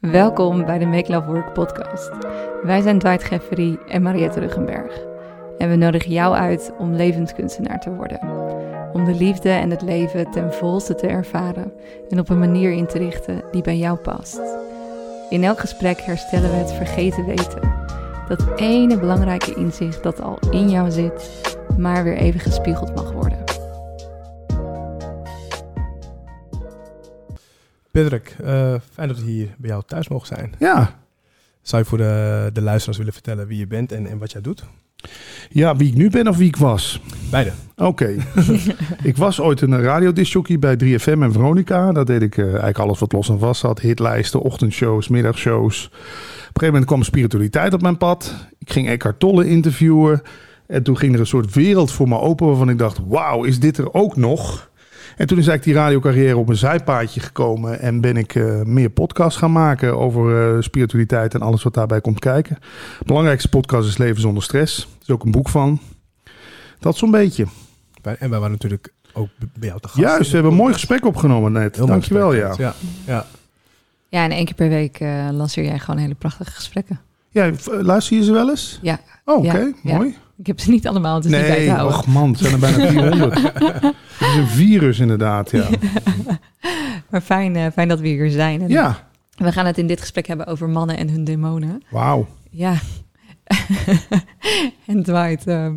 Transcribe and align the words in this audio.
Welkom 0.00 0.64
bij 0.64 0.78
de 0.78 0.86
Make 0.86 1.12
Love 1.12 1.26
Work 1.26 1.52
podcast. 1.52 2.10
Wij 2.62 2.80
zijn 2.80 2.98
Dwight 2.98 3.24
Geffery 3.24 3.78
en 3.88 4.02
Mariette 4.02 4.40
Ruggenberg. 4.40 5.00
En 5.58 5.68
we 5.68 5.76
nodigen 5.76 6.12
jou 6.12 6.34
uit 6.34 6.72
om 6.78 6.94
levenskunstenaar 6.94 7.80
te 7.80 7.94
worden. 7.94 8.20
Om 8.92 9.04
de 9.04 9.14
liefde 9.14 9.50
en 9.50 9.70
het 9.70 9.82
leven 9.82 10.30
ten 10.30 10.52
volste 10.52 10.94
te 10.94 11.06
ervaren 11.06 11.72
en 12.08 12.18
op 12.18 12.28
een 12.28 12.38
manier 12.38 12.72
in 12.72 12.86
te 12.86 12.98
richten 12.98 13.42
die 13.50 13.62
bij 13.62 13.76
jou 13.76 13.98
past. 13.98 14.40
In 15.30 15.44
elk 15.44 15.58
gesprek 15.58 16.00
herstellen 16.00 16.50
we 16.50 16.56
het 16.56 16.72
vergeten 16.72 17.26
weten. 17.26 17.74
Dat 18.28 18.46
ene 18.56 18.98
belangrijke 18.98 19.54
inzicht 19.54 20.02
dat 20.02 20.22
al 20.22 20.38
in 20.50 20.70
jou 20.70 20.90
zit, 20.90 21.56
maar 21.78 22.04
weer 22.04 22.16
even 22.16 22.40
gespiegeld 22.40 22.94
mag 22.94 23.12
worden. 23.12 23.39
Patrick, 27.90 28.36
uh, 28.40 28.74
fijn 28.92 29.08
dat 29.08 29.18
we 29.18 29.30
hier 29.30 29.54
bij 29.58 29.70
jou 29.70 29.82
thuis 29.86 30.08
mogen 30.08 30.26
zijn. 30.26 30.54
Ja. 30.58 30.98
Zou 31.62 31.82
je 31.82 31.88
voor 31.88 31.98
de, 31.98 32.50
de 32.52 32.62
luisteraars 32.62 32.98
willen 32.98 33.12
vertellen 33.12 33.46
wie 33.46 33.58
je 33.58 33.66
bent 33.66 33.92
en, 33.92 34.06
en 34.06 34.18
wat 34.18 34.32
jij 34.32 34.40
doet? 34.40 34.64
Ja, 35.48 35.76
wie 35.76 35.88
ik 35.88 35.94
nu 35.94 36.10
ben 36.10 36.28
of 36.28 36.36
wie 36.36 36.48
ik 36.48 36.56
was? 36.56 37.00
Beide. 37.30 37.52
Oké. 37.76 38.16
ik 39.02 39.16
was 39.16 39.40
ooit 39.40 39.60
een 39.60 39.82
radiodisjockey 39.82 40.58
bij 40.58 40.74
3FM 40.84 41.20
en 41.20 41.32
Veronica. 41.32 41.92
Daar 41.92 42.04
deed 42.04 42.22
ik 42.22 42.36
uh, 42.36 42.44
eigenlijk 42.44 42.78
alles 42.78 42.98
wat 42.98 43.12
los 43.12 43.28
en 43.28 43.38
vast 43.38 43.60
zat. 43.60 43.80
Hitlijsten, 43.80 44.40
ochtendshows, 44.40 45.08
middagshows. 45.08 45.86
Op 45.86 45.92
een 45.92 46.46
gegeven 46.46 46.66
moment 46.66 46.84
kwam 46.84 47.02
spiritualiteit 47.02 47.74
op 47.74 47.82
mijn 47.82 47.96
pad. 47.96 48.34
Ik 48.58 48.72
ging 48.72 48.88
Eckhart 48.88 49.18
Tolle 49.18 49.48
interviewen. 49.48 50.22
En 50.66 50.82
toen 50.82 50.96
ging 50.96 51.14
er 51.14 51.20
een 51.20 51.26
soort 51.26 51.54
wereld 51.54 51.92
voor 51.92 52.08
me 52.08 52.18
open 52.18 52.46
waarvan 52.46 52.70
ik 52.70 52.78
dacht... 52.78 53.00
wauw, 53.06 53.44
is 53.44 53.60
dit 53.60 53.78
er 53.78 53.94
ook 53.94 54.16
nog? 54.16 54.69
En 55.20 55.26
toen 55.26 55.38
is 55.38 55.46
eigenlijk 55.46 55.76
die 55.76 55.86
radiocarrière 55.86 56.36
op 56.36 56.48
een 56.48 56.56
zijpaadje 56.56 57.20
gekomen. 57.20 57.80
En 57.80 58.00
ben 58.00 58.16
ik 58.16 58.34
uh, 58.34 58.62
meer 58.62 58.90
podcasts 58.90 59.38
gaan 59.38 59.52
maken 59.52 59.98
over 59.98 60.54
uh, 60.54 60.62
spiritualiteit 60.62 61.34
en 61.34 61.42
alles 61.42 61.62
wat 61.62 61.74
daarbij 61.74 62.00
komt 62.00 62.18
kijken. 62.18 62.56
De 62.98 63.04
belangrijkste 63.04 63.48
podcast 63.48 63.88
is 63.88 63.98
Leven 63.98 64.20
zonder 64.20 64.42
stress. 64.42 64.82
Er 64.82 64.88
is 65.02 65.10
ook 65.10 65.24
een 65.24 65.30
boek 65.30 65.48
van. 65.48 65.80
Dat 66.78 66.96
zo'n 66.96 67.10
beetje. 67.10 67.46
En 68.02 68.30
wij 68.30 68.38
waren 68.38 68.50
natuurlijk 68.50 68.92
ook 69.12 69.28
bij 69.38 69.68
jou 69.68 69.80
te 69.80 69.88
gast. 69.88 70.00
Juist, 70.00 70.28
we 70.28 70.34
hebben 70.34 70.52
een 70.52 70.58
mooi 70.58 70.72
gesprek 70.72 71.06
opgenonomen 71.06 71.52
net. 71.52 71.76
Heel 71.76 71.86
Dankjewel, 71.86 72.34
ja. 72.34 72.54
ja. 72.58 72.74
Ja. 73.06 73.26
Ja, 74.08 74.24
en 74.24 74.30
één 74.30 74.44
keer 74.44 74.54
per 74.54 74.68
week 74.68 75.00
uh, 75.00 75.28
lanceer 75.32 75.64
jij 75.64 75.78
gewoon 75.78 76.00
hele 76.00 76.14
prachtige 76.14 76.50
gesprekken. 76.50 77.00
Ja, 77.30 77.50
luister 77.64 78.16
je 78.16 78.24
ze 78.24 78.32
wel 78.32 78.48
eens? 78.50 78.78
Ja. 78.82 79.00
Oh, 79.24 79.38
oké, 79.38 79.46
okay. 79.46 79.74
ja, 79.82 79.96
mooi. 79.96 80.16
Ik 80.40 80.46
heb 80.46 80.60
ze 80.60 80.70
niet 80.70 80.86
allemaal, 80.86 81.14
het 81.14 81.24
is 81.24 81.30
nee, 81.30 81.40
niet 81.40 81.50
bij 81.50 81.64
te 81.64 81.70
houden. 81.70 81.98
och 81.98 82.06
man, 82.06 82.30
het 82.30 82.38
zijn 82.38 82.52
er 82.52 82.58
bijna 82.58 82.88
400. 82.90 83.42
het 83.42 83.94
is 84.20 84.36
een 84.36 84.46
virus 84.46 84.98
inderdaad, 84.98 85.50
ja. 85.50 85.68
maar 87.10 87.20
fijn, 87.20 87.56
uh, 87.56 87.66
fijn 87.72 87.88
dat 87.88 88.00
we 88.00 88.08
hier 88.08 88.30
zijn. 88.30 88.62
En 88.62 88.68
ja. 88.68 89.08
We 89.34 89.52
gaan 89.52 89.66
het 89.66 89.78
in 89.78 89.86
dit 89.86 90.00
gesprek 90.00 90.26
hebben 90.26 90.46
over 90.46 90.68
mannen 90.68 90.96
en 90.96 91.10
hun 91.10 91.24
demonen. 91.24 91.82
Wauw. 91.90 92.28
Ja. 92.50 92.74
en 94.86 95.02
Dwight, 95.02 95.46
uh, 95.46 95.72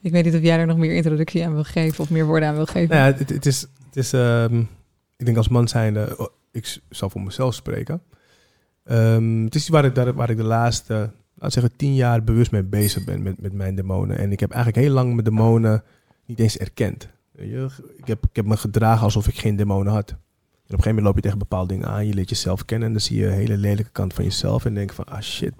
ik 0.00 0.12
weet 0.12 0.24
niet 0.24 0.34
of 0.34 0.40
jij 0.42 0.58
er 0.58 0.66
nog 0.66 0.76
meer 0.76 0.94
introductie 0.94 1.46
aan 1.46 1.52
wil 1.52 1.64
geven 1.64 2.04
of 2.04 2.10
meer 2.10 2.26
woorden 2.26 2.48
aan 2.48 2.54
wil 2.54 2.66
geven. 2.66 2.96
Nou 2.96 3.10
ja, 3.10 3.18
het, 3.18 3.28
het 3.28 3.46
is, 3.46 3.60
het 3.60 3.96
is 3.96 4.12
um, 4.12 4.68
ik 5.16 5.24
denk 5.24 5.36
als 5.36 5.48
man 5.48 5.68
zijnde, 5.68 6.14
oh, 6.18 6.26
ik 6.52 6.80
zal 6.88 7.10
voor 7.10 7.20
mezelf 7.20 7.54
spreken. 7.54 8.02
Um, 8.84 9.44
het 9.44 9.54
is 9.54 9.68
waar 9.68 9.84
ik, 9.84 9.94
waar 10.14 10.30
ik 10.30 10.36
de 10.36 10.42
laatste 10.42 11.10
laat 11.40 11.52
zeggen, 11.52 11.76
tien 11.76 11.94
jaar 11.94 12.24
bewust 12.24 12.50
mee 12.50 12.62
bezig 12.62 13.04
ben 13.04 13.22
met, 13.22 13.40
met 13.40 13.52
mijn 13.52 13.74
demonen. 13.74 14.18
En 14.18 14.32
ik 14.32 14.40
heb 14.40 14.50
eigenlijk 14.50 14.84
heel 14.84 14.94
lang 14.94 15.12
mijn 15.12 15.24
demonen 15.24 15.82
niet 16.26 16.38
eens 16.38 16.56
erkend. 16.56 17.08
Ik 17.96 18.06
heb, 18.06 18.24
ik 18.24 18.36
heb 18.36 18.46
me 18.46 18.56
gedragen 18.56 19.02
alsof 19.02 19.28
ik 19.28 19.38
geen 19.38 19.56
demonen 19.56 19.92
had. 19.92 20.10
En 20.10 20.16
op 20.16 20.18
een 20.78 20.84
gegeven 20.84 20.88
moment 20.88 21.06
loop 21.06 21.14
je 21.14 21.22
tegen 21.22 21.38
bepaalde 21.38 21.74
dingen 21.74 21.88
aan. 21.88 22.06
Je 22.06 22.14
leert 22.14 22.28
jezelf 22.28 22.64
kennen 22.64 22.86
en 22.86 22.92
dan 22.92 23.02
zie 23.02 23.18
je 23.18 23.26
een 23.26 23.32
hele 23.32 23.56
lelijke 23.56 23.90
kant 23.90 24.14
van 24.14 24.24
jezelf. 24.24 24.64
En 24.64 24.74
denk 24.74 24.92
van, 24.92 25.04
ah 25.04 25.20
shit, 25.20 25.52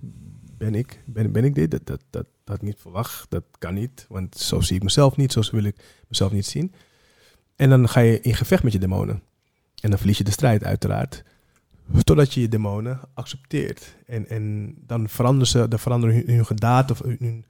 ben 0.59 0.75
ik, 0.75 1.03
ben, 1.07 1.33
ben 1.33 1.45
ik 1.45 1.55
dit? 1.55 1.71
Dat, 1.71 1.87
dat, 1.87 2.01
dat, 2.11 2.23
dat 2.23 2.27
had 2.45 2.57
ik 2.57 2.63
niet 2.63 2.81
verwacht. 2.81 3.27
Dat 3.31 3.45
kan 3.59 3.75
niet. 3.75 4.07
Want 4.09 4.37
zo 4.37 4.61
zie 4.61 4.77
ik 4.77 4.83
mezelf 4.83 5.17
niet. 5.17 5.33
Zo 5.33 5.43
wil 5.51 5.65
ik 5.65 5.77
mezelf 6.09 6.33
niet 6.33 6.47
zien. 6.47 6.73
En 7.57 7.71
dan 7.71 7.89
ga 7.89 8.01
je 8.01 8.21
in 8.21 8.35
gevecht 8.35 8.63
met 8.63 8.73
je 8.73 8.79
demonen. 8.79 9.23
En 9.81 9.91
dan 9.91 9.99
verlies 9.99 10.19
je 10.19 10.25
de 10.25 10.31
strijd 10.31 10.65
uiteraard. 10.65 11.23
Totdat 12.05 12.35
je 12.35 12.41
je 12.41 12.49
demonen 12.49 13.01
accepteert. 13.15 13.97
En, 14.07 14.29
en 14.29 14.75
dan 14.87 15.09
veranderen 15.09 15.49
ze, 15.49 15.69
dan 15.69 15.79
veranderen 15.79 16.15
hun, 16.15 16.35
hun 16.35 16.47
gedaante 16.47 16.93
of 16.93 17.03
hun, 17.03 17.45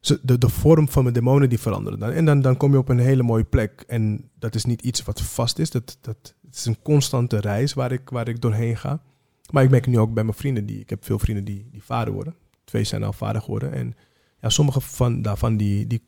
de, 0.00 0.38
de 0.38 0.48
vorm 0.48 0.88
van 0.88 1.02
mijn 1.02 1.14
demonen 1.14 1.48
die 1.48 1.58
veranderen 1.58 1.98
dan. 1.98 2.10
En 2.10 2.24
dan, 2.24 2.40
dan 2.40 2.56
kom 2.56 2.72
je 2.72 2.78
op 2.78 2.88
een 2.88 2.98
hele 2.98 3.22
mooie 3.22 3.44
plek. 3.44 3.84
En 3.86 4.30
dat 4.38 4.54
is 4.54 4.64
niet 4.64 4.82
iets 4.82 5.02
wat 5.02 5.20
vast 5.20 5.58
is. 5.58 5.70
Dat, 5.70 5.98
dat, 6.00 6.34
het 6.46 6.56
is 6.56 6.64
een 6.64 6.82
constante 6.82 7.40
reis 7.40 7.74
waar 7.74 7.92
ik, 7.92 8.10
waar 8.10 8.28
ik 8.28 8.40
doorheen 8.40 8.76
ga. 8.76 9.02
Maar 9.50 9.64
ik 9.64 9.70
merk 9.70 9.86
nu 9.86 9.98
ook 9.98 10.14
bij 10.14 10.24
mijn 10.24 10.36
vrienden. 10.36 10.66
Die, 10.66 10.80
ik 10.80 10.90
heb 10.90 11.04
veel 11.04 11.18
vrienden 11.18 11.44
die, 11.44 11.68
die 11.70 11.82
vader 11.82 12.12
worden. 12.12 12.34
Twee 12.64 12.84
zijn 12.84 13.02
al 13.02 13.12
vader 13.12 13.42
geworden. 13.42 13.72
En 13.72 13.94
ja, 14.40 14.48
sommige 14.48 14.80
van, 14.80 15.22
daarvan 15.22 15.56
die, 15.56 15.86
die, 15.86 16.02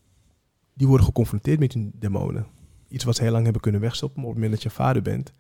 die 0.75 0.87
worden 0.87 1.07
geconfronteerd 1.07 1.59
met 1.59 1.73
hun 1.73 1.93
demonen. 1.95 2.47
Iets 2.89 3.05
wat 3.05 3.17
ze 3.17 3.23
heel 3.23 3.33
lang 3.33 3.45
hebben 3.45 3.63
kunnen 3.63 3.81
wegstoppen. 3.81 4.21
Maar 4.21 4.29
op 4.29 4.35
het 4.35 4.43
moment 4.45 4.63
dat 4.63 4.73
je 4.73 4.79
vader 4.79 5.03
bent 5.03 5.33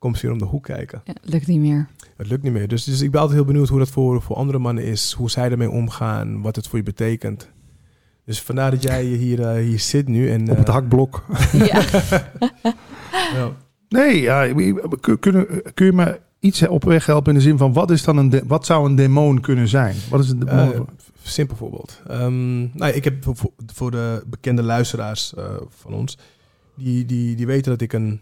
komt 0.00 0.18
ze 0.18 0.22
weer 0.22 0.32
om 0.32 0.38
de 0.38 0.44
hoek 0.44 0.64
kijken. 0.64 1.02
Ja, 1.04 1.12
lukt 1.22 1.46
niet 1.46 1.60
meer. 1.60 1.88
Het 2.16 2.26
lukt 2.26 2.42
niet 2.42 2.52
meer. 2.52 2.68
Dus, 2.68 2.84
dus 2.84 3.00
ik 3.00 3.10
ben 3.10 3.20
altijd 3.20 3.38
heel 3.38 3.46
benieuwd 3.46 3.68
hoe 3.68 3.78
dat 3.78 3.88
voor, 3.88 4.22
voor 4.22 4.36
andere 4.36 4.58
mannen 4.58 4.84
is. 4.84 5.12
Hoe 5.12 5.30
zij 5.30 5.50
ermee 5.50 5.70
omgaan. 5.70 6.42
Wat 6.42 6.56
het 6.56 6.68
voor 6.68 6.78
je 6.78 6.84
betekent. 6.84 7.48
Dus 8.24 8.42
vandaar 8.42 8.70
dat 8.70 8.82
jij 8.82 9.04
hier, 9.04 9.38
uh, 9.38 9.52
hier 9.52 9.78
zit 9.78 10.08
nu. 10.08 10.30
En, 10.30 10.50
Op 10.50 10.56
het 10.56 10.68
uh, 10.68 10.74
hakblok. 10.74 11.24
Ja. 11.52 11.82
ja. 13.36 13.52
Nee, 13.88 14.20
ja, 14.20 14.52
kun, 15.00 15.20
kun 15.74 15.86
je 15.86 15.92
me 15.92 16.20
iets 16.38 16.66
op 16.68 16.84
weg 16.84 17.06
helpen 17.06 17.32
in 17.32 17.38
de 17.38 17.44
zin 17.44 17.58
van... 17.58 17.72
wat, 17.72 17.90
is 17.90 18.04
dan 18.04 18.16
een 18.16 18.28
de, 18.28 18.42
wat 18.46 18.66
zou 18.66 18.88
een 18.88 18.94
demon 18.94 19.40
kunnen 19.40 19.68
zijn? 19.68 19.96
Wat 20.10 20.20
is 20.20 20.30
een 20.30 20.38
demon? 20.38 20.72
Uh, 20.72 20.80
simpel 21.22 21.56
voorbeeld. 21.56 22.02
Um, 22.10 22.70
nou, 22.74 22.92
ik 22.92 23.04
heb 23.04 23.24
voor, 23.24 23.36
voor 23.74 23.90
de 23.90 24.22
bekende 24.26 24.62
luisteraars 24.62 25.34
van 25.68 25.94
ons... 25.94 26.18
Die, 26.74 27.04
die, 27.04 27.36
die 27.36 27.46
weten 27.46 27.70
dat 27.70 27.80
ik 27.80 27.92
een 27.92 28.20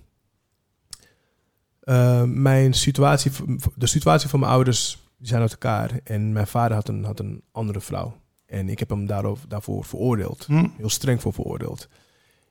uh, 1.89 2.23
mijn 2.23 2.75
situatie, 2.75 3.31
de 3.77 3.87
situatie 3.87 4.29
van 4.29 4.41
mijn 4.41 4.53
ouders 4.53 5.03
die 5.19 5.27
zijn 5.29 5.41
uit 5.41 5.51
elkaar. 5.51 6.01
En 6.05 6.33
mijn 6.33 6.47
vader 6.47 6.77
had 6.77 6.89
een, 6.89 7.05
had 7.05 7.19
een 7.19 7.43
andere 7.53 7.81
vrouw. 7.81 8.17
En 8.47 8.69
ik 8.69 8.79
heb 8.79 8.89
hem 8.89 9.07
daarover, 9.07 9.49
daarvoor 9.49 9.85
veroordeeld. 9.85 10.45
Hm. 10.47 10.67
Heel 10.77 10.89
streng 10.89 11.21
voor 11.21 11.33
veroordeeld. 11.33 11.89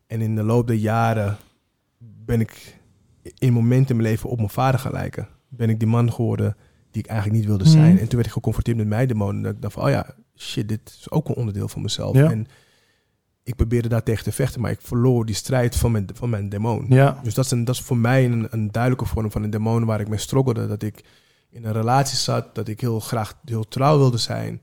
En 0.08 0.22
in 0.22 0.36
de 0.36 0.44
loop 0.44 0.68
der 0.68 0.76
jaren 0.76 1.38
ben 2.00 2.40
ik 2.40 2.80
in 3.38 3.54
momenten 3.54 3.90
in 3.90 3.96
mijn 4.02 4.10
leven 4.10 4.30
op 4.30 4.38
mijn 4.38 4.50
vader 4.50 4.80
gaan 4.80 4.92
lijken. 4.92 5.28
Ben 5.50 5.70
ik 5.70 5.80
die 5.80 5.88
man 5.88 6.14
geworden 6.14 6.56
die 6.92 7.04
ik 7.04 7.10
eigenlijk 7.10 7.40
niet 7.40 7.50
wilde 7.50 7.64
Hm. 7.64 7.70
zijn. 7.70 7.92
En 8.00 8.08
toen 8.08 8.16
werd 8.16 8.26
ik 8.26 8.32
geconfronteerd 8.32 8.78
met 8.78 8.88
mijn 8.88 9.08
demonen. 9.08 9.42
Dat 9.42 9.54
ik 9.54 9.62
dacht 9.62 9.74
van, 9.74 9.84
oh 9.84 9.90
ja, 9.90 10.16
shit, 10.36 10.68
dit 10.68 10.98
is 11.00 11.12
ook 11.12 11.28
een 11.28 11.36
onderdeel 11.36 11.68
van 11.68 11.82
mezelf. 11.82 12.16
Ja. 12.16 12.32
En 12.32 12.48
ik 13.48 13.56
probeerde 13.56 13.88
daar 13.88 14.04
tegen 14.04 14.24
te 14.24 14.32
vechten, 14.32 14.62
maar 14.62 14.72
ik 14.72 14.82
verloor 14.82 15.26
die 15.26 15.36
strijd 15.36 15.76
van 15.76 15.92
mijn, 15.92 16.08
van 16.14 16.30
mijn 16.30 16.50
demon. 16.50 16.86
Ja, 16.90 17.20
Dus 17.24 17.34
dat 17.34 17.46
is, 17.46 17.52
een, 17.52 17.66
dat 17.66 17.76
is 17.76 17.82
voor 17.82 17.98
mij 17.98 18.26
een, 18.26 18.48
een 18.50 18.72
duidelijke 18.72 19.06
vorm 19.06 19.32
van 19.32 19.44
een 19.44 19.50
demon 19.50 19.86
waar 19.86 20.00
ik 20.00 20.08
mee 20.08 20.20
struggelde. 20.20 20.68
Dat 20.68 20.82
ik 20.84 21.04
in 21.50 21.66
een 21.66 21.72
relatie 21.74 22.18
zat, 22.18 22.56
dat 22.56 22.68
ik 22.68 22.82
heel 22.82 23.00
graag 23.00 23.34
heel 23.46 23.68
trouw 23.68 23.98
wilde 23.98 24.18
zijn. 24.18 24.62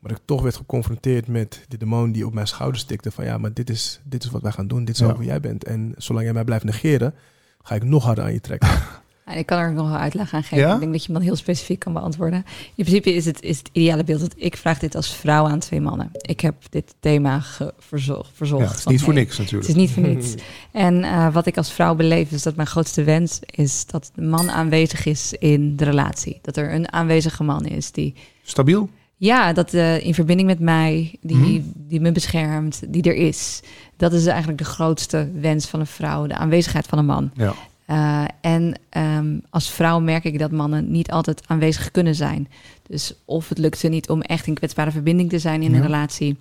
Maar 0.00 0.10
ik 0.10 0.18
toch 0.24 0.42
werd 0.42 0.56
geconfronteerd 0.56 1.26
met 1.26 1.64
de 1.68 1.76
demon 1.76 2.12
die 2.12 2.26
op 2.26 2.34
mijn 2.34 2.46
schouders 2.46 2.84
tikte. 2.84 3.10
Van 3.10 3.24
ja, 3.24 3.38
maar 3.38 3.52
dit 3.52 3.70
is, 3.70 4.00
dit 4.04 4.24
is 4.24 4.30
wat 4.30 4.42
wij 4.42 4.52
gaan 4.52 4.68
doen. 4.68 4.84
Dit 4.84 4.94
is 4.94 5.00
Ja. 5.00 5.06
ook 5.06 5.16
wie 5.18 5.26
jij 5.26 5.40
bent. 5.40 5.64
En 5.64 5.94
zolang 5.96 6.24
jij 6.24 6.34
mij 6.34 6.44
blijft 6.44 6.64
negeren, 6.64 7.14
ga 7.62 7.74
ik 7.74 7.84
nog 7.84 8.04
harder 8.04 8.24
aan 8.24 8.32
je 8.32 8.40
trekken. 8.40 8.68
En 9.28 9.38
ik 9.38 9.46
kan 9.46 9.58
er 9.58 9.72
nog 9.72 9.88
wel 9.88 9.98
uitleg 9.98 10.34
aan 10.34 10.42
geven. 10.42 10.58
Ja? 10.66 10.74
Ik 10.74 10.80
denk 10.80 10.92
dat 10.92 11.00
je 11.00 11.06
hem 11.06 11.16
dan 11.16 11.26
heel 11.26 11.36
specifiek 11.36 11.78
kan 11.78 11.92
beantwoorden. 11.92 12.44
In 12.74 12.84
principe 12.84 13.14
is 13.14 13.24
het, 13.24 13.42
is 13.42 13.58
het 13.58 13.68
ideale 13.72 14.04
beeld 14.04 14.20
dat 14.20 14.34
ik 14.36 14.56
vraag 14.56 14.78
dit 14.78 14.94
als 14.94 15.14
vrouw 15.14 15.46
aan 15.46 15.58
twee 15.58 15.80
mannen. 15.80 16.10
Ik 16.12 16.40
heb 16.40 16.54
dit 16.70 16.94
thema 17.00 17.42
verzocht. 17.78 18.30
verzocht 18.34 18.62
ja 18.62 18.68
het 18.68 18.76
is 18.76 18.82
van, 18.82 18.92
niet 18.92 19.02
voor 19.02 19.14
niks 19.14 19.30
Het 19.30 19.38
natuurlijk. 19.38 19.68
is 19.68 19.74
niet 19.74 19.90
voor 19.90 20.02
niets. 20.02 20.34
En 20.72 21.04
eh, 21.04 21.32
wat 21.32 21.46
ik 21.46 21.56
als 21.56 21.72
vrouw 21.72 21.94
beleef, 21.94 22.30
is 22.30 22.42
dat 22.42 22.56
mijn 22.56 22.68
grootste 22.68 23.04
wens 23.04 23.38
is 23.46 23.86
dat 23.86 24.10
de 24.14 24.22
man 24.22 24.50
aanwezig 24.50 25.06
is 25.06 25.32
in 25.38 25.76
de 25.76 25.84
relatie. 25.84 26.38
Dat 26.42 26.56
er 26.56 26.74
een 26.74 26.92
aanwezige 26.92 27.42
man 27.44 27.64
is 27.66 27.92
die, 27.92 28.14
Stabiel? 28.42 28.88
ja, 29.16 29.52
dat 29.52 29.74
eh, 29.74 30.04
in 30.06 30.14
verbinding 30.14 30.48
met 30.48 30.60
mij, 30.60 31.16
die, 31.20 31.36
Mhm. 31.36 31.60
die 31.74 32.00
me 32.00 32.12
beschermt, 32.12 32.80
die 32.88 33.02
er 33.02 33.14
is. 33.14 33.60
Dat 33.96 34.12
is 34.12 34.26
eigenlijk 34.26 34.58
de 34.58 34.64
grootste 34.64 35.30
wens 35.40 35.66
van 35.66 35.80
een 35.80 35.86
vrouw, 35.86 36.26
de 36.26 36.34
aanwezigheid 36.36 36.86
van 36.86 36.98
een 36.98 37.06
man. 37.06 37.30
Ja. 37.34 37.54
Uh, 37.90 38.24
en 38.40 38.74
um, 38.96 39.42
als 39.50 39.70
vrouw 39.70 40.00
merk 40.00 40.24
ik 40.24 40.38
dat 40.38 40.50
mannen 40.50 40.90
niet 40.90 41.10
altijd 41.10 41.42
aanwezig 41.46 41.90
kunnen 41.90 42.14
zijn. 42.14 42.48
Dus 42.86 43.14
of 43.24 43.48
het 43.48 43.58
lukt 43.58 43.78
ze 43.78 43.88
niet 43.88 44.08
om 44.08 44.20
echt 44.20 44.46
in 44.46 44.54
kwetsbare 44.54 44.90
verbinding 44.90 45.28
te 45.30 45.38
zijn 45.38 45.62
in 45.62 45.70
Ja. 45.70 45.76
een 45.76 45.82
relatie. 45.82 46.36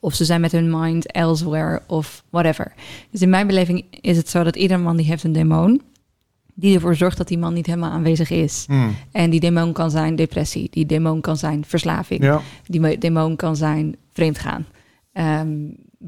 Of 0.00 0.14
ze 0.14 0.24
zijn 0.24 0.40
met 0.40 0.52
hun 0.52 0.80
mind 0.80 1.12
elsewhere 1.12 1.82
of 1.86 2.24
whatever. 2.30 2.72
Dus 3.10 3.20
in 3.22 3.30
mijn 3.30 3.46
beleving 3.46 3.84
is 4.00 4.16
het 4.16 4.28
zo 4.28 4.42
dat 4.42 4.56
ieder 4.56 4.80
man 4.80 4.96
die 4.96 5.06
heeft 5.06 5.24
een 5.24 5.32
demon. 5.32 5.82
Die 6.54 6.74
ervoor 6.74 6.94
zorgt 6.94 7.16
dat 7.18 7.28
die 7.28 7.38
man 7.38 7.54
niet 7.54 7.66
helemaal 7.66 7.90
aanwezig 7.90 8.30
is. 8.30 8.64
Hm. 8.68 8.88
En 9.12 9.30
die 9.30 9.40
demon 9.40 9.72
kan 9.72 9.90
zijn 9.90 10.16
depressie. 10.16 10.68
Die 10.70 10.86
demon 10.86 11.20
kan 11.20 11.36
zijn 11.36 11.64
verslaving. 11.64 12.22
Ja. 12.22 12.40
Die 12.66 12.98
demon 12.98 13.36
kan 13.36 13.56
zijn 13.56 13.96
vreemdgaan. 14.12 14.66
Ehm, 15.12 15.48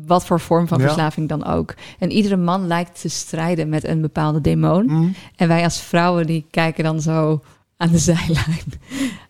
wat 0.07 0.27
voor 0.27 0.41
vorm 0.41 0.69
van 0.69 0.79
Ja. 0.79 0.85
verslaving 0.85 1.29
dan 1.29 1.45
ook. 1.47 1.75
En 1.99 2.11
iedere 2.11 2.37
man 2.37 2.67
lijkt 2.67 3.01
te 3.01 3.09
strijden 3.09 3.69
met 3.69 3.85
een 3.85 4.01
bepaalde 4.01 4.41
demon. 4.41 4.89
Hm. 4.89 5.09
En 5.37 5.49
wij 5.49 5.65
als 5.65 5.81
vrouwen 5.81 6.27
die 6.27 6.47
kijken 6.51 6.85
dan 6.85 7.01
zo 7.01 7.41
aan 7.79 7.91
de 7.91 7.99
zijlijn. 8.13 8.65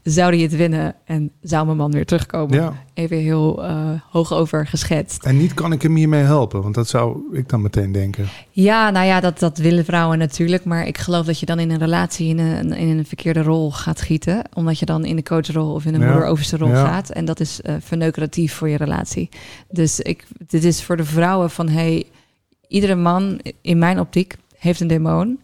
Zou 0.03 0.35
hij 0.35 0.43
het 0.43 0.57
winnen 0.57 0.95
en 1.05 1.31
zou 1.43 1.67
mijn 1.67 1.77
man 1.77 1.91
weer 1.91 2.07
terugkomen? 2.07 2.57
Ja. 2.57 2.85
Even 2.95 3.17
heel 3.17 3.65
uh, 3.65 3.91
hoog 4.11 4.33
over 4.33 4.67
geschetst. 4.67 5.25
En 5.25 5.37
niet 5.37 5.55
kan 5.55 5.73
ik 5.73 5.83
hem 5.83 5.95
hiermee 5.95 6.23
helpen, 6.23 6.63
want 6.63 6.75
dat 6.75 6.89
zou 6.89 7.37
ik 7.37 7.49
dan 7.49 7.63
meteen 7.63 7.93
denken. 7.93 8.29
Ja, 8.51 8.91
nou 8.91 9.07
ja, 9.07 9.21
dat, 9.21 9.39
dat 9.39 9.59
willen 9.59 9.85
vrouwen 9.85 10.19
natuurlijk. 10.19 10.65
Maar 10.65 10.87
ik 10.87 10.99
geloof 10.99 11.27
dat 11.27 11.41
je 11.41 11.47
dan 11.47 11.59
in 11.59 11.71
een 11.71 11.79
relatie 11.79 12.29
in 12.29 12.39
een, 12.39 12.73
in 12.73 12.99
een 12.99 13.07
verkeerde 13.07 13.43
rol 13.43 13.71
gaat 13.73 14.01
gieten. 14.01 14.43
Omdat 14.55 14.79
je 14.79 14.87
dan 14.87 15.05
in 15.05 15.17
de 15.17 15.23
coachrol 15.23 15.75
of 15.75 15.85
in 15.85 15.95
een 15.95 16.01
ja. 16.01 16.07
moeder-overste 16.07 16.57
rol 16.57 16.69
ja. 16.69 16.87
gaat. 16.87 17.11
En 17.11 17.25
dat 17.25 17.41
is 17.41 17.61
uh, 17.63 17.75
verneukeratief 17.81 18.55
voor 18.55 18.69
je 18.69 18.77
relatie. 18.77 19.29
Dus 19.71 20.01
ik, 20.01 20.27
dit 20.47 20.65
is 20.65 20.83
voor 20.83 20.97
de 20.97 21.05
vrouwen 21.05 21.51
van... 21.51 21.69
hey, 21.69 22.07
iedere 22.69 22.95
man 22.95 23.41
in 23.61 23.79
mijn 23.79 24.01
optiek 24.01 24.37
heeft 24.59 24.81
een 24.81 24.87
demon. 24.87 25.41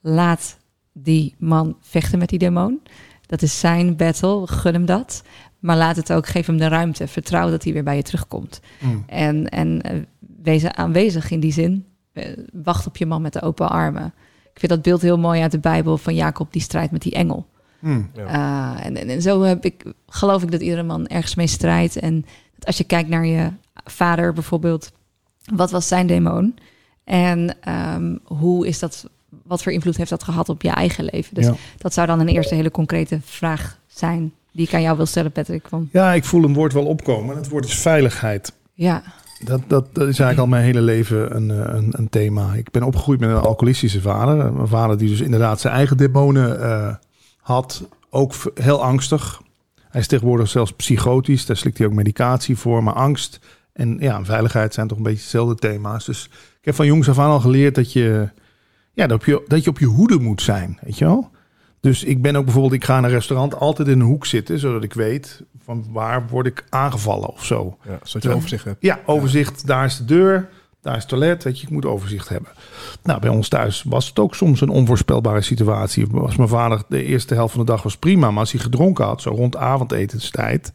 Laat 0.00 0.56
die 1.02 1.34
man 1.38 1.76
vechten 1.80 2.18
met 2.18 2.28
die 2.28 2.38
demon. 2.38 2.80
Dat 3.26 3.42
is 3.42 3.60
zijn 3.60 3.96
battle, 3.96 4.46
gun 4.46 4.72
hem 4.72 4.86
dat. 4.86 5.22
Maar 5.58 5.76
laat 5.76 5.96
het 5.96 6.12
ook, 6.12 6.26
geef 6.26 6.46
hem 6.46 6.56
de 6.56 6.68
ruimte. 6.68 7.06
Vertrouw 7.06 7.50
dat 7.50 7.64
hij 7.64 7.72
weer 7.72 7.84
bij 7.84 7.96
je 7.96 8.02
terugkomt. 8.02 8.60
Mm. 8.80 9.04
En, 9.06 9.48
en 9.48 9.92
uh, 9.92 10.02
wees 10.42 10.64
aanwezig 10.64 11.30
in 11.30 11.40
die 11.40 11.52
zin. 11.52 11.86
Uh, 12.12 12.24
wacht 12.52 12.86
op 12.86 12.96
je 12.96 13.06
man 13.06 13.22
met 13.22 13.32
de 13.32 13.42
open 13.42 13.70
armen. 13.70 14.14
Ik 14.52 14.58
vind 14.58 14.72
dat 14.72 14.82
beeld 14.82 15.02
heel 15.02 15.18
mooi 15.18 15.42
uit 15.42 15.50
de 15.50 15.58
Bijbel 15.58 15.98
van 15.98 16.14
Jacob 16.14 16.52
die 16.52 16.62
strijdt 16.62 16.92
met 16.92 17.02
die 17.02 17.12
engel. 17.12 17.46
Mm. 17.78 18.10
Ja. 18.14 18.24
Uh, 18.24 18.86
en, 18.86 18.96
en, 18.96 19.08
en, 19.08 19.22
zo 19.22 19.42
heb 19.42 19.64
ik, 19.64 19.92
geloof 20.06 20.42
ik 20.42 20.50
dat 20.50 20.60
iedere 20.60 20.82
man 20.82 21.06
ergens 21.06 21.34
mee 21.34 21.46
strijdt. 21.46 21.96
En 21.96 22.24
als 22.60 22.76
je 22.76 22.84
kijkt 22.84 23.08
naar 23.08 23.26
je 23.26 23.50
vader 23.84 24.32
bijvoorbeeld, 24.32 24.92
wat 25.54 25.70
was 25.70 25.88
zijn 25.88 26.06
demon? 26.06 26.54
En 27.04 27.56
um, 27.94 28.20
hoe 28.24 28.66
is 28.66 28.78
dat 28.78 29.10
wat 29.44 29.62
voor 29.62 29.72
invloed 29.72 29.96
heeft 29.96 30.10
dat 30.10 30.22
gehad 30.22 30.48
op 30.48 30.62
je 30.62 30.70
eigen 30.70 31.04
leven? 31.04 31.34
Dus 31.34 31.46
Ja. 31.46 31.54
dat 31.78 31.92
zou 31.94 32.06
dan 32.06 32.20
een 32.20 32.28
eerste 32.28 32.54
hele 32.54 32.70
concrete 32.70 33.20
vraag 33.24 33.78
zijn 33.86 34.32
die 34.52 34.66
ik 34.66 34.74
aan 34.74 34.82
jou 34.82 34.96
wil 34.96 35.06
stellen, 35.06 35.32
Patrick. 35.32 35.64
Van, 35.68 35.88
Ja, 35.92 36.12
ik 36.12 36.24
voel 36.24 36.44
een 36.44 36.54
woord 36.54 36.72
wel 36.72 36.86
opkomen. 36.86 37.36
Het 37.36 37.48
woord 37.48 37.64
is 37.64 37.74
veiligheid. 37.78 38.52
ja, 38.74 39.02
Dat, 39.44 39.60
dat, 39.66 39.84
dat 39.94 40.08
is 40.08 40.18
eigenlijk 40.18 40.38
al 40.38 40.46
mijn 40.46 40.64
hele 40.64 40.80
leven 40.80 41.36
een, 41.36 41.50
eh, 41.50 41.74
een, 41.74 41.88
een 41.96 42.08
thema. 42.08 42.52
Ik 42.54 42.70
ben 42.70 42.82
opgegroeid 42.82 43.20
met 43.20 43.28
een 43.30 43.36
alcoholistische 43.36 44.00
vader. 44.00 44.38
Een 44.44 44.68
vader 44.68 44.98
die 44.98 45.08
dus 45.08 45.20
inderdaad 45.20 45.60
zijn 45.60 45.74
eigen 45.74 45.96
demonen 45.96 46.62
eh, 46.62 46.94
had. 47.40 47.82
Ook 48.10 48.34
heel 48.54 48.82
angstig. 48.82 49.40
Hij 49.88 50.00
is 50.00 50.06
tegenwoordig 50.06 50.48
zelfs 50.48 50.72
psychotisch. 50.72 51.46
Daar 51.46 51.56
slikt 51.56 51.78
hij 51.78 51.86
ook 51.86 51.92
medicatie 51.92 52.56
voor. 52.56 52.82
Maar 52.82 52.94
angst 52.94 53.38
en 53.72 53.96
ja, 54.00 54.24
veiligheid 54.24 54.74
zijn 54.74 54.88
toch 54.88 54.96
een 54.96 55.02
beetje 55.02 55.22
dezelfde 55.22 55.54
thema's. 55.54 56.04
Dus 56.04 56.24
ik 56.58 56.64
heb 56.64 56.74
van 56.74 56.86
jongs 56.86 57.08
af 57.08 57.18
aan 57.18 57.30
al 57.30 57.40
geleerd 57.40 57.74
dat 57.74 57.92
je, 57.92 58.28
ja, 58.98 59.06
dat, 59.06 59.24
je, 59.24 59.42
dat 59.46 59.64
je 59.64 59.70
op 59.70 59.78
je 59.78 59.86
hoede 59.86 60.18
moet 60.18 60.42
zijn. 60.42 60.78
Weet 60.82 60.98
je 60.98 61.04
wel? 61.04 61.30
Dus 61.80 62.04
ik 62.04 62.22
ben 62.22 62.36
ook 62.36 62.44
bijvoorbeeld, 62.44 62.74
ik 62.74 62.84
ga 62.84 62.98
in 62.98 63.04
een 63.04 63.10
restaurant 63.10 63.54
altijd 63.54 63.88
in 63.88 64.00
een 64.00 64.06
hoek 64.06 64.26
zitten. 64.26 64.58
Zodat 64.58 64.82
ik 64.82 64.92
weet 64.92 65.42
van 65.64 65.86
waar 65.90 66.26
word 66.28 66.46
ik 66.46 66.64
aangevallen 66.68 67.28
of 67.28 67.44
zo. 67.44 67.76
Ja, 67.84 67.98
zodat 68.02 68.22
je 68.22 68.36
overzicht 68.36 68.64
hebt. 68.64 68.76
Ja, 68.80 69.00
overzicht. 69.06 69.66
Daar 69.66 69.84
is 69.84 69.96
de 69.96 70.04
deur. 70.04 70.48
Daar 70.80 70.94
is 70.94 71.00
het 71.00 71.08
toilet. 71.08 71.44
Weet 71.44 71.60
je, 71.60 71.66
ik 71.66 71.72
moet 71.72 71.86
overzicht 71.86 72.28
hebben. 72.28 72.50
Nou, 73.02 73.20
bij 73.20 73.30
ons 73.30 73.48
thuis 73.48 73.82
was 73.82 74.08
het 74.08 74.18
ook 74.18 74.34
soms 74.34 74.60
een 74.60 74.68
onvoorspelbare 74.68 75.42
situatie. 75.42 76.06
Was 76.10 76.36
mijn 76.36 76.48
vader 76.48 76.82
de 76.88 77.04
eerste 77.04 77.34
helft 77.34 77.54
van 77.54 77.64
de 77.64 77.72
dag 77.72 77.82
was 77.82 77.96
prima. 77.96 78.30
Maar 78.30 78.40
als 78.40 78.52
hij 78.52 78.60
gedronken 78.60 79.04
had, 79.04 79.22
zo 79.22 79.30
rond 79.30 79.56
avondetenstijd. 79.56 80.72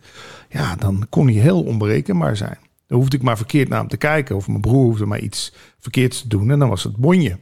Ja, 0.49 0.75
dan 0.75 1.05
kon 1.09 1.27
hij 1.27 1.35
heel 1.35 1.63
onberekenbaar 1.63 2.37
zijn. 2.37 2.57
Dan 2.87 2.97
hoefde 2.97 3.17
ik 3.17 3.23
maar 3.23 3.37
verkeerd 3.37 3.69
naar 3.69 3.79
hem 3.79 3.87
te 3.87 3.97
kijken. 3.97 4.35
Of 4.35 4.47
mijn 4.47 4.61
broer 4.61 4.83
hoefde 4.83 5.05
maar 5.05 5.19
iets 5.19 5.53
verkeerds 5.79 6.21
te 6.21 6.27
doen. 6.27 6.51
En 6.51 6.59
dan 6.59 6.69
was 6.69 6.83
het 6.83 6.95
bonje. 6.95 7.37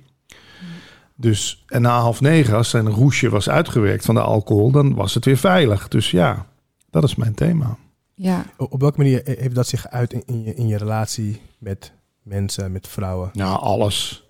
Dus, 1.21 1.63
en 1.67 1.81
na 1.81 1.99
half 1.99 2.21
negen, 2.21 2.55
als 2.55 2.69
zijn 2.69 2.89
roesje 2.89 3.29
was 3.29 3.49
uitgewerkt 3.49 4.05
van 4.05 4.15
de 4.15 4.21
alcohol, 4.21 4.71
dan 4.71 4.95
was 4.95 5.13
het 5.13 5.25
weer 5.25 5.37
veilig. 5.37 5.87
Dus 5.87 6.11
ja, 6.11 6.45
dat 6.89 7.03
is 7.03 7.15
mijn 7.15 7.33
thema. 7.33 7.77
ja. 8.15 8.45
Op 8.57 8.81
welke 8.81 8.97
manier 8.97 9.21
heeft 9.23 9.55
dat 9.55 9.67
zich 9.67 9.87
uit 9.87 10.13
in, 10.13 10.23
in, 10.25 10.43
je, 10.43 10.55
in 10.55 10.67
je 10.67 10.77
relatie 10.77 11.41
met 11.57 11.91
mensen, 12.23 12.71
met 12.71 12.87
vrouwen? 12.87 13.29
Ja, 13.33 13.51
alles. 13.51 14.23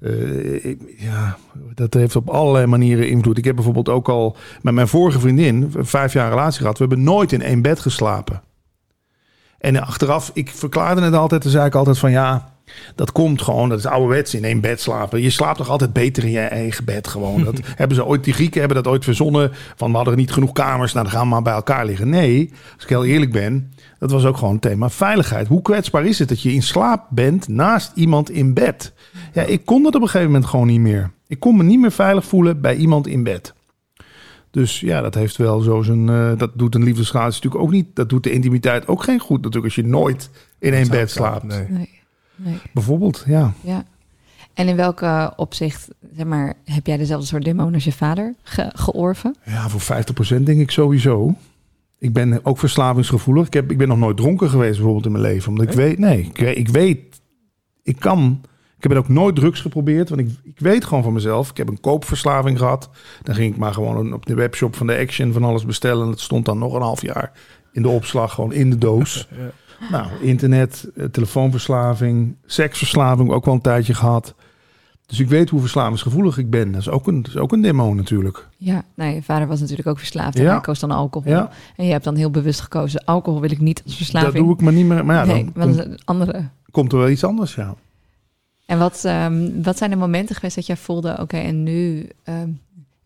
Eh, 0.00 0.76
ja, 1.00 1.36
dat 1.74 1.94
heeft 1.94 2.16
op 2.16 2.28
allerlei 2.28 2.66
manieren 2.66 3.08
invloed. 3.08 3.38
Ik 3.38 3.44
heb 3.44 3.54
bijvoorbeeld 3.54 3.88
ook 3.88 4.08
al 4.08 4.36
met 4.62 4.74
mijn 4.74 4.88
vorige 4.88 5.20
vriendin 5.20 5.72
vijf 5.76 6.12
jaar 6.12 6.28
relatie 6.28 6.60
gehad. 6.60 6.78
We 6.78 6.84
hebben 6.86 7.04
nooit 7.04 7.32
in 7.32 7.42
één 7.42 7.62
bed 7.62 7.80
geslapen. 7.80 8.42
En 9.58 9.82
achteraf, 9.82 10.30
ik 10.34 10.48
verklaarde 10.48 11.00
het 11.00 11.14
altijd, 11.14 11.42
dan 11.42 11.50
zei 11.50 11.66
ik 11.66 11.74
altijd 11.74 11.98
van 11.98 12.10
ja, 12.10 12.55
dat 12.94 13.12
komt 13.12 13.42
gewoon, 13.42 13.68
dat 13.68 13.78
is 13.78 13.86
ouderwets 13.86 14.34
in 14.34 14.44
één 14.44 14.60
bed 14.60 14.80
slapen. 14.80 15.22
Je 15.22 15.30
slaapt 15.30 15.58
toch 15.58 15.68
altijd 15.68 15.92
beter 15.92 16.24
in 16.24 16.30
je 16.30 16.38
eigen 16.40 16.84
bed 16.84 17.08
gewoon. 17.08 17.44
Dat 17.44 17.60
hebben 17.76 17.96
ze 17.96 18.04
ooit, 18.04 18.24
die 18.24 18.34
Grieken 18.34 18.58
hebben 18.58 18.82
dat 18.82 18.92
ooit 18.92 19.04
verzonnen 19.04 19.50
van 19.76 19.90
we 19.90 19.96
hadden 19.96 20.16
niet 20.16 20.32
genoeg 20.32 20.52
kamers, 20.52 20.92
nou 20.92 21.04
dan 21.04 21.14
gaan 21.14 21.24
we 21.24 21.28
maar 21.32 21.42
bij 21.42 21.52
elkaar 21.52 21.86
liggen. 21.86 22.08
Nee, 22.08 22.50
als 22.74 22.82
ik 22.82 22.88
heel 22.88 23.04
eerlijk 23.04 23.32
ben, 23.32 23.72
dat 23.98 24.10
was 24.10 24.24
ook 24.24 24.36
gewoon 24.36 24.54
een 24.54 24.60
thema 24.60 24.90
veiligheid. 24.90 25.46
Hoe 25.48 25.62
kwetsbaar 25.62 26.04
is 26.06 26.18
het 26.18 26.28
dat 26.28 26.42
je 26.42 26.52
in 26.52 26.62
slaap 26.62 27.06
bent 27.10 27.48
naast 27.48 27.92
iemand 27.94 28.30
in 28.30 28.54
bed? 28.54 28.92
Ja, 29.32 29.42
ik 29.42 29.64
kon 29.64 29.82
dat 29.82 29.94
op 29.94 30.00
een 30.00 30.08
gegeven 30.08 30.30
moment 30.32 30.50
gewoon 30.50 30.66
niet 30.66 30.80
meer. 30.80 31.10
Ik 31.26 31.40
kon 31.40 31.56
me 31.56 31.62
niet 31.62 31.80
meer 31.80 31.92
veilig 31.92 32.24
voelen 32.24 32.60
bij 32.60 32.76
iemand 32.76 33.06
in 33.06 33.22
bed. 33.22 33.54
Dus 34.50 34.80
ja, 34.80 35.00
dat 35.00 35.14
heeft 35.14 35.36
wel 35.36 35.60
zo 35.60 35.82
zijn. 35.82 36.08
eh, 36.08 36.32
dat 36.36 36.50
doet 36.54 36.74
een 36.74 36.82
liefdesrelatie 36.84 37.34
natuurlijk 37.34 37.62
ook 37.64 37.70
niet. 37.70 37.86
Dat 37.96 38.08
doet 38.08 38.22
de 38.22 38.30
intimiteit 38.30 38.88
ook 38.88 39.02
geen 39.02 39.18
goed. 39.18 39.36
Natuurlijk, 39.36 39.64
als 39.64 39.74
je 39.74 39.90
nooit 39.90 40.30
in 40.58 40.72
één 40.72 40.88
bed 40.88 41.10
slaapt. 41.10 41.42
Nee. 41.42 41.66
Nee. 41.68 41.95
Nee. 42.36 42.58
Bijvoorbeeld, 42.72 43.24
ja. 43.26 43.52
Ja. 43.60 43.84
En 44.54 44.68
in 44.68 44.76
welke 44.76 45.32
opzicht, 45.36 45.88
zeg 46.16 46.26
maar, 46.26 46.54
heb 46.64 46.86
jij 46.86 46.96
dezelfde 46.96 47.26
soort 47.26 47.44
demon 47.44 47.74
als 47.74 47.84
je 47.84 47.92
vader 47.92 48.34
ge- 48.42 48.70
georven? 48.74 49.36
Ja, 49.44 49.68
voor 49.68 49.80
50% 50.40 50.42
denk 50.42 50.60
ik 50.60 50.70
sowieso. 50.70 51.34
Ik 51.98 52.12
ben 52.12 52.40
ook 52.44 52.58
verslavingsgevoelig. 52.58 53.46
Ik, 53.46 53.52
heb, 53.52 53.70
ik 53.70 53.78
ben 53.78 53.88
nog 53.88 53.98
nooit 53.98 54.16
dronken 54.16 54.50
geweest 54.50 54.74
bijvoorbeeld 54.74 55.04
in 55.06 55.12
mijn 55.12 55.24
leven. 55.24 55.48
Omdat 55.48 55.66
ik 55.66 55.72
weet, 55.72 55.98
nee, 55.98 56.20
ik, 56.20 56.36
weet- 56.38 56.56
ik 56.58 56.68
weet, 56.68 57.20
ik 57.82 57.98
kan. 57.98 58.40
Ik 58.76 58.82
heb 58.82 58.92
ook 58.98 59.08
nooit 59.08 59.36
drugs 59.36 59.60
geprobeerd, 59.60 60.08
want 60.08 60.20
ik, 60.20 60.28
ik 60.44 60.58
weet 60.60 60.84
gewoon 60.84 61.02
van 61.02 61.12
mezelf. 61.12 61.50
Ik 61.50 61.56
heb 61.56 61.68
een 61.68 61.80
koopverslaving 61.80 62.58
gehad. 62.58 62.90
Dan 63.22 63.34
ging 63.34 63.52
ik 63.52 63.58
maar 63.58 63.72
gewoon 63.72 64.12
op 64.12 64.26
de 64.26 64.34
webshop 64.34 64.76
van 64.76 64.86
de 64.86 64.96
Action 64.96 65.32
van 65.32 65.44
alles 65.44 65.64
bestellen. 65.66 66.04
En 66.04 66.10
dat 66.10 66.20
stond 66.20 66.44
dan 66.44 66.58
nog 66.58 66.74
een 66.74 66.82
half 66.82 67.02
jaar 67.02 67.32
in 67.72 67.82
de 67.82 67.88
opslag, 67.88 68.32
gewoon 68.34 68.52
in 68.52 68.70
de 68.70 68.78
doos. 68.78 69.28
Ja. 69.38 69.50
Nou, 69.90 70.06
internet, 70.20 70.88
eh, 70.96 71.04
telefoonverslaving, 71.04 72.36
seksverslaving 72.46 73.30
ook 73.30 73.44
wel 73.44 73.54
een 73.54 73.60
tijdje 73.60 73.94
gehad. 73.94 74.34
Dus 75.06 75.20
ik 75.20 75.28
weet 75.28 75.50
hoe 75.50 75.60
verslavingsgevoelig 75.60 76.38
ik 76.38 76.50
ben. 76.50 76.72
Dat 76.72 76.80
is 76.80 76.88
ook 76.88 77.06
een, 77.06 77.22
dat 77.22 77.30
is 77.34 77.36
ook 77.40 77.52
een 77.52 77.60
demo 77.62 77.94
natuurlijk. 77.94 78.48
Ja, 78.56 78.82
nee, 78.94 79.14
je 79.14 79.22
vader 79.22 79.46
was 79.46 79.60
natuurlijk 79.60 79.88
ook 79.88 79.98
verslaafd 79.98 80.36
en 80.36 80.42
Ja. 80.42 80.50
hij 80.50 80.60
koos 80.60 80.78
dan 80.78 80.90
alcohol. 80.90 81.32
Ja, 81.32 81.50
En 81.76 81.84
je 81.86 81.92
hebt 81.92 82.04
dan 82.04 82.14
heel 82.14 82.30
bewust 82.30 82.60
gekozen, 82.60 83.04
alcohol 83.04 83.40
wil 83.40 83.50
ik 83.50 83.60
niet 83.60 83.82
als 83.84 83.96
verslaving. 83.96 84.32
dat 84.32 84.42
doe 84.42 84.54
ik 84.54 84.60
maar 84.60 84.72
niet 84.72 84.86
meer. 84.86 85.04
Maar 85.04 85.16
ja, 85.16 85.24
nee, 85.32 85.44
dan 85.54 85.62
komt, 85.62 85.78
een 85.78 85.98
andere. 86.04 86.48
komt 86.70 86.92
er 86.92 86.98
wel 86.98 87.08
iets 87.08 87.24
anders, 87.24 87.54
ja. 87.54 87.74
En 88.66 88.78
wat, 88.78 89.04
ehm, 89.04 89.62
wat 89.62 89.78
zijn 89.78 89.90
de 89.90 89.96
momenten 89.96 90.34
geweest 90.34 90.54
dat 90.56 90.66
jij 90.66 90.76
voelde, 90.76 91.16
oké, 91.20 91.36
en 91.36 91.62
nu 91.62 92.08
ehm, 92.24 92.48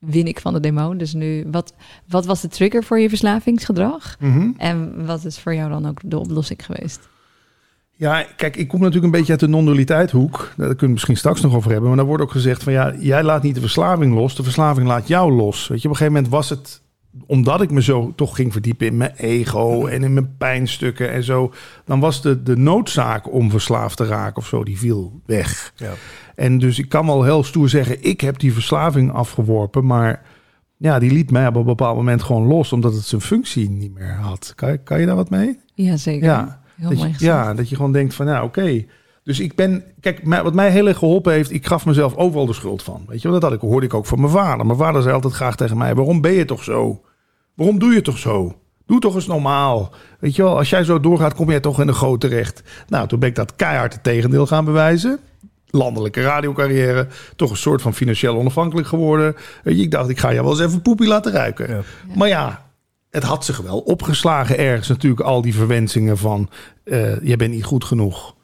win 0.01 0.27
ik 0.27 0.41
van 0.41 0.53
de 0.53 0.61
demon. 0.61 0.99
Dus 0.99 1.15
nu, 1.15 1.47
wat, 1.51 1.75
wat 2.09 2.27
was 2.27 2.41
de 2.41 2.49
trigger 2.49 2.85
voor 2.85 2.99
je 2.99 3.09
verslavingsgedrag? 3.09 4.17
Mhm. 4.19 4.51
En 4.57 5.07
wat 5.07 5.25
is 5.25 5.39
voor 5.39 5.55
jou 5.55 5.71
dan 5.71 5.87
ook 5.87 5.99
de 6.05 6.19
oplossing 6.19 6.65
geweest? 6.65 7.09
Ja, 7.91 8.27
kijk, 8.37 8.57
ik 8.57 8.69
kom 8.69 8.79
natuurlijk 8.79 9.05
een 9.05 9.19
beetje 9.19 9.33
uit 9.33 9.41
de 9.41 9.49
non-dualiteit 9.49 10.11
hoek. 10.11 10.53
Daar 10.57 10.67
kunnen 10.67 10.79
we 10.79 10.89
misschien 10.89 11.17
straks 11.17 11.41
nog 11.41 11.55
over 11.55 11.71
hebben. 11.71 11.89
Maar 11.89 11.99
dan 11.99 12.07
wordt 12.07 12.23
ook 12.23 12.31
gezegd 12.31 12.63
van 12.63 12.73
ja, 12.73 12.95
jij 12.99 13.23
laat 13.23 13.43
niet 13.43 13.55
de 13.55 13.61
verslaving 13.61 14.15
los. 14.15 14.37
De 14.37 14.43
verslaving 14.43 14.87
laat 14.87 15.09
jou 15.09 15.33
los. 15.33 15.69
Weet 15.69 15.83
je, 15.83 15.89
op 15.89 15.95
een 15.95 15.99
gegeven 15.99 16.13
moment 16.13 16.33
was 16.33 16.49
het 16.49 16.83
omdat 17.27 17.61
ik 17.63 17.71
me 17.71 17.83
zo 17.83 18.13
toch 18.17 18.37
ging 18.37 18.53
verdiepen 18.53 18.87
in 18.87 18.97
mijn 18.97 19.13
ego 19.17 19.87
en 19.87 20.03
in 20.03 20.13
mijn 20.15 20.37
pijnstukken 20.37 21.11
en 21.11 21.23
zo. 21.23 21.53
Dan 21.85 22.01
was 22.01 22.23
de, 22.23 22.43
de 22.43 22.57
noodzaak 22.57 23.33
om 23.33 23.51
verslaafd 23.51 23.97
te 23.97 24.07
raken 24.07 24.37
of 24.37 24.47
zo, 24.47 24.65
die 24.65 24.79
viel 24.79 25.21
weg. 25.27 25.73
Ja. 25.77 25.93
En 26.35 26.59
dus 26.59 26.79
ik 26.79 26.89
kan 26.89 27.07
wel 27.07 27.23
heel 27.25 27.45
stoer 27.45 27.69
zeggen, 27.69 28.05
ik 28.05 28.21
heb 28.21 28.39
die 28.39 28.53
verslaving 28.53 29.13
afgeworpen. 29.13 29.87
Maar 29.87 30.23
ja, 30.77 30.99
die 30.99 31.11
liet 31.13 31.31
mij 31.31 31.47
op 31.47 31.55
een 31.57 31.65
bepaald 31.65 31.97
moment 31.97 32.23
gewoon 32.23 32.47
los, 32.47 32.73
omdat 32.73 32.95
het 32.95 33.05
zijn 33.05 33.21
functie 33.21 33.71
niet 33.71 33.95
meer 33.95 34.15
had. 34.15 34.53
Kan, 34.57 34.71
je- 34.71 34.79
kan 34.79 35.01
je 35.01 35.07
daar 35.07 35.17
wat 35.17 35.31
mee? 35.31 35.59
Ja, 35.75 35.97
zeker. 35.97 36.25
Ja. 36.25 36.61
Heel 36.77 36.89
Dat 36.89 36.99
mooi 36.99 37.15
je, 37.19 37.25
ja, 37.25 37.55
dat 37.55 37.69
je 37.69 37.77
gewoon 37.77 37.93
denkt 37.93 38.15
van, 38.15 38.27
ja, 38.27 38.43
oké. 38.45 38.85
Dus 39.23 39.41
ik 39.41 39.55
ben, 39.55 39.85
kijk, 40.01 40.21
wat 40.25 40.55
mij 40.55 40.71
heel 40.71 40.87
erg 40.89 40.99
geholpen 40.99 41.33
heeft, 41.33 41.51
ik 41.51 41.67
gaf 41.67 41.87
mezelf 41.87 42.17
overal 42.17 42.47
de 42.47 42.53
schuld 42.53 42.83
van. 42.83 43.05
Weet 43.09 43.23
je, 43.23 43.31
wel, 43.31 43.41
dat 43.41 43.51
had 43.51 43.63
ik, 43.63 43.69
hoorde 43.69 43.87
ik 43.87 43.95
ook 43.95 44.07
van 44.07 44.21
mijn 44.21 44.33
vader. 44.33 44.67
Mijn 44.67 44.79
vader 44.79 45.03
zei 45.03 45.15
altijd 45.15 45.33
graag 45.33 45.57
tegen 45.57 45.77
mij, 45.77 45.95
waarom 45.95 46.21
ben 46.21 46.33
je 46.33 46.45
toch 46.45 46.65
zo? 46.65 47.01
Waarom 47.55 47.79
doe 47.79 47.93
je 47.93 48.03
toch 48.03 48.19
zo? 48.19 48.55
Doe 48.87 49.01
toch 49.01 49.15
eens 49.15 49.27
normaal. 49.27 49.93
Weet 50.21 50.37
je 50.37 50.43
wel, 50.43 50.57
als 50.57 50.71
jij 50.71 50.85
zo 50.85 51.01
doorgaat, 51.01 51.35
kom 51.35 51.51
jij 51.51 51.61
toch 51.61 51.81
in 51.81 51.87
de 51.87 51.93
goot 51.93 52.21
terecht. 52.21 52.63
Nou, 52.89 53.09
toen 53.09 53.19
ben 53.19 53.29
ik 53.29 53.35
dat 53.35 53.57
keihard 53.57 53.93
het 53.93 54.03
tegendeel 54.03 54.47
gaan 54.47 54.65
bewijzen. 54.65 55.19
Landelijke 55.67 56.23
radiocarrière, 56.23 57.07
toch 57.37 57.51
een 57.51 57.57
soort 57.57 57.83
van 57.83 57.95
financieel 57.95 58.37
onafhankelijk 58.37 58.89
geworden. 58.89 59.37
Weet 59.63 59.77
je, 59.77 59.83
ik 59.83 59.91
dacht, 59.91 60.09
ik 60.09 60.19
ga 60.19 60.31
je 60.31 60.43
wel 60.43 60.51
eens 60.51 60.61
even 60.61 60.83
poepie 60.83 61.09
laten 61.09 61.33
ruiken. 61.33 61.69
Ja. 61.69 61.81
Maar 62.15 62.29
ja, 62.29 62.67
het 63.11 63.23
had 63.23 63.45
zich 63.45 63.59
wel 63.59 63.79
opgeslagen 63.79 64.59
ergens 64.59 64.89
natuurlijk 64.89 65.21
al 65.21 65.43
die 65.43 65.55
verwensingen 65.55 66.19
van 66.19 66.49
eh 66.85 67.21
je 67.23 67.37
bent 67.37 67.53
niet 67.53 67.65
goed 67.65 67.85
genoeg. 67.85 68.35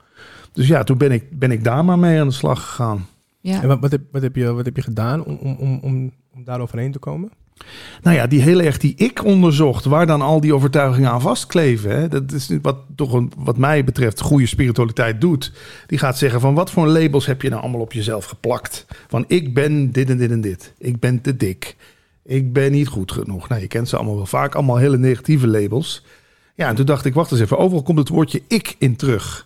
Dus 0.56 0.68
ja, 0.68 0.84
toen 0.84 0.98
ben 0.98 1.12
ik, 1.12 1.38
ben 1.38 1.50
ik 1.50 1.64
daar 1.64 1.84
maar 1.84 1.98
mee 1.98 2.20
aan 2.20 2.28
de 2.28 2.34
slag 2.34 2.66
gegaan. 2.66 3.06
Ja. 3.40 3.62
En 3.62 3.68
wat, 3.68 3.80
wat, 3.80 3.90
heb, 3.90 4.00
wat, 4.12 4.22
heb 4.22 4.36
je, 4.36 4.52
wat 4.52 4.64
heb 4.64 4.76
je 4.76 4.82
gedaan 4.82 5.24
om, 5.24 5.36
om, 5.36 5.56
om, 5.58 5.78
om, 5.82 6.12
om 6.34 6.44
daar 6.44 6.60
overheen 6.60 6.92
te 6.92 6.98
komen? 6.98 7.30
Nou 8.02 8.16
ja, 8.16 8.26
die 8.26 8.40
heel 8.40 8.60
erg 8.60 8.78
die 8.78 8.94
ik 8.96 9.24
onderzocht, 9.24 9.84
waar 9.84 10.06
dan 10.06 10.22
al 10.22 10.40
die 10.40 10.54
overtuigingen 10.54 11.10
aan 11.10 11.20
vastkleven. 11.20 11.90
Hè? 11.90 12.08
Dat 12.08 12.32
is 12.32 12.50
wat 12.62 12.76
toch 12.94 13.12
een, 13.12 13.32
wat 13.36 13.56
mij 13.56 13.84
betreft 13.84 14.20
goede 14.20 14.46
spiritualiteit 14.46 15.20
doet. 15.20 15.52
Die 15.86 15.98
gaat 15.98 16.18
zeggen 16.18 16.40
van 16.40 16.54
wat 16.54 16.70
voor 16.70 16.86
labels 16.86 17.26
heb 17.26 17.42
je 17.42 17.48
nou 17.48 17.62
allemaal 17.62 17.80
op 17.80 17.92
jezelf 17.92 18.24
geplakt? 18.24 18.86
Van 19.08 19.24
ik 19.28 19.54
ben 19.54 19.92
dit 19.92 20.10
en 20.10 20.16
dit 20.16 20.30
en 20.30 20.40
dit. 20.40 20.74
Ik 20.78 21.00
ben 21.00 21.20
te 21.20 21.36
dik. 21.36 21.76
Ik 22.24 22.52
ben 22.52 22.72
niet 22.72 22.88
goed 22.88 23.12
genoeg. 23.12 23.48
Nou, 23.48 23.60
je 23.60 23.66
kent 23.66 23.88
ze 23.88 23.96
allemaal 23.96 24.16
wel 24.16 24.26
vaak. 24.26 24.54
Allemaal 24.54 24.76
hele 24.76 24.98
negatieve 24.98 25.46
labels. 25.46 26.04
Ja, 26.54 26.68
en 26.68 26.74
toen 26.74 26.86
dacht 26.86 27.04
ik, 27.04 27.14
wacht 27.14 27.30
eens 27.30 27.40
even. 27.40 27.58
Overal 27.58 27.82
komt 27.82 27.98
het 27.98 28.08
woordje 28.08 28.42
ik 28.48 28.76
in 28.78 28.96
terug. 28.96 29.45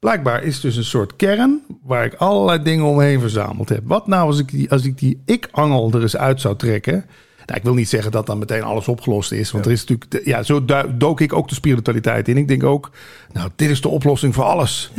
Blijkbaar 0.00 0.42
is 0.42 0.60
dus 0.60 0.76
een 0.76 0.84
soort 0.84 1.16
kern 1.16 1.60
waar 1.82 2.04
ik 2.04 2.14
allerlei 2.14 2.62
dingen 2.62 2.84
omheen 2.84 3.20
verzameld 3.20 3.68
heb. 3.68 3.80
Wat 3.84 4.06
nou 4.06 4.26
als 4.26 4.38
ik 4.38 4.48
die, 4.50 4.70
als 4.70 4.84
ik 4.84 4.98
die 4.98 5.22
ik-angel 5.24 5.90
er 5.92 6.02
eens 6.02 6.16
uit 6.16 6.40
zou 6.40 6.56
trekken? 6.56 7.04
Nou, 7.46 7.58
ik 7.58 7.62
wil 7.64 7.74
niet 7.74 7.88
zeggen 7.88 8.12
dat 8.12 8.26
dan 8.26 8.38
meteen 8.38 8.62
alles 8.62 8.88
opgelost 8.88 9.32
is. 9.32 9.50
Want 9.50 9.66
er 9.66 9.72
is 9.72 9.84
natuurlijk, 9.84 10.26
ja, 10.26 10.42
zo 10.42 10.64
dook 10.98 11.20
ik 11.20 11.32
ook 11.32 11.48
de 11.48 11.54
spiritualiteit 11.54 12.28
in. 12.28 12.36
Ik 12.36 12.48
denk 12.48 12.64
ook, 12.64 12.90
nou, 13.32 13.48
dit 13.56 13.70
is 13.70 13.80
de 13.80 13.88
oplossing 13.88 14.34
voor 14.34 14.44
alles. 14.44 14.90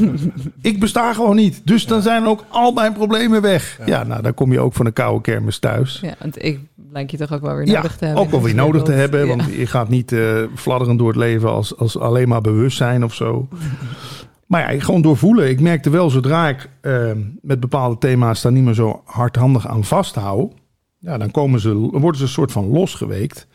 ik 0.62 0.80
besta 0.80 1.12
gewoon 1.12 1.36
niet. 1.36 1.60
Dus 1.64 1.86
dan 1.86 2.02
zijn 2.02 2.26
ook 2.26 2.44
al 2.48 2.72
mijn 2.72 2.92
problemen 2.92 3.42
weg. 3.42 3.78
Ja, 3.86 4.02
nou, 4.04 4.22
dan 4.22 4.34
kom 4.34 4.52
je 4.52 4.60
ook 4.60 4.74
van 4.74 4.86
een 4.86 4.92
koude 4.92 5.20
kermis 5.20 5.58
thuis. 5.58 5.98
Ja, 6.02 6.14
want 6.20 6.44
ik 6.44 6.58
lijkt 6.92 7.10
je 7.10 7.16
toch 7.16 7.32
ook 7.32 7.40
wel 7.42 7.54
weer 7.54 7.66
Ja, 7.66 7.72
nodig 7.74 7.96
te 7.96 8.04
hebben. 8.04 8.22
ook 8.24 8.30
wel 8.30 8.42
weer 8.42 8.54
nodig 8.54 8.82
te 8.82 8.92
hebben. 8.92 9.20
Ja. 9.20 9.26
Want 9.36 9.54
je 9.54 9.66
gaat 9.66 9.88
niet 9.88 10.12
eh 10.12 10.42
fladderen 10.54 10.96
door 10.96 11.08
het 11.08 11.16
leven 11.16 11.50
als, 11.50 11.76
als 11.76 11.98
alleen 11.98 12.28
maar 12.28 12.40
bewustzijn 12.40 13.04
of 13.04 13.14
zo. 13.14 13.48
Maar 14.48 14.74
ja, 14.74 14.80
gewoon 14.80 15.02
doorvoelen. 15.02 15.48
Ik 15.48 15.60
merkte 15.60 15.90
wel, 15.90 16.10
zodra 16.10 16.48
ik 16.48 16.68
eh, 16.80 17.10
met 17.42 17.60
bepaalde 17.60 17.98
thema's 17.98 18.42
daar 18.42 18.52
niet 18.52 18.64
meer 18.64 18.74
zo 18.74 19.02
hardhandig 19.04 19.68
aan 19.68 19.84
vasthoud. 19.84 20.52
Ja, 20.98 21.18
dan, 21.18 21.30
komen 21.30 21.60
ze, 21.60 21.68
dan 21.68 22.00
worden 22.00 22.16
ze 22.16 22.22
een 22.22 22.28
soort 22.28 22.52
van 22.52 22.68
losgeweekt. 22.68 23.46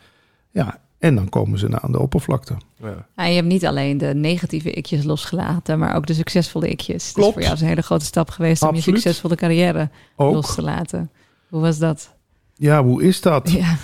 Ja, 0.50 0.78
en 0.98 1.14
dan 1.14 1.28
komen 1.28 1.58
ze 1.58 1.80
aan 1.80 1.92
de 1.92 2.00
oppervlakte. 2.00 2.54
Ja. 2.82 3.06
Ja, 3.16 3.24
je 3.24 3.34
hebt 3.34 3.46
niet 3.46 3.66
alleen 3.66 3.98
de 3.98 4.14
negatieve 4.14 4.70
ikjes 4.70 5.04
losgelaten, 5.04 5.78
maar 5.78 5.96
ook 5.96 6.06
de 6.06 6.14
succesvolle 6.14 6.68
ikjes. 6.68 7.12
Klopt. 7.12 7.26
Dus 7.26 7.32
voor 7.34 7.42
jou 7.42 7.54
is 7.54 7.60
een 7.60 7.68
hele 7.68 7.82
grote 7.82 8.04
stap 8.04 8.30
geweest 8.30 8.62
om 8.62 8.74
je 8.74 8.80
succesvolle 8.80 9.34
carrière 9.34 9.90
Ook, 10.16 10.34
los 10.34 10.54
te 10.54 10.62
laten. 10.62 11.10
Hoe 11.48 11.60
was 11.60 11.78
dat? 11.78 12.14
ja, 12.54 12.84
hoe 12.84 13.02
is 13.02 13.20
dat? 13.20 13.50
Ja. 13.50 13.76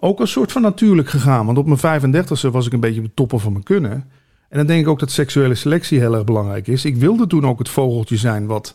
Ook 0.00 0.20
een 0.20 0.28
soort 0.28 0.52
van 0.52 0.62
natuurlijk 0.62 1.08
gegaan. 1.08 1.46
Want 1.46 1.58
op 1.58 1.66
mijn 1.66 2.02
35e 2.02 2.50
was 2.50 2.66
ik 2.66 2.72
een 2.72 2.80
beetje 2.80 3.00
op 3.00 3.06
de 3.06 3.14
toppen 3.14 3.40
van 3.40 3.52
mijn 3.52 3.64
kunnen. 3.64 4.10
En 4.48 4.58
dan 4.58 4.66
denk 4.66 4.80
ik 4.82 4.88
ook 4.88 4.98
dat 4.98 5.10
seksuele 5.10 5.54
selectie 5.54 5.98
heel 5.98 6.14
erg 6.14 6.24
belangrijk 6.24 6.66
is. 6.66 6.84
Ik 6.84 6.96
wilde 6.96 7.26
toen 7.26 7.46
ook 7.46 7.58
het 7.58 7.68
vogeltje 7.68 8.16
zijn 8.16 8.46
wat 8.46 8.74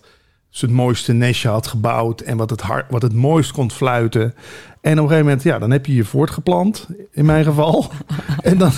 zijn 0.50 0.74
mooiste 0.74 1.14
nestje 1.14 1.50
had 1.50 1.68
gebouwd. 1.68 2.22
En 2.22 2.38
wat 2.38 2.50
het, 2.50 2.62
hard, 2.62 2.86
wat 2.92 3.02
het 3.02 3.14
mooist 3.14 3.52
kon 3.52 3.72
fluiten. 3.72 4.34
En 4.82 4.92
op 4.92 4.98
een 4.98 4.98
gegeven 4.98 5.24
moment, 5.26 5.44
ja, 5.44 5.60
dan 5.60 5.72
heb 5.72 5.86
je 5.86 5.94
je 5.96 6.04
voortgeplant. 6.04 6.88
In 7.12 7.26
mijn 7.26 7.44
geval. 7.44 7.92
en 8.42 8.58
dan, 8.58 8.72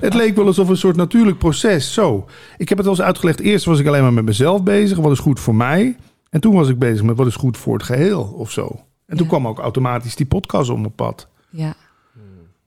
het 0.00 0.14
leek 0.14 0.36
wel 0.36 0.46
alsof 0.46 0.68
een 0.68 0.76
soort 0.76 0.96
natuurlijk 0.96 1.38
proces. 1.38 1.92
Zo, 1.92 2.26
ik 2.58 2.68
heb 2.68 2.78
het 2.78 2.86
wel 2.86 2.96
eens 2.96 3.04
uitgelegd. 3.06 3.40
Eerst 3.40 3.64
was 3.64 3.78
ik 3.78 3.86
alleen 3.86 4.02
maar 4.02 4.12
met 4.12 4.24
mezelf 4.24 4.62
bezig. 4.62 4.98
Wat 4.98 5.12
is 5.12 5.18
goed 5.18 5.40
voor 5.40 5.54
mij? 5.54 5.96
En 6.30 6.40
toen 6.40 6.54
was 6.54 6.68
ik 6.68 6.78
bezig 6.78 7.02
met 7.04 7.16
wat 7.16 7.26
is 7.26 7.36
goed 7.36 7.56
voor 7.56 7.74
het 7.74 7.82
geheel 7.82 8.22
of 8.22 8.50
zo. 8.50 8.80
En 9.06 9.16
toen 9.16 9.26
Ja. 9.26 9.32
kwam 9.32 9.46
ook 9.48 9.58
automatisch 9.58 10.16
die 10.16 10.26
podcast 10.26 10.70
op 10.70 10.78
mijn 10.78 10.94
pad. 10.94 11.28
ja. 11.50 11.74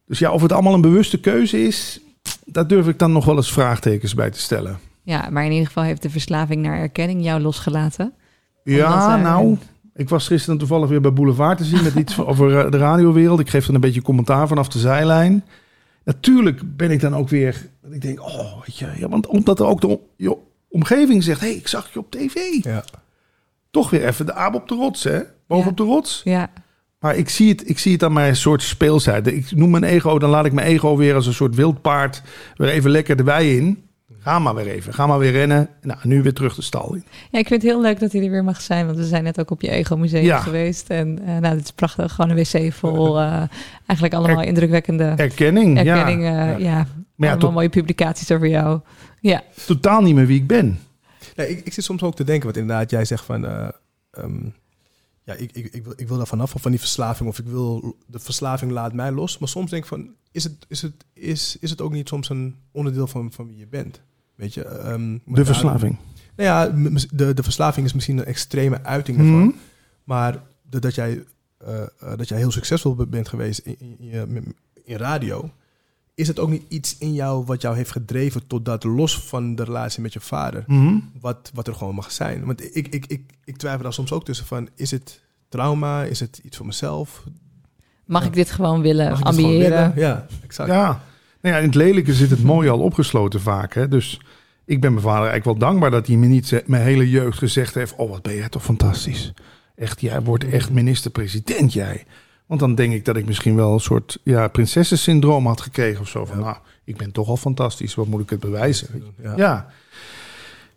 Dus 0.07 0.19
ja, 0.19 0.31
of 0.31 0.41
het 0.41 0.51
allemaal 0.51 0.73
een 0.73 0.81
bewuste 0.81 1.19
keuze 1.19 1.63
is, 1.63 1.99
daar 2.45 2.67
durf 2.67 2.87
ik 2.87 2.99
dan 2.99 3.11
nog 3.11 3.25
wel 3.25 3.35
eens 3.35 3.51
vraagtekens 3.53 4.13
bij 4.13 4.29
te 4.29 4.39
stellen. 4.39 4.79
ja, 5.03 5.29
maar 5.31 5.45
in 5.45 5.51
ieder 5.51 5.67
geval 5.67 5.83
heeft 5.83 6.01
de 6.01 6.09
verslaving 6.09 6.61
naar 6.61 6.77
erkenning 6.79 7.23
jou 7.23 7.41
losgelaten. 7.41 8.13
Ja, 8.63 9.13
er- 9.13 9.21
nou, 9.21 9.57
ik 9.93 10.09
was 10.09 10.27
gisteren 10.27 10.59
toevallig 10.59 10.89
weer 10.89 11.01
bij 11.01 11.13
Boulevard 11.13 11.57
te 11.57 11.63
zien 11.63 11.83
met 11.83 11.93
iets 11.95 12.19
over 12.19 12.59
eh, 12.65 12.71
de 12.71 12.77
radiowereld. 12.77 13.39
Ik 13.39 13.49
geef 13.49 13.65
dan 13.65 13.75
een 13.75 13.81
beetje 13.81 14.01
commentaar 14.01 14.47
vanaf 14.47 14.67
de 14.67 14.79
zijlijn. 14.79 15.43
Natuurlijk 16.03 16.77
ben 16.77 16.91
ik 16.91 16.99
dan 16.99 17.15
ook 17.15 17.29
weer, 17.29 17.69
dat 17.81 17.93
ik 17.93 18.01
denk, 18.01 18.21
oh, 18.21 18.59
weet 18.65 18.77
je, 18.77 18.87
ja, 18.97 19.09
want 19.09 19.27
omdat 19.27 19.59
er 19.59 19.65
ook 19.65 19.81
de 19.81 19.99
je 20.17 20.37
omgeving 20.69 21.23
zegt, 21.23 21.39
hé, 21.41 21.47
hey, 21.47 21.55
ik 21.55 21.67
zag 21.67 21.93
je 21.93 21.99
op 21.99 22.11
tv. 22.11 22.35
Ja. 22.63 22.83
Toch 23.71 23.89
weer 23.89 24.05
even 24.07 24.25
de 24.25 24.33
aap 24.33 24.53
op 24.53 24.67
de 24.67 24.75
rots, 24.75 25.03
hè? 25.03 25.19
Boven 25.47 25.65
Ja. 25.65 25.71
op 25.71 25.77
de 25.77 25.83
rots. 25.83 26.21
Ja, 26.23 26.49
Maar 27.03 27.15
ik 27.15 27.29
zie 27.29 27.49
het, 27.49 27.69
ik 27.69 27.79
zie 27.79 27.91
het 27.93 28.03
aan 28.03 28.13
mijn 28.13 28.35
soort 28.35 28.61
speelsheid. 28.61 29.27
Ik 29.27 29.51
noem 29.55 29.69
mijn 29.69 29.83
ego, 29.83 30.19
dan 30.19 30.29
laat 30.29 30.45
ik 30.45 30.51
mijn 30.53 30.67
ego 30.67 30.97
weer 30.97 31.15
als 31.15 31.27
een 31.27 31.33
soort 31.33 31.55
wildpaard 31.55 32.21
weer 32.55 32.69
even 32.69 32.91
lekker 32.91 33.15
de 33.15 33.23
wei 33.23 33.57
in. 33.57 33.83
Ga 34.19 34.39
maar 34.39 34.55
weer 34.55 34.67
even, 34.67 34.93
ga 34.93 35.07
maar 35.07 35.19
weer 35.19 35.31
rennen. 35.31 35.69
Nou, 35.81 35.99
nu 36.03 36.21
weer 36.21 36.33
terug 36.33 36.55
de 36.55 36.61
stal 36.61 36.93
in. 36.93 37.03
Ja, 37.31 37.39
ik 37.39 37.47
vind 37.47 37.61
het 37.61 37.71
heel 37.71 37.81
leuk 37.81 37.99
dat 37.99 38.11
hij 38.11 38.23
er 38.23 38.29
weer 38.29 38.43
mag 38.43 38.61
zijn. 38.61 38.85
Want 38.85 38.97
we 38.97 39.05
zijn 39.05 39.23
net 39.23 39.39
ook 39.39 39.51
op 39.51 39.61
je 39.61 39.69
Ego-museum 39.69 40.23
Ja. 40.23 40.39
geweest. 40.39 40.89
En 40.89 41.19
eh, 41.25 41.37
nou, 41.37 41.55
dit 41.55 41.63
is 41.63 41.71
prachtig. 41.71 42.13
Gewoon 42.13 42.37
een 42.37 42.43
wc 42.67 42.73
vol. 42.73 43.19
eh, 43.21 43.41
eigenlijk 43.85 44.13
allemaal 44.13 44.43
indrukwekkende 44.43 45.13
Erkenning, 45.17 45.77
erkenning. 45.77 46.23
ja. 46.23 46.53
eh, 46.55 46.59
ja. 46.59 46.73
Maar 46.75 46.85
ja, 47.15 47.25
allemaal 47.27 47.37
tot- 47.37 47.53
mooie 47.53 47.69
publicaties 47.69 48.31
over 48.31 48.47
jou. 48.47 48.79
Ja, 49.21 49.43
totaal 49.65 50.01
niet 50.01 50.15
meer 50.15 50.25
wie 50.27 50.39
ik 50.39 50.47
ben. 50.47 50.79
Nee, 51.35 51.49
ik, 51.49 51.61
ik 51.65 51.73
zit 51.73 51.83
soms 51.83 52.03
ook 52.03 52.15
te 52.15 52.23
denken, 52.23 52.47
wat 52.47 52.57
inderdaad 52.57 52.89
jij 52.89 53.05
zegt 53.05 53.23
van... 53.25 53.45
eh, 53.45 53.67
ehm, 54.11 54.45
ja, 55.23 55.33
ik, 55.33 55.51
ik, 55.51 55.65
ik, 55.73 55.83
wil, 55.83 55.93
ik 55.95 56.07
wil 56.07 56.17
daar 56.17 56.27
vanaf, 56.27 56.55
of 56.55 56.61
van 56.61 56.71
die 56.71 56.79
verslaving, 56.79 57.29
of 57.29 57.39
ik 57.39 57.45
wil... 57.45 57.95
De 58.07 58.19
verslaving 58.19 58.71
laat 58.71 58.93
mij 58.93 59.11
los. 59.11 59.37
Maar 59.37 59.49
soms 59.49 59.69
denk 59.69 59.83
ik 59.83 59.89
van, 59.89 60.09
is 60.31 60.43
het, 60.43 60.65
is 60.67 60.81
het, 60.81 60.93
is, 61.13 61.57
is 61.59 61.69
het 61.69 61.81
ook 61.81 61.91
niet 61.91 62.07
soms 62.07 62.29
een 62.29 62.55
onderdeel 62.71 63.07
van, 63.07 63.31
van 63.31 63.47
wie 63.47 63.57
je 63.57 63.67
bent? 63.67 64.01
Weet 64.35 64.53
je? 64.53 64.63
ehm, 64.65 65.11
maar 65.11 65.21
De 65.39 65.45
verslaving. 65.45 65.97
Nou 66.35 66.49
ja, 66.49 66.89
de, 67.13 67.33
de 67.33 67.43
verslaving 67.43 67.85
is 67.85 67.93
misschien 67.93 68.17
een 68.17 68.25
extreme 68.25 68.83
uiting 68.83 69.17
ervan. 69.17 69.39
Mhm. 69.39 69.51
Maar 70.03 70.43
de- 70.69 70.79
dat, 70.79 70.95
jij, 70.95 71.23
eh, 71.57 71.81
eh, 71.81 71.87
dat 72.17 72.27
jij 72.27 72.37
heel 72.37 72.51
succesvol 72.51 72.95
be- 72.95 73.07
bent 73.07 73.27
geweest 73.29 73.59
in, 73.59 73.75
in, 73.79 73.97
in, 73.99 74.55
in 74.83 74.95
radio, 74.97 75.51
is 76.15 76.27
het 76.27 76.39
ook 76.39 76.49
niet 76.49 76.63
iets 76.67 76.97
in 76.97 77.13
jou 77.13 77.45
wat 77.45 77.61
jou 77.61 77.75
heeft 77.75 77.91
gedreven 77.91 78.47
tot 78.47 78.65
dat 78.65 78.83
los 78.83 79.19
van 79.19 79.55
de 79.55 79.63
relatie 79.63 80.01
met 80.01 80.13
je 80.13 80.19
vader, 80.19 80.63
Mhm. 80.67 80.95
wat, 81.19 81.51
wat 81.53 81.67
er 81.67 81.73
gewoon 81.75 81.95
mag 81.95 82.11
zijn? 82.11 82.45
Want 82.45 82.75
ik, 82.75 82.87
ik, 82.87 83.05
ik, 83.05 83.21
ik 83.43 83.57
twijfel 83.57 83.83
daar 83.83 83.93
soms 83.93 84.11
ook 84.11 84.25
tussen 84.25 84.45
van, 84.45 84.69
is 84.75 84.91
het 84.91 85.21
trauma, 85.49 86.03
is 86.03 86.19
het 86.19 86.39
iets 86.43 86.57
voor 86.57 86.65
mezelf? 86.65 87.23
mag 88.05 88.21
Ja. 88.21 88.27
ik 88.27 88.33
dit 88.33 88.51
gewoon 88.51 88.81
willen 88.81 89.09
Mag 89.09 89.19
ik 89.19 89.25
het 89.25 89.35
gewoon 89.35 89.51
ambiëren? 89.51 89.93
willen? 89.93 90.09
Ja, 90.09 90.25
exact. 90.43 90.69
Ja. 90.69 91.01
Nou 91.41 91.55
ja, 91.55 91.57
in 91.61 91.65
het 91.67 91.75
lelijke 91.75 92.13
zit 92.13 92.29
het 92.29 92.43
mooie 92.43 92.69
al 92.69 92.79
opgesloten 92.79 93.41
vaak. 93.41 93.73
Hè? 93.73 93.87
Dus 93.87 94.19
ik 94.65 94.81
ben 94.81 94.91
mijn 94.91 95.03
vader 95.05 95.29
eigenlijk 95.29 95.59
wel 95.59 95.69
dankbaar 95.69 95.91
dat 95.91 96.07
hij 96.07 96.15
me 96.15 96.25
niet 96.25 96.63
mijn 96.65 96.83
hele 96.83 97.09
jeugd 97.09 97.37
gezegd 97.37 97.73
heeft... 97.73 97.95
oh, 97.95 98.09
wat 98.09 98.21
ben 98.21 98.35
jij 98.35 98.49
toch 98.49 98.63
fantastisch. 98.63 99.33
Echt, 99.75 100.01
jij 100.01 100.21
wordt 100.21 100.43
echt 100.49 100.69
minister-president, 100.71 101.73
jij. 101.73 102.05
Want 102.45 102.59
dan 102.59 102.75
denk 102.75 102.93
ik 102.93 103.05
dat 103.05 103.15
ik 103.17 103.25
misschien 103.25 103.55
wel 103.55 103.73
een 103.73 103.79
soort 103.79 104.17
ja, 104.23 104.47
prinsessensyndroom 104.47 105.47
had 105.47 105.61
gekregen 105.61 106.01
of 106.01 106.07
zo. 106.07 106.25
Van, 106.25 106.37
Ja. 106.37 106.43
nou, 106.43 106.57
ik 106.83 106.97
ben 106.97 107.11
toch 107.11 107.27
al 107.27 107.37
fantastisch, 107.37 107.95
wat 107.95 108.07
moet 108.07 108.21
ik 108.21 108.29
het 108.29 108.39
bewijzen? 108.39 109.03
Ja. 109.23 109.33
Ja. 109.37 109.67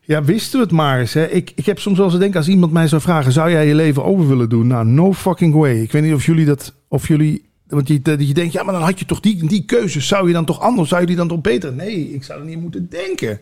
Ja, 0.00 0.24
wisten 0.24 0.58
we 0.58 0.64
het 0.64 0.74
maar 0.74 1.00
eens. 1.00 1.12
Hè. 1.12 1.26
Ik, 1.26 1.52
ik 1.54 1.66
heb 1.66 1.78
soms 1.78 1.98
wel 1.98 2.06
eens 2.06 2.18
denken, 2.18 2.38
als 2.38 2.48
iemand 2.48 2.72
mij 2.72 2.88
zou 2.88 3.02
vragen... 3.02 3.32
zou 3.32 3.50
jij 3.50 3.66
je 3.66 3.74
leven 3.74 4.04
over 4.04 4.28
willen 4.28 4.48
doen? 4.48 4.66
Nou, 4.66 4.86
no 4.86 5.12
fucking 5.12 5.54
way. 5.54 5.80
Ik 5.80 5.92
weet 5.92 6.02
niet 6.02 6.14
of 6.14 6.26
jullie 6.26 6.44
dat... 6.44 6.74
Of 6.88 7.08
jullie, 7.08 7.48
want 7.66 7.88
je, 7.88 8.02
dat 8.02 8.26
je 8.28 8.34
denkt, 8.34 8.52
ja, 8.52 8.62
maar 8.62 8.72
dan 8.74 8.82
had 8.82 8.98
je 8.98 9.04
toch 9.04 9.20
die, 9.20 9.46
die 9.46 9.64
keuzes. 9.64 10.08
Zou 10.08 10.26
je 10.26 10.32
dan 10.32 10.44
toch 10.44 10.60
anders? 10.60 10.88
Zou 10.88 11.00
je 11.00 11.06
die 11.06 11.16
dan 11.16 11.28
toch 11.28 11.40
beter? 11.40 11.72
Nee, 11.72 12.14
ik 12.14 12.24
zou 12.24 12.40
er 12.40 12.46
niet 12.46 12.60
moeten 12.60 12.88
denken. 12.90 13.40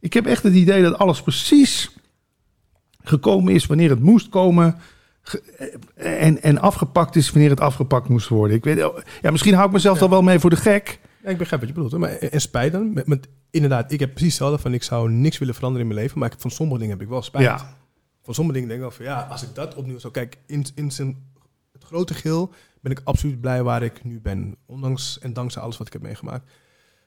Ik 0.00 0.12
heb 0.12 0.26
echt 0.26 0.42
het 0.42 0.54
idee 0.54 0.82
dat 0.82 0.98
alles 0.98 1.22
precies 1.22 1.90
gekomen 3.02 3.54
is... 3.54 3.66
wanneer 3.66 3.90
het 3.90 4.02
moest 4.02 4.28
komen... 4.28 4.78
ge- 5.22 5.78
En, 5.94 6.42
en 6.42 6.58
afgepakt 6.58 7.16
is 7.16 7.30
wanneer 7.30 7.50
het 7.50 7.60
afgepakt 7.60 8.08
moest 8.08 8.28
worden. 8.28 8.56
Ik 8.56 8.64
weet, 8.64 8.90
ja, 9.22 9.30
misschien 9.30 9.54
hou 9.54 9.66
ik 9.66 9.72
mezelf 9.72 9.94
Ja. 9.94 10.00
dan 10.00 10.10
wel 10.10 10.22
mee 10.22 10.38
voor 10.38 10.50
de 10.50 10.56
gek. 10.56 11.00
Ja, 11.22 11.28
ik 11.30 11.38
begrijp 11.38 11.60
wat 11.60 11.70
je 11.70 11.76
bedoelt. 11.76 11.98
Maar 12.00 12.10
en 12.10 12.40
spijt 12.40 12.72
dan? 12.72 12.92
Met, 12.92 13.06
met, 13.06 13.28
inderdaad, 13.50 13.92
ik 13.92 14.00
heb 14.00 14.10
precies 14.10 14.28
hetzelfde 14.32 14.58
van 14.58 14.74
ik 14.74 14.82
zou 14.82 15.10
niks 15.10 15.38
willen 15.38 15.54
veranderen 15.54 15.86
in 15.88 15.92
mijn 15.94 16.04
leven, 16.04 16.18
maar 16.20 16.32
ik, 16.32 16.40
van 16.40 16.50
sommige 16.50 16.78
dingen 16.80 16.94
heb 16.94 17.02
ik 17.04 17.10
wel 17.10 17.22
spijt. 17.22 17.44
Ja. 17.44 17.76
Van 18.22 18.34
sommige 18.34 18.58
dingen 18.58 18.68
denk 18.78 18.80
ik 18.82 18.96
wel 18.96 19.06
van 19.06 19.14
ja, 19.16 19.26
als 19.30 19.42
ik 19.42 19.54
dat 19.54 19.74
opnieuw 19.74 19.98
zou 19.98 20.12
kijk, 20.12 20.38
in, 20.46 20.64
in 20.74 20.90
zijn 20.90 21.28
het 21.72 21.84
grote 21.84 22.14
geheel 22.14 22.52
ben 22.80 22.92
ik 22.92 23.00
absoluut 23.04 23.40
blij 23.40 23.62
waar 23.62 23.82
ik 23.82 24.04
nu 24.04 24.20
ben, 24.20 24.56
ondanks 24.66 25.18
en 25.18 25.32
dankzij 25.32 25.62
alles 25.62 25.76
wat 25.78 25.86
ik 25.86 25.92
heb 25.92 26.02
meegemaakt. 26.02 26.50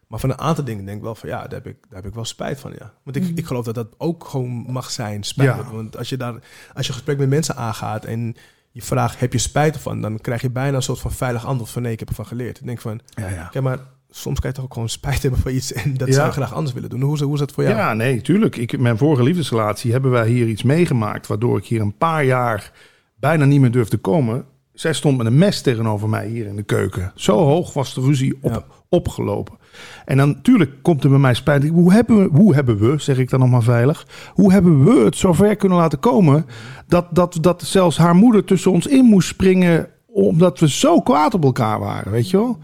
Maar 0.08 0.20
van 0.20 0.30
een 0.30 0.40
aantal 0.40 0.64
dingen 0.64 0.86
denk 0.86 0.98
ik 0.98 1.04
wel 1.04 1.16
van 1.16 1.30
ja, 1.30 1.42
daar 1.42 1.52
heb 1.64 1.68
ik, 1.68 1.76
daar 1.90 1.96
heb 2.02 2.06
ik 2.06 2.14
wel 2.16 2.26
spijt 2.26 2.60
van. 2.60 2.72
Ja. 2.80 2.94
Want 3.04 3.16
ik, 3.16 3.24
Mhm. 3.24 3.32
ik 3.36 3.46
geloof 3.46 3.66
dat 3.66 3.76
dat 3.76 3.88
ook 3.98 4.24
gewoon 4.26 4.52
mag 4.68 4.92
zijn, 4.92 5.24
spijt. 5.24 5.50
Ja. 5.56 5.72
Want 5.72 5.98
als 5.98 6.10
je 6.10 6.18
daar, 6.18 6.34
als 6.74 6.88
je 6.88 6.94
gesprek 6.94 7.18
met 7.18 7.30
mensen 7.30 7.56
aangaat 7.56 8.06
en 8.06 8.36
je 8.72 8.82
vraagt 8.82 9.20
heb 9.20 9.34
je 9.34 9.40
spijt 9.40 9.76
ervan, 9.76 10.02
dan 10.02 10.20
krijg 10.20 10.42
je 10.42 10.50
bijna 10.50 10.76
een 10.76 10.84
soort 10.84 11.00
van 11.00 11.12
veilig 11.12 11.46
antwoord 11.46 11.70
van 11.72 11.82
nee, 11.82 11.92
ik 11.92 12.00
heb 12.00 12.10
ervan 12.10 12.26
geleerd. 12.26 12.60
Ik 12.60 12.66
denk 12.66 12.82
van 12.82 13.00
Ja, 13.06 13.30
ja. 13.30 13.48
Kijk, 13.52 13.64
maar 13.64 13.80
soms 14.10 14.40
kan 14.40 14.50
je 14.50 14.56
toch 14.56 14.66
ook 14.66 14.74
gewoon 14.74 14.90
spijt 14.90 15.22
hebben 15.22 15.40
van 15.40 15.52
iets 15.52 15.74
en 15.74 15.98
dat 15.98 16.08
Ja. 16.08 16.14
zou 16.14 16.26
je 16.28 16.34
graag 16.34 16.54
anders 16.54 16.74
willen 16.74 16.90
doen. 16.90 17.02
Hoe 17.02 17.14
is, 17.16 17.22
hoe 17.22 17.34
is 17.34 17.40
dat 17.40 17.52
voor 17.52 17.64
jou? 17.64 17.76
Ja, 17.76 17.94
nee, 17.94 18.22
tuurlijk. 18.22 18.56
Ik, 18.56 18.80
mijn 18.80 18.98
vorige 18.98 19.24
liefdesrelatie 19.24 19.92
hebben 19.92 20.12
wij 20.12 20.28
hier 20.28 20.48
iets 20.48 20.64
meegemaakt... 20.64 21.28
waardoor 21.28 21.58
ik 21.58 21.66
hier 21.66 21.82
een 21.82 21.98
paar 21.98 22.24
jaar 22.24 22.72
bijna 23.16 23.46
niet 23.46 23.60
meer 23.62 23.72
durfde 23.72 23.98
komen. 23.98 24.46
Zij 24.74 24.94
stond 24.94 25.18
met 25.18 25.26
een 25.26 25.38
mes 25.38 25.62
tegenover 25.62 26.10
mij 26.10 26.28
hier 26.28 26.46
in 26.46 26.56
de 26.56 26.64
keuken. 26.64 27.12
Zo 27.16 27.38
hoog 27.38 27.74
was 27.74 27.94
de 27.94 28.02
ruzie 28.02 28.38
op, 28.42 28.52
Ja. 28.52 28.64
Opgelopen. 28.94 29.58
En 30.06 30.18
dan 30.18 30.28
natuurlijk 30.28 30.72
komt 30.82 31.04
er 31.04 31.10
bij 31.10 31.20
mij 31.20 31.34
spijt. 31.34 31.70
Hoe 31.70 31.94
hebben, 31.94 32.18
we, 32.18 32.38
hoe 32.38 32.54
hebben 32.54 32.78
we, 32.78 32.96
zeg 32.98 33.18
ik 33.18 33.30
dan 33.30 33.40
nog 33.40 33.50
maar 33.50 33.64
veilig... 33.64 34.08
hoe 34.34 34.52
hebben 34.52 34.84
we 34.84 35.00
het 35.00 35.18
zover 35.18 35.56
kunnen 35.56 35.78
laten 35.78 36.00
komen... 36.00 36.46
dat, 36.88 37.06
dat, 37.12 37.38
dat 37.42 37.62
zelfs 37.62 37.98
haar 37.98 38.16
moeder 38.16 38.44
tussen 38.44 38.72
ons 38.72 38.88
in 38.88 39.06
moest 39.06 39.28
springen... 39.28 39.88
omdat 40.08 40.60
we 40.60 40.70
zo 40.70 41.02
kwaad 41.02 41.34
op 41.34 41.44
elkaar 41.44 41.80
waren, 41.80 42.12
weet 42.12 42.30
je 42.30 42.38
wel? 42.38 42.58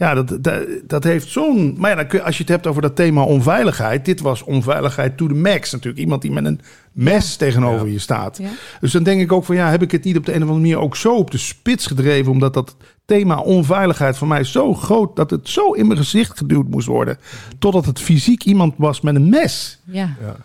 Ja, 0.00 0.14
dat, 0.14 0.44
dat, 0.44 0.66
dat 0.84 1.04
heeft 1.04 1.28
zo'n... 1.28 1.74
Maar 1.78 1.90
ja, 1.90 1.96
dan 1.96 2.06
kun 2.06 2.18
je, 2.18 2.24
als 2.24 2.36
je 2.36 2.42
het 2.42 2.52
hebt 2.52 2.66
over 2.66 2.82
dat 2.82 2.96
thema 2.96 3.22
onveiligheid... 3.22 4.04
Dit 4.04 4.20
was 4.20 4.42
onveiligheid 4.42 5.16
to 5.16 5.26
the 5.26 5.34
max 5.34 5.72
natuurlijk. 5.72 6.02
Iemand 6.02 6.22
die 6.22 6.30
met 6.30 6.44
een 6.44 6.60
mes 6.92 7.36
tegenover 7.36 7.88
je 7.88 7.98
staat. 7.98 8.38
Ja. 8.38 8.48
Dus 8.80 8.92
dan 8.92 9.02
denk 9.02 9.20
ik 9.20 9.32
ook 9.32 9.44
van... 9.44 9.54
Ja, 9.54 9.70
heb 9.70 9.82
ik 9.82 9.90
het 9.90 10.04
niet 10.04 10.16
op 10.16 10.26
de 10.26 10.34
een 10.34 10.42
of 10.42 10.48
andere 10.48 10.60
manier 10.60 10.78
ook 10.78 10.96
zo 10.96 11.16
op 11.16 11.30
de 11.30 11.38
spits 11.38 11.86
gedreven... 11.86 12.32
omdat 12.32 12.54
dat 12.54 12.76
thema 13.04 13.38
onveiligheid 13.38 14.16
voor 14.16 14.28
mij 14.28 14.44
zo 14.44 14.74
groot... 14.74 15.16
dat 15.16 15.30
het 15.30 15.48
zo 15.48 15.72
in 15.72 15.86
mijn 15.86 15.98
gezicht 15.98 16.38
geduwd 16.38 16.68
moest 16.68 16.86
worden... 16.86 17.18
totdat 17.58 17.86
het 17.86 18.00
fysiek 18.00 18.44
iemand 18.44 18.74
was 18.76 19.00
met 19.00 19.14
een 19.14 19.28
mes. 19.28 19.80
Ja. 19.84 20.16
Ja. 20.20 20.36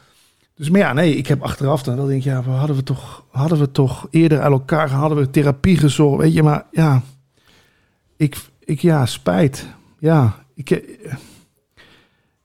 Dus 0.56 0.70
maar 0.70 0.80
ja, 0.80 0.94
nee, 0.94 1.16
ik 1.16 1.28
heb 1.28 1.42
achteraf 1.42 1.84
dan 1.84 1.96
wel 1.96 2.06
denk 2.06 2.20
ik... 2.20 2.26
Ja, 2.26 2.44
we 2.44 2.50
hadden 2.50 2.76
we 2.76 2.84
toch, 2.84 3.24
hadden 3.32 3.60
we 3.60 3.72
toch 3.72 4.08
eerder 4.10 4.42
uit 4.42 4.52
elkaar... 4.52 4.90
hadden 4.90 5.18
we 5.18 5.30
therapie 5.30 5.78
gezocht, 5.78 6.22
weet 6.22 6.34
je. 6.34 6.44
Maar 6.44 6.66
ja, 6.72 7.02
ik, 8.18 8.38
ik 8.66 8.80
ja, 8.80 9.06
spijt. 9.06 9.68
Ja, 10.00 10.46
ik... 10.56 10.70
eh, 10.72 11.14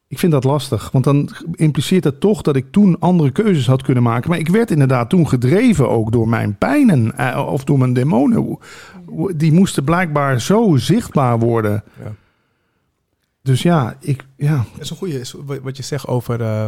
Ik 0.09 0.19
vind 0.19 0.33
dat 0.33 0.45
lastig, 0.45 0.91
want 0.91 1.05
dan 1.05 1.31
impliceert 1.53 2.03
dat 2.03 2.21
toch 2.21 2.43
dat 2.43 2.57
ik 2.57 2.73
toen 2.73 2.99
andere 2.99 3.31
keuzes 3.31 3.67
had 3.67 3.83
kunnen 3.83 4.03
maken. 4.03 4.31
Maar 4.31 4.39
ik 4.39 4.49
werd 4.49 4.71
inderdaad 4.71 5.11
toen 5.11 5.29
gedreven 5.29 5.89
ook 5.91 6.13
door 6.13 6.29
mijn 6.29 6.59
pijnen 6.59 7.17
eh, 7.19 7.47
of 7.47 7.65
door 7.65 7.79
mijn 7.79 7.93
demonen. 7.93 8.59
Die 9.37 9.53
moesten 9.53 9.85
blijkbaar 9.85 10.41
zo 10.41 10.77
zichtbaar 10.77 11.39
worden. 11.39 11.85
Ja. 12.03 12.15
Dus 13.43 13.63
ja, 13.63 13.97
ik, 14.01 14.25
ja, 14.37 14.57
Dat 14.73 14.81
is 14.81 14.91
een 14.91 14.97
goede, 14.97 15.21
is 15.21 15.35
wat 15.63 15.77
je 15.77 15.83
zegt 15.83 16.07
over 16.07 16.41
eh, 16.41 16.67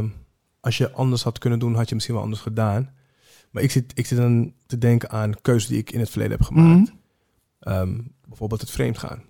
als 0.60 0.78
je 0.78 0.92
anders 0.92 1.22
had 1.22 1.38
kunnen 1.38 1.58
doen, 1.58 1.74
had 1.74 1.88
je 1.88 1.94
misschien 1.94 2.14
wel 2.14 2.24
anders 2.24 2.42
gedaan. 2.42 2.90
Maar 3.50 3.62
ik 3.62 3.70
zit, 3.70 3.92
ik 3.94 4.06
zit 4.06 4.18
dan 4.18 4.52
te 4.66 4.78
denken 4.78 5.10
aan 5.10 5.40
keuzes 5.42 5.68
die 5.68 5.78
ik 5.78 5.90
in 5.90 6.00
het 6.00 6.10
verleden 6.10 6.36
heb 6.36 6.46
gemaakt. 6.46 6.78
Mhm. 6.90 6.96
Ehm, 7.60 7.98
bijvoorbeeld 8.28 8.60
het 8.60 8.70
vreemd 8.70 8.98
gaan. 8.98 9.22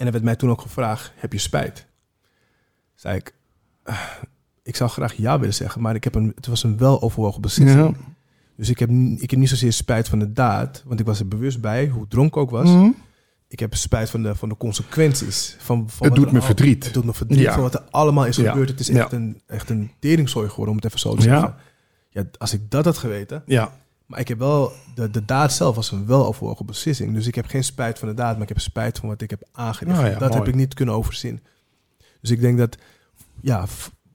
En 0.00 0.06
er 0.06 0.12
werd 0.12 0.24
mij 0.24 0.36
toen 0.36 0.50
ook 0.50 0.60
gevraagd, 0.60 1.12
heb 1.16 1.32
je 1.32 1.38
spijt? 1.38 1.86
Zei 2.94 3.16
ik, 3.16 3.34
"Ah, 3.82 4.00
ik 4.62 4.76
zou 4.76 4.90
graag 4.90 5.12
ja 5.14 5.38
willen 5.38 5.54
zeggen, 5.54 5.80
maar 5.82 5.94
ik 5.94 6.04
heb 6.04 6.14
een, 6.14 6.32
het 6.34 6.46
was 6.46 6.62
een 6.62 6.76
weloverwogen 6.78 7.40
beslissing. 7.40 7.96
Ja. 7.96 8.02
Dus 8.56 8.68
ik 8.68 8.78
heb, 8.78 8.90
ik 9.18 9.30
heb 9.30 9.40
niet 9.40 9.48
zozeer 9.48 9.72
spijt 9.72 10.08
van 10.08 10.18
de 10.18 10.32
daad, 10.32 10.82
want 10.86 11.00
ik 11.00 11.06
was 11.06 11.20
er 11.20 11.28
bewust 11.28 11.60
bij, 11.60 11.88
hoe 11.88 12.08
dronken 12.08 12.40
ook 12.40 12.50
was. 12.50 12.68
Mhm. 12.68 12.90
Ik 13.48 13.58
heb 13.60 13.74
spijt 13.74 14.10
van 14.10 14.22
de, 14.22 14.34
van 14.34 14.48
de 14.48 14.56
consequenties. 14.56 15.56
Van, 15.58 15.90
van 15.90 16.06
Het 16.06 16.16
doet 16.16 16.32
me 16.32 16.38
al- 16.38 16.44
verdriet. 16.44 16.84
Het 16.84 16.94
doet 16.94 17.04
me 17.04 17.14
verdriet 17.14 17.38
Ja. 17.40 17.52
van 17.52 17.62
wat 17.62 17.74
er 17.74 17.82
allemaal 17.90 18.26
is 18.26 18.36
Ja. 18.36 18.50
gebeurd. 18.50 18.68
Het 18.68 18.80
is 18.80 18.88
echt, 18.88 19.12
een, 19.12 19.40
echt 19.46 19.70
een 19.70 19.90
teringzooi 19.98 20.48
geworden, 20.48 20.70
om 20.70 20.76
het 20.76 20.84
even 20.84 20.98
zo 20.98 21.14
te 21.14 21.22
Ja. 21.26 21.38
zeggen. 21.40 21.54
Ja, 22.10 22.24
als 22.38 22.52
ik 22.52 22.70
dat 22.70 22.84
had 22.84 22.98
geweten. 22.98 23.42
ja. 23.46 23.72
Maar 24.10 24.20
ik 24.20 24.28
heb 24.28 24.38
wel, 24.38 24.72
de, 24.94 25.10
de 25.10 25.24
daad 25.24 25.52
zelf 25.52 25.74
was 25.74 25.90
een 25.90 26.06
weloverwogen 26.06 26.66
beslissing. 26.66 27.14
Dus 27.14 27.26
ik 27.26 27.34
heb 27.34 27.46
geen 27.46 27.64
spijt 27.64 27.98
van 27.98 28.08
de 28.08 28.14
daad, 28.14 28.32
maar 28.32 28.42
ik 28.42 28.48
heb 28.48 28.60
spijt 28.60 28.98
van 28.98 29.08
wat 29.08 29.20
ik 29.20 29.30
heb 29.30 29.48
aangericht. 29.52 30.00
Ja, 30.00 30.18
dat 30.18 30.34
heb 30.34 30.48
ik 30.48 30.54
niet 30.54 30.74
kunnen 30.74 30.94
overzien. 30.94 31.40
Dus 32.20 32.30
ik 32.30 32.40
denk 32.40 32.58
dat, 32.58 32.76
ja, 33.40 33.66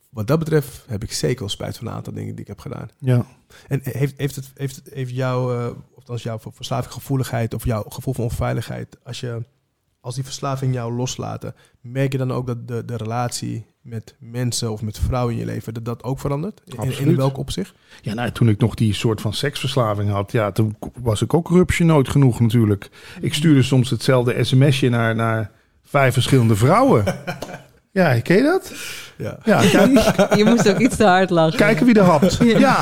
wat 0.10 0.28
dat 0.28 0.40
betreft 0.40 0.84
heb 0.88 1.04
ik 1.04 1.12
zeker 1.12 1.40
wel 1.40 1.50
spijt 1.50 1.78
van 1.78 1.88
een 1.88 1.94
aantal 1.94 2.14
dingen 2.14 2.32
die 2.32 2.42
ik 2.42 2.48
heb 2.48 2.60
gedaan. 2.60 2.90
ja. 3.00 3.26
En 3.68 3.80
heeft, 3.84 4.18
heeft, 4.18 4.36
het, 4.36 4.52
heeft, 4.56 4.82
heeft 4.94 5.12
jouw, 5.12 5.60
uh, 5.60 5.76
of 6.06 6.22
jouw 6.22 6.40
verslavinggevoeligheid 6.40 7.54
of 7.54 7.66
jouw 7.66 7.84
gevoel 7.90 8.14
van 8.14 8.24
onveiligheid, 8.24 8.98
als, 9.04 9.20
je, 9.20 9.44
als 10.06 10.16
die 10.16 10.24
verslaving 10.24 10.74
jou 10.74 10.94
loslaten, 10.94 11.56
merk 11.82 12.12
je 12.12 12.18
dan 12.18 12.32
ook 12.32 12.48
dat 12.48 12.68
de, 12.68 12.86
de 12.86 12.96
relatie 12.96 13.66
met 13.82 14.16
mensen 14.20 14.72
of 14.72 14.82
met 14.82 15.00
vrouwen 15.00 15.34
in 15.34 15.40
je 15.40 15.46
leven, 15.46 15.74
dat 15.74 15.86
dat 15.86 16.04
ook 16.04 16.20
verandert? 16.20 16.62
In, 16.66 17.00
in 17.00 17.16
welk 17.16 17.38
opzicht? 17.38 17.74
Ja, 18.02 18.14
nou, 18.14 18.32
toen 18.32 18.50
ik 18.50 18.60
nog 18.60 18.76
die 18.76 18.94
soort 18.94 19.22
van 19.22 19.34
seksverslaving 19.34 20.10
had, 20.10 20.32
ja, 20.32 20.52
toen 20.52 20.76
was 21.02 21.22
ik 21.22 21.34
ook 21.34 21.50
rupsje 21.50 21.84
nood 21.84 22.10
genoeg 22.10 22.40
natuurlijk. 22.40 22.90
Ik 23.22 23.34
stuurde 23.34 23.64
soms 23.64 23.90
hetzelfde 23.90 24.44
sms'je 24.44 24.90
naar, 24.90 25.16
naar 25.16 25.52
vijf 25.84 26.14
verschillende 26.14 26.56
vrouwen. 26.56 27.04
Ja, 27.92 28.20
ken 28.20 28.36
je 28.36 28.44
dat? 28.44 28.74
Ja. 29.18 29.38
Ja, 29.44 29.62
Je 30.38 30.44
moest 30.46 30.70
ook 30.70 30.78
iets 30.80 30.96
te 30.96 31.06
hard 31.06 31.30
lachen. 31.30 31.58
kijken 31.58 31.86
wie 31.86 31.96
er 31.96 32.04
hapt. 32.04 32.38
Ja, 32.44 32.82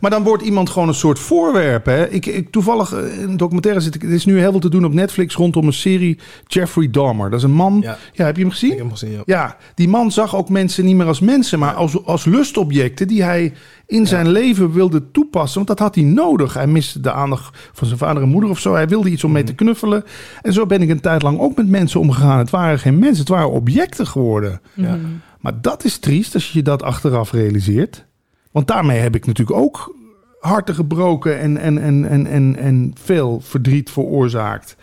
maar 0.00 0.10
dan 0.10 0.22
wordt 0.22 0.42
iemand 0.42 0.70
gewoon 0.70 0.88
een 0.88 0.94
soort 0.94 1.18
voorwerp. 1.18 1.86
Hè? 1.86 2.08
Ik, 2.08 2.26
ik, 2.26 2.50
toevallig 2.50 2.92
eh, 2.92 3.18
in 3.22 3.28
een 3.28 3.36
documentaire 3.36 3.80
zit 3.80 3.94
ik. 3.94 4.02
Er 4.02 4.12
is 4.12 4.24
nu 4.24 4.38
heel 4.38 4.50
veel 4.50 4.60
te 4.60 4.68
doen 4.70 4.84
op 4.84 4.92
Netflix 4.92 5.34
rondom 5.34 5.66
een 5.66 5.72
serie 5.72 6.18
Jeffrey 6.46 6.90
Dahmer. 6.90 7.30
Dat 7.30 7.38
is 7.38 7.44
een 7.44 7.52
man. 7.52 7.78
Ja, 7.82 7.96
Ja. 8.12 8.24
heb 8.24 8.36
je 8.36 8.42
hem 8.42 8.50
gezien? 8.50 8.70
Ik 8.70 8.76
heb 8.76 8.86
hem 8.86 8.96
gezien, 8.96 9.12
ja. 9.12 9.22
Ja, 9.24 9.56
die 9.74 9.88
man 9.88 10.12
zag 10.12 10.36
ook 10.36 10.48
mensen 10.48 10.84
niet 10.84 10.96
meer 10.96 11.06
als 11.06 11.20
mensen, 11.20 11.58
maar 11.58 11.72
als, 11.74 12.04
als 12.04 12.24
lustobjecten 12.24 13.08
die 13.08 13.22
hij 13.22 13.52
in 13.86 14.06
zijn 14.06 14.28
leven 14.28 14.72
wilde 14.72 15.10
toepassen. 15.10 15.54
Want 15.54 15.68
dat 15.68 15.78
had 15.78 15.94
hij 15.94 16.04
nodig. 16.04 16.54
Hij 16.54 16.66
miste 16.66 17.00
de 17.00 17.12
aandacht 17.12 17.58
van 17.72 17.86
zijn 17.86 17.98
vader 17.98 18.22
en 18.22 18.28
moeder 18.28 18.50
of 18.50 18.58
zo. 18.58 18.74
Hij 18.74 18.88
wilde 18.88 19.10
iets 19.10 19.24
om 19.24 19.32
mee 19.32 19.44
te 19.44 19.54
knuffelen. 19.54 20.04
En 20.42 20.52
zo 20.52 20.66
ben 20.66 20.82
ik 20.82 20.88
een 20.88 21.00
tijd 21.00 21.22
lang 21.22 21.38
ook 21.38 21.56
met 21.56 21.68
mensen 21.68 22.00
omgegaan. 22.00 22.38
Het 22.38 22.50
waren 22.50 22.78
geen 22.78 22.98
mensen, 22.98 23.18
het 23.18 23.28
waren 23.28 23.50
objecten 23.50 24.06
geworden. 24.06 24.60
Ja. 24.74 24.98
Maar 25.44 25.60
dat 25.60 25.84
is 25.84 25.98
triest 25.98 26.34
als 26.34 26.52
je 26.52 26.62
dat 26.62 26.82
achteraf 26.82 27.32
realiseert. 27.32 28.04
Want 28.50 28.66
daarmee 28.66 28.98
heb 28.98 29.14
ik 29.14 29.26
natuurlijk 29.26 29.58
ook 29.58 29.96
harten 30.40 30.74
gebroken 30.74 31.38
en, 31.38 31.56
en, 31.56 31.78
en, 31.78 32.08
en, 32.08 32.26
en, 32.26 32.56
en 32.56 32.92
veel 33.00 33.40
verdriet 33.40 33.90
veroorzaakt. 33.90 34.76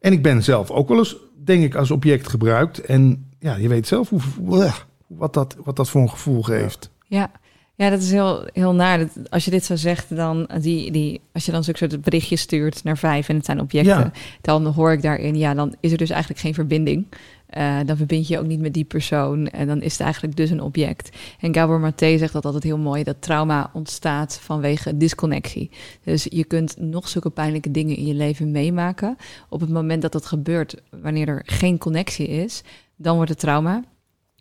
En 0.00 0.12
ik 0.12 0.22
ben 0.22 0.42
zelf 0.42 0.70
ook 0.70 0.88
wel 0.88 0.98
eens, 0.98 1.16
denk 1.44 1.64
ik, 1.64 1.74
als 1.74 1.90
object 1.90 2.28
gebruikt. 2.28 2.80
En 2.80 3.30
ja, 3.38 3.56
je 3.56 3.68
weet 3.68 3.86
zelf 3.86 4.08
hoe, 4.08 4.70
wat, 5.06 5.34
dat, 5.34 5.56
wat 5.64 5.76
dat 5.76 5.90
voor 5.90 6.00
een 6.00 6.10
gevoel 6.10 6.42
geeft. 6.42 6.90
Ja. 7.06 7.30
Ja, 7.76 7.90
dat 7.90 8.02
is 8.02 8.10
heel, 8.10 8.48
heel 8.52 8.74
naar. 8.74 8.98
Dat, 8.98 9.30
als 9.30 9.44
je 9.44 9.50
dit 9.50 9.64
zo 9.64 9.76
zegt, 9.76 10.16
dan 10.16 10.48
die, 10.60 10.90
die, 10.90 11.20
als 11.32 11.44
je 11.46 11.52
dan 11.52 11.64
zo'n 11.64 11.74
soort 11.74 12.00
berichtje 12.00 12.36
stuurt 12.36 12.84
naar 12.84 12.98
vijf 12.98 13.28
en 13.28 13.36
het 13.36 13.44
zijn 13.44 13.60
objecten, 13.60 13.96
Ja. 13.96 14.12
dan 14.40 14.66
hoor 14.66 14.92
ik 14.92 15.02
daarin, 15.02 15.36
ja, 15.36 15.54
dan 15.54 15.74
is 15.80 15.92
er 15.92 15.98
dus 15.98 16.10
eigenlijk 16.10 16.40
geen 16.40 16.54
verbinding. 16.54 17.06
Eh, 17.54 17.78
dan 17.86 17.96
verbind 17.96 18.28
je 18.28 18.38
ook 18.38 18.46
niet 18.46 18.60
met 18.60 18.74
die 18.74 18.84
persoon 18.84 19.48
en 19.48 19.66
dan 19.66 19.82
is 19.82 19.92
het 19.92 20.00
eigenlijk 20.00 20.36
dus 20.36 20.50
een 20.50 20.60
object. 20.60 21.16
En 21.40 21.54
Gabor 21.54 21.80
Maté 21.80 22.18
zegt 22.18 22.32
dat 22.32 22.44
altijd 22.44 22.62
heel 22.62 22.78
mooi, 22.78 23.02
dat 23.02 23.22
trauma 23.22 23.70
ontstaat 23.72 24.38
vanwege 24.42 24.96
disconnectie. 24.96 25.70
Dus 26.04 26.26
je 26.28 26.44
kunt 26.44 26.76
nog 26.78 27.08
zulke 27.08 27.30
pijnlijke 27.30 27.70
dingen 27.70 27.96
in 27.96 28.06
je 28.06 28.14
leven 28.14 28.50
meemaken. 28.50 29.16
Op 29.48 29.60
het 29.60 29.70
moment 29.70 30.02
dat 30.02 30.12
dat 30.12 30.26
gebeurt, 30.26 30.82
wanneer 31.00 31.28
er 31.28 31.42
geen 31.44 31.78
connectie 31.78 32.28
is, 32.28 32.62
dan 32.96 33.14
wordt 33.14 33.30
het 33.30 33.40
trauma. 33.40 33.82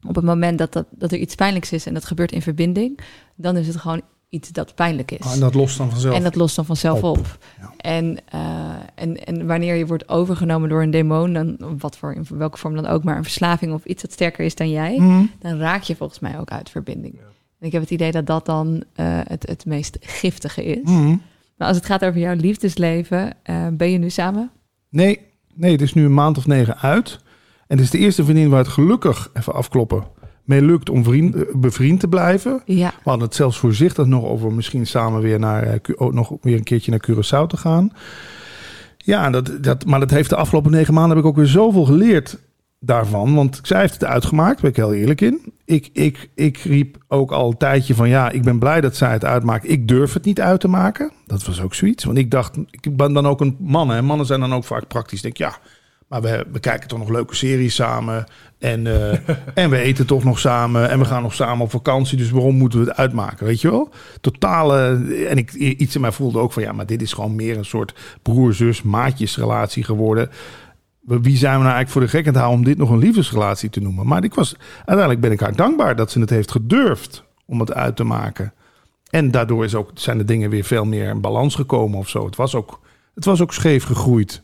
Op 0.07 0.15
het 0.15 0.25
moment 0.25 0.57
dat, 0.57 0.73
dat, 0.73 0.87
dat 0.91 1.11
er 1.11 1.17
iets 1.17 1.35
pijnlijks 1.35 1.71
is 1.71 1.85
en 1.85 1.93
dat 1.93 2.05
gebeurt 2.05 2.31
in 2.31 2.41
verbinding, 2.41 2.99
dan 3.35 3.57
is 3.57 3.67
het 3.67 3.75
gewoon 3.75 4.01
iets 4.33 4.49
dat 4.49 4.75
pijnlijk 4.75 5.11
is. 5.11 5.19
Ah, 5.25 5.33
en 5.33 5.39
dat 5.39 5.53
lost 5.53 5.77
dan 5.77 5.89
vanzelf. 5.89 6.15
En 6.15 6.23
dat 6.23 6.35
lost 6.35 6.55
dan 6.55 6.65
vanzelf 6.65 7.03
op. 7.03 7.17
op. 7.17 7.37
Ja. 7.61 7.73
En, 7.77 8.17
eh, 8.29 8.69
en, 8.95 9.25
en 9.25 9.47
wanneer 9.47 9.75
je 9.75 9.85
wordt 9.85 10.09
overgenomen 10.09 10.69
door 10.69 10.81
een 10.81 10.91
demon, 10.91 11.33
dan, 11.33 11.57
wat 11.77 11.97
voor, 11.97 12.13
in 12.13 12.25
welke 12.29 12.57
vorm 12.57 12.75
dan 12.75 12.85
ook, 12.87 13.03
maar 13.03 13.17
een 13.17 13.23
verslaving 13.23 13.73
of 13.73 13.85
iets 13.85 14.01
dat 14.01 14.11
sterker 14.11 14.45
is 14.45 14.55
dan 14.55 14.69
jij, 14.69 14.97
Mhm. 14.99 15.23
dan 15.39 15.57
raak 15.57 15.81
je 15.81 15.95
volgens 15.95 16.19
mij 16.19 16.39
ook 16.39 16.49
uit 16.49 16.69
verbinding. 16.69 17.19
En 17.59 17.65
ik 17.67 17.71
heb 17.71 17.81
het 17.81 17.91
idee 17.91 18.11
dat 18.11 18.25
dat 18.25 18.45
dan 18.45 18.83
eh, 18.93 19.05
het, 19.23 19.47
het 19.47 19.65
meest 19.65 19.97
giftige 19.99 20.63
is. 20.63 20.83
Mhm. 20.89 21.15
Maar 21.57 21.67
als 21.67 21.77
het 21.77 21.85
gaat 21.85 22.05
over 22.05 22.19
jouw 22.19 22.35
liefdesleven, 22.35 23.33
eh, 23.43 23.67
ben 23.73 23.91
je 23.91 23.97
nu 23.97 24.09
samen? 24.09 24.51
Nee, 24.89 25.19
nee, 25.53 25.71
het 25.71 25.81
is 25.81 25.93
nu 25.93 26.05
een 26.05 26.13
maand 26.13 26.37
of 26.37 26.47
negen 26.47 26.77
uit. 26.77 27.19
En 27.67 27.77
het 27.77 27.85
is 27.85 27.91
de 27.91 27.97
eerste 27.97 28.23
vriendin 28.23 28.49
waar 28.49 28.59
het 28.59 28.67
gelukkig, 28.67 29.29
even 29.33 29.53
afkloppen, 29.53 30.03
mee 30.43 30.61
lukt 30.61 30.89
om 30.89 31.03
vriend, 31.03 31.35
eh, 31.35 31.41
bevriend 31.55 31.99
te 31.99 32.07
blijven. 32.07 32.61
Ja. 32.65 32.87
We 32.89 33.09
hadden 33.09 33.27
het 33.27 33.35
zelfs 33.35 33.57
voorzichtig 33.57 34.05
nog 34.05 34.23
over 34.23 34.51
misschien 34.51 34.87
samen 34.87 35.21
weer 35.21 35.39
naar 35.39 35.63
eh, 35.63 35.79
ook 35.95 36.13
nog 36.13 36.31
weer 36.41 36.57
een 36.57 36.63
keertje 36.63 36.91
naar 36.91 37.09
Curaçao 37.09 37.47
te 37.47 37.57
gaan. 37.57 37.91
Ja, 38.97 39.29
dat, 39.29 39.63
dat, 39.63 39.85
maar 39.85 39.99
dat 39.99 40.09
heeft 40.09 40.29
de 40.29 40.35
afgelopen 40.35 40.71
negen 40.71 40.93
maanden 40.93 41.15
heb 41.15 41.25
ik 41.25 41.31
ook 41.31 41.37
weer 41.37 41.47
zoveel 41.47 41.85
geleerd 41.85 42.37
daarvan. 42.79 43.35
Want 43.35 43.59
zij 43.63 43.79
heeft 43.79 43.93
het 43.93 44.05
uitgemaakt, 44.05 44.61
daar 44.61 44.61
ben 44.61 44.69
ik 44.69 44.75
heel 44.75 45.01
eerlijk 45.01 45.21
in. 45.21 45.53
Ik, 45.65 45.89
ik, 45.93 46.29
ik 46.35 46.57
riep 46.57 46.97
ook 47.07 47.31
al 47.31 47.49
een 47.49 47.57
tijdje 47.57 47.95
van 47.95 48.09
ja, 48.09 48.29
ik 48.29 48.43
ben 48.43 48.59
blij 48.59 48.81
dat 48.81 48.95
zij 48.95 49.11
het 49.11 49.25
uitmaakt. 49.25 49.69
Ik 49.69 49.87
durf 49.87 50.13
het 50.13 50.25
niet 50.25 50.41
uit 50.41 50.59
te 50.59 50.67
maken. 50.67 51.11
Dat 51.25 51.45
was 51.45 51.61
ook 51.61 51.73
zoiets. 51.73 52.03
Want 52.03 52.17
ik 52.17 52.31
dacht, 52.31 52.57
ik 52.69 52.97
ben 52.97 53.13
dan 53.13 53.27
ook 53.27 53.41
een 53.41 53.57
man. 53.59 53.89
Hè. 53.89 54.01
Mannen 54.01 54.25
zijn 54.25 54.39
dan 54.39 54.53
ook 54.53 54.63
vaak 54.63 54.87
praktisch. 54.87 55.17
Ik 55.17 55.23
denk 55.23 55.37
ja, 55.37 55.57
maar 56.13 56.21
we, 56.21 56.45
we 56.51 56.59
kijken 56.59 56.87
toch 56.87 56.99
nog 56.99 57.09
leuke 57.09 57.35
series 57.35 57.75
samen. 57.75 58.25
En, 58.59 58.87
eh, 58.87 59.19
en 59.63 59.69
we 59.69 59.77
eten 59.77 60.05
toch 60.05 60.23
nog 60.23 60.39
samen. 60.39 60.89
En 60.89 60.99
we 60.99 61.05
gaan 61.05 61.21
nog 61.21 61.33
samen 61.33 61.63
op 61.63 61.71
vakantie. 61.71 62.17
Dus 62.17 62.29
waarom 62.29 62.55
moeten 62.55 62.79
we 62.79 62.85
het 62.85 62.97
uitmaken? 62.97 63.45
Weet 63.45 63.61
je 63.61 63.71
wel? 63.71 63.89
Totale. 64.21 64.77
En 65.29 65.37
ik, 65.37 65.53
iets 65.53 65.95
in 65.95 66.01
mij 66.01 66.11
voelde 66.11 66.39
ook 66.39 66.51
van 66.51 66.63
ja, 66.63 66.71
maar 66.71 66.85
dit 66.85 67.01
is 67.01 67.13
gewoon 67.13 67.35
meer 67.35 67.57
een 67.57 67.65
soort 67.65 67.93
broer-zus-maatjesrelatie 68.21 69.83
geworden. 69.83 70.29
Wie 71.01 71.37
zijn 71.37 71.57
we 71.57 71.63
nou 71.63 71.73
eigenlijk 71.73 71.89
voor 71.89 72.01
de 72.01 72.07
gek 72.07 72.27
aan 72.27 72.41
houden 72.41 72.59
om 72.59 72.65
dit 72.65 72.77
nog 72.77 72.89
een 72.89 72.97
liefdesrelatie 72.97 73.69
te 73.69 73.79
noemen? 73.79 74.07
Maar 74.07 74.23
ik 74.23 74.33
was, 74.33 74.55
uiteindelijk 74.75 75.19
ben 75.19 75.31
ik 75.31 75.39
haar 75.39 75.55
dankbaar 75.55 75.95
dat 75.95 76.11
ze 76.11 76.19
het 76.19 76.29
heeft 76.29 76.51
gedurfd 76.51 77.23
om 77.45 77.59
het 77.59 77.73
uit 77.73 77.95
te 77.95 78.03
maken. 78.03 78.53
En 79.09 79.31
daardoor 79.31 79.63
is 79.63 79.75
ook, 79.75 79.91
zijn 79.93 80.17
de 80.17 80.25
dingen 80.25 80.49
weer 80.49 80.63
veel 80.63 80.85
meer 80.85 81.09
in 81.09 81.21
balans 81.21 81.55
gekomen 81.55 81.99
of 81.99 82.09
zo. 82.09 82.25
Het 82.25 82.35
was 82.35 82.55
ook, 82.55 82.79
het 83.15 83.25
was 83.25 83.41
ook 83.41 83.53
scheef 83.53 83.83
gegroeid. 83.83 84.43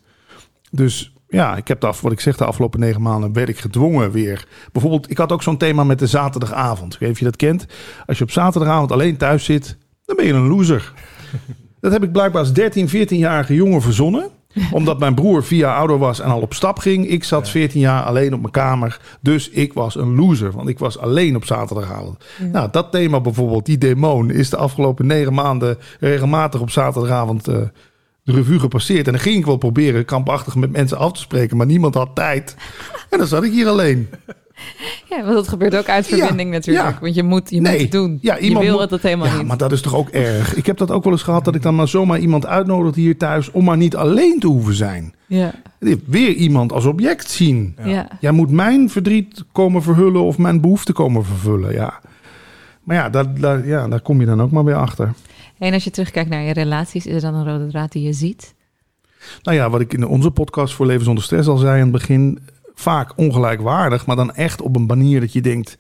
Dus 0.71 1.13
ja, 1.29 1.55
ik 1.55 1.67
heb 1.67 1.83
af, 1.83 2.01
wat 2.01 2.11
ik 2.11 2.19
zeg, 2.19 2.37
de 2.37 2.45
afgelopen 2.45 2.79
negen 2.79 3.01
maanden 3.01 3.33
werd 3.33 3.49
ik 3.49 3.59
gedwongen 3.59 4.11
weer. 4.11 4.47
Bijvoorbeeld, 4.71 5.09
ik 5.09 5.17
had 5.17 5.31
ook 5.31 5.43
zo'n 5.43 5.57
thema 5.57 5.83
met 5.83 5.99
de 5.99 6.07
zaterdagavond. 6.07 6.93
Ik 6.93 6.99
weet 6.99 7.09
niet 7.09 7.17
of 7.17 7.23
je 7.23 7.25
dat 7.25 7.35
kent. 7.35 7.65
Als 8.05 8.17
je 8.17 8.23
op 8.23 8.31
zaterdagavond 8.31 8.91
alleen 8.91 9.17
thuis 9.17 9.45
zit, 9.45 9.77
dan 10.05 10.15
ben 10.15 10.25
je 10.25 10.33
een 10.33 10.47
loser. 10.47 10.93
Dat 11.81 11.91
heb 11.91 12.03
ik 12.03 12.11
blijkbaar 12.11 12.41
als 12.41 12.53
13, 12.53 12.89
14-jarige 12.89 13.53
jongen 13.53 13.81
verzonnen. 13.81 14.29
Omdat 14.71 14.99
mijn 14.99 15.15
broer 15.15 15.45
jaar 15.49 15.75
ouder 15.75 15.97
was 15.97 16.19
en 16.19 16.29
al 16.29 16.41
op 16.41 16.53
stap 16.53 16.79
ging. 16.79 17.09
Ik 17.09 17.23
zat 17.23 17.49
14 17.49 17.79
jaar 17.79 18.03
alleen 18.03 18.33
op 18.33 18.39
mijn 18.39 18.51
kamer. 18.51 18.99
Dus 19.21 19.49
ik 19.49 19.73
was 19.73 19.95
een 19.95 20.15
loser, 20.15 20.51
want 20.51 20.69
ik 20.69 20.79
was 20.79 20.97
alleen 20.97 21.35
op 21.35 21.45
zaterdagavond. 21.45 22.25
Nou, 22.51 22.69
dat 22.71 22.91
thema 22.91 23.21
bijvoorbeeld, 23.21 23.65
die 23.65 23.77
demon, 23.77 24.31
is 24.31 24.49
de 24.49 24.57
afgelopen 24.57 25.05
negen 25.05 25.33
maanden 25.33 25.77
regelmatig 25.99 26.61
op 26.61 26.69
zaterdagavond 26.69 27.47
eh, 27.47 27.57
de 28.29 28.35
revue 28.35 28.59
gepasseerd. 28.59 29.05
En 29.05 29.11
dan 29.11 29.21
ging 29.21 29.37
ik 29.37 29.45
wel 29.45 29.57
proberen 29.57 30.05
krampachtig 30.05 30.55
met 30.55 30.71
mensen 30.71 30.97
af 30.97 31.11
te 31.11 31.19
spreken, 31.19 31.57
maar 31.57 31.65
niemand 31.65 31.93
had 31.95 32.09
tijd. 32.13 32.55
En 33.09 33.17
dan 33.17 33.27
zat 33.27 33.43
ik 33.43 33.51
hier 33.51 33.67
alleen. 33.67 34.09
Ja, 35.09 35.23
want 35.23 35.33
dat 35.33 35.47
gebeurt 35.47 35.75
ook 35.75 35.85
uit 35.89 36.07
verbinding 36.07 36.49
Ja, 36.49 36.55
natuurlijk. 36.55 36.85
ja. 36.89 36.97
Want 37.01 37.15
je 37.15 37.23
moet, 37.23 37.49
je 37.49 37.61
moet 37.61 37.69
het 37.79 37.91
doen. 37.91 38.17
Ja, 38.21 38.37
iemand 38.37 38.65
je 38.65 38.71
wil 38.71 38.79
moet- 38.79 38.89
het 38.89 39.01
helemaal 39.01 39.27
ja, 39.27 39.37
niet. 39.37 39.47
maar 39.47 39.57
dat 39.57 39.71
is 39.71 39.81
toch 39.81 39.95
ook 39.95 40.09
erg. 40.09 40.55
Ik 40.55 40.65
heb 40.65 40.77
dat 40.77 40.91
ook 40.91 41.03
wel 41.03 41.13
eens 41.13 41.23
gehad 41.23 41.45
dat 41.45 41.55
ik 41.55 41.61
dan 41.61 41.75
maar 41.75 41.87
zomaar 41.87 42.19
iemand 42.19 42.45
uitnodig 42.45 42.95
hier 42.95 43.17
thuis 43.17 43.51
om 43.51 43.63
maar 43.63 43.77
niet 43.77 43.95
alleen 43.95 44.39
te 44.39 44.47
hoeven 44.47 44.73
zijn. 44.73 45.13
Ja, 45.27 45.53
Weer 46.05 46.33
iemand 46.33 46.71
als 46.71 46.85
object 46.85 47.29
zien. 47.29 47.75
ja. 47.83 48.07
Jij 48.19 48.31
moet 48.31 48.51
mijn 48.51 48.89
verdriet 48.89 49.43
komen 49.51 49.81
verhullen 49.83 50.21
of 50.21 50.37
mijn 50.37 50.61
behoefte 50.61 50.93
komen 50.93 51.25
vervullen. 51.25 51.73
Ja. 51.73 51.99
Maar 52.83 52.95
ja 52.95 53.09
daar, 53.09 53.39
daar, 53.39 53.67
ja, 53.67 53.87
daar 53.87 54.01
kom 54.01 54.19
je 54.19 54.25
dan 54.25 54.41
ook 54.41 54.51
maar 54.51 54.63
weer 54.63 54.75
achter. 54.75 55.13
En 55.59 55.73
als 55.73 55.83
je 55.83 55.89
terugkijkt 55.89 56.29
naar 56.29 56.41
je 56.41 56.53
relaties, 56.53 57.05
is 57.05 57.13
er 57.13 57.21
dan 57.21 57.35
een 57.35 57.51
rode 57.51 57.67
draad 57.67 57.91
die 57.91 58.03
je 58.03 58.13
ziet? 58.13 58.55
Nou 59.41 59.57
ja, 59.57 59.69
wat 59.69 59.81
ik 59.81 59.93
in 59.93 60.07
onze 60.07 60.31
podcast 60.31 60.73
voor 60.73 60.85
Leven 60.85 61.05
zonder 61.05 61.23
Stress 61.23 61.47
al 61.47 61.57
zei 61.57 61.75
in 61.75 61.81
het 61.81 61.91
begin. 61.91 62.39
Vaak 62.73 63.17
ongelijkwaardig, 63.17 64.05
maar 64.05 64.15
dan 64.15 64.33
echt 64.33 64.61
op 64.61 64.75
een 64.75 64.85
manier 64.85 65.19
dat 65.19 65.33
je 65.33 65.41
denkt... 65.41 65.77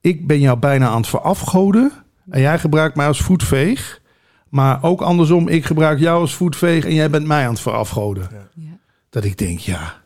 ik 0.00 0.26
ben 0.26 0.40
jou 0.40 0.58
bijna 0.58 0.88
aan 0.88 0.96
het 0.96 1.06
verafgoden 1.06 1.92
en 2.30 2.40
jij 2.40 2.58
gebruikt 2.58 2.96
mij 2.96 3.06
als 3.06 3.20
voetveeg. 3.20 4.00
Maar 4.48 4.82
ook 4.82 5.00
andersom, 5.00 5.48
ik 5.48 5.64
gebruik 5.64 5.98
jou 5.98 6.20
als 6.20 6.34
voetveeg 6.34 6.84
en 6.84 6.94
jij 6.94 7.10
bent 7.10 7.26
mij 7.26 7.44
aan 7.44 7.52
het 7.52 7.60
verafgoden. 7.60 8.28
Ja. 8.54 8.78
Dat 9.10 9.24
ik 9.24 9.38
denk, 9.38 9.58
ja, 9.58 10.02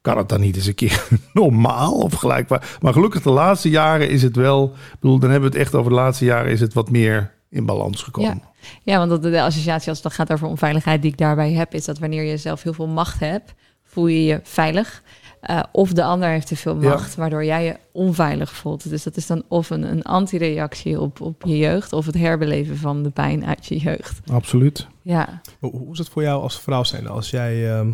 kan 0.00 0.16
het 0.16 0.28
dan 0.28 0.40
niet 0.40 0.56
eens 0.56 0.66
een 0.66 0.74
keer 0.74 1.08
normaal 1.32 1.92
of 1.92 2.12
gelijkbaar? 2.12 2.78
Maar 2.80 2.92
gelukkig 2.92 3.22
de 3.22 3.30
laatste 3.30 3.70
jaren 3.70 4.08
is 4.08 4.22
het 4.22 4.36
wel... 4.36 4.64
Ik 4.64 5.00
bedoel, 5.00 5.18
dan 5.18 5.30
hebben 5.30 5.50
we 5.50 5.56
het 5.56 5.66
echt 5.66 5.74
over 5.74 5.90
de 5.90 5.96
laatste 5.96 6.24
jaren 6.24 6.52
is 6.52 6.60
het 6.60 6.74
wat 6.74 6.90
meer 6.90 7.32
in 7.52 7.66
balans 7.66 8.02
gekomen. 8.02 8.42
Ja, 8.82 8.98
want 8.98 9.10
dat- 9.10 9.22
de 9.22 9.42
associatie 9.42 9.88
als 9.88 10.02
het 10.02 10.02
dan 10.02 10.12
gaat 10.26 10.32
over 10.32 10.48
onveiligheid 10.48 11.02
die 11.02 11.10
ik 11.10 11.18
daarbij 11.18 11.52
heb, 11.52 11.74
is 11.74 11.84
dat 11.84 11.98
wanneer 11.98 12.22
je 12.22 12.36
zelf 12.36 12.62
heel 12.62 12.72
veel 12.72 12.86
macht 12.88 13.20
hebt, 13.20 13.54
voel 13.82 14.06
je 14.06 14.24
je 14.24 14.40
veilig. 14.42 15.02
Eh, 15.40 15.62
of 15.72 15.92
de 15.92 16.04
ander 16.04 16.28
heeft 16.28 16.46
te 16.46 16.56
veel 16.56 16.80
Ja. 16.80 16.88
macht, 16.88 17.14
waardoor 17.14 17.44
jij 17.44 17.64
je 17.64 17.76
onveilig 17.92 18.52
voelt. 18.52 18.88
Dus 18.90 19.02
dat 19.02 19.16
is 19.16 19.26
dan 19.26 19.42
of 19.48 19.70
een, 19.70 19.82
een 19.82 20.02
antireactie 20.02 21.00
op, 21.00 21.20
op 21.20 21.42
je 21.46 21.56
jeugd, 21.58 21.92
of 21.92 22.06
het 22.06 22.14
herbeleven 22.14 22.76
van 22.76 23.02
de 23.02 23.10
pijn 23.10 23.44
uit 23.46 23.66
je 23.66 23.78
jeugd. 23.78 24.30
Absoluut. 24.30 24.86
Ja, 25.02 25.40
Hoe, 25.58 25.70
hoe 25.70 25.92
is 25.92 25.98
het 25.98 26.08
voor 26.08 26.22
jou 26.22 26.42
als 26.42 26.60
vrouw 26.60 26.84
zijn 26.84 27.06
als 27.08 27.30
jij, 27.30 27.70
ehm, 27.74 27.92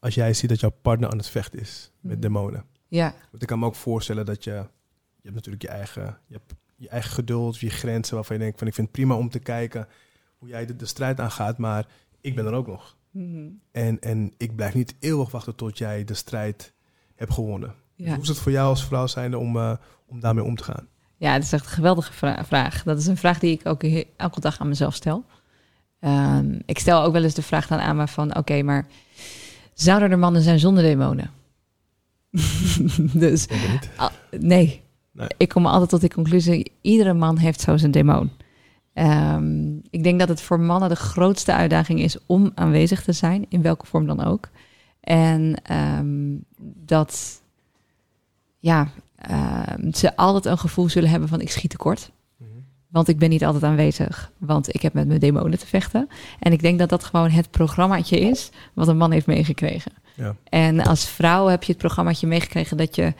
als 0.00 0.14
jij 0.14 0.32
ziet 0.34 0.48
dat 0.48 0.60
jouw 0.60 0.72
partner 0.82 1.10
aan 1.10 1.16
het 1.18 1.28
vechten 1.28 1.60
is 1.60 1.90
met 2.00 2.12
Mhm. 2.12 2.20
demonen? 2.20 2.64
ja, 2.88 3.14
Want 3.30 3.42
ik 3.42 3.48
kan 3.48 3.58
me 3.58 3.66
ook 3.66 3.74
voorstellen 3.74 4.24
dat 4.26 4.44
je, 4.44 4.50
je 4.50 5.22
hebt 5.22 5.34
natuurlijk 5.34 5.62
je 5.62 5.68
eigen, 5.68 6.18
je 6.26 6.34
hebt 6.34 6.54
je 6.84 6.90
eigen 6.90 7.10
geduld, 7.12 7.58
je 7.58 7.70
grenzen 7.70 8.14
waarvan 8.14 8.36
je 8.36 8.42
denkt 8.42 8.58
van 8.58 8.66
ik 8.68 8.74
vind 8.74 8.86
het 8.86 8.96
prima 8.96 9.16
om 9.16 9.28
te 9.30 9.38
kijken 9.38 9.88
hoe 10.38 10.48
jij 10.48 10.66
de, 10.66 10.76
de 10.76 10.86
strijd 10.86 11.20
aangaat, 11.20 11.58
maar 11.58 11.86
ik 12.20 12.34
ben 12.34 12.46
er 12.46 12.52
ook 12.52 12.66
nog. 12.66 12.96
Mhm. 13.10 13.48
En, 13.72 14.00
en 14.00 14.32
ik 14.36 14.56
blijf 14.56 14.74
niet 14.74 14.94
eeuwig 15.00 15.30
wachten 15.30 15.54
tot 15.54 15.78
jij 15.78 16.04
de 16.04 16.14
strijd 16.14 16.72
hebt 17.14 17.32
gewonnen. 17.32 17.74
Dus 17.96 18.08
hoe 18.08 18.22
is 18.22 18.28
het 18.28 18.38
voor 18.38 18.52
jou 18.52 18.68
als 18.68 18.84
vrouw 18.84 19.06
zijnde 19.06 19.38
om, 19.38 19.56
eh, 19.56 19.76
om 20.06 20.20
daarmee 20.20 20.44
om 20.44 20.56
te 20.56 20.64
gaan? 20.64 20.88
Ja, 21.16 21.32
het 21.32 21.42
is 21.42 21.52
echt 21.52 21.64
een 21.64 21.70
geweldige 21.70 22.12
vra- 22.12 22.44
vraag. 22.44 22.82
Dat 22.82 22.98
is 22.98 23.06
een 23.06 23.16
vraag 23.16 23.38
die 23.38 23.52
ik 23.52 23.66
ook 23.66 23.82
elke 24.16 24.40
dag 24.40 24.60
aan 24.60 24.68
mezelf 24.68 24.94
stel. 24.94 25.24
Ehm, 26.00 26.58
ik 26.66 26.78
stel 26.78 27.02
ook 27.02 27.12
wel 27.12 27.22
eens 27.22 27.34
de 27.34 27.42
vraag 27.42 27.66
dan 27.66 27.78
aan 27.78 27.96
me 27.96 28.08
van... 28.08 28.36
oké, 28.36 28.62
maar 28.62 28.86
zouden 29.74 30.10
er 30.10 30.18
mannen 30.18 30.42
zijn 30.42 30.58
zonder 30.58 30.82
demonen? 30.82 31.30
dus 33.24 33.46
nee. 34.38 34.83
Nee. 35.14 35.28
ik 35.36 35.48
kom 35.48 35.66
altijd 35.66 35.90
tot 35.90 36.00
die 36.00 36.10
conclusie... 36.10 36.72
iedere 36.80 37.14
man 37.14 37.38
heeft 37.38 37.60
zo 37.60 37.76
zijn 37.76 37.90
demon. 37.90 38.30
Ehm, 38.92 39.76
ik 39.90 40.02
denk 40.02 40.18
dat 40.18 40.28
het 40.28 40.40
voor 40.40 40.60
mannen 40.60 40.88
de 40.88 40.96
grootste 40.96 41.52
uitdaging 41.52 42.00
is... 42.00 42.16
om 42.26 42.52
aanwezig 42.54 43.02
te 43.02 43.12
zijn, 43.12 43.46
in 43.48 43.62
welke 43.62 43.86
vorm 43.86 44.06
dan 44.06 44.24
ook. 44.24 44.48
En 45.00 45.54
ehm, 45.62 46.36
dat... 46.86 47.42
ja, 48.58 48.88
ehm, 49.16 49.92
ze 49.92 50.16
altijd 50.16 50.44
een 50.44 50.58
gevoel 50.58 50.88
zullen 50.88 51.10
hebben 51.10 51.28
van 51.28 51.40
ik 51.40 51.50
schiet 51.50 51.70
tekort. 51.70 52.10
Mhm. 52.36 52.48
Want 52.90 53.08
ik 53.08 53.18
ben 53.18 53.30
niet 53.30 53.44
altijd 53.44 53.64
aanwezig, 53.64 54.32
want 54.38 54.74
ik 54.74 54.82
heb 54.82 54.92
met 54.92 55.06
mijn 55.06 55.20
demonen 55.20 55.58
te 55.58 55.66
vechten. 55.66 56.08
En 56.38 56.52
ik 56.52 56.60
denk 56.60 56.78
dat 56.78 56.88
dat 56.88 57.04
gewoon 57.04 57.30
het 57.30 57.50
programmaatje 57.50 58.20
is 58.20 58.50
wat 58.72 58.88
een 58.88 58.96
man 58.96 59.10
heeft 59.10 59.26
meegekregen. 59.26 59.92
Ja. 60.16 60.36
En 60.44 60.80
als 60.80 61.08
vrouw 61.08 61.46
heb 61.46 61.62
je 61.62 61.72
het 61.72 61.80
programmaatje 61.80 62.26
meegekregen 62.26 62.76
dat 62.76 62.96
je, 62.96 63.14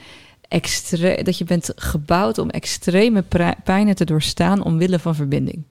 extre 0.54 1.22
dat 1.22 1.38
je 1.38 1.44
bent 1.44 1.72
gebouwd 1.76 2.38
om 2.38 2.50
extreme 2.50 3.24
pijnen 3.64 3.94
te 3.94 4.04
doorstaan 4.04 4.64
omwille 4.64 4.98
van 4.98 5.14
verbinding. 5.14 5.64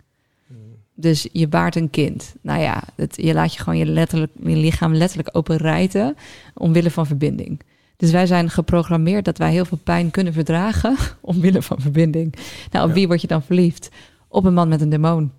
Dus 0.95 1.27
je 1.31 1.47
baart 1.47 1.75
een 1.75 1.89
kind. 1.89 2.35
Nou 2.41 2.61
ja, 2.61 2.83
het, 2.95 3.15
je 3.21 3.33
laat 3.33 3.53
je 3.53 3.59
gewoon 3.59 3.77
je, 3.79 3.85
letterlijk, 3.85 4.31
je 4.43 4.55
lichaam 4.55 4.93
letterlijk 4.93 5.29
open 5.31 5.57
rijten 5.57 6.15
omwille 6.53 6.91
van 6.91 7.05
verbinding. 7.05 7.61
Dus 7.97 8.11
wij 8.11 8.25
zijn 8.25 8.49
geprogrammeerd 8.49 9.25
dat 9.25 9.37
wij 9.37 9.51
heel 9.51 9.65
veel 9.65 9.79
pijn 9.83 10.11
kunnen 10.11 10.33
verdragen 10.33 10.95
omwille 11.21 11.61
van 11.61 11.79
verbinding. 11.79 12.35
Nou, 12.71 12.83
op 12.83 12.89
Ja. 12.89 12.95
wie 12.95 13.07
word 13.07 13.21
je 13.21 13.27
dan 13.27 13.43
verliefd? 13.43 13.89
Op 14.27 14.45
een 14.45 14.53
man 14.53 14.67
met 14.67 14.81
een 14.81 14.89
demon. 14.89 15.31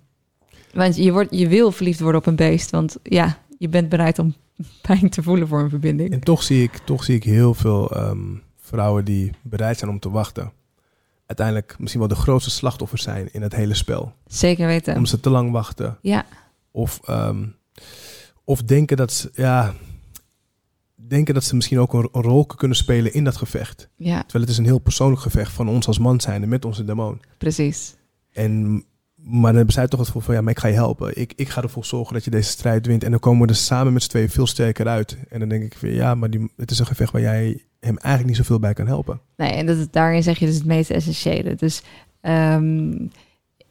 Want 0.73 0.95
je, 0.95 1.11
wordt, 1.11 1.35
je 1.35 1.47
wil 1.47 1.71
verliefd 1.71 1.99
worden 1.99 2.19
op 2.21 2.27
een 2.27 2.35
beest, 2.35 2.71
want 2.71 2.97
ja, 3.03 3.37
je 3.57 3.69
bent 3.69 3.89
bereid 3.89 4.19
om 4.19 4.35
pijn 4.87 5.09
te 5.09 5.23
voelen 5.23 5.47
voor 5.47 5.59
een 5.59 5.69
verbinding. 5.69 6.11
En 6.11 6.19
toch 6.19 6.43
zie 6.43 6.63
ik, 6.63 6.77
toch 6.85 7.03
zie 7.03 7.15
ik 7.15 7.23
heel 7.23 7.53
veel 7.53 7.91
ehm, 7.91 8.35
vrouwen 8.65 9.05
die 9.05 9.31
bereid 9.41 9.77
zijn 9.77 9.91
om 9.91 9.99
te 9.99 10.09
wachten. 10.09 10.51
Uiteindelijk 11.25 11.75
misschien 11.79 11.99
wel 11.99 12.09
de 12.09 12.15
grootste 12.15 12.49
slachtoffers 12.49 13.03
zijn 13.03 13.29
in 13.33 13.41
het 13.41 13.55
hele 13.55 13.73
spel. 13.73 14.13
Zeker 14.27 14.67
weten. 14.67 14.93
Omdat 14.95 15.09
ze 15.09 15.19
te 15.19 15.29
lang 15.29 15.51
wachten. 15.51 15.97
Ja, 16.01 16.25
Of, 16.71 16.99
ehm, 17.05 17.45
of 18.43 18.63
denken 18.63 18.97
dat 18.97 19.13
ze, 19.13 19.29
ja, 19.33 19.73
denken 20.95 21.33
dat 21.33 21.43
ze 21.43 21.55
misschien 21.55 21.79
ook 21.79 21.93
een, 21.93 22.09
een 22.11 22.21
rol 22.21 22.45
kunnen 22.45 22.77
spelen 22.77 23.13
in 23.13 23.23
dat 23.23 23.35
gevecht. 23.35 23.89
ja, 23.95 24.21
Terwijl 24.21 24.43
het 24.43 24.53
is 24.53 24.57
een 24.57 24.65
heel 24.65 24.79
persoonlijk 24.79 25.21
gevecht 25.21 25.51
van 25.51 25.69
ons 25.69 25.87
als 25.87 25.99
man 25.99 26.21
zijnde 26.21 26.47
met 26.47 26.65
onze 26.65 26.85
demon. 26.85 27.21
precies. 27.37 27.95
En, 28.31 28.83
maar 29.15 29.41
dan 29.47 29.55
hebben 29.55 29.73
zij 29.73 29.87
toch 29.87 29.99
het 29.99 30.07
gevoel 30.07 30.21
van, 30.23 30.35
ja, 30.35 30.41
maar 30.41 30.51
ik 30.51 30.59
ga 30.59 30.67
je 30.67 30.73
helpen. 30.73 31.19
Ik, 31.21 31.33
ik 31.35 31.49
ga 31.49 31.61
ervoor 31.61 31.85
zorgen 31.85 32.13
dat 32.13 32.23
je 32.23 32.29
deze 32.31 32.49
strijd 32.49 32.85
wint. 32.85 33.03
En 33.03 33.11
dan 33.11 33.19
komen 33.19 33.41
we 33.47 33.53
er 33.53 33.59
samen 33.59 33.93
met 33.93 34.03
z'n 34.03 34.09
tweeën 34.09 34.29
veel 34.29 34.47
sterker 34.47 34.87
uit. 34.87 35.17
En 35.29 35.39
dan 35.39 35.49
denk 35.49 35.63
ik 35.63 35.75
van, 35.77 35.89
ja, 35.89 36.15
maar 36.15 36.29
die, 36.29 36.51
het 36.57 36.71
is 36.71 36.79
een 36.79 36.85
gevecht 36.85 37.11
waar 37.11 37.21
jij 37.21 37.63
hem 37.85 37.97
eigenlijk 37.97 38.27
niet 38.27 38.45
zoveel 38.45 38.59
bij 38.59 38.73
kan 38.73 38.87
helpen. 38.87 39.19
Nee, 39.37 39.51
en 39.51 39.65
dat, 39.65 39.87
daarin 39.91 40.23
zeg 40.23 40.39
je 40.39 40.45
dus 40.45 40.55
het 40.55 40.65
meest 40.65 40.89
essentiële. 40.89 41.55
Dus 41.55 41.81
ehm, 42.21 43.07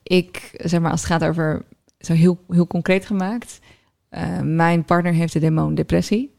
ik, 0.02 0.50
zeg 0.52 0.80
maar, 0.80 0.90
als 0.90 1.00
het 1.00 1.10
gaat 1.10 1.24
over, 1.24 1.62
zo 1.98 2.12
heel, 2.12 2.38
heel 2.48 2.66
concreet 2.66 3.06
gemaakt. 3.06 3.60
eh, 4.08 4.40
mijn 4.40 4.84
partner 4.84 5.12
heeft 5.12 5.32
de 5.32 5.38
demon 5.40 5.74
depressie. 5.74 6.32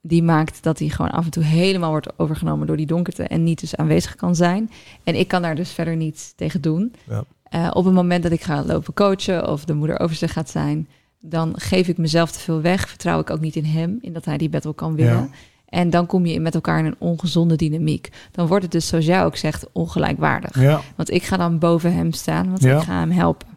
Die 0.00 0.22
maakt 0.22 0.62
dat 0.62 0.78
hij 0.78 0.88
gewoon 0.88 1.10
af 1.10 1.24
en 1.24 1.30
toe 1.30 1.42
helemaal 1.42 1.90
wordt 1.90 2.18
overgenomen 2.18 2.66
door 2.66 2.76
die 2.76 2.86
donkerte 2.86 3.22
en 3.22 3.44
niet 3.44 3.60
dus 3.60 3.76
aanwezig 3.76 4.14
kan 4.14 4.36
zijn. 4.36 4.70
En 5.04 5.14
ik 5.14 5.28
kan 5.28 5.42
daar 5.42 5.54
dus 5.54 5.70
verder 5.72 5.96
niets 5.96 6.32
tegen 6.36 6.60
doen. 6.60 6.94
Ja. 7.08 7.24
Eh, 7.42 7.70
op 7.72 7.84
het 7.84 7.94
moment 7.94 8.22
dat 8.22 8.32
ik 8.32 8.42
ga 8.42 8.64
lopen 8.64 8.94
coachen 8.94 9.48
of 9.48 9.64
de 9.64 9.74
moeder 9.74 10.00
overste 10.00 10.28
gaat 10.28 10.50
zijn, 10.50 10.88
dan 11.20 11.52
geef 11.56 11.88
ik 11.88 11.98
mezelf 11.98 12.32
te 12.32 12.38
veel 12.38 12.60
weg. 12.60 12.88
Vertrouw 12.88 13.20
ik 13.20 13.30
ook 13.30 13.40
niet 13.40 13.56
in 13.56 13.64
hem, 13.64 13.98
in 14.00 14.12
dat 14.12 14.24
hij 14.24 14.38
die 14.38 14.48
battle 14.48 14.74
kan 14.74 14.94
winnen. 14.94 15.14
Ja. 15.14 15.28
En 15.72 15.90
dan 15.90 16.06
kom 16.06 16.26
je 16.26 16.40
met 16.40 16.54
elkaar 16.54 16.78
in 16.78 16.84
een 16.84 16.96
ongezonde 16.98 17.56
dynamiek. 17.56 18.08
Dan 18.30 18.46
wordt 18.46 18.62
het 18.62 18.72
dus, 18.72 18.86
zoals 18.86 19.04
jij 19.04 19.24
ook 19.24 19.36
zegt, 19.36 19.66
ongelijkwaardig. 19.72 20.60
Ja. 20.60 20.80
Want 20.96 21.10
ik 21.10 21.22
ga 21.22 21.36
dan 21.36 21.58
boven 21.58 21.94
hem 21.94 22.12
staan, 22.12 22.48
want 22.48 22.62
Ja. 22.62 22.76
ik 22.76 22.82
ga 22.82 22.98
hem 22.98 23.10
helpen. 23.10 23.48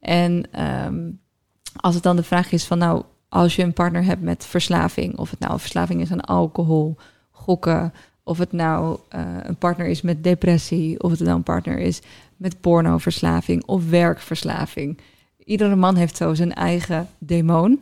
En 0.00 0.44
ehm, 0.50 1.10
als 1.76 1.94
het 1.94 2.02
dan 2.02 2.16
de 2.16 2.22
vraag 2.22 2.52
is 2.52 2.64
van, 2.64 2.78
nou, 2.78 3.02
als 3.28 3.56
je 3.56 3.62
een 3.62 3.72
partner 3.72 4.04
hebt 4.04 4.22
met 4.22 4.44
verslaving, 4.46 5.18
of 5.18 5.30
het 5.30 5.38
nou 5.38 5.52
een 5.52 5.58
verslaving 5.58 6.00
is 6.00 6.12
aan 6.12 6.20
alcohol, 6.20 6.96
gokken, 7.30 7.92
of 8.24 8.38
het 8.38 8.52
nou 8.52 8.98
eh, 9.08 9.20
een 9.42 9.56
partner 9.56 9.86
is 9.86 10.02
met 10.02 10.24
depressie, 10.24 11.02
of 11.02 11.10
het 11.10 11.20
nou 11.20 11.36
een 11.36 11.42
partner 11.42 11.78
is 11.78 12.00
met 12.36 12.60
pornoverslaving 12.60 13.64
of 13.64 13.88
werkverslaving. 13.90 14.98
Iedere 15.44 15.76
man 15.76 15.96
heeft 15.96 16.16
zo 16.16 16.34
zijn 16.34 16.54
eigen 16.54 17.08
demon. 17.18 17.80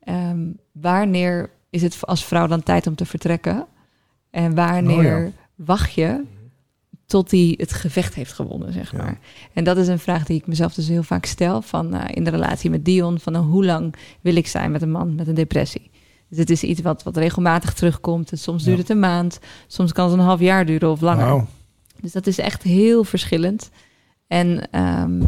Ehm, 0.00 0.40
wanneer 0.72 1.50
is 1.76 1.82
het 1.82 2.06
als 2.06 2.24
vrouw 2.24 2.46
dan 2.46 2.62
tijd 2.62 2.86
om 2.86 2.94
te 2.94 3.04
vertrekken? 3.06 3.66
En 4.30 4.54
wanneer 4.54 5.16
Oh 5.16 5.22
ja. 5.24 5.30
wacht 5.54 5.92
je 5.92 6.22
tot 7.06 7.30
hij 7.30 7.54
het 7.56 7.72
gevecht 7.72 8.14
heeft 8.14 8.32
gewonnen, 8.32 8.72
zeg 8.72 8.92
Ja. 8.92 8.98
maar? 8.98 9.18
En 9.52 9.64
dat 9.64 9.76
is 9.76 9.88
een 9.88 9.98
vraag 9.98 10.24
die 10.24 10.36
ik 10.38 10.46
mezelf 10.46 10.74
dus 10.74 10.88
heel 10.88 11.02
vaak 11.02 11.24
stel 11.24 11.62
van, 11.62 11.94
eh, 11.94 12.16
in 12.16 12.24
de 12.24 12.30
relatie 12.30 12.70
met 12.70 12.84
Dion. 12.84 13.18
Van 13.20 13.32
nou, 13.32 13.44
hoe 13.44 13.64
lang 13.64 13.94
wil 14.20 14.36
ik 14.36 14.46
zijn 14.46 14.70
met 14.70 14.82
een 14.82 14.90
man 14.90 15.14
met 15.14 15.28
een 15.28 15.34
depressie? 15.34 15.90
Dus 16.28 16.38
het 16.38 16.50
is 16.50 16.62
iets 16.62 16.80
wat, 16.80 17.02
wat 17.02 17.16
regelmatig 17.16 17.74
terugkomt. 17.74 18.30
En 18.30 18.38
soms 18.38 18.64
duurt 18.64 18.78
het 18.78 18.88
een 18.90 18.98
maand, 18.98 19.38
soms 19.66 19.92
kan 19.92 20.04
het 20.10 20.18
een 20.18 20.24
half 20.24 20.40
jaar 20.40 20.66
duren 20.66 20.90
of 20.90 21.00
langer. 21.00 21.44
Dus 22.00 22.12
dat 22.12 22.26
is 22.26 22.38
echt 22.38 22.62
heel 22.62 23.04
verschillend. 23.04 23.70
En 24.26 24.70
ehm, 24.70 25.22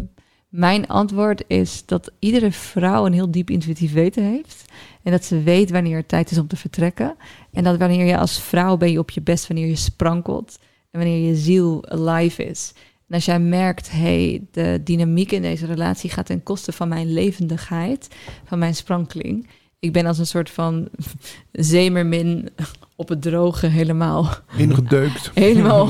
Mijn 0.49 0.87
antwoord 0.87 1.45
is 1.47 1.83
dat 1.87 2.11
iedere 2.19 2.53
vrouw 2.53 3.07
een 3.07 3.13
heel 3.13 3.31
diep 3.31 3.51
intuïtief 3.51 3.93
weten 3.93 4.23
heeft. 4.25 4.65
En 5.03 5.13
dat 5.13 5.25
ze 5.25 5.43
weet 5.43 5.71
wanneer 5.71 5.97
het 5.97 6.09
tijd 6.09 6.31
is 6.31 6.39
om 6.39 6.47
te 6.47 6.57
vertrekken. 6.57 7.17
En 7.53 7.65
dat 7.65 7.79
wanneer 7.79 8.07
je 8.07 8.19
als 8.19 8.41
vrouw 8.41 8.77
ben 8.77 8.91
je 8.91 8.99
op 8.99 9.11
je 9.11 9.21
best 9.21 9.47
wanneer 9.47 9.67
je 9.67 9.77
sprankelt. 9.77 10.59
En 10.91 11.01
wanneer 11.01 11.29
je 11.29 11.37
ziel 11.37 11.89
alive 11.89 12.45
is. 12.45 12.73
En 13.09 13.15
als 13.15 13.25
jij 13.25 13.41
merkt, 13.41 13.91
hey, 13.91 14.43
de 14.53 14.81
dynamiek 14.85 15.33
in 15.33 15.43
deze 15.43 15.67
relatie 15.67 16.11
gaat 16.11 16.27
ten 16.27 16.43
koste 16.43 16.73
van 16.73 16.89
mijn 16.89 17.13
levendigheid, 17.13 18.09
van 18.45 18.59
mijn 18.59 18.75
sprankeling. 18.75 19.49
Ik 19.79 19.93
ben 19.93 20.07
als 20.07 20.19
een 20.19 20.27
soort 20.27 20.51
van 20.51 20.89
zeemermin 21.53 22.49
op 22.97 23.09
het 23.09 23.23
droge 23.23 23.67
helemaal, 23.67 24.29
Ingedeukt. 24.57 25.31
helemaal 25.35 25.89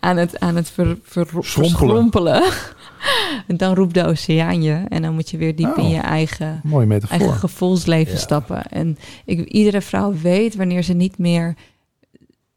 aan 0.00 0.16
het, 0.16 0.38
aan 0.40 0.56
het 0.56 0.70
ver, 0.70 0.98
ver- 1.02 1.26
Schrompelen. 1.26 1.68
verschrompelen. 1.70 2.42
En 3.46 3.56
dan 3.56 3.74
roept 3.74 3.94
de 3.94 4.04
oceaan 4.06 4.62
je 4.62 4.84
en 4.88 5.02
dan 5.02 5.14
moet 5.14 5.30
je 5.30 5.36
weer 5.36 5.56
diep 5.56 5.76
in 5.76 5.84
Oh. 5.84 5.90
je 5.90 5.96
eigen, 6.00 6.60
gevoelsleven 7.32 8.12
Ja. 8.12 8.18
stappen. 8.18 8.66
En 8.66 8.98
ik, 9.24 9.48
iedere 9.48 9.80
vrouw 9.80 10.12
weet 10.12 10.54
wanneer 10.56 10.82
ze 10.82 10.92
niet 10.92 11.18
meer 11.18 11.54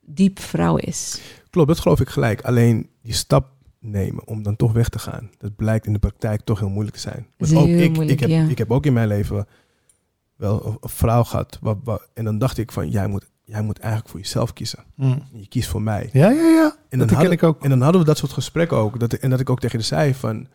diep 0.05 0.39
vrouw 0.39 0.75
is. 0.75 1.21
Klopt, 1.49 1.67
dat 1.67 1.79
geloof 1.79 1.99
ik 1.99 2.09
gelijk. 2.09 2.41
Alleen 2.41 2.89
die 3.01 3.13
stap 3.13 3.47
nemen 3.79 4.27
om 4.27 4.43
dan 4.43 4.55
toch 4.55 4.71
weg 4.73 4.89
te 4.89 4.99
gaan, 4.99 5.29
dat 5.37 5.55
blijkt 5.55 5.85
in 5.85 5.93
de 5.93 5.99
praktijk 5.99 6.41
toch 6.41 6.59
heel 6.59 6.69
moeilijk 6.69 6.95
te 6.95 7.01
zijn. 7.01 7.27
Want 7.37 7.55
ook 7.55 7.67
ik, 7.67 7.91
moeilijk, 7.93 8.09
ik, 8.09 8.19
heb, 8.19 8.29
ja. 8.29 8.45
ik 8.47 8.57
heb 8.57 8.71
ook 8.71 8.85
in 8.85 8.93
mijn 8.93 9.07
leven 9.07 9.47
wel 10.35 10.65
een, 10.65 10.77
een 10.81 10.89
vrouw 10.89 11.23
gehad. 11.23 11.57
Wat, 11.61 11.77
wat- 11.83 12.09
en 12.13 12.23
dan 12.23 12.37
dacht 12.37 12.57
ik 12.57 12.71
van, 12.71 12.89
jij 12.89 13.07
moet, 13.07 13.29
jij 13.51 13.61
moet 13.61 13.79
eigenlijk 13.79 14.11
voor 14.11 14.19
jezelf 14.19 14.53
kiezen. 14.53 14.83
Hm. 14.95 15.17
Je 15.31 15.47
kiest 15.47 15.69
voor 15.69 15.81
mij. 15.81 16.09
Ja, 16.13 16.29
ja, 16.29 16.47
ja. 16.47 16.75
En 16.89 16.99
dan, 16.99 17.09
hadden, 17.09 17.31
ik 17.31 17.43
ook. 17.43 17.63
en 17.63 17.69
dan 17.69 17.81
hadden 17.81 18.01
we 18.01 18.07
dat 18.07 18.17
soort 18.17 18.31
gesprekken 18.31 18.77
ook. 18.77 18.99
Dat, 18.99 19.13
en 19.13 19.29
dat 19.29 19.39
ik 19.39 19.49
ook 19.49 19.59
tegen 19.59 19.79
haar 19.79 19.87
zei 19.87 20.13
van... 20.13 20.47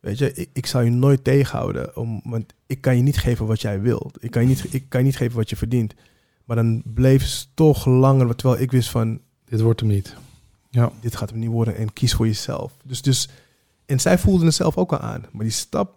Weet 0.00 0.18
je, 0.18 0.32
ik, 0.32 0.50
ik 0.52 0.66
zal 0.66 0.80
je 0.80 0.90
nooit 0.90 1.24
tegenhouden. 1.24 1.96
Om, 1.96 2.20
want 2.24 2.54
ik 2.66 2.80
kan 2.80 2.96
je 2.96 3.02
niet 3.02 3.18
geven 3.18 3.46
wat 3.46 3.60
jij 3.60 3.80
wilt. 3.80 4.24
Ik 4.24 4.30
kan 4.30 4.42
je 4.42 4.48
niet, 4.48 4.74
ik 4.74 4.84
kan 4.88 5.00
je 5.00 5.06
niet 5.06 5.16
geven 5.16 5.36
wat 5.36 5.50
je 5.50 5.56
verdient. 5.56 5.94
Maar 6.44 6.56
dan 6.56 6.82
bleef 6.84 7.26
ze 7.26 7.46
toch 7.54 7.86
langer. 7.86 8.36
Terwijl 8.36 8.62
ik 8.62 8.70
wist 8.70 8.90
van... 8.90 9.20
Dit 9.44 9.60
wordt 9.60 9.80
hem 9.80 9.88
niet. 9.88 10.16
Ja. 10.70 10.90
Dit 11.00 11.16
gaat 11.16 11.30
hem 11.30 11.38
niet 11.38 11.50
worden. 11.50 11.76
En 11.76 11.92
kies 11.92 12.14
voor 12.14 12.26
jezelf. 12.26 12.72
Dus, 12.84 13.02
dus, 13.02 13.28
en 13.86 14.00
zij 14.00 14.18
voelde 14.18 14.44
het 14.44 14.54
zelf 14.54 14.76
ook 14.76 14.92
al 14.92 14.98
aan. 14.98 15.24
Maar 15.32 15.44
die 15.44 15.52
stap 15.52 15.94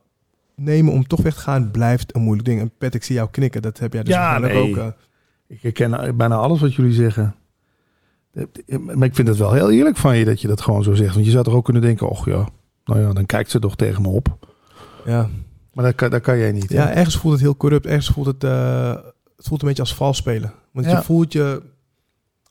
nemen 0.56 0.94
om 0.94 1.08
toch 1.08 1.22
weg 1.22 1.34
te 1.34 1.42
gaan... 1.42 1.72
blijft 1.72 2.16
een 2.16 2.22
moeilijk 2.22 2.48
ding. 2.48 2.60
En 2.60 2.72
Pet, 2.78 2.96
ik 2.96 3.04
zie 3.04 3.16
jou 3.16 3.30
knikken. 3.30 3.62
Dat 3.62 3.80
heb 3.80 3.94
jij 3.94 4.04
dus 4.04 4.14
Ja, 4.14 4.38
nee. 4.38 4.78
ook... 4.78 4.94
eh, 5.52 5.56
Ik 5.56 5.62
herken 5.62 6.18
bijna 6.18 6.36
alles 6.36 6.60
wat 6.62 6.74
jullie 6.74 6.94
zeggen. 6.94 7.36
Maar 8.80 9.08
ik 9.08 9.16
vind 9.16 9.28
het 9.28 9.38
wel 9.38 9.54
heel 9.54 9.72
eerlijk 9.72 9.98
van 9.98 10.18
je 10.18 10.26
dat 10.26 10.42
je 10.42 10.48
dat 10.48 10.62
gewoon 10.62 10.84
zo 10.84 10.94
zegt. 10.94 11.14
Want 11.14 11.26
je 11.26 11.32
zou 11.32 11.44
toch 11.44 11.54
ook 11.54 11.64
kunnen 11.64 11.82
denken, 11.82 12.10
och 12.10 12.26
ja, 12.26 12.48
nou 12.86 13.00
ja, 13.00 13.14
dan 13.14 13.26
kijkt 13.26 13.52
ze 13.52 13.60
toch 13.60 13.76
tegen 13.76 14.02
me 14.02 14.08
op. 14.08 14.38
ja. 15.06 15.30
Maar 15.74 15.86
dat 15.86 15.96
kan, 15.96 16.10
dat 16.10 16.22
kan 16.22 16.38
jij 16.38 16.52
niet. 16.52 16.70
hè? 16.70 16.76
Ja, 16.76 16.92
ergens 16.94 17.18
voelt 17.18 17.34
het 17.34 17.42
heel 17.44 17.58
corrupt. 17.58 17.86
Ergens 17.86 18.08
voelt 18.10 18.26
het, 18.28 18.44
eh, 18.44 18.90
het 19.36 19.48
voelt 19.48 19.62
een 19.62 19.68
beetje 19.68 19.84
als 19.84 19.96
vals 19.96 20.18
spelen. 20.18 20.54
Want 20.72 20.86
Ja. 20.86 20.98
je 20.98 21.04
voelt 21.04 21.34
je, 21.34 21.62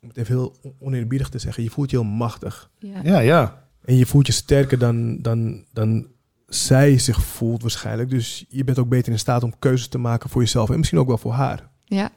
om 0.03 0.09
het 0.09 0.17
even 0.17 0.35
heel 0.35 0.57
oneerbiedig 0.79 1.29
te 1.29 1.39
zeggen, 1.39 1.63
je 1.63 1.71
voelt 1.71 1.91
je 1.91 1.97
heel 1.97 2.07
machtig. 2.07 2.71
Ja. 2.79 3.01
ja, 3.03 3.19
ja. 3.19 3.65
En 3.85 3.95
je 3.97 4.07
voelt 4.07 4.27
je 4.27 4.33
sterker 4.33 4.79
dan, 4.79 5.23
dan, 5.23 5.65
dan 5.73 6.07
zij 6.47 6.99
zich 6.99 7.23
voelt 7.23 7.63
waarschijnlijk. 7.63 8.11
Dus 8.11 8.45
je 8.49 8.65
bent 8.65 8.79
ook 8.79 8.89
beter 8.89 9.13
in 9.13 9.19
staat 9.19 9.43
om 9.43 9.59
keuzes 9.59 9.89
te 9.89 9.99
maken 9.99 10.31
voor 10.31 10.41
jezelf. 10.41 10.71
En 10.71 10.79
misschien 10.79 10.99
ook 10.99 11.09
wel 11.09 11.19
voor 11.19 11.33
haar. 11.33 11.69
ja. 11.85 12.11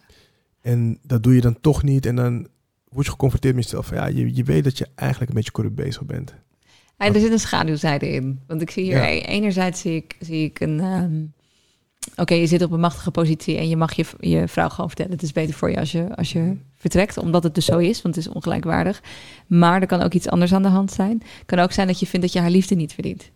En 0.63 0.99
dat 1.02 1.23
doe 1.23 1.36
je 1.36 1.41
dan 1.41 1.58
toch 1.62 1.84
niet. 1.84 2.06
En 2.06 2.15
dan 2.15 2.47
word 2.89 3.06
je 3.06 3.12
geconfronteerd 3.12 3.56
met 3.56 3.63
jezelf. 3.63 3.86
van, 3.86 3.97
Ja, 3.97 4.06
je, 4.06 4.36
je 4.36 4.43
weet 4.43 4.63
dat 4.63 4.78
je 4.78 4.88
eigenlijk 4.95 5.30
een 5.30 5.36
beetje 5.38 5.52
corrupt 5.52 5.76
bezig 5.76 6.04
bent. 6.06 6.34
Ja, 6.97 7.06
er 7.13 7.19
zit 7.19 7.32
een 7.32 7.39
schaduwzijde 7.39 8.10
in. 8.10 8.39
Want 8.47 8.62
ik 8.62 8.69
zie 8.71 8.84
hier, 8.84 8.93
Ja. 8.97 9.08
e- 9.10 9.19
enerzijds 9.19 9.82
zie 9.82 9.95
ik, 9.95 10.15
zie 10.19 10.43
ik 10.45 10.60
een... 10.60 10.80
ehm, 10.80 11.21
Oké, 12.15 12.34
je 12.34 12.47
zit 12.47 12.62
op 12.62 12.71
een 12.71 12.80
machtige 12.80 13.12
positie 13.12 13.58
en 13.58 13.69
je 13.69 13.78
mag 13.78 13.93
je, 13.93 14.06
je 14.19 14.47
vrouw 14.47 14.69
gewoon 14.69 14.88
vertellen... 14.88 15.12
het 15.12 15.21
is 15.21 15.32
beter 15.32 15.54
voor 15.54 15.69
je 15.69 15.78
als 15.80 15.91
je, 15.91 16.15
als 16.15 16.32
je 16.32 16.56
vertrekt, 16.76 17.17
omdat 17.17 17.43
het 17.43 17.56
dus 17.56 17.65
zo 17.65 17.78
is, 17.78 18.02
want 18.02 18.15
het 18.15 18.26
is 18.26 18.32
ongelijkwaardig. 18.34 19.02
Maar 19.47 19.82
er 19.82 19.88
kan 19.88 20.02
ook 20.02 20.13
iets 20.13 20.28
anders 20.30 20.54
aan 20.54 20.62
de 20.62 20.67
hand 20.69 20.91
zijn. 20.91 21.21
Het 21.38 21.45
kan 21.45 21.60
ook 21.60 21.71
zijn 21.71 21.88
dat 21.88 21.99
je 21.99 22.06
vindt 22.08 22.26
dat 22.26 22.36
je 22.36 22.39
haar 22.41 22.49
liefde 22.49 22.76
niet 22.76 22.93
verdient. 22.93 23.32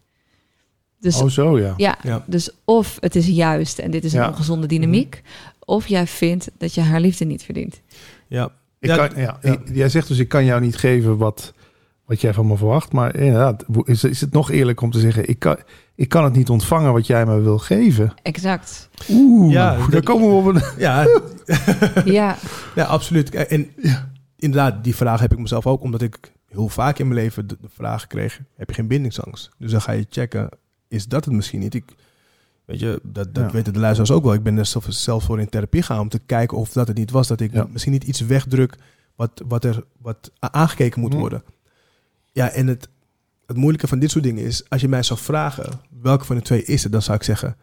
Dus 0.99 1.21
Oh 1.21 1.29
zo, 1.29 1.59
ja. 1.59 1.73
ja, 1.77 1.97
Ja. 2.03 2.23
dus 2.27 2.49
of 2.65 2.97
het 2.99 3.15
is 3.15 3.27
juist 3.27 3.79
en 3.79 3.91
dit 3.91 4.03
is 4.03 4.13
een 4.13 4.27
ongezonde 4.27 4.67
dynamiek... 4.67 5.21
of 5.67 5.87
jij 5.87 6.07
vindt 6.07 6.49
dat 6.57 6.73
je 6.73 6.81
haar 6.81 6.99
liefde 6.99 7.25
niet 7.25 7.43
verdient. 7.43 7.81
Ja, 8.27 8.49
Ik 8.79 8.89
Ja, 8.89 9.07
kan, 9.07 9.21
ja, 9.21 9.39
jij 9.73 9.89
zegt 9.89 10.07
dus, 10.07 10.17
ik 10.17 10.27
kan 10.27 10.45
jou 10.45 10.61
niet 10.61 10.77
geven 10.77 11.17
wat, 11.17 11.53
wat 12.05 12.21
jij 12.21 12.33
van 12.33 12.47
me 12.47 12.57
verwacht. 12.57 12.91
Maar 12.91 13.15
inderdaad, 13.15 13.63
is, 13.83 14.03
is 14.03 14.21
het 14.21 14.31
nog 14.31 14.51
eerlijk 14.51 14.81
om 14.81 14.91
te 14.91 14.99
zeggen, 14.99 15.29
ik 15.29 15.39
kan, 15.39 15.57
ik 15.95 16.09
kan 16.09 16.23
het 16.23 16.33
niet 16.33 16.49
ontvangen 16.49 16.93
wat 16.93 17.07
jij 17.07 17.25
me 17.25 17.39
wil 17.39 17.57
geven. 17.57 18.13
Exact. 18.21 18.89
Oeh, 19.09 19.51
Ja, 19.51 19.87
daar 19.87 20.03
komen 20.03 20.27
we 20.27 20.33
op 20.35 20.55
een... 20.55 20.61
ja, 20.77 21.07
Ja, 22.05 22.37
ja 22.75 22.83
absoluut. 22.83 23.29
En 23.29 23.71
inderdaad, 24.35 24.83
die 24.83 24.95
vraag 24.95 25.19
heb 25.19 25.31
ik 25.31 25.39
mezelf 25.39 25.67
ook, 25.67 25.81
omdat 25.81 26.01
ik 26.01 26.31
heel 26.49 26.69
vaak 26.69 26.99
in 26.99 27.07
mijn 27.07 27.19
leven 27.19 27.47
de, 27.47 27.57
de 27.61 27.69
vraag 27.73 28.07
kreeg: 28.07 28.41
heb 28.55 28.69
je 28.69 28.75
geen 28.75 28.87
bindingsangst? 28.87 29.49
Dus 29.57 29.71
dan 29.71 29.81
ga 29.81 29.91
je 29.91 30.05
checken, 30.09 30.49
is 30.87 31.07
dat 31.07 31.25
het 31.25 31.33
misschien 31.33 31.59
niet? 31.59 31.73
Ik, 31.73 31.85
weet 32.67 32.79
je, 32.79 32.99
dat, 33.03 33.33
dat 33.35 33.43
Ja. 33.45 33.51
weten 33.51 33.73
de 33.73 33.79
luisteraars 33.79 34.11
ook 34.11 34.23
wel. 34.23 34.33
Ik 34.33 34.43
ben 34.43 34.57
er 34.57 34.65
zelf, 34.65 34.85
zelf 34.89 35.23
voor 35.23 35.39
in 35.39 35.49
therapie 35.49 35.81
gaan 35.81 35.99
om 35.99 36.09
te 36.09 36.19
kijken 36.25 36.57
of 36.57 36.71
dat 36.71 36.87
het 36.87 36.97
niet 36.97 37.11
was. 37.11 37.27
Dat 37.27 37.39
ik 37.41 37.53
Ja. 37.53 37.67
misschien 37.71 37.93
niet 37.93 38.03
iets 38.03 38.19
wegdruk 38.19 38.75
wat, 39.15 39.41
wat 39.47 39.63
er 39.63 39.83
wat 40.01 40.31
aangekeken 40.39 41.01
moet 41.01 41.13
Ja. 41.13 41.19
worden. 41.19 41.43
Ja, 42.31 42.49
en 42.49 42.67
het, 42.67 42.87
het 43.45 43.57
moeilijke 43.57 43.87
van 43.87 43.99
dit 43.99 44.11
soort 44.11 44.23
dingen 44.23 44.43
is, 44.43 44.69
als 44.69 44.81
je 44.81 44.87
mij 44.87 45.03
zou 45.03 45.19
vragen 45.19 45.69
welke 46.01 46.25
van 46.25 46.35
de 46.35 46.41
twee 46.41 46.63
is 46.63 46.83
het, 46.83 46.91
dan 46.91 47.01
zou 47.01 47.17
ik 47.17 47.23
zeggen: 47.23 47.55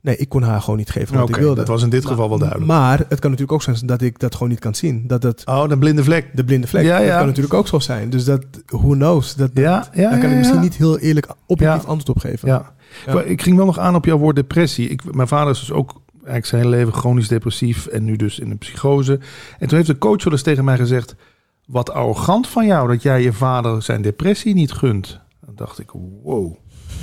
nee, 0.00 0.16
ik 0.16 0.28
kon 0.28 0.42
haar 0.42 0.60
gewoon 0.60 0.78
niet 0.78 0.90
geven 0.90 1.18
wat 1.18 1.28
ik 1.28 1.36
wilde. 1.36 1.54
dat 1.54 1.68
was 1.68 1.82
in 1.82 1.90
dit 1.90 2.06
geval 2.06 2.28
wel 2.28 2.38
duidelijk. 2.38 2.68
Maar 2.70 2.98
het 2.98 3.18
kan 3.18 3.30
natuurlijk 3.30 3.52
ook 3.52 3.62
zijn 3.62 3.86
dat 3.86 4.00
ik 4.02 4.18
dat 4.18 4.32
gewoon 4.34 4.48
niet 4.48 4.58
kan 4.58 4.74
zien. 4.74 5.06
Dat 5.06 5.22
het 5.22 5.46
Oh, 5.46 5.68
de 5.68 5.78
blinde 5.78 6.04
vlek. 6.04 6.30
de 6.36 6.44
blinde 6.44 6.66
vlek. 6.66 6.84
Ja, 6.84 6.98
Dat 6.98 7.06
ja. 7.06 7.16
kan 7.18 7.26
natuurlijk 7.26 7.54
ook 7.54 7.68
zo 7.68 7.78
zijn. 7.78 8.10
Dus 8.10 8.24
dat, 8.24 8.44
who 8.66 8.90
knows? 8.92 9.34
Dat, 9.34 9.54
dat- 9.54 9.64
Ja, 9.64 9.88
ja, 9.94 10.10
daar 10.10 10.18
kan 10.20 10.30
ik 10.30 10.36
misschien 10.36 10.60
niet 10.60 10.76
heel 10.76 10.98
eerlijk 10.98 11.28
objectief 11.46 11.84
antwoord 11.84 12.08
op 12.08 12.18
geven. 12.18 12.48
Ja. 12.48 12.74
Ja. 13.06 13.20
Ik 13.22 13.42
ging 13.42 13.56
wel 13.56 13.66
nog 13.66 13.78
aan 13.78 13.94
op 13.94 14.04
jouw 14.04 14.18
woord 14.18 14.36
depressie. 14.36 14.88
Ik, 14.88 15.14
mijn 15.14 15.28
vader 15.28 15.52
is 15.52 15.60
dus 15.60 15.72
ook 15.72 16.00
eigenlijk 16.14 16.46
zijn 16.46 16.62
hele 16.62 16.76
leven 16.76 16.92
chronisch 16.92 17.28
depressief 17.28 17.86
en 17.86 18.04
nu 18.04 18.16
dus 18.16 18.38
in 18.38 18.50
een 18.50 18.58
psychose. 18.58 19.18
En 19.58 19.68
toen 19.68 19.76
heeft 19.76 19.90
de 19.90 19.98
coach 19.98 20.24
wel 20.24 20.32
eens 20.32 20.42
tegen 20.42 20.64
mij 20.64 20.76
gezegd: 20.76 21.14
Wat 21.66 21.90
arrogant 21.90 22.48
van 22.48 22.66
jou 22.66 22.88
dat 22.88 23.02
jij 23.02 23.22
je 23.22 23.32
vader 23.32 23.82
zijn 23.82 24.02
depressie 24.02 24.54
niet 24.54 24.72
gunt. 24.72 25.20
Dan 25.44 25.54
dacht 25.54 25.78
ik: 25.78 25.90
Wow. 26.22 26.56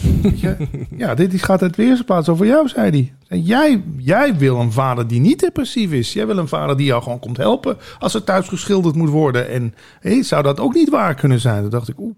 Ja, 0.97 1.15
dit 1.15 1.43
gaat 1.43 1.61
uit 1.61 1.75
de 1.75 1.83
eerste 1.83 2.03
plaats 2.03 2.29
over 2.29 2.45
jou, 2.45 2.67
zei 2.67 2.89
hij. 2.89 3.13
En 3.27 3.41
jij, 3.41 3.83
jij 3.97 4.35
wil 4.37 4.59
een 4.59 4.71
vader 4.71 5.07
die 5.07 5.19
niet 5.19 5.39
depressief 5.39 5.91
is. 5.91 6.13
Jij 6.13 6.27
wil 6.27 6.37
een 6.37 6.47
vader 6.47 6.77
die 6.77 6.85
jou 6.85 7.03
gewoon 7.03 7.19
komt 7.19 7.37
helpen 7.37 7.77
als 7.99 8.13
er 8.13 8.23
thuis 8.23 8.47
geschilderd 8.47 8.95
moet 8.95 9.09
worden. 9.09 9.49
En 9.49 9.75
hé, 9.99 10.23
zou 10.23 10.43
dat 10.43 10.59
ook 10.59 10.73
niet 10.73 10.89
waar 10.89 11.15
kunnen 11.15 11.39
zijn? 11.39 11.61
Dan 11.61 11.69
dacht 11.69 11.87
ik, 11.87 11.99
oeh, 11.99 12.15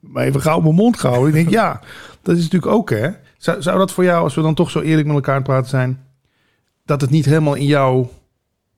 maar 0.00 0.24
even 0.24 0.40
gauw 0.40 0.60
mijn 0.60 0.74
mond 0.74 0.98
gehouden. 0.98 1.28
Ik 1.28 1.34
denk, 1.34 1.50
ja, 1.50 1.80
dat 2.28 2.36
is 2.36 2.42
natuurlijk 2.42 2.72
ook, 2.72 2.90
hè. 2.90 3.10
Zou, 3.36 3.62
zou 3.62 3.78
dat 3.78 3.92
voor 3.92 4.04
jou, 4.04 4.22
als 4.22 4.34
we 4.34 4.42
dan 4.42 4.54
toch 4.54 4.70
zo 4.70 4.80
eerlijk 4.80 5.06
met 5.06 5.16
elkaar 5.16 5.42
praten 5.42 5.70
zijn... 5.70 6.04
dat 6.84 7.00
het 7.00 7.10
niet 7.10 7.24
helemaal 7.24 7.54
in 7.54 7.66
jouw 7.66 8.10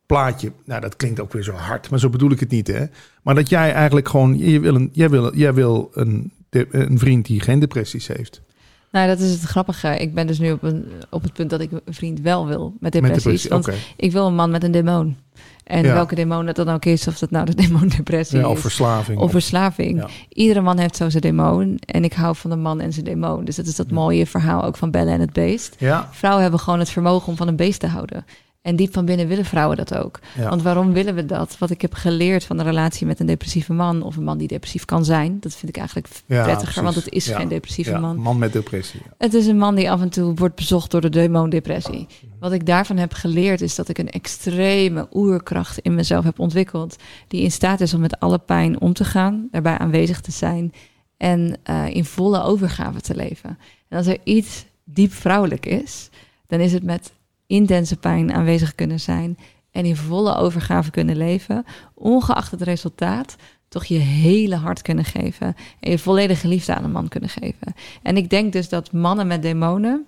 plaatje... 0.07 0.53
Nou, 0.65 0.81
dat 0.81 0.97
klinkt 0.97 1.21
ook 1.21 1.33
weer 1.33 1.43
zo 1.43 1.53
hard, 1.53 1.91
maar 1.91 1.99
zo 1.99 2.09
bedoel 2.09 2.31
ik 2.31 2.41
het 2.41 2.51
niet, 2.51 2.67
hè. 2.67 2.85
Maar 3.23 3.35
dat 3.35 3.49
jij 3.49 3.73
eigenlijk 3.73 4.09
gewoon... 4.09 4.39
Je 4.39 4.61
wil 4.61 4.75
een, 4.75 4.91
jij 4.93 5.11
wil, 5.11 5.37
jij 5.37 5.55
wil 5.55 5.91
een, 5.95 6.33
een 6.51 6.99
vriend 6.99 7.27
die 7.27 7.41
geen 7.41 7.59
depressies 7.59 8.07
heeft. 8.07 8.43
Nou 8.91 9.07
dat 9.09 9.19
is 9.19 9.31
het 9.31 9.41
grappige. 9.43 9.97
Ik 9.97 10.15
ben 10.15 10.27
dus 10.27 10.39
nu 10.39 10.53
op, 10.53 10.63
een, 10.63 10.89
op 11.11 11.23
het 11.23 11.33
punt 11.33 11.51
dat 11.51 11.61
ik 11.61 11.71
een 11.73 11.95
vriend 11.95 12.21
wel 12.21 12.47
wil 12.47 12.63
met 12.81 12.81
Met 12.81 12.93
depressies. 12.93 13.23
depressie, 13.23 13.51
want 13.51 13.69
ik 13.97 14.13
wil 14.13 14.27
een 14.27 14.35
man 14.35 14.51
met 14.51 14.65
een 14.65 14.73
demon. 14.73 15.17
En 15.65 15.85
Ja. 15.85 15.93
welke 15.93 16.15
demon 16.15 16.47
het 16.47 16.57
dan 16.57 16.69
ook 16.69 16.85
is, 16.85 17.07
of 17.09 17.19
dat 17.19 17.31
nou 17.31 17.45
de 17.47 17.55
demon 17.63 17.89
depressie 17.89 18.39
Ja, 18.39 18.49
of 18.49 18.55
is. 18.57 18.61
verslaving. 18.61 19.19
Of 19.19 19.31
verslaving. 19.31 19.99
Ja. 19.99 20.07
Iedere 20.29 20.61
man 20.61 20.79
heeft 20.79 20.97
zo 20.97 21.09
zijn 21.11 21.23
demon. 21.23 21.79
En 21.87 22.05
ik 22.05 22.13
hou 22.13 22.37
van 22.37 22.51
de 22.51 22.57
man 22.57 22.81
en 22.81 22.93
zijn 22.93 23.05
demon. 23.05 23.45
Dus 23.45 23.57
dat 23.57 23.67
is 23.67 23.77
dat 23.77 23.91
mooie 23.91 24.27
verhaal 24.27 24.65
ook 24.65 24.77
van 24.77 24.91
Belle 24.91 25.11
en 25.11 25.21
het 25.21 25.33
beest. 25.33 25.77
Vrouwen 26.11 26.43
hebben 26.43 26.61
gewoon 26.61 26.79
het 26.79 26.91
vermogen 26.91 27.29
om 27.29 27.37
van 27.37 27.49
een 27.49 27.57
beest 27.57 27.81
te 27.81 27.87
houden. 27.87 28.25
En 28.63 28.77
diep 28.77 28.93
van 28.93 29.05
binnen 29.05 29.29
willen 29.29 29.45
vrouwen 29.45 29.77
dat 29.77 29.95
ook. 29.97 30.19
ja. 30.37 30.49
Want 30.49 30.63
waarom 30.63 30.93
willen 30.93 31.15
we 31.15 31.27
dat? 31.27 31.59
Wat 31.59 31.71
ik 31.71 31.81
heb 31.81 31.95
geleerd 31.95 32.45
van 32.45 32.57
de 32.57 32.63
relatie 32.63 33.07
met 33.07 33.21
een 33.21 33.27
depressieve 33.27 33.73
man... 33.73 34.03
of 34.03 34.17
een 34.17 34.25
man 34.25 34.39
die 34.39 34.49
depressief 34.49 34.85
kan 34.85 35.05
zijn... 35.05 35.37
dat 35.41 35.55
vind 35.55 35.69
ik 35.69 35.77
eigenlijk 35.77 36.09
Ja, 36.27 36.43
prettiger, 36.43 36.59
precies. 36.65 36.83
want 36.83 36.95
het 36.95 37.09
is 37.15 37.27
Ja, 37.27 37.37
geen 37.39 37.49
depressieve 37.49 37.99
man. 37.99 38.17
man 38.17 38.39
met 38.39 38.53
depressie. 38.53 39.01
ja. 39.05 39.15
Het 39.19 39.35
is 39.35 39.47
een 39.47 39.59
man 39.59 39.75
die 39.75 39.91
af 39.91 40.01
en 40.01 40.09
toe 40.09 40.35
wordt 40.35 40.55
bezocht 40.55 40.91
door 40.91 41.01
de 41.01 41.09
demondepressie. 41.09 42.07
Wat 42.41 42.53
ik 42.53 42.67
daarvan 42.67 42.97
heb 42.97 43.13
geleerd 43.13 43.61
is 43.61 43.75
dat 43.75 43.89
ik 43.89 43.99
een 43.99 44.11
extreme 44.11 45.09
oerkracht 45.13 45.79
in 45.79 45.95
mezelf 45.95 46.25
heb 46.25 46.39
ontwikkeld. 46.39 46.97
Die 47.29 47.43
in 47.43 47.53
staat 47.53 47.81
is 47.81 47.95
om 47.95 48.01
met 48.01 48.19
alle 48.21 48.39
pijn 48.39 48.81
om 48.81 48.93
te 48.93 49.05
gaan, 49.05 49.49
daarbij 49.51 49.79
aanwezig 49.79 50.21
te 50.21 50.31
zijn 50.33 50.73
en 51.17 51.57
eh, 51.63 51.87
in 51.89 52.05
volle 52.05 52.43
overgave 52.43 53.01
te 53.01 53.15
leven. 53.15 53.59
En 53.89 53.97
als 53.99 54.07
er 54.07 54.19
iets 54.25 54.65
diep 54.85 55.13
vrouwelijk 55.13 55.67
is, 55.67 56.09
dan 56.47 56.61
is 56.61 56.73
het 56.73 56.83
met 56.83 57.13
intense 57.51 57.97
pijn 57.97 58.33
aanwezig 58.33 58.75
kunnen 58.75 59.01
zijn 59.01 59.39
en 59.71 59.85
in 59.85 59.97
volle 59.97 60.37
overgave 60.37 60.91
kunnen 60.91 61.17
leven, 61.17 61.65
ongeacht 61.95 62.51
het 62.51 62.63
resultaat, 62.63 63.37
toch 63.69 63.85
je 63.85 63.99
hele 63.99 64.57
hart 64.57 64.83
kunnen 64.83 65.05
geven 65.05 65.55
en 65.81 65.91
je 65.91 65.99
volledige 65.99 66.49
liefde 66.49 66.75
aan 66.75 66.85
een 66.85 66.93
man 66.93 67.09
kunnen 67.09 67.31
geven. 67.31 67.75
En 68.03 68.17
ik 68.17 68.31
denk 68.31 68.53
dus 68.53 68.69
dat 68.69 68.93
mannen 68.93 69.27
met 69.27 69.43
demonen 69.43 70.07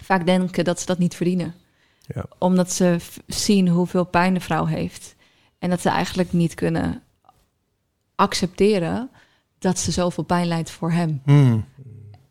vaak 0.00 0.26
denken 0.26 0.64
dat 0.64 0.80
ze 0.80 0.86
dat 0.86 0.98
niet 0.98 1.14
verdienen. 1.14 1.54
Ja. 2.14 2.24
Omdat 2.38 2.72
ze 2.72 2.96
zien 3.26 3.68
hoeveel 3.68 4.04
pijn 4.04 4.34
de 4.34 4.40
vrouw 4.40 4.64
heeft. 4.64 5.14
En 5.58 5.70
dat 5.70 5.80
ze 5.80 5.88
eigenlijk 5.88 6.32
niet 6.32 6.54
kunnen 6.54 7.02
accepteren 8.14 9.10
dat 9.58 9.78
ze 9.78 9.90
zoveel 9.90 10.24
pijn 10.24 10.46
lijdt 10.46 10.70
voor 10.70 10.92
hem. 10.92 11.20
Hmm. 11.24 11.64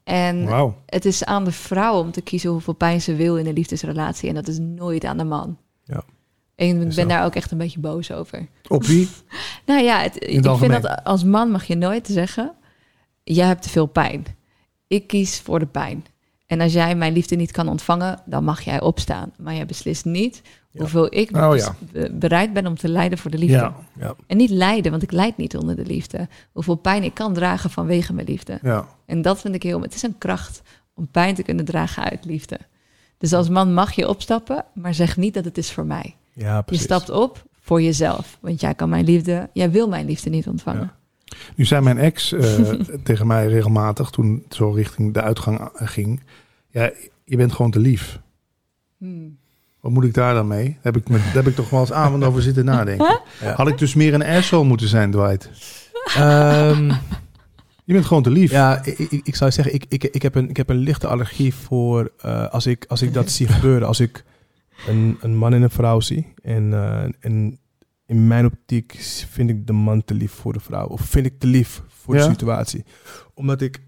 En 0.08 0.48
het 0.86 1.06
is 1.06 1.24
aan 1.24 1.43
de 1.43 1.52
vrouw 1.52 2.00
om 2.00 2.12
te 2.12 2.22
kiezen 2.22 2.50
hoeveel 2.50 2.74
pijn 2.74 3.02
ze 3.02 3.15
wil 3.15 3.38
in 3.38 3.48
een 3.48 3.54
liefdesrelatie. 3.54 4.30
En 4.30 4.36
dat 4.36 4.48
is 4.48 4.58
nooit 4.60 5.06
aan 5.06 5.17
de 5.17 5.24
man. 5.24 5.58
Ja. 5.84 6.04
En 6.56 6.82
ik 6.82 6.96
ben 6.96 7.08
daar 7.08 7.26
ook 7.26 7.36
echt 7.36 7.52
een 7.52 7.58
beetje 7.58 7.80
boos 7.80 8.12
over. 8.12 8.48
Op 8.67 8.84
wie? 8.84 9.10
Nou 9.65 9.84
ja, 9.84 10.02
het, 10.02 10.15
ik 10.15 10.46
vind 10.46 10.82
dat 10.82 11.04
als 11.04 11.24
man 11.24 11.52
mag 11.52 11.63
je 11.63 11.76
nooit 11.76 12.08
zeggen... 12.08 12.54
jij 13.24 13.48
hebt 13.48 13.62
te 13.62 13.70
veel 13.70 13.86
pijn. 13.86 14.26
Ik 14.88 15.08
kies 15.08 15.39
voor 15.39 15.60
de 15.60 15.65
pijn. 15.65 16.06
En 16.46 16.62
als 16.62 16.74
jij 16.74 16.96
mijn 16.96 17.13
liefde 17.13 17.36
niet 17.36 17.52
kan 17.52 17.70
ontvangen, 17.70 18.22
dan 18.26 18.43
mag 18.43 18.62
jij 18.62 18.82
opstaan. 18.82 19.34
Maar 19.38 19.56
jij 19.56 19.65
beslist 19.65 20.06
niet. 20.06 20.41
Hoeveel 20.78 21.13
ik 21.16 21.36
Oh 21.36 21.56
be- 21.92 22.12
bereid 22.13 22.54
ben 22.54 22.66
om 22.68 22.76
te 22.78 22.90
lijden 22.90 23.18
voor 23.18 23.32
de 23.32 23.38
liefde. 23.38 23.56
Ja, 23.56 23.76
Ja. 24.00 24.16
En 24.28 24.38
niet 24.38 24.50
lijden, 24.50 24.92
want 24.92 25.04
ik 25.04 25.12
lijd 25.12 25.38
niet 25.38 25.58
onder 25.58 25.76
de 25.76 25.86
liefde. 25.86 26.28
Hoeveel 26.52 26.76
pijn 26.76 27.04
ik 27.04 27.13
kan 27.13 27.34
dragen 27.34 27.70
vanwege 27.70 28.13
mijn 28.13 28.28
liefde. 28.28 28.60
ja. 28.62 28.88
En 29.06 29.22
dat 29.22 29.40
vind 29.42 29.56
ik 29.56 29.63
heel... 29.63 29.82
Het 29.82 29.96
is 29.96 30.02
een 30.04 30.18
kracht 30.18 30.62
om 30.94 31.08
pijn 31.08 31.36
te 31.36 31.44
kunnen 31.44 31.66
dragen 31.66 32.04
uit 32.04 32.26
liefde. 32.26 32.60
Dus 33.18 33.34
als 33.34 33.50
man 33.50 33.74
mag 33.74 33.92
je 33.92 34.08
opstappen, 34.08 34.66
maar 34.74 34.94
zeg 34.94 35.18
niet 35.18 35.34
dat 35.34 35.46
het 35.46 35.58
is 35.58 35.72
voor 35.72 35.86
mij. 35.86 36.16
ja, 36.34 36.63
Je 36.66 36.78
stapt 36.78 37.10
op 37.10 37.44
voor 37.62 37.82
jezelf. 37.82 38.38
Want 38.42 38.62
jij 38.62 38.74
kan 38.76 38.90
mijn 38.90 39.06
liefde... 39.06 39.50
Jij 39.54 39.72
wil 39.72 39.88
mijn 39.88 40.06
liefde 40.06 40.30
niet 40.30 40.48
ontvangen. 40.48 40.92
Nu 41.56 41.66
zei 41.66 41.82
mijn 41.84 41.98
ex 41.98 42.32
eh, 42.32 42.70
tegen 43.04 43.28
mij 43.28 43.48
regelmatig, 43.48 44.10
toen 44.10 44.42
het 44.44 44.56
zo 44.56 44.70
richting 44.72 45.13
de 45.13 45.22
uitgang 45.22 45.70
ging... 45.74 46.24
Ja, 46.70 46.92
je 47.24 47.38
bent 47.38 47.52
gewoon 47.54 47.72
te 47.72 47.80
lief. 47.80 48.20
Hmm. 48.98 49.38
Wat 49.80 49.92
moet 49.92 50.04
ik 50.04 50.13
daar 50.13 50.34
dan 50.34 50.48
mee? 50.48 50.78
Heb 50.82 50.98
ik, 50.98 51.10
me, 51.10 51.18
daar 51.18 51.34
heb 51.34 51.48
ik 51.48 51.56
toch 51.56 51.70
wel 51.70 51.80
eens 51.80 51.92
avond 51.92 52.24
over 52.24 52.42
zitten 52.42 52.66
nadenken. 52.66 53.20
Ja. 53.42 53.54
Had 53.54 53.68
ik 53.68 53.78
dus 53.78 53.94
meer 53.94 54.13
een 54.13 54.24
asshole 54.26 54.66
moeten 54.66 54.88
zijn, 54.88 55.12
Dwight? 55.12 55.50
Ehm, 56.16 56.86
Je 57.84 57.94
bent 57.94 58.06
gewoon 58.06 58.24
te 58.24 58.30
lief. 58.30 58.52
ja, 58.52 58.84
ik, 58.84 58.98
ik, 59.00 59.22
ik 59.24 59.36
zou 59.36 59.52
zeggen, 59.52 59.74
ik, 59.74 59.86
ik, 59.90 60.04
ik, 60.04 60.22
heb 60.22 60.36
een, 60.36 60.50
ik 60.50 60.58
heb 60.58 60.70
een 60.70 60.78
lichte 60.78 61.08
allergie 61.08 61.54
voor 61.54 62.12
eh, 62.22 62.48
als, 62.50 62.66
ik, 62.66 62.86
als 62.88 63.02
ik 63.02 63.13
dat 63.13 63.30
zie 63.32 63.48
gebeuren. 63.48 63.88
Als 63.88 64.00
ik 64.00 64.24
een, 64.88 65.18
een 65.22 65.36
man 65.36 65.54
en 65.54 65.62
een 65.62 65.70
vrouw 65.70 66.00
zie. 66.00 66.34
En, 66.42 66.74
eh, 66.74 67.04
en 67.20 67.60
in 68.06 68.28
mijn 68.28 68.46
optiek 68.46 68.96
vind 69.30 69.50
ik 69.50 69.68
de 69.68 69.74
man 69.74 70.04
te 70.06 70.13
lief 70.13 70.32
voor 70.32 70.54
de 70.54 70.60
vrouw. 70.60 70.88
Of 70.88 71.02
vind 71.02 71.26
ik 71.26 71.40
te 71.40 71.48
lief 71.48 71.82
voor 71.88 72.16
Ja? 72.16 72.24
de 72.24 72.30
situatie. 72.30 72.84
Omdat 73.34 73.62
ik... 73.62 73.82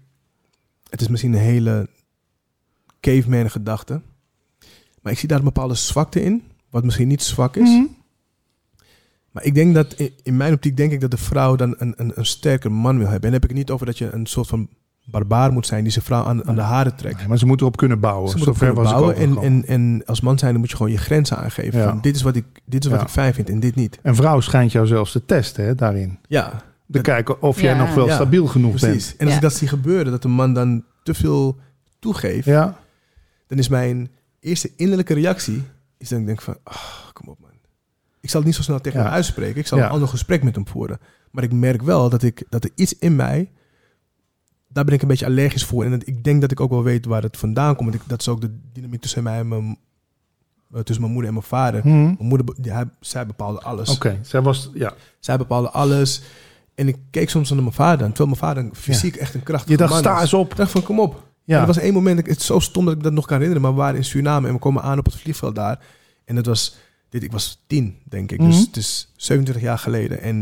Het 0.90 1.00
is 1.00 1.08
misschien 1.08 1.32
een 1.32 1.38
hele 1.38 1.88
caveman 3.00 3.50
gedachte. 3.50 4.00
Maar 5.00 5.12
ik 5.12 5.18
zie 5.18 5.28
daar 5.28 5.38
een 5.38 5.44
bepaalde 5.44 5.74
zwakte 5.74 6.22
in. 6.22 6.42
Wat 6.70 6.84
misschien 6.84 7.08
niet 7.08 7.22
zwak 7.22 7.56
is. 7.56 7.68
Mhm. 7.68 7.84
Maar 9.30 9.44
ik 9.44 9.54
denk 9.54 9.74
dat, 9.74 9.94
in- 10.22 10.36
mijn 10.36 10.52
optiek 10.52 10.76
denk 10.76 10.92
ik 10.92 11.00
dat 11.00 11.10
de 11.10 11.16
vrouw 11.16 11.56
dan 11.56 11.74
een, 11.78 11.94
een, 11.96 12.12
een 12.14 12.26
sterker 12.26 12.72
man 12.72 12.98
wil 12.98 13.08
hebben. 13.08 13.14
En 13.24 13.30
dan 13.30 13.32
heb 13.32 13.42
ik 13.42 13.48
het 13.48 13.58
niet 13.58 13.70
over 13.70 13.86
dat 13.86 13.98
je 13.98 14.10
een 14.12 14.26
soort 14.26 14.46
van 14.48 14.68
barbaar 15.04 15.52
moet 15.52 15.66
zijn 15.66 15.82
die 15.82 15.92
zijn 15.92 16.04
vrouw 16.04 16.24
aan, 16.24 16.46
aan 16.46 16.54
de 16.54 16.60
haren 16.60 16.96
trekt. 16.96 17.18
Nee, 17.18 17.28
maar 17.28 17.38
ze 17.38 17.46
moeten 17.46 17.66
erop 17.66 17.78
kunnen 17.78 18.00
bouwen. 18.00 18.28
Ze 18.30 18.36
moeten 18.36 18.54
Zover 18.54 18.66
kunnen 18.74 18.92
bouwen 18.92 19.14
ook 19.14 19.20
en, 19.20 19.42
en, 19.42 19.66
en 19.66 20.02
als 20.06 20.20
man 20.20 20.38
zijn 20.38 20.56
moet 20.56 20.70
je 20.70 20.76
gewoon 20.76 20.92
je 20.92 20.98
grenzen 20.98 21.36
aangeven. 21.36 21.78
Ja. 21.78 21.88
Van, 21.88 22.00
dit 22.00 22.16
is 22.16 22.22
wat, 22.22 22.36
ik, 22.36 22.44
dit 22.64 22.84
is 22.84 22.90
wat 22.90 23.00
Ja. 23.00 23.04
ik 23.06 23.12
fijn 23.12 23.34
vind 23.34 23.48
en 23.50 23.60
dit 23.60 23.74
niet. 23.74 23.98
En 24.02 24.14
vrouw 24.14 24.40
schijnt 24.40 24.72
jou 24.72 24.86
zelfs 24.86 25.12
te 25.12 25.24
testen 25.24 25.64
hè, 25.64 25.74
daarin. 25.74 26.18
Ja, 26.28 26.48
Te 26.50 26.56
Dat- 26.86 27.02
kijken 27.02 27.42
of 27.42 27.60
jij 27.60 27.72
Ja. 27.74 27.78
nog 27.84 27.94
wel 27.94 28.06
Ja, 28.06 28.14
stabiel 28.14 28.46
genoeg 28.46 28.74
precies. 28.76 29.10
En 29.16 29.20
als 29.20 29.28
Ja. 29.30 29.34
ik 29.36 29.40
dat 29.42 29.54
zie 29.54 29.68
gebeuren, 29.68 30.12
dat 30.12 30.22
de 30.22 30.28
man 30.28 30.54
dan 30.54 30.84
te 31.02 31.14
veel 31.14 31.56
toegeeft, 31.98 32.44
bent. 32.44 32.56
Ja. 32.56 32.78
dan 33.46 33.58
is 33.58 33.68
mijn 33.68 34.10
eerste 34.40 34.70
innerlijke 34.76 35.14
reactie, 35.14 35.62
is 35.98 36.08
dat 36.08 36.18
ik 36.18 36.26
denk 36.26 36.40
van, 36.42 36.56
ah, 36.62 36.76
kom 37.12 37.28
op 37.28 37.38
man. 37.40 37.50
Ik 38.20 38.30
zal 38.30 38.38
het 38.40 38.48
niet 38.48 38.56
zo 38.58 38.62
snel 38.62 38.80
tegen 38.80 38.98
Ja. 38.98 39.04
hem 39.04 39.14
uitspreken. 39.14 39.60
Ik 39.60 39.66
zal 39.66 39.78
Ja. 39.78 39.84
een 39.84 39.90
ander 39.90 40.08
gesprek 40.08 40.42
met 40.42 40.54
hem 40.54 40.68
voeren. 40.68 40.98
Maar 41.30 41.44
ik 41.44 41.52
merk 41.52 41.82
wel 41.82 42.08
dat, 42.10 42.22
ik, 42.22 42.44
dat 42.48 42.64
er 42.64 42.70
iets 42.74 42.98
in 42.98 43.16
mij, 43.16 43.50
daar 44.68 44.84
ben 44.84 44.94
ik 44.94 45.02
een 45.02 45.08
beetje 45.08 45.26
allergisch 45.26 45.64
voor. 45.64 45.84
En 45.84 45.90
dat, 45.90 46.06
ik 46.06 46.24
denk 46.24 46.40
dat 46.40 46.50
ik 46.50 46.60
ook 46.60 46.70
wel 46.70 46.82
weet 46.82 47.04
waar 47.06 47.22
het 47.22 47.36
vandaan 47.36 47.76
komt. 47.76 47.90
Want 47.90 48.02
ik, 48.02 48.08
dat 48.08 48.20
is 48.20 48.28
ook 48.28 48.40
de 48.40 48.58
dynamiek 48.72 49.00
tussen 49.00 49.22
mij 49.22 49.38
en 49.38 49.48
mijn, 49.48 49.78
eh, 50.74 50.80
tussen 50.80 51.00
mijn 51.00 51.12
moeder 51.12 51.30
en 51.30 51.36
mijn 51.36 51.46
vader. 51.46 51.80
Mhm. 51.86 52.02
Mijn 52.02 52.16
moeder, 52.18 52.46
hij, 52.62 52.84
zij 53.00 53.26
bepaalde 53.26 53.60
alles. 53.60 53.90
Oké, 53.90 54.18
zij 54.22 54.40
was... 54.42 54.70
Ja. 54.74 54.94
Zij 55.20 55.36
bepaalde 55.36 55.70
alles. 55.70 56.22
En 56.74 56.88
ik 56.88 56.96
keek 57.10 57.30
soms 57.30 57.50
naar 57.50 57.62
mijn 57.62 57.72
vader 57.74 58.06
terwijl 58.06 58.26
mijn 58.28 58.40
vader 58.40 58.68
fysiek 58.74 59.16
echt 59.16 59.34
een 59.34 59.42
krachtige 59.42 59.72
Je 59.72 59.76
dacht, 59.78 59.90
man 59.90 60.00
sta 60.00 60.20
eens 60.20 60.34
op. 60.34 60.50
Ik 60.50 60.56
dacht 60.56 60.70
van, 60.70 60.82
kom 60.82 61.00
op. 61.00 61.28
Ja. 61.44 61.60
Er 61.60 61.66
was 61.66 61.78
één 61.78 61.92
moment, 61.92 62.26
het 62.26 62.38
is 62.40 62.46
zo 62.46 62.58
stom 62.58 62.84
dat 62.84 62.94
ik 62.94 63.02
dat 63.02 63.12
nog 63.12 63.26
kan 63.26 63.40
herinneren, 63.40 63.62
maar 63.62 63.72
we 63.72 63.78
waren 63.82 63.96
in 63.96 64.04
Suriname 64.04 64.46
en 64.48 64.52
we 64.54 64.58
komen 64.60 64.82
aan 64.82 64.98
op 64.98 65.04
het 65.04 65.16
vliegveld 65.16 65.54
daar. 65.54 65.84
En 66.24 66.36
het 66.36 66.46
was, 66.46 66.76
dit, 67.08 67.22
ik 67.22 67.32
was 67.32 67.62
tien, 67.66 67.98
denk 68.04 68.32
ik. 68.32 68.38
Dus 68.38 68.54
Mhm. 68.56 68.64
het 68.66 68.76
is 68.76 69.12
27 69.16 69.62
jaar 69.64 69.78
geleden. 69.78 70.20
En 70.20 70.38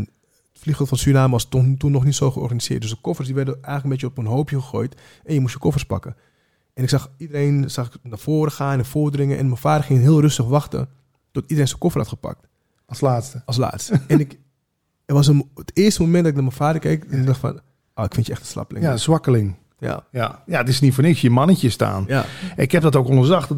het 0.51 0.61
vliegveld 0.61 0.89
van 0.89 0.97
Suriname 0.97 1.31
was 1.31 1.45
toen, 1.49 1.77
toen 1.77 1.91
nog 1.91 2.05
niet 2.05 2.15
zo 2.15 2.31
georganiseerd. 2.31 2.81
Dus 2.81 2.89
de 2.89 2.97
koffers 3.01 3.27
die 3.27 3.35
werden 3.35 3.53
eigenlijk 3.53 3.83
een 3.83 3.89
beetje 3.89 4.07
op 4.07 4.17
een 4.17 4.25
hoopje 4.25 4.61
gegooid. 4.61 4.95
En 5.25 5.33
je 5.33 5.39
moest 5.39 5.53
je 5.53 5.59
koffers 5.59 5.85
pakken. 5.85 6.15
En 6.73 6.83
ik 6.83 6.89
zag 6.89 7.11
iedereen 7.17 7.69
zag 7.69 7.89
naar 8.03 8.19
voren 8.19 8.51
gaan 8.51 8.77
en 8.79 8.85
voordringen. 8.85 9.37
En 9.37 9.45
mijn 9.45 9.57
vader 9.57 9.83
ging 9.83 9.99
heel 9.99 10.21
rustig 10.21 10.45
wachten 10.45 10.89
tot 11.31 11.43
iedereen 11.43 11.67
zijn 11.67 11.79
koffer 11.79 11.99
had 12.01 12.09
gepakt. 12.09 12.47
Als 12.85 13.01
laatste. 13.01 13.41
Als 13.45 13.57
laatste. 13.57 14.01
en 14.07 14.19
ik, 14.19 14.29
het 15.05 15.15
was 15.15 15.27
een, 15.27 15.49
het 15.55 15.71
eerste 15.73 16.01
moment 16.01 16.23
dat 16.23 16.27
ik 16.27 16.33
naar 16.33 16.43
mijn 16.47 16.55
vader 16.57 16.81
keek. 16.81 17.03
En 17.03 17.19
ik 17.19 17.25
dacht 17.25 17.39
van, 17.39 17.59
oh, 17.95 18.03
ik 18.05 18.13
vind 18.13 18.25
je 18.25 18.31
echt 18.31 18.41
een 18.41 18.47
slappeling. 18.47 18.85
Ja, 18.85 18.97
zwakkeling. 18.97 19.55
Ja. 19.79 20.03
Ja. 20.11 20.43
ja, 20.45 20.57
het 20.57 20.67
is 20.67 20.79
niet 20.79 20.93
voor 20.93 21.03
niks 21.03 21.21
je 21.21 21.29
mannetje 21.29 21.69
staan. 21.69 22.05
ja. 22.07 22.25
Ik 22.55 22.71
heb 22.71 22.81
dat 22.81 22.95
ook 22.95 23.07
onderzocht. 23.07 23.49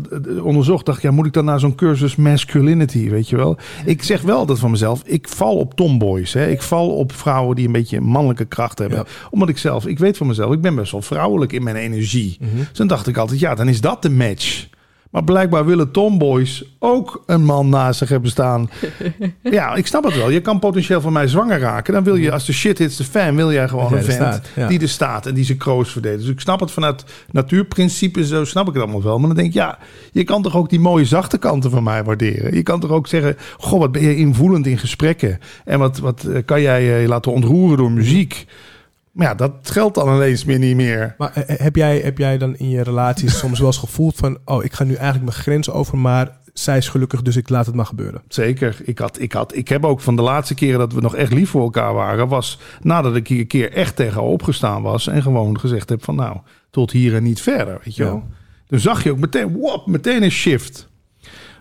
onderzocht. 0.41 0.85
Dacht, 0.85 1.01
ja, 1.01 1.11
moet 1.11 1.25
ik 1.25 1.33
dan 1.33 1.45
naar 1.45 1.59
zo'n 1.59 1.75
cursus 1.75 2.15
masculinity, 2.15 3.09
weet 3.09 3.29
je 3.29 3.35
wel? 3.35 3.57
Ik 3.85 4.03
zeg 4.03 4.21
wel 4.21 4.45
dat 4.45 4.59
van 4.59 4.71
mezelf. 4.71 5.01
Ik 5.05 5.27
val 5.27 5.57
op 5.57 5.73
tomboys. 5.73 6.33
Hè. 6.33 6.47
Ik 6.47 6.61
val 6.61 6.89
op 6.89 7.11
vrouwen 7.11 7.55
die 7.55 7.65
een 7.65 7.71
beetje 7.71 8.01
mannelijke 8.01 8.45
kracht 8.45 8.79
hebben. 8.79 8.97
Ja. 8.97 9.05
Omdat 9.29 9.49
ik 9.49 9.57
zelf, 9.57 9.85
ik 9.87 9.99
weet 9.99 10.17
van 10.17 10.27
mezelf, 10.27 10.53
ik 10.53 10.61
ben 10.61 10.75
best 10.75 10.91
wel 10.91 11.01
vrouwelijk 11.01 11.53
in 11.53 11.63
mijn 11.63 11.75
energie. 11.75 12.37
Mhm. 12.39 12.57
Dus 12.57 12.77
dan 12.77 12.87
dacht 12.87 13.07
ik 13.07 13.17
altijd, 13.17 13.39
ja, 13.39 13.55
dan 13.55 13.67
is 13.67 13.81
dat 13.81 14.01
de 14.01 14.09
match. 14.09 14.67
Maar 15.11 15.23
blijkbaar 15.23 15.65
willen 15.65 15.91
tomboys 15.91 16.63
ook 16.79 17.23
een 17.25 17.43
man 17.43 17.69
naast 17.69 17.99
zich 17.99 18.09
hebben 18.09 18.29
staan. 18.29 18.69
ja, 19.41 19.75
ik 19.75 19.87
snap 19.87 20.03
het 20.03 20.15
wel. 20.15 20.29
Je 20.29 20.41
kan 20.41 20.59
potentieel 20.59 21.01
van 21.01 21.13
mij 21.13 21.27
zwanger 21.27 21.59
raken. 21.59 21.93
Dan 21.93 22.03
wil 22.03 22.15
je, 22.15 22.31
als 22.31 22.45
de 22.45 22.53
shit 22.53 22.77
hits 22.77 22.95
de 22.95 23.03
fan, 23.03 23.35
wil 23.35 23.51
jij 23.51 23.67
gewoon 23.67 23.93
een 23.93 24.03
vent 24.03 24.13
staat, 24.13 24.49
ja. 24.55 24.67
die 24.67 24.81
er 24.81 24.89
staat 24.89 25.25
en 25.25 25.33
die 25.33 25.43
zijn 25.43 25.57
kroos 25.57 25.91
verdedigt. 25.91 26.21
Dus 26.21 26.31
ik 26.31 26.39
snap 26.39 26.59
het 26.59 26.71
vanuit 26.71 27.05
natuurprincipes, 27.31 28.29
zo 28.29 28.45
snap 28.45 28.67
ik 28.67 28.73
het 28.73 28.83
allemaal 28.83 29.03
wel. 29.03 29.17
Maar 29.17 29.27
dan 29.27 29.37
denk 29.37 29.47
ik, 29.47 29.53
ja, 29.53 29.77
je 30.11 30.23
kan 30.23 30.41
toch 30.41 30.55
ook 30.55 30.69
die 30.69 30.79
mooie 30.79 31.05
zachte 31.05 31.37
kanten 31.37 31.71
van 31.71 31.83
mij 31.83 32.03
waarderen. 32.03 32.55
Je 32.55 32.63
kan 32.63 32.79
toch 32.79 32.91
ook 32.91 33.07
zeggen, 33.07 33.37
goh, 33.57 33.79
wat 33.79 33.91
ben 33.91 34.01
je 34.01 34.15
invoelend 34.15 34.67
in 34.67 34.77
gesprekken. 34.77 35.39
En 35.65 35.79
wat, 35.79 35.97
wat 35.97 36.23
eh, 36.23 36.41
kan 36.45 36.61
jij 36.61 37.01
je 37.01 37.07
laten 37.07 37.31
ontroeren 37.31 37.77
door 37.77 37.91
muziek. 37.91 38.45
Maar 39.11 39.27
ja, 39.27 39.35
dat 39.35 39.51
geldt 39.63 39.95
dan 39.95 40.15
ineens 40.15 40.45
meer 40.45 40.59
niet 40.59 40.75
meer. 40.75 41.15
Maar 41.17 41.33
eh, 41.33 41.59
heb 41.59 41.75
jij, 41.75 41.99
heb 41.99 42.17
jij 42.17 42.37
dan 42.37 42.55
in 42.55 42.69
je 42.69 42.81
relaties 42.83 43.37
soms 43.37 43.57
wel 43.59 43.67
eens 43.67 43.77
gevoeld 43.77 44.15
van... 44.15 44.37
oh, 44.45 44.63
ik 44.63 44.73
ga 44.73 44.83
nu 44.83 44.93
eigenlijk 44.93 45.23
mijn 45.23 45.41
grens 45.43 45.69
over, 45.69 45.97
maar 45.97 46.37
zij 46.53 46.77
is 46.77 46.89
gelukkig, 46.89 47.21
dus 47.21 47.35
ik 47.35 47.49
laat 47.49 47.65
het 47.65 47.75
maar 47.75 47.85
gebeuren. 47.85 48.21
Zeker. 48.27 48.77
Ik, 48.83 48.97
had, 48.99 49.19
ik, 49.19 49.31
had, 49.33 49.55
ik 49.55 49.67
heb 49.67 49.85
ook 49.85 49.99
van 50.01 50.15
de 50.15 50.21
laatste 50.21 50.53
keren 50.53 50.79
dat 50.79 50.93
we 50.93 51.01
nog 51.01 51.15
echt 51.15 51.33
lief 51.33 51.49
voor 51.49 51.61
elkaar 51.61 51.93
waren... 51.93 52.27
was 52.27 52.59
nadat 52.81 53.15
ik 53.15 53.27
hier 53.27 53.39
een 53.39 53.47
keer 53.47 53.71
echt 53.71 53.95
tegen 53.95 54.13
haar 54.13 54.23
opgestaan 54.23 54.81
was... 54.81 55.07
en 55.07 55.21
gewoon 55.21 55.59
gezegd 55.59 55.89
heb 55.89 56.03
van 56.03 56.15
nou, 56.15 56.37
tot 56.69 56.91
hier 56.91 57.15
en 57.15 57.23
niet 57.23 57.41
verder, 57.41 57.79
weet 57.83 57.95
je 57.95 58.03
Ja. 58.03 58.09
wel. 58.09 58.23
Toen 58.67 58.79
zag 58.79 59.03
je 59.03 59.11
ook 59.11 59.19
meteen, 59.19 59.51
wop, 59.57 59.87
meteen 59.87 60.23
een 60.23 60.31
shift. 60.31 60.89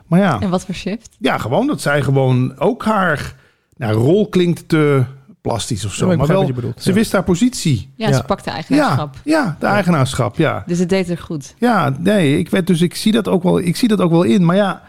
Maar 0.07 0.21
ja, 0.21 0.41
En 0.41 0.51
wat 0.51 0.65
voor 0.65 0.75
shift? 0.75 1.17
ja, 1.19 1.39
gewoon 1.39 1.67
dat 1.67 1.81
zij 1.81 2.03
gewoon 2.03 2.59
ook 2.59 2.85
haar 2.85 3.35
nou, 3.77 3.95
rol 3.95 4.29
klinkt 4.29 4.69
te 4.69 5.05
plastisch 5.40 5.85
of 5.85 5.92
zo. 5.94 6.00
Ja, 6.00 6.07
maar 6.09 6.16
maar 6.18 6.26
wel, 6.26 6.38
wat 6.38 6.46
je 6.46 6.53
bedoelt. 6.53 6.83
ze 6.83 6.88
Ja. 6.88 6.94
wist 6.94 7.12
haar 7.12 7.22
positie. 7.24 7.90
Ja, 7.96 8.09
Ja. 8.09 8.14
ze 8.16 8.22
pakte 8.22 8.50
eigenaarschap. 8.50 9.16
ja, 9.24 9.57
de 9.61 9.66
eigenaarschap, 9.66 10.37
ja. 10.37 10.62
Dus 10.66 10.79
het 10.79 10.88
deed 10.88 11.09
er 11.09 11.18
goed. 11.18 11.55
Ja, 11.59 11.96
nee, 11.98 12.38
ik 12.38 12.50
weet 12.50 12.67
dus, 12.67 12.81
ik 12.81 12.94
zie 12.94 13.12
dat 13.12 13.29
ook 13.29 13.42
wel, 13.42 13.58
ik 13.60 13.77
zie 13.77 13.88
dat 13.88 14.00
ook 14.00 14.10
wel 14.10 14.23
in. 14.23 14.44
Maar 14.44 14.56
ja, 14.56 14.83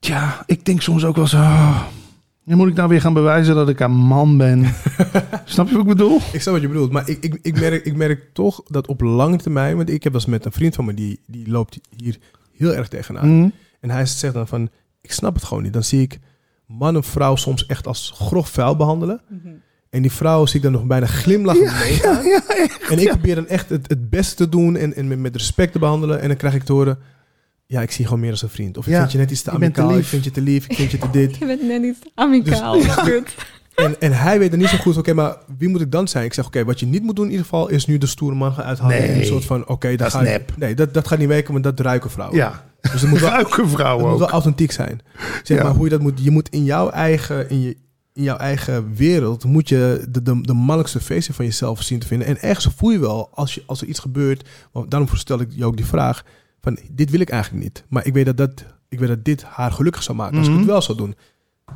ja, 0.00 0.42
ik 0.46 0.64
denk 0.64 0.80
soms 0.82 1.04
ook 1.04 1.16
wel 1.16 1.26
zo. 1.26 1.36
oh, 1.36 1.82
moet 2.44 2.68
ik 2.68 2.74
nou 2.74 2.88
weer 2.88 3.00
gaan 3.00 3.12
bewijzen 3.12 3.54
dat 3.54 3.68
ik 3.68 3.80
een 3.80 3.90
man 3.96 4.36
ben. 4.36 4.64
Snap 5.44 5.66
je 5.68 5.72
wat 5.72 5.82
ik 5.82 5.88
bedoel? 5.88 6.20
Ik 6.32 6.40
snap 6.40 6.52
wat 6.54 6.62
je 6.62 6.68
bedoelt, 6.68 6.92
maar 6.92 7.08
ik, 7.08 7.18
ik, 7.24 7.38
ik, 7.42 7.60
merk, 7.60 7.84
ik 7.84 7.96
merk 7.96 8.24
toch 8.32 8.62
dat 8.66 8.86
op 8.86 9.00
lange 9.00 9.36
termijn... 9.36 9.76
want 9.76 9.90
ik 9.90 10.02
heb 10.02 10.12
dat 10.12 10.22
eens 10.22 10.30
met 10.30 10.44
een 10.44 10.52
vriend 10.52 10.74
van 10.74 10.84
me, 10.84 10.94
die, 10.94 11.20
die 11.26 11.50
loopt 11.50 11.78
hier 11.96 12.16
heel 12.56 12.74
erg 12.74 12.88
tegenaan. 12.88 13.38
Mhm. 13.38 13.48
En 13.80 13.90
hij 13.90 14.06
zegt 14.06 14.34
dan 14.34 14.48
van, 14.48 14.68
ik 15.00 15.12
snap 15.12 15.34
het 15.34 15.44
gewoon 15.44 15.62
niet. 15.62 15.72
Dan 15.72 15.84
zie 15.84 16.00
ik 16.00 16.18
man 16.68 16.96
en 16.96 17.04
vrouw 17.04 17.36
soms 17.36 17.66
echt 17.66 17.86
als 17.86 18.12
grof 18.14 18.48
vuil 18.48 18.76
behandelen. 18.76 19.20
En 19.90 20.02
die 20.02 20.12
vrouw 20.12 20.46
zie 20.46 20.56
ik 20.56 20.62
dan 20.62 20.72
nog 20.72 20.84
bijna 20.84 21.06
glimlachen 21.06 21.72
mee. 21.80 21.96
Ja, 22.02 22.20
ja, 22.22 22.42
echt. 22.48 22.88
En 22.90 22.98
ik 22.98 23.08
probeer 23.08 23.34
dan 23.34 23.46
echt 23.46 23.68
het, 23.68 23.88
het 23.88 24.10
beste 24.10 24.34
te 24.34 24.48
doen 24.48 24.76
en, 24.76 24.94
en 24.94 25.20
met, 25.20 25.36
respect 25.36 25.72
te 25.72 25.78
behandelen. 25.78 26.20
En 26.20 26.28
dan 26.28 26.36
krijg 26.36 26.54
ik 26.54 26.62
te 26.62 26.72
horen, 26.72 26.98
ja, 27.66 27.82
ik 27.82 27.90
zie 27.90 28.04
gewoon 28.04 28.20
meer 28.20 28.30
als 28.30 28.42
een 28.42 28.48
vriend. 28.48 28.76
Of 28.76 28.86
ik 28.86 28.94
vind 28.94 29.12
je 29.12 29.18
net 29.18 29.30
iets 29.30 29.42
te 29.42 29.50
te 29.50 29.56
amicaal, 29.56 29.98
ik 29.98 30.04
vind 30.04 30.24
je 30.24 30.30
te 30.30 30.40
lief, 30.40 30.66
ik 30.68 30.76
vind 30.76 30.90
je 30.90 30.98
te 30.98 31.10
dit. 31.10 31.36
Je 31.38 31.46
bent 31.46 31.62
net 31.62 31.82
niet 31.82 31.96
amicaal. 32.14 32.72
Dus-. 32.72 32.96
En, 33.74 34.00
en 34.00 34.12
hij 34.12 34.38
weet 34.38 34.52
er 34.52 34.58
niet 34.58 34.68
zo 34.68 34.76
goed, 34.76 34.96
oké, 34.96 35.12
maar 35.12 35.36
wie 35.58 35.68
moet 35.68 35.80
ik 35.80 35.92
dan 35.92 36.08
zijn? 36.08 36.24
Ik 36.24 36.34
zeg, 36.34 36.46
oké, 36.46 36.64
wat 36.64 36.80
je 36.80 36.86
niet 36.86 37.02
moet 37.02 37.16
doen 37.16 37.24
in 37.24 37.30
ieder 37.30 37.44
geval... 37.44 37.68
is 37.68 37.86
nu 37.86 37.98
de 37.98 38.06
stoere 38.06 38.34
man 38.34 38.52
gaan 38.52 38.64
uithalen. 38.64 38.98
Nee, 38.98 39.18
een 39.18 39.24
soort 39.24 39.44
van, 39.44 39.68
oké, 39.68 39.96
dat 39.96 40.06
is 40.06 40.12
ga. 40.12 40.38
Nee, 40.56 40.74
dat, 40.74 40.94
dat 40.94 41.08
gaat 41.08 41.18
niet 41.18 41.28
werken, 41.28 41.52
want 41.52 41.64
dat 41.64 41.80
ruiken 41.80 42.10
vrouwen. 42.10 42.38
Ja, 42.38 42.64
Dus 42.80 43.00
het 43.00 43.10
moet 43.10 43.20
wel, 43.20 43.30
ruiken 43.30 43.68
vrouwen 43.68 44.02
het 44.02 44.10
moet 44.10 44.18
wel 44.18 44.26
ook. 44.28 44.32
authentiek 44.32 44.72
zijn. 44.72 45.00
Zeg 45.42 45.56
Ja. 45.58 45.62
maar, 45.64 45.72
hoe 45.72 45.84
je 45.84 45.90
dat 45.90 46.00
moet... 46.00 46.24
Je 46.24 46.30
moet 46.30 46.48
in 46.48 46.64
jouw 46.64 46.90
eigen... 46.90 47.50
In 47.50 47.60
je, 47.60 47.76
in 48.12 48.24
jouw 48.24 48.36
eigen 48.36 48.94
wereld 48.94 49.44
moet 49.44 49.68
je 49.68 50.04
de, 50.10 50.22
de, 50.22 50.40
de 50.40 50.52
mannelijkste 50.52 51.00
versie 51.00 51.34
van 51.34 51.44
jezelf 51.44 51.82
zien 51.82 51.98
te 51.98 52.06
vinden. 52.06 52.26
En 52.28 52.40
ergens 52.40 52.68
voel 52.76 52.90
je 52.90 52.98
wel, 52.98 53.28
als, 53.34 53.54
je, 53.54 53.62
als 53.66 53.80
er 53.80 53.86
iets 53.86 53.98
gebeurt... 53.98 54.48
Want 54.72 54.90
daarom 54.90 55.08
stel 55.12 55.40
ik 55.40 55.48
je 55.50 55.64
ook 55.64 55.76
die 55.76 55.86
vraag... 55.86 56.24
van 56.60 56.78
dit 56.90 57.10
wil 57.10 57.20
ik 57.20 57.30
eigenlijk 57.30 57.62
niet. 57.64 57.84
Maar 57.88 58.06
ik 58.06 58.12
weet 58.12 58.26
dat, 58.26 58.36
dat, 58.36 58.64
ik 58.88 58.98
weet 58.98 59.08
dat 59.08 59.24
dit 59.24 59.42
haar 59.42 59.72
gelukkig 59.72 60.02
zou 60.02 60.16
maken. 60.18 60.36
Als 60.38 60.46
ik 60.46 60.52
Mhm. 60.52 60.62
het 60.62 60.70
wel 60.70 60.82
zou 60.82 60.98
doen, 60.98 61.14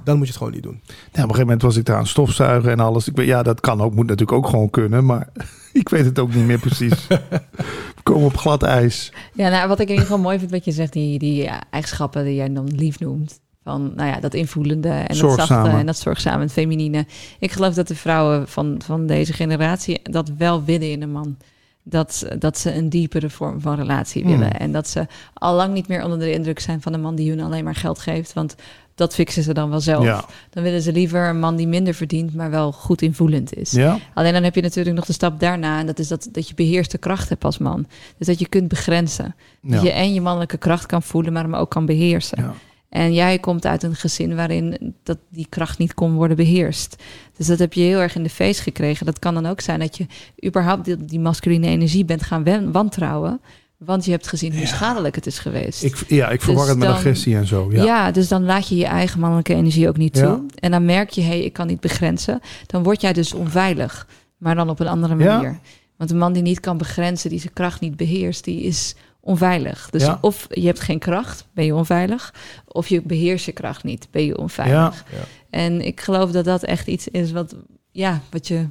dan 0.04 0.16
moet 0.16 0.26
je 0.26 0.32
het 0.32 0.38
gewoon 0.38 0.52
niet 0.52 0.62
doen. 0.62 0.80
Ja, 0.84 0.94
op 0.94 1.12
een 1.12 1.20
gegeven 1.20 1.40
moment 1.40 1.62
was 1.62 1.76
ik 1.76 1.84
daar 1.84 1.96
aan 1.96 2.06
stofzuigen 2.06 2.70
en 2.70 2.80
alles. 2.80 3.08
Ik 3.08 3.16
weet, 3.16 3.26
ja, 3.26 3.42
dat 3.42 3.60
kan 3.60 3.80
ook, 3.80 3.94
moet 3.94 4.06
natuurlijk 4.06 4.38
ook 4.38 4.48
gewoon 4.48 4.70
kunnen, 4.70 5.04
maar 5.04 5.28
ik 5.72 5.88
weet 5.88 6.04
het 6.04 6.18
ook 6.18 6.34
niet 6.34 6.46
meer 6.46 6.58
precies. 6.58 7.06
We 7.96 8.02
komen 8.02 8.24
op 8.24 8.36
glad 8.36 8.62
ijs. 8.62 9.12
Ja, 9.34 9.48
nou, 9.48 9.68
wat 9.68 9.80
ik 9.80 9.86
in 9.86 9.92
ieder 9.92 10.06
geval 10.06 10.22
mooi 10.22 10.38
vind 10.38 10.50
wat 10.50 10.64
je 10.64 10.72
zegt, 10.72 10.92
die, 10.92 11.18
die 11.18 11.42
ja, 11.42 11.62
eigenschappen 11.70 12.24
die 12.24 12.34
jij 12.34 12.52
dan 12.52 12.68
lief 12.74 12.98
noemt. 12.98 13.40
Van, 13.62 13.92
nou 13.96 14.08
ja, 14.08 14.20
dat 14.20 14.34
invoelende 14.34 14.88
en 14.88 15.18
dat 15.18 15.34
zachte 15.34 15.68
en 15.68 15.86
dat 15.86 15.98
zorgzame 15.98 16.36
en 16.36 16.42
het 16.42 16.52
feminine. 16.52 17.06
Ik 17.38 17.50
geloof 17.50 17.74
dat 17.74 17.88
de 17.88 17.94
vrouwen 17.94 18.48
van, 18.48 18.80
van 18.84 19.06
deze 19.06 19.32
generatie 19.32 20.00
dat 20.02 20.32
wel 20.38 20.64
willen 20.64 20.90
in 20.90 21.02
een 21.02 21.12
man. 21.12 21.36
Dat, 21.84 22.26
dat 22.38 22.58
ze 22.58 22.74
een 22.74 22.88
diepere 22.88 23.30
vorm 23.30 23.60
van 23.60 23.76
relatie 23.76 24.24
willen. 24.24 24.50
Hmm. 24.50 24.58
En 24.58 24.72
dat 24.72 24.88
ze 24.88 25.06
al 25.34 25.54
lang 25.54 25.74
niet 25.74 25.88
meer 25.88 26.04
onder 26.04 26.18
de 26.18 26.32
indruk 26.32 26.58
zijn 26.58 26.82
van 26.82 26.92
een 26.92 27.00
man 27.00 27.14
die 27.14 27.30
hun 27.30 27.40
alleen 27.40 27.64
maar 27.64 27.74
geld 27.74 27.98
geeft. 27.98 28.32
Want 28.32 28.54
dat 28.94 29.14
fixen 29.14 29.42
ze 29.42 29.54
dan 29.54 29.70
wel 29.70 29.80
zelf. 29.80 30.04
Ja. 30.04 30.24
Dan 30.50 30.62
willen 30.62 30.82
ze 30.82 30.92
liever 30.92 31.28
een 31.28 31.38
man 31.38 31.56
die 31.56 31.66
minder 31.66 31.94
verdient, 31.94 32.34
maar 32.34 32.50
wel 32.50 32.72
goed 32.72 33.02
invoelend 33.02 33.54
is. 33.54 33.70
Ja? 33.70 33.98
Alleen 34.14 34.32
dan 34.32 34.42
heb 34.42 34.54
je 34.54 34.62
natuurlijk 34.62 34.96
nog 34.96 35.04
de 35.04 35.12
stap 35.12 35.40
daarna. 35.40 35.78
En 35.78 35.86
dat 35.86 35.98
is 35.98 36.08
dat, 36.08 36.28
dat 36.32 36.48
je 36.48 36.54
beheerste 36.54 36.98
kracht 36.98 37.28
hebt 37.28 37.44
als 37.44 37.58
man. 37.58 37.86
Dus 38.18 38.26
dat 38.26 38.38
je 38.38 38.48
kunt 38.48 38.68
begrenzen. 38.68 39.34
Ja. 39.60 39.74
Dat 39.74 39.82
je 39.82 39.90
en 39.90 40.14
je 40.14 40.20
mannelijke 40.20 40.58
kracht 40.58 40.86
kan 40.86 41.02
voelen, 41.02 41.32
maar 41.32 41.42
hem 41.42 41.54
ook 41.54 41.70
kan 41.70 41.86
beheersen. 41.86 42.54
En 42.92 43.12
jij 43.12 43.38
komt 43.38 43.66
uit 43.66 43.82
een 43.82 43.94
gezin 43.94 44.34
waarin 44.36 44.94
dat 45.02 45.18
die 45.30 45.46
kracht 45.48 45.78
niet 45.78 45.94
kon 45.94 46.14
worden 46.14 46.36
beheerst. 46.36 47.02
Dus 47.36 47.46
dat 47.46 47.58
heb 47.58 47.72
je 47.72 47.80
heel 47.82 47.98
erg 47.98 48.14
in 48.14 48.22
de 48.22 48.28
feest 48.30 48.60
gekregen. 48.60 49.06
Dat 49.06 49.18
kan 49.18 49.34
dan 49.34 49.46
ook 49.46 49.60
zijn 49.60 49.78
dat 49.80 49.96
je 49.96 50.06
überhaupt 50.46 50.84
die, 50.84 50.96
die 51.04 51.20
masculine 51.20 51.66
energie 51.66 52.04
bent 52.04 52.22
gaan 52.22 52.44
wen- 52.44 52.72
wantrouwen. 52.72 53.40
Want 53.76 54.04
je 54.04 54.10
hebt 54.10 54.28
gezien 54.28 54.52
hoe 54.52 54.60
Ja. 54.60 54.66
schadelijk 54.66 55.14
het 55.14 55.26
is 55.26 55.38
geweest. 55.38 55.82
Ik, 55.84 55.96
ja, 56.08 56.28
ik 56.30 56.42
verwar 56.42 56.60
Dus 56.62 56.70
het 56.70 56.78
met 56.78 56.88
agressie 56.88 57.36
en 57.36 57.46
zo. 57.46 57.68
ja. 57.72 57.84
Ja. 57.84 58.10
dus 58.10 58.28
dan 58.28 58.44
laat 58.44 58.68
je 58.68 58.76
je 58.76 58.84
eigen 58.86 59.20
mannelijke 59.20 59.54
energie 59.54 59.88
ook 59.88 59.96
niet 59.96 60.12
toe. 60.14 60.22
Ja. 60.24 60.40
En 60.54 60.70
dan 60.70 60.84
merk 60.84 61.10
je, 61.10 61.20
hé, 61.20 61.26
hey, 61.28 61.44
ik 61.44 61.52
kan 61.52 61.66
niet 61.66 61.80
begrenzen. 61.80 62.40
Dan 62.66 62.82
word 62.82 63.00
jij 63.00 63.12
dus 63.12 63.32
onveilig, 63.34 64.06
maar 64.36 64.54
dan 64.54 64.70
op 64.70 64.80
een 64.80 64.88
andere 64.88 65.14
manier. 65.14 65.58
Want 65.96 66.10
een 66.10 66.18
man 66.18 66.32
die 66.32 66.42
niet 66.42 66.60
kan 66.60 66.78
begrenzen, 66.78 67.30
die 67.30 67.40
zijn 67.40 67.52
kracht 67.52 67.80
niet 67.80 67.96
beheerst, 67.96 68.44
die 68.44 68.62
is 68.62 68.94
onveilig. 69.24 69.90
Dus 69.90 70.02
Ja. 70.04 70.18
of 70.20 70.46
je 70.50 70.66
hebt 70.66 70.80
geen 70.80 70.98
kracht, 70.98 71.46
ben 71.54 71.64
je 71.64 71.74
onveilig. 71.74 72.34
Of 72.66 72.88
je 72.88 73.02
beheerst 73.02 73.44
je 73.46 73.52
kracht 73.52 73.84
niet, 73.84 74.08
ben 74.10 74.24
je 74.24 74.38
onveilig. 74.38 75.04
Ja. 75.10 75.16
Ja. 75.16 75.22
En 75.50 75.80
ik 75.86 76.00
geloof 76.00 76.30
dat 76.30 76.44
dat 76.44 76.62
echt 76.62 76.86
iets 76.86 77.08
is 77.08 77.32
wat, 77.32 77.54
ja, 77.90 78.20
wat, 78.30 78.48
je, 78.48 78.66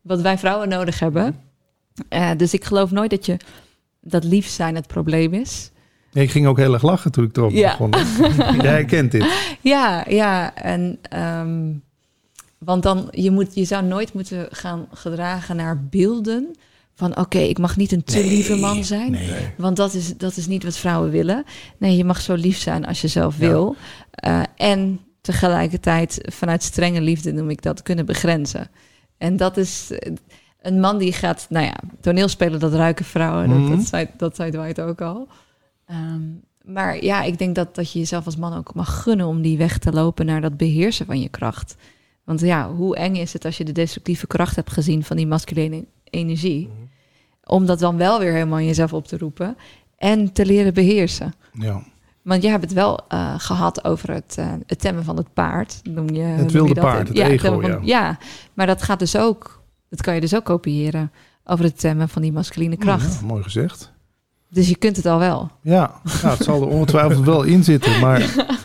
wat 0.00 0.20
wij 0.20 0.38
vrouwen 0.38 0.68
nodig 0.68 0.98
hebben. 0.98 1.40
Eh, 2.08 2.30
dus 2.36 2.54
ik 2.54 2.64
geloof 2.64 2.90
nooit 2.90 3.10
dat 3.10 3.26
je 3.26 3.36
dat 4.00 4.24
lief 4.24 4.48
zijn 4.48 4.74
het 4.74 4.86
probleem 4.86 5.34
is. 5.34 5.70
Nee, 6.12 6.24
ik 6.24 6.30
ging 6.30 6.46
ook 6.46 6.56
heel 6.56 6.72
erg 6.72 6.82
lachen 6.82 7.12
toen 7.12 7.24
ik 7.24 7.50
Ja. 7.50 7.70
begon. 7.70 7.92
Jij 8.62 8.84
kent 8.84 9.10
dit. 9.12 9.24
Ja, 9.60 10.04
ja. 10.08 10.54
En, 10.54 10.98
ehm, 11.02 11.72
want 12.58 12.82
dan, 12.82 13.08
je, 13.10 13.30
moet, 13.30 13.54
je 13.54 13.64
zou 13.64 13.84
nooit 13.84 14.12
moeten 14.12 14.48
gaan 14.50 14.88
gedragen 14.92 15.56
naar 15.56 15.84
beelden 15.84 16.56
van 17.00 17.16
oké, 17.18 17.38
ik 17.38 17.58
mag 17.58 17.76
niet 17.76 17.92
een 17.92 18.04
te 18.04 18.24
lieve 18.24 18.56
man 18.56 18.84
zijn. 18.84 19.10
Nee. 19.10 19.30
Want 19.56 19.76
dat 19.76 19.94
is, 19.94 20.16
dat 20.16 20.36
is 20.36 20.46
niet 20.46 20.64
wat 20.64 20.76
vrouwen 20.76 21.10
willen. 21.10 21.44
Nee, 21.78 21.96
je 21.96 22.04
mag 22.04 22.20
zo 22.20 22.34
lief 22.34 22.58
zijn 22.58 22.86
als 22.86 23.00
je 23.00 23.08
zelf 23.08 23.38
Ja. 23.38 23.48
wil. 23.48 23.76
Eh, 24.10 24.42
en 24.56 25.00
tegelijkertijd 25.20 26.20
vanuit 26.32 26.62
strenge 26.62 27.00
liefde 27.00 27.32
noem 27.32 27.50
ik 27.50 27.62
dat 27.62 27.82
kunnen 27.82 28.06
begrenzen. 28.06 28.70
En 29.18 29.36
dat 29.36 29.56
is 29.56 29.90
eh, 29.90 30.12
een 30.60 30.80
man 30.80 30.98
die 30.98 31.12
gaat, 31.12 31.46
nou 31.48 31.64
ja, 31.64 31.76
toneelspelen, 32.00 32.60
dat 32.60 32.72
ruiken 32.74 33.04
vrouwen. 33.04 33.48
Mhm. 33.50 33.68
Dat, 33.68 33.78
dat, 33.78 33.86
zei, 33.86 34.06
dat 34.16 34.36
zei 34.36 34.50
Dwight 34.50 34.80
ook 34.80 35.00
al. 35.00 35.28
Ehm, 35.86 36.22
maar 36.64 37.04
ja, 37.04 37.22
ik 37.22 37.38
denk 37.38 37.54
dat, 37.54 37.74
dat 37.74 37.92
je 37.92 37.98
jezelf 37.98 38.26
als 38.26 38.36
man 38.36 38.56
ook 38.56 38.74
mag 38.74 39.02
gunnen 39.02 39.26
om 39.26 39.42
die 39.42 39.58
weg 39.58 39.78
te 39.78 39.92
lopen 39.92 40.26
naar 40.26 40.40
dat 40.40 40.56
beheersen 40.56 41.06
van 41.06 41.20
je 41.20 41.28
kracht. 41.28 41.76
Want 42.24 42.40
ja, 42.40 42.70
hoe 42.72 42.96
eng 42.96 43.14
is 43.14 43.32
het 43.32 43.44
als 43.44 43.56
je 43.56 43.64
de 43.64 43.72
destructieve 43.72 44.26
kracht 44.26 44.56
hebt 44.56 44.72
gezien 44.72 45.04
van 45.04 45.16
die 45.16 45.26
masculine 45.26 45.84
energie, 46.04 46.70
om 47.50 47.66
dat 47.66 47.78
dan 47.78 47.96
wel 47.96 48.18
weer 48.18 48.32
helemaal 48.32 48.58
in 48.58 48.66
jezelf 48.66 48.92
op 48.92 49.06
te 49.06 49.18
roepen 49.18 49.56
en 49.98 50.32
te 50.32 50.46
leren 50.46 50.74
beheersen. 50.74 51.34
Ja. 51.52 51.82
Want 52.22 52.42
jij 52.42 52.50
hebt 52.50 52.64
het 52.64 52.72
wel 52.72 53.00
eh, 53.08 53.34
gehad 53.38 53.84
over 53.84 54.10
het, 54.12 54.34
eh, 54.38 54.46
het 54.66 54.80
temmen 54.80 55.04
van 55.04 55.16
het 55.16 55.32
paard. 55.32 55.80
Noem 55.82 56.10
je, 56.10 56.34
noem 56.36 56.48
wilde 56.48 56.68
je 56.74 56.80
paard, 56.80 57.08
het 57.08 57.16
ja, 57.16 57.26
ego, 57.26 57.42
temmen 57.42 57.60
van- 57.70 57.70
ja. 57.70 58.06
ja, 58.06 58.18
maar 58.54 58.66
dat 58.66 58.82
gaat 58.82 58.98
dus 58.98 59.16
ook, 59.16 59.62
dat 59.88 60.02
kan 60.02 60.14
je 60.14 60.20
dus 60.20 60.34
ook 60.34 60.44
kopiëren 60.44 61.12
over 61.44 61.64
het 61.64 61.78
temmen 61.80 62.08
van 62.08 62.22
die 62.22 62.32
masculine 62.32 62.76
kracht. 62.76 63.18
Ja, 63.20 63.26
mooi 63.26 63.42
gezegd. 63.42 63.92
Dus 64.50 64.68
je 64.68 64.76
kunt 64.76 64.96
het 64.96 65.06
al 65.06 65.18
wel. 65.18 65.50
Ja, 65.62 66.00
ja, 66.22 66.30
het 66.30 66.42
zal 66.44 66.62
er 66.62 66.68
ongetwijfeld 66.68 67.24
wel 67.24 67.42
in 67.42 67.64
zitten. 67.64 68.00
Maar, 68.00 68.20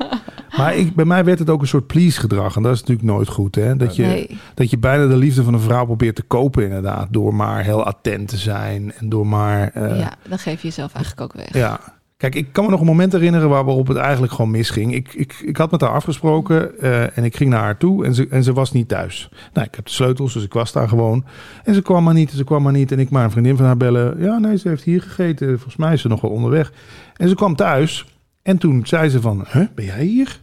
maar 0.58 0.76
ik, 0.76 0.96
bij 0.96 1.06
mij 1.06 1.24
werd 1.24 1.40
het 1.40 1.50
ook 1.50 1.62
een 1.62 1.68
soort 1.68 1.88
please 1.88 2.20
gedrag. 2.20 2.56
En 2.56 2.62
dat 2.62 2.74
is 2.74 2.80
natuurlijk 2.80 3.08
nooit 3.08 3.28
goed. 3.28 3.56
Hè? 3.56 3.76
Dat, 3.76 3.96
je, 3.96 4.04
Nee. 4.04 4.38
dat 4.54 4.70
je 4.70 4.78
bijna 4.78 5.08
de 5.08 5.18
liefde 5.18 5.44
van 5.44 5.54
een 5.54 5.60
vrouw 5.60 5.86
probeert 5.86 6.16
te 6.16 6.24
kopen 6.24 6.64
inderdaad. 6.64 7.08
Door 7.12 7.36
maar 7.36 7.64
heel 7.64 7.84
attent 7.84 8.28
te 8.28 8.38
zijn. 8.38 8.94
En 8.94 9.10
door 9.10 9.28
maar... 9.28 9.68
eh, 9.74 10.00
ja, 10.00 10.14
dan 10.30 10.38
geef 10.40 10.62
je 10.62 10.68
jezelf 10.68 10.94
eigenlijk 10.94 11.24
ook 11.34 11.42
weg. 11.42 11.54
Ja. 11.54 11.80
Kijk, 12.18 12.36
ik 12.36 12.48
kan 12.52 12.64
me 12.66 12.70
nog 12.72 12.80
een 12.80 12.86
moment 12.86 13.12
herinneren 13.12 13.50
waarop 13.50 13.88
het 13.88 13.98
eigenlijk 13.98 14.34
gewoon 14.34 14.52
misging. 14.52 14.94
Ik, 14.96 15.14
ik, 15.14 15.34
ik 15.46 15.58
had 15.58 15.72
met 15.72 15.82
haar 15.82 15.90
afgesproken 15.90 16.80
eh, 16.80 17.18
en 17.18 17.24
ik 17.24 17.36
ging 17.36 17.50
naar 17.50 17.62
haar 17.62 17.78
toe 17.78 18.06
en 18.06 18.14
ze, 18.14 18.28
en 18.30 18.44
ze 18.44 18.54
was 18.54 18.72
niet 18.72 18.88
thuis. 18.88 19.30
Nou, 19.54 19.68
ik 19.68 19.76
heb 19.76 19.86
de 19.86 19.92
sleutels, 19.92 20.34
dus 20.34 20.44
ik 20.44 20.54
was 20.54 20.72
daar 20.72 20.88
gewoon. 20.88 21.26
En 21.64 21.74
ze 21.74 21.82
kwam 21.82 22.04
maar 22.04 22.14
niet, 22.14 22.32
ze 22.32 22.44
kwam 22.44 22.64
maar 22.64 22.72
niet. 22.74 22.92
En 22.92 23.00
ik 23.00 23.10
maar 23.10 23.24
een 23.24 23.32
vriendin 23.32 23.58
van 23.58 23.66
haar 23.66 23.78
bellen. 23.78 24.16
Ja, 24.20 24.38
nee, 24.38 24.58
ze 24.58 24.68
heeft 24.68 24.84
hier 24.84 25.02
gegeten. 25.02 25.48
Volgens 25.48 25.76
mij 25.76 25.94
is 25.94 26.02
ze 26.02 26.08
nog 26.08 26.22
wel 26.22 26.32
onderweg. 26.32 26.72
En 27.16 27.30
ze 27.30 27.36
kwam 27.36 27.56
thuis 27.56 28.06
en 28.42 28.58
toen 28.58 28.86
zei 28.86 29.10
ze 29.10 29.22
van, 29.22 29.46
huh, 29.52 29.66
ben 29.76 29.86
jij 29.86 30.04
hier? 30.04 30.42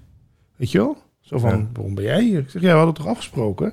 Weet 0.63 0.71
je 0.71 0.79
wel? 0.79 0.97
Zo 1.21 1.39
van, 1.39 1.51
Ja. 1.51 1.67
waarom 1.73 1.95
ben 1.95 2.05
jij 2.05 2.23
hier? 2.23 2.39
Ik 2.39 2.51
zeg, 2.51 2.63
ja, 2.63 2.69
we 2.71 2.77
hadden 2.77 2.95
toch 2.95 3.07
afgesproken? 3.07 3.73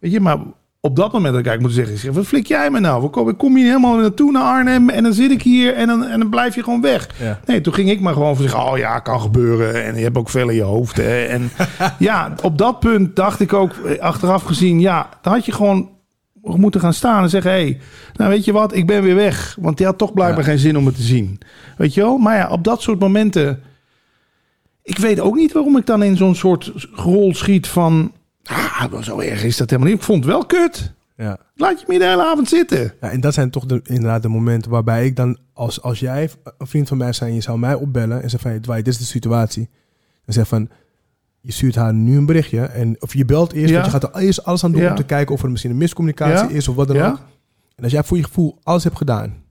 Weet 0.00 0.12
je, 0.12 0.20
maar 0.20 0.38
op 0.80 0.96
dat 0.96 1.12
moment 1.12 1.32
had 1.34 1.40
ik 1.44 1.46
eigenlijk 1.46 1.60
moeten 1.60 1.76
zeggen, 1.76 1.94
ik 1.94 2.00
zeg, 2.00 2.12
wat 2.14 2.26
flik 2.26 2.46
jij 2.46 2.70
me 2.70 2.80
nou? 2.80 3.04
Ik 3.04 3.10
kom, 3.10 3.28
ik 3.28 3.38
kom 3.38 3.56
hier 3.56 3.66
helemaal 3.66 3.96
naartoe 3.96 4.30
naar 4.32 4.42
Arnhem 4.42 4.88
en 4.90 5.02
dan 5.02 5.12
zit 5.12 5.30
ik 5.30 5.42
hier 5.42 5.74
en 5.74 5.86
dan, 5.86 6.04
en 6.04 6.18
dan 6.20 6.28
blijf 6.30 6.54
je 6.54 6.62
gewoon 6.62 6.80
weg. 6.80 7.08
Ja. 7.20 7.40
Nee, 7.46 7.60
toen 7.60 7.74
ging 7.74 7.90
ik 7.90 8.00
maar 8.00 8.12
gewoon 8.12 8.36
van 8.36 8.44
zeggen, 8.48 8.70
oh 8.72 8.78
ja, 8.78 8.98
kan 8.98 9.20
gebeuren. 9.20 9.84
En 9.84 9.96
je 9.96 10.02
hebt 10.02 10.16
ook 10.16 10.28
veel 10.28 10.48
in 10.48 10.54
je 10.56 10.62
hoofd. 10.62 10.96
Hè. 10.96 11.24
En 11.24 11.50
ja, 11.98 12.34
op 12.42 12.58
dat 12.58 12.80
punt 12.80 13.16
dacht 13.16 13.40
ik 13.40 13.52
ook, 13.52 13.72
eh, 13.72 13.98
achteraf 14.00 14.42
gezien, 14.42 14.80
ja, 14.80 15.08
dan 15.22 15.32
had 15.32 15.44
je 15.46 15.52
gewoon 15.52 15.90
moeten 16.42 16.80
gaan 16.80 16.94
staan 16.94 17.22
en 17.22 17.28
zeggen, 17.30 17.50
hé, 17.50 17.56
hey, 17.62 17.78
nou 18.14 18.30
weet 18.30 18.44
je 18.44 18.52
wat, 18.52 18.74
ik 18.74 18.86
ben 18.86 19.02
weer 19.02 19.14
weg. 19.14 19.56
Want 19.60 19.76
die 19.76 19.86
had 19.86 19.98
toch 19.98 20.12
blijkbaar 20.12 20.44
Ja. 20.44 20.50
geen 20.50 20.58
zin 20.58 20.76
om 20.76 20.86
het 20.86 20.96
te 20.96 21.02
zien. 21.02 21.38
Weet 21.76 21.94
je 21.94 22.00
wel? 22.00 22.18
Maar 22.18 22.36
ja, 22.36 22.48
op 22.48 22.64
dat 22.64 22.82
soort 22.82 23.00
momenten, 23.00 23.62
ik 24.84 24.98
weet 24.98 25.20
ook 25.20 25.34
niet 25.34 25.52
waarom 25.52 25.76
ik 25.76 25.86
dan 25.86 26.02
in 26.02 26.16
zo'n 26.16 26.34
soort 26.34 26.72
rol 26.92 27.34
schiet 27.34 27.68
van, 27.68 28.12
ah, 28.44 29.02
zo 29.02 29.20
erg 29.20 29.44
is 29.44 29.56
dat 29.56 29.70
helemaal 29.70 29.90
niet. 29.90 30.00
Ik 30.00 30.06
vond 30.06 30.24
het 30.24 30.32
wel 30.32 30.46
kut. 30.46 30.92
Ja. 31.16 31.38
Laat 31.54 31.80
je 31.80 31.84
me 31.88 31.98
de 31.98 32.04
hele 32.08 32.24
avond 32.24 32.48
zitten. 32.48 32.92
Ja, 33.00 33.10
en 33.10 33.20
dat 33.20 33.34
zijn 33.34 33.50
toch 33.50 33.66
de, 33.66 33.80
inderdaad 33.84 34.22
de 34.22 34.28
momenten 34.28 34.70
waarbij 34.70 35.06
ik 35.06 35.16
dan, 35.16 35.38
als, 35.52 35.82
als 35.82 36.00
jij 36.00 36.30
een 36.58 36.66
vriend 36.66 36.88
van 36.88 36.96
mij 36.96 37.12
zijn, 37.12 37.34
je 37.34 37.40
zou 37.40 37.58
mij 37.58 37.74
opbellen 37.74 38.22
en 38.22 38.30
zeggen 38.30 38.50
van, 38.50 38.60
Dwight, 38.60 38.84
dit 38.84 38.94
is 38.94 38.98
de 39.00 39.04
situatie. 39.06 39.68
Dan 40.24 40.34
zeg 40.34 40.48
van, 40.48 40.68
je 41.40 41.52
stuurt 41.52 41.74
haar 41.74 41.94
nu 41.94 42.16
een 42.16 42.26
berichtje 42.26 42.60
en 42.64 42.96
of 43.02 43.14
je 43.14 43.24
belt 43.24 43.52
eerst, 43.52 43.68
Ja. 43.68 43.80
want 43.80 43.92
je 43.92 43.98
gaat 44.00 44.14
er 44.14 44.20
eerst 44.22 44.44
alles 44.44 44.64
aan 44.64 44.72
doen 44.72 44.80
Ja. 44.82 44.90
om 44.90 44.96
te 44.96 45.04
kijken 45.04 45.34
of 45.34 45.42
er 45.42 45.50
misschien 45.50 45.70
een 45.70 45.76
miscommunicatie 45.76 46.48
Ja. 46.48 46.54
is 46.54 46.68
of 46.68 46.74
wat 46.76 46.88
dan 46.88 46.96
ook. 46.96 47.18
En 47.76 47.82
als 47.82 47.92
jij 47.92 48.04
voor 48.04 48.16
je 48.16 48.24
gevoel 48.24 48.58
alles 48.62 48.84
hebt 48.84 48.96
gedaan, 48.96 49.42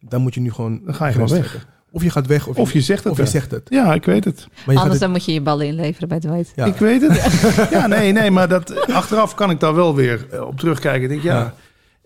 dan 0.00 0.22
moet 0.22 0.34
je 0.34 0.40
nu 0.40 0.52
gewoon. 0.52 0.80
Dan 0.84 0.94
ga 0.94 1.06
je 1.06 1.12
gewoon 1.12 1.28
weg. 1.28 1.68
Of 1.92 2.02
je 2.02 2.10
gaat 2.10 2.26
weg, 2.26 2.46
of, 2.46 2.56
Of 2.58 2.72
je 2.72 2.80
zegt 2.80 3.04
het. 3.04 3.12
of 3.12 3.18
je 3.18 3.26
zegt 3.26 3.50
het. 3.50 3.62
Ja, 3.68 3.94
ik 3.94 4.04
weet 4.04 4.24
het. 4.24 4.48
Maar 4.66 4.74
Anders 4.74 4.92
het, 4.92 5.00
dan 5.00 5.10
moet 5.10 5.24
je 5.24 5.32
je 5.32 5.40
ballen 5.40 5.66
inleveren 5.66 6.08
bij 6.08 6.18
Dwight. 6.20 6.52
ja. 6.56 6.64
Ik 6.64 6.76
weet 6.76 7.00
het. 7.00 7.40
Ja, 7.70 7.86
nee, 7.86 8.12
nee, 8.12 8.30
maar 8.30 8.48
dat, 8.48 8.86
achteraf 8.86 9.34
kan 9.34 9.50
ik 9.50 9.60
daar 9.60 9.74
wel 9.74 9.94
weer 9.94 10.26
eh, 10.30 10.46
op 10.46 10.58
terugkijken. 10.58 11.02
Ik 11.02 11.08
denk, 11.08 11.22
ja. 11.22 11.38
Ja. 11.38 11.54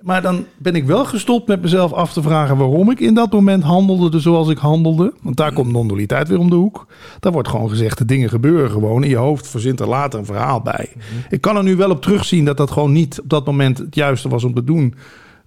Maar 0.00 0.22
dan 0.22 0.44
ben 0.58 0.74
ik 0.74 0.84
wel 0.84 1.04
gestopt 1.04 1.46
met 1.48 1.62
mezelf 1.62 1.92
af 1.92 2.12
te 2.12 2.22
vragen 2.22 2.56
waarom 2.56 2.90
ik 2.90 3.00
in 3.00 3.14
dat 3.14 3.32
moment 3.32 3.62
handelde 3.62 4.10
dus 4.10 4.22
zoals 4.22 4.48
ik 4.48 4.58
handelde. 4.58 5.12
Want 5.22 5.36
daar 5.36 5.52
komt 5.52 5.72
non-dualiteit 5.72 6.28
weer 6.28 6.38
om 6.38 6.50
de 6.50 6.56
hoek. 6.56 6.86
Daar 7.20 7.32
wordt 7.32 7.48
gewoon 7.48 7.68
gezegd, 7.68 7.98
de 7.98 8.04
dingen 8.04 8.28
gebeuren 8.28 8.70
gewoon. 8.70 9.02
In 9.02 9.08
je 9.08 9.16
hoofd 9.16 9.46
verzint 9.48 9.80
er 9.80 9.88
later 9.88 10.18
een 10.18 10.24
verhaal 10.26 10.60
bij. 10.60 10.92
Ik 11.28 11.40
kan 11.40 11.56
er 11.56 11.62
nu 11.62 11.76
wel 11.76 11.90
op 11.90 12.02
terugzien 12.02 12.44
dat 12.44 12.56
dat 12.56 12.70
gewoon 12.70 12.92
niet 12.92 13.20
op 13.20 13.28
dat 13.28 13.46
moment 13.46 13.78
het 13.78 13.94
juiste 13.94 14.28
was 14.28 14.44
om 14.44 14.54
te 14.54 14.64
doen. 14.64 14.94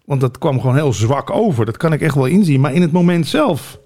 Want 0.06 0.22
dat 0.22 0.38
kwam 0.38 0.60
gewoon 0.60 0.76
heel 0.76 0.94
zwak 0.94 1.30
over. 1.30 1.66
Dat 1.66 1.78
kan 1.78 1.94
ik 1.94 2.02
echt 2.02 2.16
wel 2.16 2.26
inzien. 2.26 2.60
Maar 2.62 2.74
in 2.74 2.82
het 2.82 2.92
moment 2.92 3.28
zelf, 3.28 3.80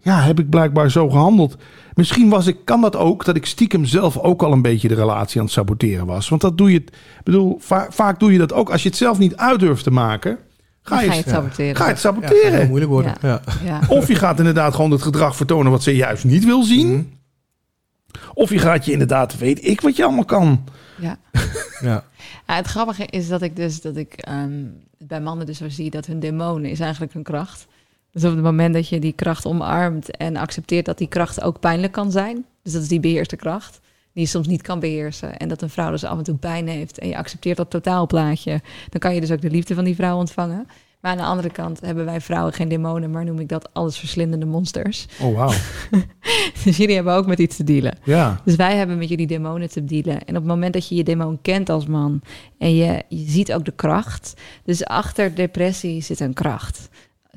ja, 0.00 0.20
heb 0.20 0.38
ik 0.38 0.50
blijkbaar 0.50 0.90
zo 0.90 1.08
gehandeld. 1.08 1.56
Misschien 1.94 2.28
was 2.28 2.46
ik, 2.46 2.56
kan 2.64 2.80
dat 2.80 2.96
ook, 2.96 3.24
dat 3.24 3.36
ik 3.36 3.46
stiekem 3.46 3.84
zelf 3.84 4.18
ook 4.18 4.42
al 4.42 4.52
een 4.52 4.62
beetje 4.62 4.88
de 4.88 4.94
relatie 4.94 5.38
aan 5.38 5.44
het 5.44 5.54
saboteren 5.54 6.06
was. 6.06 6.28
Want 6.28 6.40
dat 6.40 6.58
doe 6.58 6.72
je, 6.72 6.84
bedoel, 7.24 7.56
va- 7.60 7.86
vaak 7.90 8.20
doe 8.20 8.32
je 8.32 8.38
dat 8.38 8.52
ook. 8.52 8.70
Als 8.70 8.82
je 8.82 8.88
het 8.88 8.98
zelf 8.98 9.18
niet 9.18 9.36
uit 9.36 9.60
durft 9.60 9.84
te 9.84 9.90
maken, 9.90 10.38
ga 10.82 11.00
je, 11.00 11.06
ga 11.06 11.12
je 11.14 11.20
het 11.20 11.28
saboteren. 11.28 11.76
ga 11.76 11.84
je 11.86 11.90
het 11.92 12.02
Ja, 12.02 12.12
het 12.14 12.22
saboteren. 12.24 12.58
heel 12.58 12.66
moeilijk 12.68 12.90
worden. 12.90 13.14
Ja. 13.20 13.40
Ja. 13.64 13.80
Of 13.88 14.08
je 14.08 14.14
gaat 14.14 14.38
inderdaad 14.38 14.74
gewoon 14.74 14.90
het 14.90 15.02
gedrag 15.02 15.36
vertonen 15.36 15.70
wat 15.72 15.82
ze 15.82 15.96
juist 15.96 16.24
niet 16.24 16.44
wil 16.44 16.62
zien. 16.62 16.88
Mhm. 16.92 17.02
Of 18.34 18.50
je 18.50 18.58
gaat 18.58 18.84
je 18.84 18.92
inderdaad, 18.92 19.38
weet 19.38 19.66
ik 19.66 19.80
wat 19.80 19.96
je 19.96 20.04
allemaal 20.04 20.24
kan. 20.24 20.64
Ja. 21.00 21.18
Ja. 21.80 22.04
Ja, 22.46 22.54
het 22.54 22.66
grappige 22.66 23.06
is 23.06 23.28
dat 23.28 23.42
ik 23.42 23.56
dus 23.56 23.80
dat 23.80 23.96
ik 23.96 24.12
ehm, 24.14 24.64
bij 24.98 25.20
mannen 25.20 25.46
dus 25.46 25.58
zo 25.58 25.68
zie 25.68 25.90
dat 25.90 26.06
hun 26.06 26.20
demonen 26.20 26.70
is 26.70 26.80
eigenlijk 26.80 27.12
hun 27.12 27.22
kracht. 27.22 27.66
Dus 28.12 28.24
op 28.24 28.34
het 28.34 28.42
moment 28.42 28.74
dat 28.74 28.88
je 28.88 29.00
die 29.00 29.12
kracht 29.12 29.46
omarmt 29.46 30.16
en 30.16 30.36
accepteert 30.36 30.84
dat 30.84 30.98
die 30.98 31.08
kracht 31.08 31.42
ook 31.42 31.60
pijnlijk 31.60 31.92
kan 31.92 32.10
zijn, 32.10 32.44
dus 32.62 32.72
dat 32.72 32.82
is 32.82 32.88
die 32.88 33.00
beheerste 33.00 33.36
kracht, 33.36 33.80
die 34.12 34.22
je 34.22 34.28
soms 34.28 34.46
niet 34.46 34.62
kan 34.62 34.80
beheersen 34.80 35.36
en 35.36 35.48
dat 35.48 35.62
een 35.62 35.70
vrouw 35.70 35.90
dus 35.90 36.04
af 36.04 36.18
en 36.18 36.24
toe 36.24 36.36
pijn 36.36 36.68
heeft 36.68 36.98
en 36.98 37.08
je 37.08 37.16
accepteert 37.16 37.56
dat 37.56 37.70
totaalplaatje, 37.70 38.60
dan 38.88 39.00
kan 39.00 39.14
je 39.14 39.20
dus 39.20 39.30
ook 39.30 39.40
de 39.40 39.50
liefde 39.50 39.74
van 39.74 39.84
die 39.84 39.94
vrouw 39.94 40.16
ontvangen. 40.16 40.66
Maar 41.00 41.10
aan 41.10 41.16
de 41.16 41.24
andere 41.24 41.50
kant 41.50 41.80
hebben 41.80 42.04
wij 42.04 42.20
vrouwen 42.20 42.52
geen 42.52 42.68
demonen, 42.68 43.10
maar 43.10 43.24
noem 43.24 43.38
ik 43.38 43.48
dat 43.48 43.68
allesverslindende 43.72 44.46
monsters. 44.46 45.06
Oh, 45.20 45.36
wauw. 45.36 45.52
Dus 46.64 46.76
jullie 46.76 46.94
hebben 46.94 47.14
ook 47.14 47.26
met 47.26 47.38
iets 47.38 47.56
te 47.56 47.64
dealen. 47.64 47.98
Ja. 48.04 48.40
Dus 48.44 48.56
wij 48.56 48.76
hebben 48.76 48.98
met 48.98 49.08
jullie 49.08 49.26
demonen 49.26 49.68
te 49.68 49.84
dealen. 49.84 50.24
En 50.24 50.28
op 50.28 50.42
het 50.42 50.44
moment 50.44 50.72
dat 50.72 50.88
je 50.88 50.94
je 50.94 51.04
demon 51.04 51.38
kent 51.42 51.68
als 51.68 51.86
man 51.86 52.20
en 52.58 52.74
je, 52.74 53.02
je 53.08 53.30
ziet 53.30 53.52
ook 53.52 53.64
de 53.64 53.72
kracht. 53.72 54.34
Dus 54.64 54.84
achter 54.84 55.34
depressie 55.34 56.02
zit 56.02 56.20
een 56.20 56.34
kracht. 56.34 56.88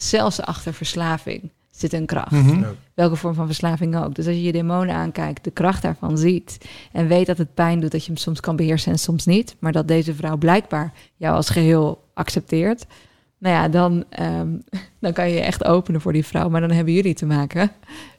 Zelfs 0.01 0.41
achter 0.41 0.73
verslaving 0.73 1.51
zit 1.71 1.93
een 1.93 2.05
kracht. 2.05 2.31
Mhm. 2.31 2.63
Welke 2.93 3.15
vorm 3.15 3.33
van 3.33 3.45
verslaving 3.45 3.97
ook. 3.97 4.15
Dus 4.15 4.27
als 4.27 4.35
je 4.35 4.41
je 4.41 4.51
demonen 4.51 4.95
aankijkt, 4.95 5.43
de 5.43 5.51
kracht 5.51 5.81
daarvan 5.81 6.17
ziet. 6.17 6.57
En 6.91 7.07
weet 7.07 7.25
dat 7.25 7.37
het 7.37 7.53
pijn 7.53 7.79
doet, 7.79 7.91
dat 7.91 8.01
je 8.01 8.07
hem 8.07 8.17
soms 8.17 8.39
kan 8.39 8.55
beheersen 8.55 8.91
en 8.91 8.99
soms 8.99 9.25
niet. 9.25 9.55
Maar 9.59 9.71
dat 9.71 9.87
deze 9.87 10.15
vrouw 10.15 10.37
blijkbaar 10.37 10.93
jou 11.15 11.35
als 11.35 11.49
geheel 11.49 12.03
accepteert. 12.13 12.85
Nou 13.37 13.55
ja, 13.55 13.67
dan, 13.67 14.03
ehm, 14.09 14.49
dan 14.99 15.13
kan 15.13 15.29
je 15.29 15.35
je 15.35 15.41
echt 15.41 15.65
openen 15.65 16.01
voor 16.01 16.13
die 16.13 16.25
vrouw. 16.25 16.49
Maar 16.49 16.61
dan 16.61 16.71
hebben 16.71 16.93
jullie 16.93 17.13
te 17.13 17.25
maken 17.25 17.71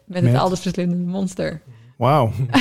met, 0.06 0.22
Met? 0.22 0.32
het 0.32 0.40
allesverslindende 0.40 1.10
monster. 1.10 1.60
Wauw. 1.96 2.32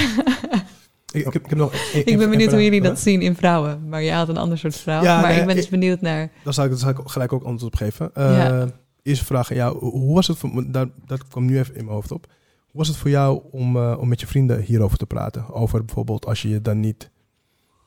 Ik, 1.14 1.26
ik, 1.26 1.34
heb, 1.34 1.44
ik 1.44 1.50
heb 1.50 1.58
nog 1.58 1.74
Ik 1.94 2.18
ben 2.18 2.30
benieuwd 2.30 2.52
hoe 2.52 2.64
jullie 2.64 2.82
dat 2.82 3.00
zien 3.00 3.22
in 3.22 3.36
vrouwen. 3.36 3.90
Maar 3.90 4.04
jij 4.04 4.16
had 4.16 4.30
een 4.30 4.38
ander 4.38 4.58
soort 4.58 4.76
vrouw. 4.76 5.04
Ja, 5.04 5.22
maar 5.22 5.30
nee, 5.30 5.40
ik 5.40 5.46
ben 5.46 5.56
dus 5.56 5.70
benieuwd 5.70 6.02
naar... 6.02 6.32
Dan 6.44 6.54
zal 6.54 6.66
ik, 6.66 6.72
ik 6.72 6.98
gelijk 7.06 7.34
ook 7.34 7.44
antwoord 7.44 7.74
op 7.74 7.80
geven. 7.80 8.10
Eh, 8.14 8.38
Ja. 8.38 8.68
Eerste 9.04 9.26
vraag 9.26 9.50
aan 9.52 9.58
jou. 9.58 9.78
Hoe 9.80 10.14
was 10.16 10.28
het 10.28 10.38
voor, 10.38 10.72
dat, 10.72 10.90
dat 11.06 11.28
kwam 11.28 11.46
nu 11.46 11.58
even 11.60 11.76
in 11.76 11.84
mijn 11.84 11.96
hoofd 11.96 12.12
op. 12.12 12.26
Hoe 12.60 12.80
was 12.80 12.88
het 12.88 12.98
voor 12.98 13.10
jou 13.10 13.42
om, 13.52 13.76
eh, 13.78 13.98
om 14.00 14.08
met 14.08 14.20
je 14.20 14.28
vrienden 14.28 14.62
hierover 14.62 14.98
te 14.98 15.06
praten? 15.06 15.50
Over 15.54 15.86
bijvoorbeeld 15.86 16.26
als 16.26 16.42
je 16.42 16.50
je 16.50 16.62
dan 16.62 16.80
niet... 16.80 17.10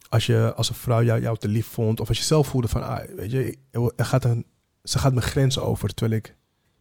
Als 0.08 0.26
je 0.26 0.52
als 0.56 0.68
een 0.68 0.74
vrouw 0.74 1.02
jou, 1.02 1.20
jou 1.20 1.36
te 1.38 1.48
lief 1.48 1.66
vond. 1.66 2.00
Of 2.00 2.08
als 2.08 2.18
je 2.18 2.24
zelf 2.24 2.46
voelde 2.46 2.68
van... 2.68 2.82
Ah, 2.86 2.98
weet 3.16 3.30
je, 3.30 3.56
er 3.96 4.04
gaat 4.04 4.24
een, 4.24 4.44
ze 4.82 4.98
gaat 4.98 5.12
mijn 5.12 5.26
grens 5.26 5.58
over. 5.58 5.94
Terwijl 5.94 6.18
ik... 6.20 6.36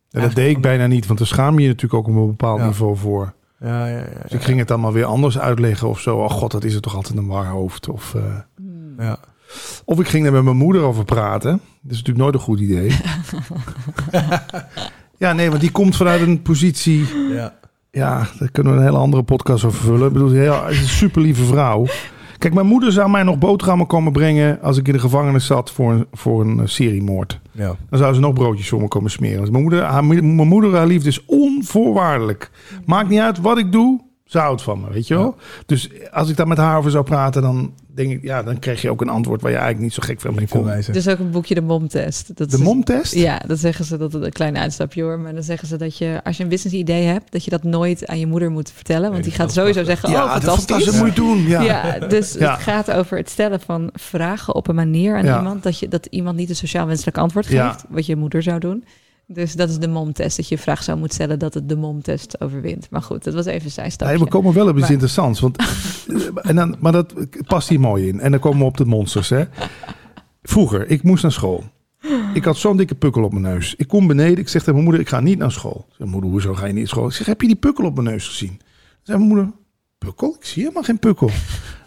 Ja, 0.09 0.21
dat 0.21 0.35
deed 0.35 0.49
ik 0.55 0.61
bijna 0.61 0.87
niet, 0.87 1.05
want 1.05 1.19
daar 1.19 1.27
schaam 1.27 1.55
je 1.55 1.61
je 1.61 1.67
natuurlijk 1.67 1.93
ook 1.93 2.07
op 2.07 2.21
een 2.21 2.27
bepaald 2.27 2.59
Ja. 2.59 2.65
niveau 2.65 2.97
voor. 2.97 3.33
Ja, 3.59 3.87
ja, 3.87 3.97
ja. 3.97 4.21
Dus 4.21 4.31
ik 4.31 4.41
ging 4.41 4.59
het 4.59 4.71
allemaal 4.71 4.91
weer 4.93 5.05
anders 5.05 5.39
uitleggen 5.39 5.87
of 5.89 5.99
zo. 5.99 6.17
Oh 6.17 6.29
god, 6.29 6.51
dat 6.51 6.63
is 6.63 6.73
er 6.75 6.81
toch 6.81 6.95
altijd 6.95 7.17
een 7.17 7.27
waar 7.27 7.47
hoofd. 7.47 7.89
Of, 7.89 8.15
eh, 8.15 8.39
Hmm. 8.55 9.01
Ja. 9.01 9.19
Of 9.85 9.99
ik 9.99 10.07
ging 10.07 10.25
er 10.25 10.31
met 10.31 10.43
mijn 10.43 10.57
moeder 10.57 10.81
over 10.81 11.05
praten. 11.05 11.51
Dat 11.81 11.91
is 11.91 11.97
natuurlijk 11.97 12.17
nooit 12.17 12.33
een 12.33 12.39
goed 12.39 12.59
idee. 12.59 12.91
ja, 15.23 15.33
nee, 15.33 15.49
want 15.49 15.61
die 15.61 15.71
komt 15.71 15.95
vanuit 15.95 16.21
een 16.21 16.41
positie... 16.41 17.05
ja. 17.33 17.61
Ja, 17.91 18.27
daar 18.39 18.51
kunnen 18.51 18.73
we 18.73 18.79
een 18.79 18.85
hele 18.85 18.97
andere 18.97 19.23
podcast 19.23 19.63
over 19.63 19.79
vullen. 19.79 20.07
Ik 20.07 20.13
bedoel, 20.13 20.31
heel, 20.31 20.63
het 20.63 20.73
is 20.73 20.81
een 20.81 20.87
super 20.87 21.21
lieve 21.21 21.43
vrouw. 21.43 21.85
Kijk, 22.37 22.53
mijn 22.53 22.67
moeder 22.67 22.91
zou 22.91 23.09
mij 23.09 23.23
nog 23.23 23.37
boterhammen 23.37 23.87
komen 23.87 24.11
brengen... 24.11 24.61
als 24.61 24.77
ik 24.77 24.87
in 24.87 24.93
de 24.93 24.99
gevangenis 24.99 25.45
zat 25.45 25.71
voor 25.71 25.91
een, 25.91 26.05
voor 26.11 26.41
een 26.41 26.59
eh, 26.59 26.65
seriemoord. 26.65 27.39
ja. 27.51 27.75
Dan 27.89 27.99
zou 27.99 28.13
ze 28.13 28.19
nog 28.19 28.33
broodjes 28.33 28.69
voor 28.69 28.81
me 28.81 28.87
komen 28.87 29.11
smeren. 29.11 29.39
Dus 29.39 29.49
mijn 29.49 29.61
moeder, 29.61 29.81
haar, 29.83 30.05
mijn 30.05 30.47
moeder, 30.47 30.75
haar 30.75 30.87
liefde 30.87 31.09
is 31.09 31.25
onvoorwaardelijk. 31.25 32.51
Maakt 32.85 33.09
niet 33.09 33.19
uit 33.19 33.41
wat 33.41 33.57
ik 33.57 33.71
doe, 33.71 34.01
ze 34.33 34.39
houdt 34.39 34.61
van 34.61 34.81
me, 34.81 34.89
weet 34.91 35.07
je 35.07 35.15
wel? 35.15 35.35
Dus 35.65 35.89
als 36.11 36.29
ik 36.29 36.35
daar 36.37 36.47
met 36.47 36.57
haar 36.57 36.77
over 36.77 36.91
zou 36.91 37.03
praten, 37.03 37.41
dan 37.41 37.73
denk 37.93 38.11
ik, 38.11 38.23
ja, 38.23 38.43
dan 38.43 38.59
krijg 38.59 38.81
je 38.81 38.89
ook 38.89 39.01
een 39.01 39.09
antwoord 39.09 39.41
waar 39.41 39.51
je 39.51 39.57
eigenlijk 39.57 39.85
niet 39.85 39.93
zo 39.93 40.01
gek 40.05 40.21
van 40.21 40.35
mee 40.35 40.47
veel 40.47 40.59
komt. 40.59 40.71
wijzer. 40.71 40.93
Dus 40.93 41.07
ook 41.07 41.19
een 41.19 41.31
boekje 41.31 41.55
de 41.55 41.61
momtest. 41.61 42.37
Dat 42.37 42.49
De 42.49 42.57
is- 42.57 42.63
momtest? 42.63 43.13
Ja, 43.13 43.41
dan 43.47 43.57
zeggen 43.57 43.85
ze 43.85 43.97
dat 43.97 44.13
het 44.13 44.23
een 44.23 44.31
klein 44.31 44.57
uitstapje 44.57 45.01
hoor. 45.03 45.19
Maar 45.19 45.33
dan 45.33 45.43
zeggen 45.43 45.67
ze 45.67 45.77
dat 45.77 45.97
je, 45.97 46.19
als 46.23 46.37
je 46.37 46.43
een 46.43 46.49
business 46.49 46.75
idee 46.77 47.03
hebt, 47.05 47.31
dat 47.31 47.43
je 47.43 47.49
dat 47.49 47.63
nooit 47.63 48.07
aan 48.07 48.19
je 48.19 48.27
moeder 48.27 48.51
moet 48.51 48.71
vertellen. 48.75 49.01
Want 49.11 49.13
Nee, 49.13 49.21
die 49.21 49.31
dat 49.31 49.41
gaat 49.41 49.51
sowieso 49.53 49.81
prachtig. 49.83 49.99
zeggen, 50.09 50.19
Ja, 50.19 50.25
oh 50.25 50.33
dat 50.33 50.41
is 50.43 50.47
fantastisch. 50.47 50.85
fantastisch, 50.85 51.15
dat 51.15 51.25
moet 51.25 51.37
je 51.37 51.43
doen. 51.43 51.47
Ja. 51.47 51.61
Ja, 51.97 52.07
dus 52.07 52.33
Ja. 52.33 52.51
het 52.53 52.61
gaat 52.61 52.91
over 52.91 53.17
het 53.17 53.29
stellen 53.29 53.59
van 53.59 53.89
vragen 53.93 54.55
op 54.55 54.67
een 54.67 54.75
manier 54.75 55.15
aan 55.17 55.25
Ja. 55.25 55.37
iemand 55.37 55.63
dat, 55.63 55.79
je, 55.79 55.87
dat 55.87 56.05
iemand 56.05 56.37
niet 56.37 56.49
een 56.49 56.55
sociaal 56.55 56.87
wenselijk 56.87 57.17
antwoord 57.17 57.47
Ja. 57.47 57.69
geeft, 57.71 57.85
wat 57.89 58.05
je 58.05 58.15
moeder 58.15 58.43
zou 58.43 58.59
doen. 58.59 58.83
Dus 59.27 59.53
dat 59.53 59.69
is 59.69 59.77
de 59.77 59.87
momtest, 59.87 60.37
dat 60.37 60.47
je 60.47 60.57
vraag 60.57 60.83
zou 60.83 60.97
moeten 60.97 61.15
stellen 61.15 61.39
dat 61.39 61.53
het 61.53 61.69
de 61.69 61.75
momtest 61.75 62.41
overwint. 62.41 62.87
Maar 62.89 63.01
goed, 63.01 63.23
dat 63.23 63.33
was 63.33 63.45
even 63.45 63.65
een 63.65 63.71
zijstapje. 63.71 64.13
Nee, 64.13 64.23
we 64.23 64.29
komen 64.29 64.53
wel 64.53 64.67
op 64.67 64.71
iets 64.73 64.81
Maar- 64.81 64.91
interessants. 64.91 65.39
Want, 65.39 65.57
en 66.49 66.55
dan, 66.55 66.75
maar 66.79 66.91
dat 66.91 67.13
past 67.47 67.69
hier 67.69 67.79
mooi 67.79 68.07
in. 68.07 68.19
En 68.19 68.31
dan 68.31 68.39
komen 68.39 68.59
we 68.59 68.65
op 68.65 68.77
de 68.77 68.85
monsters. 68.85 69.29
Hè. 69.29 69.43
Vroeger, 70.43 70.89
ik 70.89 71.03
moest 71.03 71.23
naar 71.23 71.31
school. 71.31 71.63
Ik 72.33 72.43
had 72.43 72.57
zo'n 72.57 72.77
dikke 72.77 72.95
pukkel 72.95 73.23
op 73.23 73.31
mijn 73.31 73.43
neus. 73.43 73.75
Ik 73.77 73.87
kom 73.87 74.07
beneden, 74.07 74.37
ik 74.37 74.47
zeg 74.49 74.59
tegen 74.59 74.71
mijn 74.73 74.83
moeder, 74.83 75.01
ik 75.01 75.09
ga 75.09 75.19
niet 75.19 75.37
naar 75.37 75.51
school. 75.51 75.85
Ik 75.89 75.95
zeg, 75.97 76.07
moeder, 76.07 76.29
hoezo 76.29 76.53
ga 76.53 76.65
je 76.65 76.71
niet 76.73 76.81
naar 76.81 76.87
school? 76.87 77.07
Ik 77.07 77.13
zeg, 77.13 77.25
heb 77.27 77.41
je 77.41 77.47
die 77.47 77.55
pukkel 77.55 77.85
op 77.85 77.95
mijn 77.95 78.07
neus 78.07 78.27
gezien? 78.27 78.59
Zei 79.03 79.17
mijn 79.17 79.29
moeder, 79.29 79.51
pukkel? 79.97 80.35
Ik 80.39 80.45
zie 80.45 80.61
helemaal 80.61 80.83
geen 80.83 80.99
pukkel. 80.99 81.29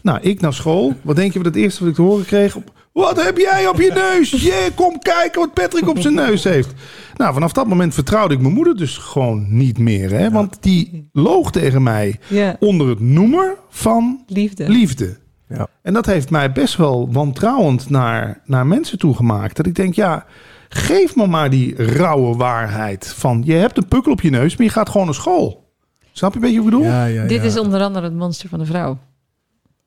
Nou, 0.02 0.20
ik 0.20 0.40
naar 0.40 0.54
school. 0.54 0.94
Wat 1.02 1.16
denk 1.16 1.32
je 1.32 1.38
wat 1.38 1.46
het 1.46 1.56
eerste 1.56 1.80
wat 1.80 1.88
ik 1.88 1.94
te 1.94 2.02
horen 2.02 2.24
kreeg? 2.24 2.56
Wat 2.96 3.24
heb 3.24 3.36
jij 3.36 3.68
op 3.68 3.80
je 3.80 3.92
neus? 3.94 4.30
Je, 4.42 4.70
kom 4.74 4.98
kijken 4.98 5.40
wat 5.40 5.52
Patrick 5.52 5.88
op 5.88 5.98
zijn 5.98 6.14
neus 6.14 6.44
heeft. 6.44 6.72
Nou, 7.16 7.32
vanaf 7.32 7.52
dat 7.52 7.66
moment 7.66 7.94
vertrouwde 7.94 8.34
ik 8.34 8.40
mijn 8.40 8.54
moeder 8.54 8.76
dus 8.76 8.96
gewoon 8.98 9.46
niet 9.48 9.78
meer. 9.78 10.10
Hè? 10.10 10.30
Want 10.30 10.56
die 10.60 11.08
loog 11.12 11.50
tegen 11.50 11.82
mij 11.82 12.18
Ja, 12.28 12.56
onder 12.60 12.88
het 12.88 13.00
noemen 13.00 13.54
van 13.68 14.24
liefde. 14.26 14.68
liefde. 14.68 15.16
Ja. 15.48 15.66
En 15.82 15.92
dat 15.92 16.06
heeft 16.06 16.30
mij 16.30 16.52
best 16.52 16.76
wel 16.76 17.12
wantrouwend 17.12 17.90
naar, 17.90 18.40
naar 18.44 18.66
mensen 18.66 18.98
toe 18.98 19.14
gemaakt. 19.14 19.56
Dat 19.56 19.66
ik 19.66 19.74
denk, 19.74 19.94
ja, 19.94 20.24
geef 20.68 21.16
me 21.16 21.26
maar 21.26 21.50
die 21.50 21.74
rauwe 21.82 22.36
waarheid. 22.36 23.14
Van, 23.16 23.42
je 23.44 23.54
hebt 23.54 23.76
een 23.76 23.88
pukkel 23.88 24.12
op 24.12 24.20
je 24.20 24.30
neus, 24.30 24.56
maar 24.56 24.66
je 24.66 24.72
gaat 24.72 24.88
gewoon 24.88 25.06
naar 25.06 25.14
school. 25.14 25.72
Snap 26.12 26.30
je 26.30 26.36
een 26.36 26.42
beetje 26.42 26.62
wat 26.62 26.66
ik 26.66 26.72
bedoel? 26.72 26.90
Ja, 26.92 27.04
ja, 27.04 27.26
Dit 27.26 27.44
is 27.44 27.58
onder 27.58 27.80
andere 27.82 28.04
het 28.04 28.14
monster 28.16 28.48
van 28.48 28.58
de 28.58 28.66
vrouw. 28.66 28.98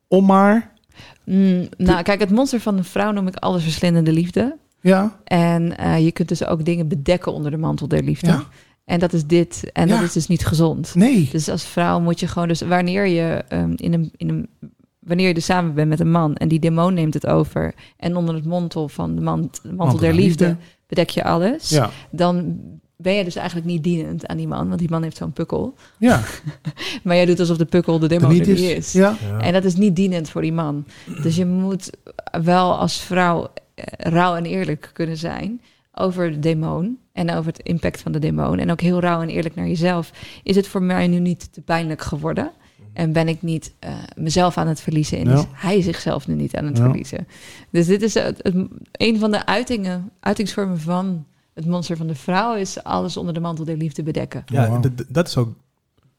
Om 0.08 0.26
maar, 0.26 0.69
Mm, 1.24 1.68
nou, 1.76 2.02
kijk, 2.02 2.20
het 2.20 2.30
monster 2.30 2.60
van 2.60 2.76
de 2.76 2.84
vrouw 2.84 3.10
noem 3.12 3.26
ik 3.26 3.36
allesverslindende 3.36 4.12
liefde. 4.12 4.56
ja, 4.80 5.16
En 5.24 5.76
eh, 5.78 6.04
je 6.04 6.12
kunt 6.12 6.28
dus 6.28 6.44
ook 6.44 6.64
dingen 6.64 6.88
bedekken 6.88 7.32
onder 7.32 7.50
de 7.50 7.56
mantel 7.56 7.88
der 7.88 8.02
liefde. 8.02 8.26
Ja. 8.26 8.42
En 8.84 8.98
dat 8.98 9.12
is 9.12 9.24
dit. 9.26 9.70
En 9.72 9.88
Ja. 9.88 9.94
dat 9.94 10.02
is 10.04 10.12
dus 10.12 10.26
niet 10.26 10.46
gezond. 10.46 10.94
nee. 10.94 11.28
Dus 11.32 11.48
als 11.48 11.64
vrouw 11.64 12.00
moet 12.00 12.20
je 12.20 12.26
gewoon, 12.26 12.48
dus 12.48 12.60
wanneer 12.60 13.06
je 13.06 13.44
ehm, 13.48 13.72
in 13.76 13.92
een, 13.92 14.10
in 14.16 14.28
een, 14.28 14.48
wanneer 14.98 15.28
je 15.28 15.34
dus 15.34 15.44
samen 15.44 15.74
bent 15.74 15.88
met 15.88 16.00
een 16.00 16.10
man 16.10 16.34
en 16.34 16.48
die 16.48 16.58
demon 16.58 16.94
neemt 16.94 17.14
het 17.14 17.26
over 17.26 17.74
en 17.96 18.16
onder 18.16 18.34
het 18.34 18.44
mantel 18.44 18.88
van 18.88 19.14
de, 19.14 19.20
man, 19.20 19.50
de 19.62 19.72
mantel 19.72 19.98
der 19.98 20.12
der 20.12 20.20
liefde, 20.20 20.44
liefde. 20.46 20.60
bedek 20.86 21.10
je 21.10 21.24
alles, 21.24 21.68
Ja, 21.68 21.90
dan 22.10 22.58
ben 23.02 23.12
je 23.14 23.24
dus 23.24 23.36
eigenlijk 23.36 23.66
niet 23.66 23.82
dienend 23.84 24.26
aan 24.26 24.36
die 24.36 24.48
man, 24.48 24.66
want 24.68 24.78
die 24.80 24.90
man 24.90 25.02
heeft 25.02 25.16
zo'n 25.16 25.32
pukkel. 25.32 25.74
ja. 25.98 26.20
Maar 27.02 27.16
jij 27.16 27.26
doet 27.26 27.40
alsof 27.40 27.56
de 27.56 27.64
pukkel 27.64 27.98
de 27.98 28.08
demon 28.08 28.32
niet 28.32 28.46
is. 28.48 28.60
is. 28.60 28.92
Ja. 28.92 29.16
Ja. 29.28 29.38
En 29.40 29.52
dat 29.52 29.64
is 29.64 29.74
niet 29.74 29.96
dienend 29.96 30.28
voor 30.30 30.42
die 30.42 30.52
man. 30.52 30.84
Dus 31.22 31.36
je 31.36 31.46
moet 31.46 31.90
wel 32.42 32.78
als 32.78 33.00
vrouw 33.00 33.52
eh, 33.74 33.84
rauw 33.98 34.34
en 34.36 34.44
eerlijk 34.44 34.90
kunnen 34.92 35.16
zijn 35.16 35.60
over 35.94 36.30
de 36.32 36.38
demon 36.38 36.98
en 37.12 37.30
over 37.30 37.46
het 37.52 37.60
impact 37.62 38.00
van 38.00 38.12
de 38.12 38.18
demon. 38.18 38.58
En 38.58 38.70
ook 38.70 38.80
heel 38.80 39.00
rauw 39.00 39.20
en 39.22 39.28
eerlijk 39.28 39.54
naar 39.54 39.66
jezelf. 39.68 40.10
Is 40.42 40.56
het 40.56 40.66
voor 40.66 40.82
mij 40.82 41.06
nu 41.06 41.18
niet 41.18 41.52
te 41.52 41.60
pijnlijk 41.60 42.00
geworden? 42.02 42.50
En 42.92 43.12
ben 43.12 43.28
ik 43.28 43.42
niet 43.42 43.72
eh, 43.78 43.90
mezelf 44.16 44.56
aan 44.56 44.68
het 44.68 44.80
verliezen? 44.80 45.18
En 45.18 45.28
Ja. 45.28 45.34
is 45.38 45.44
hij 45.52 45.80
zichzelf 45.82 46.26
nu 46.28 46.34
niet 46.34 46.56
aan 46.56 46.64
het 46.66 46.76
Ja. 46.76 46.82
verliezen? 46.84 47.26
Dus 47.70 47.86
dit 47.86 48.02
is 48.02 48.14
het, 48.14 48.40
het- 48.42 48.66
een 48.92 49.18
van 49.18 49.30
de 49.30 49.46
uitingen, 49.46 50.10
uitingsvormen 50.20 50.80
van 50.80 51.24
het 51.60 51.68
monster 51.68 51.96
van 51.96 52.06
de 52.06 52.14
vrouw... 52.14 52.54
is 52.54 52.82
alles 52.84 53.16
onder 53.16 53.34
de 53.34 53.40
mantel 53.40 53.64
der 53.64 53.76
liefde 53.76 54.02
bedekken. 54.02 54.42
Ja, 54.46 54.68
wow. 54.68 54.84
dat 55.08 55.26
is 55.28 55.36
ook, 55.36 55.54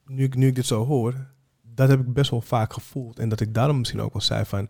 nu 0.05 0.23
ik, 0.23 0.35
nu 0.35 0.47
ik 0.47 0.55
dit 0.55 0.65
zo 0.65 0.85
hoor, 0.85 1.13
dat 1.75 1.89
heb 1.89 1.99
ik 1.99 2.13
best 2.13 2.31
wel 2.31 2.41
vaak 2.41 2.73
gevoeld. 2.73 3.19
En 3.19 3.29
dat 3.29 3.39
ik 3.39 3.53
daarom 3.53 3.77
misschien 3.77 4.01
ook 4.01 4.13
wel 4.13 4.21
zei 4.21 4.45
van, 4.45 4.69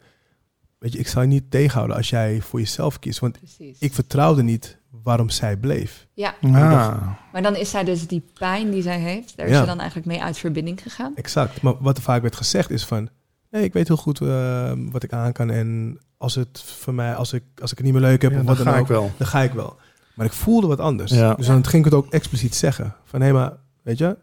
weet 0.77 0.93
je, 0.93 0.99
ik 0.99 1.07
zal 1.07 1.21
je 1.21 1.27
niet 1.27 1.51
tegenhouden 1.51 1.95
als 1.97 2.09
jij 2.09 2.41
voor 2.41 2.59
jezelf 2.59 2.99
kiest. 2.99 3.19
Want 3.19 3.37
Precies. 3.37 3.79
ik 3.79 3.93
vertrouwde 3.93 4.43
niet 4.43 4.77
waarom 5.03 5.29
zij 5.29 5.57
bleef. 5.57 6.07
Ja, 6.13 6.35
Ah. 6.41 7.07
maar 7.31 7.41
dan 7.41 7.55
is 7.55 7.69
zij 7.69 7.83
dus 7.83 8.07
die 8.07 8.23
pijn 8.39 8.71
die 8.71 8.81
zij 8.81 8.99
heeft... 8.99 9.37
daar 9.37 9.45
is 9.45 9.51
Ja. 9.51 9.59
ze 9.59 9.65
dan 9.65 9.77
eigenlijk 9.79 10.07
mee 10.07 10.21
uit 10.23 10.37
verbinding 10.37 10.81
gegaan. 10.81 11.15
Exact. 11.15 11.61
Maar 11.61 11.73
wat 11.79 11.97
er 11.97 12.03
vaak 12.03 12.21
werd 12.21 12.35
gezegd 12.35 12.69
is 12.69 12.85
van, 12.85 13.09
nee, 13.49 13.63
ik 13.63 13.73
weet 13.73 13.87
heel 13.87 13.97
goed 13.97 14.21
eh, 14.21 14.71
wat 14.75 15.03
ik 15.03 15.13
aan 15.13 15.31
kan. 15.31 15.49
En 15.49 15.99
als 16.17 16.35
het 16.35 16.61
voor 16.61 16.93
mij, 16.93 17.15
als 17.15 17.33
ik, 17.33 17.43
als 17.61 17.71
ik 17.71 17.77
het 17.77 17.85
niet 17.85 17.95
meer 17.95 18.03
leuk 18.05 18.21
heb 18.21 18.31
Ja, 18.31 18.39
of 18.39 18.45
dan 18.45 18.55
wat 18.55 18.63
dan 18.65 18.73
ga 18.73 18.79
ook, 18.79 18.85
ik 18.85 18.91
wel. 18.91 19.11
dan 19.17 19.27
ga 19.27 19.41
ik 19.41 19.51
wel. 19.51 19.77
Maar 20.13 20.25
ik 20.25 20.31
voelde 20.31 20.67
wat 20.67 20.79
anders. 20.79 21.11
Ja. 21.11 21.33
Dus 21.33 21.45
dan 21.45 21.65
ging 21.65 21.85
ik 21.85 21.91
het 21.91 21.99
ook 21.99 22.13
expliciet 22.13 22.55
zeggen. 22.55 22.95
Van, 23.05 23.21
hé, 23.21 23.31
maar 23.31 23.53
weet 23.81 23.97
je, 23.97 24.17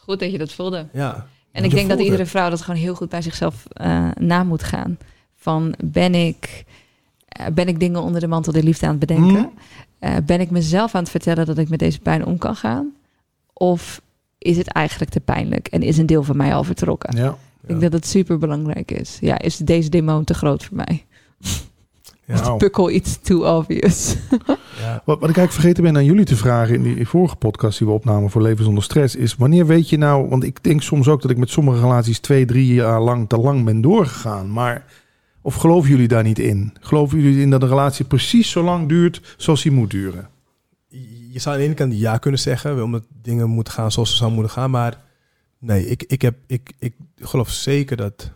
Goed 0.00 0.18
dat 0.18 0.30
je 0.30 0.38
dat 0.38 0.52
voelde. 0.52 0.86
Ja. 0.92 1.26
En 1.52 1.64
ik 1.64 1.70
denk 1.70 1.88
dat 1.88 2.00
iedere 2.00 2.26
vrouw 2.26 2.50
dat 2.50 2.62
gewoon 2.62 2.80
heel 2.80 2.94
goed 2.94 3.08
bij 3.08 3.22
zichzelf 3.22 3.66
eh, 3.72 4.08
na 4.18 4.44
moet 4.44 4.62
gaan. 4.62 4.98
Van 5.34 5.74
ben 5.84 6.14
ik, 6.14 6.64
eh, 7.28 7.46
ben 7.46 7.68
ik 7.68 7.80
dingen 7.80 8.02
onder 8.02 8.20
de 8.20 8.26
mantel 8.26 8.52
der 8.52 8.62
liefde 8.62 8.86
aan 8.86 8.90
het 8.90 9.00
bedenken? 9.00 9.32
Mhm. 9.32 9.46
Eh, 9.98 10.16
ben 10.26 10.40
ik 10.40 10.50
mezelf 10.50 10.94
aan 10.94 11.02
het 11.02 11.10
vertellen 11.10 11.46
dat 11.46 11.58
ik 11.58 11.68
met 11.68 11.78
deze 11.78 12.00
pijn 12.00 12.26
om 12.26 12.38
kan 12.38 12.56
gaan? 12.56 12.92
Of 13.52 14.00
is 14.38 14.56
het 14.56 14.68
eigenlijk 14.68 15.10
te 15.10 15.20
pijnlijk 15.20 15.68
en 15.68 15.82
is 15.82 15.98
een 15.98 16.06
deel 16.06 16.22
van 16.22 16.36
mij 16.36 16.54
al 16.54 16.64
vertrokken? 16.64 17.16
Ja. 17.16 17.36
Ik 17.62 17.68
denk 17.68 17.80
dat 17.80 17.92
het 17.92 18.06
super 18.06 18.38
belangrijk 18.38 18.90
is. 18.90 19.18
Ja, 19.20 19.38
is 19.38 19.56
deze 19.56 19.88
demon 19.88 20.24
te 20.24 20.34
groot 20.34 20.64
voor 20.64 20.76
mij? 20.76 21.04
Is 22.32 22.42
de 22.42 22.56
pukkel 22.56 22.90
iets 22.90 23.18
too 23.22 23.56
obvious? 23.56 24.16
Ja. 24.80 25.02
Wat, 25.04 25.20
wat 25.20 25.30
ik 25.30 25.36
eigenlijk 25.36 25.52
vergeten 25.52 25.82
ben 25.82 25.96
aan 25.96 26.04
jullie 26.04 26.24
te 26.24 26.36
vragen 26.36 26.74
in 26.74 26.82
die 26.82 27.08
vorige 27.08 27.36
podcast 27.36 27.78
die 27.78 27.86
we 27.86 27.92
opnamen 27.92 28.30
voor 28.30 28.42
Leven 28.42 28.64
zonder 28.64 28.82
Stress, 28.82 29.16
is 29.16 29.36
wanneer 29.36 29.66
weet 29.66 29.88
je 29.88 29.96
nou, 29.98 30.28
want 30.28 30.44
ik 30.44 30.62
denk 30.64 30.82
soms 30.82 31.08
ook 31.08 31.22
dat 31.22 31.30
ik 31.30 31.36
met 31.36 31.50
sommige 31.50 31.80
relaties 31.80 32.18
twee, 32.18 32.44
drie 32.44 32.74
jaar 32.74 33.00
lang 33.00 33.28
te 33.28 33.38
lang 33.38 33.64
ben 33.64 33.80
doorgegaan. 33.80 34.50
Maar 34.50 34.84
of 35.42 35.54
geloven 35.54 35.90
jullie 35.90 36.08
daar 36.08 36.22
niet 36.22 36.38
in? 36.38 36.76
Geloven 36.80 37.20
jullie 37.20 37.40
in 37.40 37.50
dat 37.50 37.62
een 37.62 37.68
relatie 37.68 38.04
precies 38.04 38.50
zo 38.50 38.62
lang 38.62 38.88
duurt 38.88 39.34
zoals 39.36 39.62
die 39.62 39.72
moet 39.72 39.90
duren? 39.90 40.28
Je 41.32 41.38
zou 41.38 41.54
aan 41.54 41.60
de 41.60 41.66
ene 41.66 41.76
kant 41.76 41.98
ja 41.98 42.18
kunnen 42.18 42.40
zeggen, 42.40 42.82
omdat 42.82 43.04
dingen 43.22 43.48
moeten 43.48 43.72
gaan 43.72 43.92
zoals 43.92 44.10
ze 44.10 44.16
zou 44.16 44.32
moeten 44.32 44.52
gaan. 44.52 44.70
Maar 44.70 45.00
nee, 45.58 45.86
ik, 45.86 46.02
ik, 46.06 46.22
heb, 46.22 46.36
ik, 46.46 46.72
ik 46.78 46.94
geloof 47.16 47.50
zeker 47.50 47.96
dat 47.96 48.30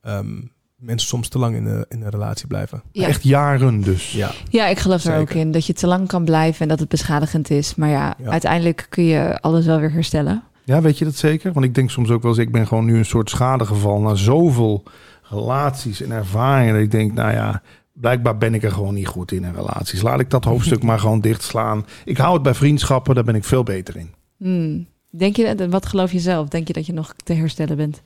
ehm, 0.00 0.40
mensen 0.76 1.08
soms 1.08 1.28
te 1.28 1.38
lang 1.38 1.56
in 1.56 1.64
een, 1.66 1.84
in 1.88 2.02
een 2.02 2.10
relatie 2.10 2.46
blijven. 2.46 2.82
Ja. 2.92 3.06
Echt 3.06 3.22
jaren 3.22 3.80
dus. 3.80 4.12
Ja, 4.12 4.30
Ja, 4.48 4.66
ik 4.66 4.78
geloof 4.78 5.04
er 5.04 5.18
ook 5.20 5.30
in. 5.30 5.52
Dat 5.52 5.66
je 5.66 5.72
te 5.72 5.86
lang 5.86 6.08
kan 6.08 6.24
blijven 6.24 6.60
en 6.62 6.68
dat 6.68 6.78
het 6.80 6.88
beschadigend 6.88 7.50
is. 7.50 7.74
Maar 7.74 7.88
ja, 7.88 8.14
Ja. 8.22 8.30
uiteindelijk 8.30 8.86
kun 8.88 9.04
je 9.04 9.40
alles 9.40 9.66
wel 9.66 9.78
weer 9.80 9.92
herstellen. 9.92 10.42
Ja, 10.64 10.80
weet 10.80 10.98
je 10.98 11.04
dat 11.04 11.14
zeker? 11.16 11.52
Want 11.52 11.64
ik 11.64 11.74
denk 11.74 11.90
soms 11.90 12.10
ook 12.10 12.22
wel 12.22 12.30
eens, 12.30 12.40
ik 12.40 12.52
ben 12.52 12.66
gewoon 12.66 12.84
nu 12.84 12.96
een 12.96 13.04
soort 13.04 13.30
schadegeval 13.30 14.00
na 14.00 14.14
zoveel 14.14 14.82
relaties 15.22 16.00
en 16.02 16.10
ervaringen. 16.10 16.74
Dat 16.74 16.82
ik 16.82 16.90
denk, 16.90 17.12
nou 17.12 17.32
ja, 17.32 17.62
blijkbaar 17.92 18.38
ben 18.38 18.54
ik 18.54 18.62
er 18.62 18.72
gewoon 18.72 18.94
niet 18.94 19.06
goed 19.06 19.32
in 19.32 19.44
in 19.44 19.54
relaties. 19.54 20.02
Laat 20.02 20.20
ik 20.20 20.30
dat 20.30 20.44
hoofdstuk 20.44 20.82
maar 20.88 20.98
gewoon 20.98 21.20
dichtslaan. 21.20 21.86
Ik 22.04 22.16
hou 22.16 22.34
het 22.34 22.42
bij 22.42 22.54
vriendschappen, 22.54 23.14
daar 23.14 23.24
ben 23.24 23.34
ik 23.34 23.44
veel 23.44 23.62
beter 23.62 23.96
in. 23.96 24.10
Hmm. 24.36 24.86
Denk 25.10 25.36
je, 25.36 25.54
dat- 25.54 25.68
wat 25.70 25.86
geloof 25.86 26.12
je 26.12 26.18
zelf? 26.18 26.48
Denk 26.48 26.66
je 26.66 26.72
dat 26.72 26.86
je 26.86 26.92
nog 26.92 27.14
te 27.24 27.32
herstellen 27.32 27.76
bent? 27.76 28.02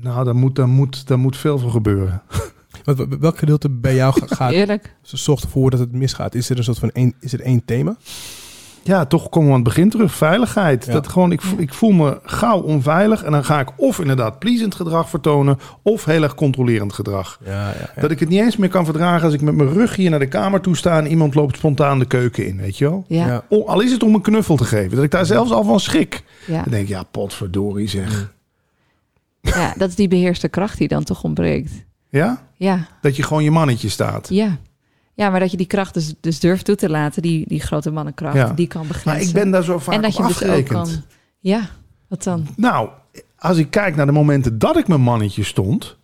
Nou, 0.00 0.24
daar 0.24 0.36
moet, 0.36 0.56
daar 0.56 0.68
moet, 0.68 1.06
daar 1.06 1.18
moet 1.18 1.36
veel 1.36 1.58
voor 1.58 1.70
gebeuren. 1.70 2.22
Want 2.84 2.98
w- 2.98 3.14
welk 3.20 3.38
gedeelte 3.38 3.68
bij 3.70 3.94
jou 3.94 4.12
ga- 4.20 4.34
gaat, 4.36 4.52
Eerlijk? 4.52 4.94
zorgt 5.02 5.42
ervoor 5.44 5.70
dat 5.70 5.80
het 5.80 5.92
misgaat? 5.92 6.34
Is 6.34 6.50
er 6.50 6.58
een 6.58 6.64
soort 6.64 6.78
van 6.78 6.90
één, 6.90 7.14
is 7.20 7.32
er 7.32 7.40
één 7.40 7.64
thema? 7.64 7.96
Ja, 8.82 9.06
toch 9.06 9.28
komen 9.28 9.48
we 9.48 9.54
aan 9.54 9.60
het 9.60 9.68
begin 9.68 9.90
terug. 9.90 10.14
Veiligheid. 10.14 10.86
Ja. 10.86 10.92
Dat 10.92 11.08
gewoon, 11.08 11.32
ik, 11.32 11.40
voel- 11.40 11.58
ik 11.58 11.74
voel 11.74 11.90
me 11.90 12.18
gauw 12.22 12.60
onveilig. 12.60 13.22
En 13.22 13.32
dan 13.32 13.44
ga 13.44 13.60
ik 13.60 13.68
of 13.76 13.98
inderdaad 13.98 14.38
pleasend 14.38 14.74
gedrag 14.74 15.08
vertonen. 15.10 15.58
Of 15.82 16.04
heel 16.04 16.22
erg 16.22 16.34
controlerend 16.34 16.92
gedrag. 16.92 17.38
Ja, 17.44 17.52
ja, 17.52 17.74
ja. 17.94 18.00
Dat 18.00 18.10
ik 18.10 18.20
het 18.20 18.28
niet 18.28 18.40
eens 18.40 18.56
meer 18.56 18.68
kan 18.68 18.84
verdragen 18.84 19.24
als 19.24 19.34
ik 19.34 19.40
met 19.40 19.54
mijn 19.54 19.72
rug 19.72 19.96
hier 19.96 20.10
naar 20.10 20.18
de 20.18 20.28
kamer 20.28 20.60
toe 20.60 20.76
sta. 20.76 20.98
En 20.98 21.06
iemand 21.06 21.34
loopt 21.34 21.56
spontaan 21.56 21.98
de 21.98 22.04
keuken 22.04 22.46
in, 22.46 22.56
weet 22.56 22.78
je 22.78 22.84
wel? 22.84 23.04
Ja. 23.08 23.44
O, 23.48 23.64
al 23.66 23.80
is 23.80 23.92
het 23.92 24.02
om 24.02 24.14
een 24.14 24.20
knuffel 24.20 24.56
te 24.56 24.64
geven. 24.64 24.94
Dat 24.94 25.04
ik 25.04 25.10
daar 25.10 25.26
zelfs 25.26 25.50
al 25.50 25.64
van 25.64 25.80
schrik. 25.80 26.22
Ja. 26.46 26.62
Dan 26.62 26.70
denk 26.70 26.82
ik, 26.82 26.88
ja, 26.88 27.02
potverdorie 27.02 27.88
zeg. 27.88 28.32
dat 29.78 29.88
is 29.88 29.94
die 29.94 30.08
beheerste 30.08 30.48
kracht 30.48 30.78
die 30.78 30.88
dan 30.88 31.04
toch 31.04 31.22
ontbreekt. 31.24 31.72
Ja? 32.08 32.46
Ja, 32.54 32.86
Dat 33.00 33.16
je 33.16 33.22
gewoon 33.22 33.44
je 33.44 33.50
mannetje 33.50 33.88
staat. 33.88 34.28
ja. 34.28 34.58
Ja, 35.14 35.30
maar 35.30 35.40
dat 35.40 35.50
je 35.50 35.56
die 35.56 35.66
kracht 35.66 35.94
dus, 35.94 36.14
dus 36.20 36.40
durft 36.40 36.64
toe 36.64 36.74
te 36.76 36.88
laten, 36.90 37.22
die, 37.22 37.44
die 37.48 37.60
grote 37.60 37.90
mannenkracht, 37.90 38.36
Ja. 38.36 38.52
die 38.52 38.66
kan 38.66 38.86
begrenzen. 38.86 39.12
Maar 39.12 39.20
ik 39.28 39.32
ben 39.32 39.50
daar 39.50 39.62
zo 39.62 39.78
vaak 39.78 39.94
en 39.94 40.02
dat 40.02 40.16
je 40.16 40.22
dus 40.26 40.44
ook 40.44 40.64
kan... 40.64 40.88
Ja, 41.38 41.68
wat 42.08 42.22
dan? 42.22 42.46
Nou, 42.56 42.88
als 43.38 43.56
ik 43.56 43.70
kijk 43.70 43.96
naar 43.96 44.06
de 44.06 44.12
momenten 44.12 44.58
dat 44.58 44.76
ik 44.76 44.88
mijn 44.88 45.00
mannetje 45.00 45.42
stond. 45.44 45.96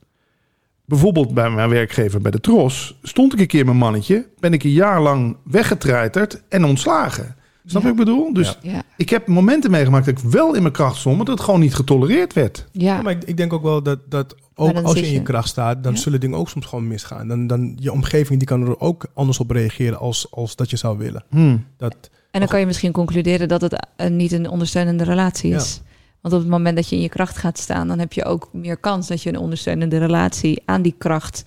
Bijvoorbeeld 0.85 1.35
bij 1.35 1.51
mijn 1.51 1.69
werkgever 1.69 2.21
bij 2.21 2.31
de 2.31 2.41
Tros. 2.41 2.99
Stond 3.03 3.33
ik 3.33 3.41
een 3.41 3.47
keer 3.47 3.65
mijn 3.65 3.77
mannetje. 3.77 4.29
Ben 4.39 4.53
ik 4.53 4.65
een 4.65 4.71
jaar 4.71 5.01
lang 5.01 5.37
weggetreiterd 5.45 6.43
en 6.49 6.65
ontslagen. 6.65 7.36
Snap 7.67 7.83
je 7.83 7.89
Ja. 7.89 7.95
wat 7.95 8.07
ik 8.09 8.13
bedoel? 8.15 8.33
Dus 8.33 8.59
Ja. 8.63 8.83
Ik 8.97 9.11
heb 9.11 9.27
momenten 9.27 9.71
meegemaakt 9.71 10.07
dat 10.07 10.19
ik 10.19 10.31
wel 10.31 10.55
in 10.55 10.63
mijn 10.63 10.75
kracht 10.75 10.97
stond. 10.97 11.17
Maar 11.17 11.25
dat 11.25 11.35
het 11.35 11.45
gewoon 11.45 11.61
niet 11.61 11.75
getolereerd 11.75 12.33
werd. 12.33 12.67
ja. 12.73 12.95
Ja, 12.97 13.03
maar 13.03 13.13
ik, 13.13 13.25
ik 13.25 13.37
denk 13.37 13.53
ook 13.53 13.63
wel 13.63 13.83
dat, 13.83 13.99
dat 14.11 14.35
ook 14.55 14.77
als 14.77 14.99
je 14.99 15.07
in 15.07 15.13
je 15.13 15.23
kracht 15.23 15.49
staat, 15.49 15.83
dan 15.85 15.93
Ja. 15.93 15.99
zullen 15.99 16.21
dingen 16.21 16.39
ook 16.39 16.49
soms 16.49 16.67
gewoon 16.67 16.89
misgaan. 16.89 17.29
Dan, 17.29 17.47
dan 17.47 17.77
je 17.81 17.93
omgeving 17.93 18.39
die 18.39 18.49
kan 18.49 18.63
er 18.67 18.81
ook 18.81 19.07
anders 19.15 19.39
op 19.41 19.51
reageren 19.51 19.99
als, 19.99 20.27
als 20.31 20.57
dat 20.57 20.71
je 20.71 20.77
zou 20.77 20.99
willen. 20.99 21.25
Hmm. 21.31 21.65
Dat, 21.77 21.97
En 22.31 22.41
dan 22.41 22.49
kan 22.49 22.61
je 22.61 22.67
misschien 22.67 22.93
concluderen 22.93 23.49
dat 23.49 23.61
het 23.61 23.87
eh, 23.97 24.11
niet 24.11 24.33
een 24.33 24.49
ondersteunende 24.49 25.05
relatie 25.05 25.55
is. 25.55 25.81
Want 26.21 26.35
op 26.35 26.41
het 26.41 26.51
moment 26.51 26.77
dat 26.77 26.89
je 26.89 26.97
in 26.97 27.03
je 27.03 27.09
kracht 27.09 27.37
gaat 27.37 27.59
staan, 27.59 27.89
dan 27.89 27.99
heb 27.99 28.13
je 28.13 28.25
ook 28.25 28.49
meer 28.53 28.77
kans 28.77 29.07
dat 29.09 29.23
je 29.23 29.29
een 29.29 29.39
ondersteunende 29.39 29.99
relatie 29.99 30.63
aan 30.65 30.83
die 30.83 30.95
kracht 30.99 31.43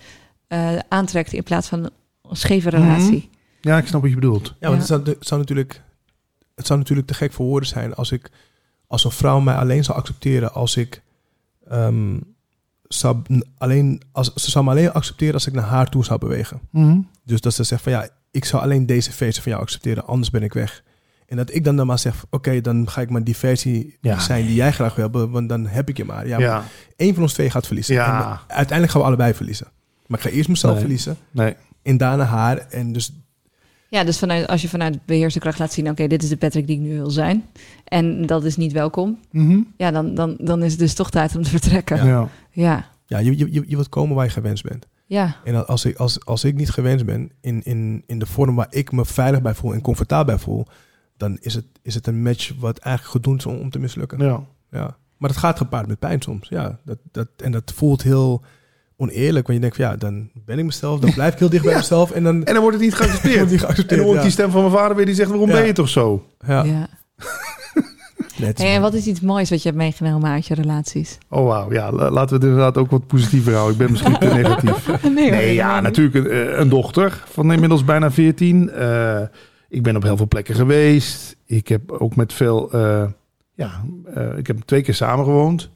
eh, 0.46 0.76
aantrekt 0.88 1.32
in 1.32 1.42
plaats 1.42 1.68
van 1.68 1.82
een 2.22 2.36
scheve 2.36 2.70
relatie. 2.70 3.28
Ja, 3.60 3.78
ik 3.78 3.86
snap 3.86 4.00
wat 4.00 4.10
je 4.10 4.16
bedoelt. 4.16 4.54
ja, 4.60 4.68
want 4.68 4.72
Ja. 4.72 4.76
Het, 4.78 4.86
zou, 4.86 5.02
het, 5.16 5.26
zou 5.26 5.40
natuurlijk, 5.40 5.82
het 6.60 6.68
zou 6.68 6.78
natuurlijk 6.78 7.08
te 7.08 7.14
gek 7.14 7.32
voor 7.32 7.46
woorden 7.46 7.68
zijn 7.68 7.94
als 7.94 8.12
ik 8.12 8.30
als 8.86 9.04
een 9.04 9.10
vrouw 9.10 9.40
mij 9.40 9.54
alleen 9.54 9.84
zou 9.84 9.98
accepteren 9.98 10.52
als 10.52 10.76
ik 10.76 11.02
ehm, 11.68 12.16
zou 12.88 13.22
alleen 13.58 14.02
als 14.12 14.32
ze 14.34 14.50
zou 14.50 14.64
me 14.64 14.70
alleen 14.70 14.92
accepteren 14.92 15.34
als 15.34 15.46
ik 15.46 15.52
naar 15.52 15.64
haar 15.64 15.88
toe 15.90 16.04
zou 16.04 16.18
bewegen. 16.18 16.60
Hmm. 16.70 17.08
Dus 17.24 17.40
dat 17.40 17.54
ze 17.54 17.62
zegt 17.64 17.82
van 17.82 17.92
ja, 17.92 18.08
ik 18.30 18.44
zou 18.44 18.62
alleen 18.62 18.86
deze 18.86 19.12
versie 19.12 19.42
van 19.42 19.52
jou 19.52 19.64
accepteren, 19.64 20.06
anders 20.06 20.30
ben 20.30 20.42
ik 20.42 20.52
weg. 20.52 20.82
En 21.26 21.36
dat 21.36 21.54
ik 21.54 21.64
dan, 21.64 21.76
dan 21.76 21.86
maar 21.86 21.98
zeg, 21.98 22.24
oké, 22.30 22.60
dan 22.60 22.90
ga 22.90 23.00
ik 23.00 23.10
maar 23.10 23.24
die 23.24 23.36
versie 23.36 23.96
Ja. 24.00 24.18
zijn 24.18 24.46
die 24.46 24.54
jij 24.54 24.72
graag 24.72 24.94
wil 24.94 25.04
hebben, 25.04 25.30
want 25.30 25.48
dan 25.48 25.66
heb 25.66 25.88
ik 25.88 25.96
je 25.96 26.04
maar. 26.04 26.26
Ja, 26.26 26.38
Ja, 26.38 26.52
maar 26.54 26.70
één 26.96 27.14
van 27.14 27.22
ons 27.22 27.32
twee 27.32 27.50
gaat 27.50 27.66
verliezen. 27.66 27.94
Ja. 27.94 28.30
En 28.30 28.54
uiteindelijk 28.56 28.90
gaan 28.90 29.00
we 29.00 29.06
allebei 29.06 29.34
verliezen. 29.34 29.66
Maar 30.06 30.18
ik 30.18 30.24
ga 30.24 30.30
eerst 30.30 30.48
mezelf 30.48 30.72
Nee. 30.72 30.80
verliezen 30.80 31.16
nee. 31.30 31.56
en 31.82 31.96
daarna 31.96 32.24
haar. 32.24 32.58
En 32.58 32.92
dus 32.92 33.12
Ja, 33.90 34.04
dus 34.04 34.18
vanuit, 34.18 34.46
als 34.46 34.62
je 34.62 34.68
vanuit 34.68 35.04
beheerste 35.06 35.38
kracht 35.38 35.58
laat 35.58 35.72
zien, 35.72 35.90
oké, 35.90 36.06
dit 36.06 36.22
is 36.22 36.28
de 36.28 36.36
Patrick 36.36 36.66
die 36.66 36.76
ik 36.76 36.82
nu 36.82 36.94
wil 36.94 37.10
zijn. 37.10 37.44
En 37.84 38.26
dat 38.26 38.44
is 38.44 38.56
niet 38.56 38.72
welkom. 38.72 39.18
Mhm. 39.30 39.60
Ja, 39.76 39.90
dan, 39.90 40.14
dan, 40.14 40.36
dan 40.40 40.62
is 40.62 40.70
het 40.70 40.80
dus 40.80 40.94
toch 40.94 41.10
tijd 41.10 41.36
om 41.36 41.42
te 41.42 41.50
vertrekken. 41.50 42.06
Ja. 42.06 42.28
Ja, 42.50 42.84
ja. 43.06 43.18
je, 43.18 43.38
je- 43.38 43.52
je 43.52 43.74
wilt 43.76 43.88
komen 43.88 44.16
waar 44.16 44.24
je 44.24 44.30
gewenst 44.30 44.62
bent. 44.64 44.86
ja. 45.06 45.36
En 45.44 45.66
als 45.66 45.84
ik, 45.84 45.96
als, 45.96 46.24
als 46.24 46.44
ik 46.44 46.54
niet 46.54 46.70
gewenst 46.70 47.04
ben 47.04 47.30
in, 47.40 47.62
in, 47.62 48.02
in 48.06 48.18
de 48.18 48.26
vorm 48.26 48.54
waar 48.54 48.66
ik 48.70 48.92
me 48.92 49.04
veilig 49.04 49.42
bij 49.42 49.54
voel 49.54 49.72
en 49.74 49.80
comfortabel 49.80 50.34
bij 50.34 50.44
voel, 50.44 50.66
dan 51.16 51.38
is 51.40 51.54
het, 51.54 51.66
is 51.82 51.94
het 51.94 52.06
een 52.06 52.22
match 52.22 52.52
wat 52.58 52.78
eigenlijk 52.78 53.16
gedoemd 53.16 53.38
is 53.38 53.46
om, 53.46 53.56
om 53.58 53.70
te 53.70 53.78
mislukken. 53.78 54.18
Ja. 54.24 54.44
Ja. 54.70 54.96
Maar 55.16 55.28
dat 55.28 55.38
gaat 55.38 55.58
gepaard 55.58 55.86
met 55.86 55.98
pijn 55.98 56.22
soms. 56.22 56.48
Ja, 56.48 56.78
dat, 56.84 56.98
dat, 57.10 57.28
en 57.36 57.52
dat 57.52 57.72
voelt 57.74 58.02
heel 58.02 58.42
oneerlijk. 59.00 59.46
Want 59.46 59.58
je 59.58 59.60
denkt 59.60 59.76
van 59.76 59.84
ja, 59.84 59.96
dan 59.96 60.28
ben 60.44 60.58
ik 60.58 60.64
mezelf, 60.64 61.00
dan 61.00 61.12
blijf 61.12 61.32
ik 61.32 61.38
heel 61.38 61.48
dicht 61.50 61.62
bij 61.64 61.72
Ja. 61.78 61.78
mezelf. 61.78 62.10
En 62.10 62.22
dan 62.22 62.44
En 62.44 62.52
dan 62.54 62.62
wordt 62.62 62.76
het 62.76 62.86
niet 62.86 62.96
wordt 62.98 63.10
geaccepteerd. 63.10 63.48
die 63.48 63.58
En 63.58 63.64
geaccepteerd. 63.64 63.88
dan 64.00 64.00
hoor 64.00 64.10
ik 64.10 64.16
ja. 64.20 64.22
die 64.26 64.32
stem 64.32 64.50
van 64.50 64.60
mijn 64.60 64.72
vader 64.74 64.96
weer 64.96 65.06
die 65.06 65.14
zegt, 65.14 65.28
waarom 65.28 65.48
Ja. 65.48 65.54
ben 65.54 65.66
je 65.66 65.72
toch 65.72 65.88
zo? 65.88 66.24
Ja. 66.46 66.64
Hey, 68.54 68.74
en 68.74 68.80
wat 68.80 68.94
is 68.94 69.06
iets 69.06 69.20
moois 69.20 69.50
wat 69.50 69.62
je 69.62 69.68
hebt 69.68 69.80
meegenomen 69.80 70.30
uit 70.30 70.46
je 70.46 70.54
relaties? 70.54 71.18
Oh 71.28 71.46
wauw, 71.46 71.72
ja, 71.72 71.92
la- 71.92 72.10
laten 72.10 72.28
we 72.28 72.34
het 72.34 72.44
inderdaad 72.44 72.76
ook 72.78 72.90
wat 72.90 73.06
positiever 73.06 73.52
houden. 73.54 73.72
Ik 73.72 73.78
ben 73.78 73.90
misschien 73.90 74.18
te 74.18 74.26
negatief. 74.26 75.02
Nee, 75.14 75.54
ja, 75.54 75.80
natuurlijk 75.80 76.16
een, 76.16 76.26
eh, 76.30 76.58
een 76.58 76.68
dochter 76.68 77.22
van 77.30 77.52
inmiddels 77.52 77.84
bijna 77.84 78.10
14. 78.10 78.70
Eh, 78.70 79.20
ik 79.68 79.82
ben 79.82 79.96
op 79.96 80.02
heel 80.02 80.16
veel 80.16 80.28
plekken 80.28 80.54
geweest. 80.54 81.36
Ik 81.46 81.68
heb 81.68 81.92
ook 81.92 82.16
met 82.16 82.32
veel, 82.32 82.72
eh, 82.72 83.04
ja, 83.54 83.70
eh, 84.14 84.36
ik 84.38 84.46
heb 84.46 84.56
twee 84.64 84.82
keer 84.82 84.94
samengewoond. 84.94 85.70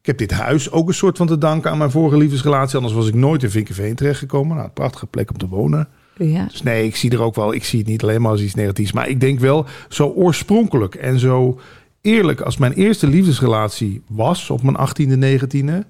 Ik 0.00 0.06
heb 0.06 0.18
dit 0.18 0.30
huis 0.30 0.70
ook 0.70 0.88
een 0.88 0.94
soort 0.94 1.16
van 1.16 1.26
te 1.26 1.38
danken 1.38 1.70
aan 1.70 1.78
mijn 1.78 1.90
vorige 1.90 2.16
liefdesrelatie. 2.16 2.76
Anders 2.76 2.94
was 2.94 3.08
ik 3.08 3.14
nooit 3.14 3.42
in 3.42 3.50
Vinkenveen 3.50 3.94
terechtgekomen. 3.94 4.54
Nou, 4.54 4.66
een 4.68 4.72
prachtige 4.72 5.06
plek 5.06 5.30
om 5.30 5.38
te 5.38 5.48
wonen. 5.48 5.88
Ja. 6.16 6.44
Dus 6.44 6.62
nee, 6.62 6.86
ik 6.86 6.96
zie 6.96 7.10
er 7.10 7.22
ook 7.22 7.34
wel, 7.34 7.54
ik 7.54 7.64
zie 7.64 7.78
het 7.78 7.88
niet 7.88 8.02
alleen 8.02 8.20
maar 8.20 8.30
als 8.30 8.40
iets 8.40 8.54
negatiefs. 8.54 8.92
Maar 8.92 9.08
ik 9.08 9.20
denk 9.20 9.38
wel 9.38 9.66
zo 9.88 10.08
oorspronkelijk 10.08 10.94
en 10.94 11.18
zo 11.18 11.60
eerlijk 12.00 12.40
als 12.40 12.56
mijn 12.56 12.72
eerste 12.72 13.06
liefdesrelatie 13.06 14.02
was 14.08 14.50
op 14.50 14.62
mijn 14.62 14.76
18e, 14.76 15.40
19e. 15.40 15.88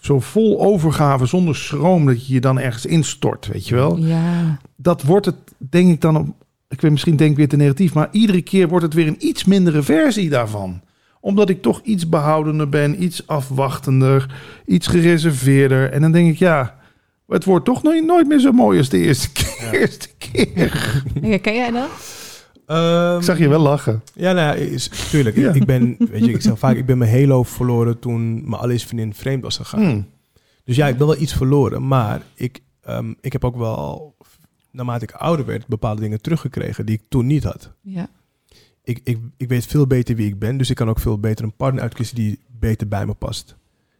Zo 0.00 0.20
vol 0.20 0.60
overgave, 0.60 1.26
zonder 1.26 1.56
schroom, 1.56 2.06
dat 2.06 2.26
je 2.26 2.34
je 2.34 2.40
dan 2.40 2.58
ergens 2.58 2.86
instort, 2.86 3.46
weet 3.46 3.68
je 3.68 3.74
wel. 3.74 3.96
Ja. 3.96 4.58
Dat 4.76 5.02
wordt 5.02 5.26
het, 5.26 5.36
denk 5.58 5.90
ik 5.90 6.00
dan, 6.00 6.16
op, 6.16 6.26
ik 6.68 6.80
weet 6.80 6.90
misschien 6.90 7.16
denk 7.16 7.30
ik 7.30 7.36
weer 7.36 7.48
te 7.48 7.56
negatief, 7.56 7.94
maar 7.94 8.08
iedere 8.10 8.42
keer 8.42 8.68
wordt 8.68 8.84
het 8.84 8.94
weer 8.94 9.06
een 9.06 9.26
iets 9.26 9.44
mindere 9.44 9.82
versie 9.82 10.28
daarvan. 10.28 10.80
Omdat 11.22 11.48
ik 11.48 11.62
toch 11.62 11.80
iets 11.82 12.08
behoudender 12.08 12.68
ben, 12.68 13.02
iets 13.02 13.26
afwachtender, 13.26 14.34
iets 14.66 14.86
gereserveerder. 14.86 15.90
En 15.90 16.00
dan 16.00 16.12
denk 16.12 16.30
ik, 16.32 16.38
ja, 16.38 16.78
het 17.28 17.44
wordt 17.44 17.64
toch 17.64 17.82
nooit, 17.82 18.04
nooit 18.04 18.28
meer 18.28 18.38
zo 18.40 18.52
mooi 18.52 18.78
als 18.78 18.88
de 18.88 18.98
eerste 18.98 19.32
keer. 19.32 19.80
Eerste 19.80 20.08
keer. 20.18 21.02
Ja, 21.22 21.38
Ken 21.38 21.54
jij 21.54 21.70
dat? 21.70 21.88
Ehm, 22.66 23.16
Ik 23.16 23.22
zag 23.22 23.38
je 23.38 23.48
wel 23.48 23.60
lachen. 23.60 24.02
Ja, 24.14 24.32
nou 24.32 24.46
ja, 24.58 24.64
is, 24.64 24.88
tuurlijk. 25.10 25.36
Ja. 25.36 25.52
Ik, 25.52 25.64
ben, 25.66 25.96
weet 26.10 26.24
je, 26.24 26.32
ik 26.32 26.42
zeg 26.42 26.58
vaak, 26.58 26.76
ik 26.76 26.86
ben 26.86 26.98
mijn 26.98 27.10
halo 27.10 27.42
verloren 27.42 27.98
toen 27.98 28.34
mijn 28.34 28.60
allereerste 28.60 28.88
vriendin 28.88 29.14
vreemd 29.14 29.42
was 29.42 29.56
gegaan. 29.56 29.80
Hmm. 29.84 30.06
Dus 30.64 30.76
ja, 30.76 30.86
ik 30.88 30.96
ben 30.96 31.06
wel 31.06 31.20
iets 31.20 31.32
verloren, 31.34 31.88
maar 31.88 32.22
ik, 32.34 32.60
ehm, 32.82 33.12
ik 33.20 33.32
heb 33.32 33.44
ook 33.44 33.56
wel, 33.56 34.14
naarmate 34.70 35.04
ik 35.04 35.12
ouder 35.12 35.46
werd, 35.46 35.66
bepaalde 35.66 36.00
dingen 36.00 36.20
teruggekregen 36.20 36.86
die 36.86 36.94
ik 36.94 37.02
toen 37.08 37.26
niet 37.26 37.44
had. 37.44 37.72
Ja. 37.80 38.08
Ik, 38.84 39.00
ik, 39.04 39.18
ik 39.36 39.48
weet 39.48 39.66
veel 39.66 39.86
beter 39.86 40.16
wie 40.16 40.26
ik 40.28 40.38
ben, 40.38 40.56
dus 40.56 40.70
ik 40.70 40.76
kan 40.76 40.88
ook 40.88 40.98
veel 41.00 41.18
beter 41.18 41.44
een 41.44 41.56
partner 41.56 41.82
uitkiezen 41.82 42.14
die 42.14 42.38
beter 42.58 42.88
bij 42.88 43.06
me 43.06 43.14
past. 43.14 43.56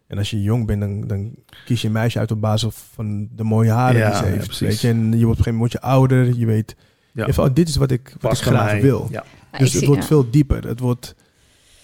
En 0.07 0.18
als 0.18 0.30
je 0.30 0.43
jong 0.43 0.66
bent, 0.66 0.80
dan, 0.80 1.07
dan 1.07 1.35
kies 1.64 1.80
je 1.80 1.87
een 1.87 1.93
meisje 1.93 2.18
uit 2.18 2.30
op 2.30 2.41
basis 2.41 2.74
van 2.95 3.28
de 3.37 3.45
mooie 3.45 3.70
haren 3.70 4.01
Ja, 4.01 4.09
die 4.09 4.16
ze 4.18 4.24
heeft. 4.24 4.45
precies. 4.47 4.66
weet 4.68 4.80
je? 4.80 4.89
En 4.89 4.97
je 5.18 5.24
wordt 5.24 5.41
op 5.41 5.47
een 5.47 5.53
gegeven 5.53 5.53
moment 5.53 5.59
word 5.59 5.72
je 5.72 5.80
ouder, 5.91 6.39
je 6.39 6.47
weet, 6.47 6.76
Ja. 7.12 7.26
even, 7.26 7.43
oh, 7.45 7.55
dit 7.55 7.68
is 7.68 7.76
wat 7.76 7.91
ik, 7.91 8.14
wat 8.20 8.33
ik 8.33 8.39
graag 8.39 8.64
mij. 8.64 8.83
wil. 8.83 9.09
Ja. 9.11 9.24
Dus 9.51 9.53
ik, 9.53 9.59
het 9.59 9.70
zie, 9.70 9.87
wordt 9.87 10.01
ja. 10.03 10.09
veel 10.09 10.30
dieper. 10.30 10.66
Het 10.66 10.80
wordt, 10.80 11.14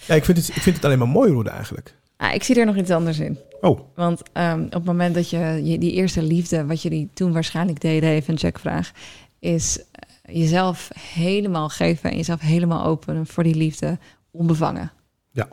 ja, 0.07 0.14
ik 0.14 0.24
vind 0.24 0.38
het, 0.38 0.49
ik 0.49 0.62
vind 0.62 0.76
het 0.76 0.84
alleen 0.84 0.99
maar 0.99 1.09
mooi 1.09 1.32
worden 1.32 1.53
eigenlijk. 1.53 1.94
Ah, 2.16 2.34
ik 2.34 2.42
zie 2.42 2.61
er 2.61 2.66
nog 2.66 2.76
iets 2.76 2.90
anders 2.90 3.18
in. 3.18 3.38
Oh, 3.61 3.80
Want 3.94 4.22
ehm, 4.32 4.62
op 4.62 4.72
het 4.72 4.84
moment 4.84 5.14
dat 5.14 5.30
je, 5.30 5.61
je 5.64 5.78
die 5.78 5.92
eerste 5.92 6.22
liefde, 6.22 6.66
wat 6.66 6.82
jullie 6.82 7.09
toen 7.14 7.32
waarschijnlijk 7.32 7.80
deden, 7.80 8.09
even 8.11 8.32
een 8.32 8.38
checkvraag, 8.38 8.90
is 9.38 9.78
jezelf 10.32 10.90
helemaal 10.98 11.68
geven 11.68 12.10
en 12.10 12.16
jezelf 12.16 12.40
helemaal 12.40 12.84
openen 12.84 13.26
voor 13.26 13.42
die 13.42 13.54
liefde, 13.54 13.98
onbevangen. 14.30 14.92
Ja. 15.30 15.48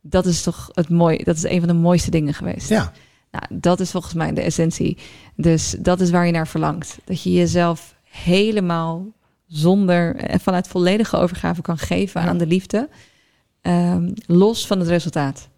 Dat 0.00 0.26
is 0.26 0.42
toch 0.42 0.68
het 0.72 0.88
mooie, 0.88 1.24
dat 1.24 1.36
is 1.36 1.42
een 1.42 1.58
van 1.58 1.68
de 1.68 1.74
mooiste 1.74 2.10
dingen 2.10 2.34
geweest. 2.34 2.68
ja. 2.68 2.92
Nou, 3.30 3.44
dat 3.60 3.80
is 3.80 3.90
volgens 3.90 4.14
mij 4.14 4.32
de 4.32 4.40
essentie. 4.40 4.98
Dus 5.36 5.76
dat 5.78 6.00
is 6.00 6.10
waar 6.10 6.26
je 6.26 6.32
naar 6.32 6.48
verlangt. 6.48 6.98
Dat 7.04 7.22
je 7.22 7.32
jezelf 7.32 7.94
helemaal 8.04 9.06
zonder 9.46 10.16
en 10.16 10.40
vanuit 10.40 10.68
volledige 10.68 11.16
overgave 11.16 11.62
kan 11.62 11.78
geven 11.78 12.20
Ja. 12.22 12.28
aan 12.28 12.38
de 12.38 12.46
liefde, 12.46 12.88
ehm, 13.60 14.10
los 14.26 14.66
van 14.66 14.78
het 14.78 14.88
resultaat. 14.88 15.48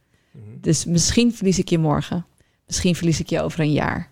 Dus 0.61 0.85
misschien 0.85 1.35
verlies 1.35 1.59
ik 1.59 1.69
je 1.69 1.79
morgen. 1.79 2.27
Misschien 2.67 2.95
verlies 2.97 3.21
ik 3.21 3.29
je 3.29 3.41
over 3.43 3.61
een 3.61 3.73
jaar. 3.73 4.11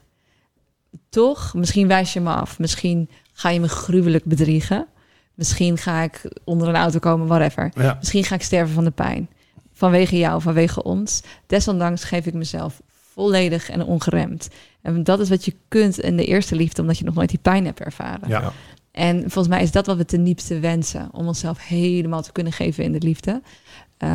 Toch, 1.08 1.54
misschien 1.54 1.88
wijs 1.88 2.12
je 2.12 2.20
me 2.20 2.30
af. 2.34 2.58
Misschien 2.58 3.08
ga 3.33 3.49
je 3.49 3.61
me 3.61 3.68
gruwelijk 3.68 4.24
bedriegen. 4.24 4.87
Misschien 5.35 5.78
ga 5.78 6.03
ik 6.03 6.22
onder 6.45 6.68
een 6.68 6.76
auto 6.76 6.99
komen, 6.99 7.26
whatever. 7.26 7.72
ja. 7.74 7.97
Misschien 7.99 8.24
ga 8.24 8.35
ik 8.35 8.43
sterven 8.43 8.74
van 8.74 8.85
de 8.85 8.91
pijn. 8.91 9.28
Vanwege 9.72 10.18
jou, 10.18 10.41
vanwege 10.43 10.83
ons. 10.83 11.22
Desondanks 11.47 12.05
geef 12.05 12.26
ik 12.26 12.35
mezelf 12.35 12.81
volledig 13.12 13.70
en 13.70 13.85
ongeremd. 13.85 14.49
En 14.83 15.05
dat 15.05 15.20
is 15.20 15.28
wat 15.28 15.45
je 15.45 15.55
kunt 15.68 16.01
in 16.01 16.16
de 16.16 16.24
eerste 16.24 16.55
liefde, 16.57 16.81
omdat 16.83 16.99
je 16.99 17.05
nog 17.05 17.14
nooit 17.14 17.28
die 17.28 17.39
pijn 17.43 17.64
hebt 17.64 17.81
ervaren. 17.81 18.28
Ja. 18.28 18.53
En 18.93 19.20
volgens 19.20 19.49
mij 19.49 19.62
is 19.62 19.70
dat 19.72 19.87
wat 19.87 19.97
we 19.97 20.05
ten 20.05 20.24
diepste 20.24 20.59
wensen. 20.59 21.09
Om 21.12 21.26
onszelf 21.26 21.66
helemaal 21.66 22.22
te 22.22 22.33
kunnen 22.33 22.53
geven 22.53 22.85
in 22.85 22.93
de 22.93 22.99
liefde. 23.01 23.43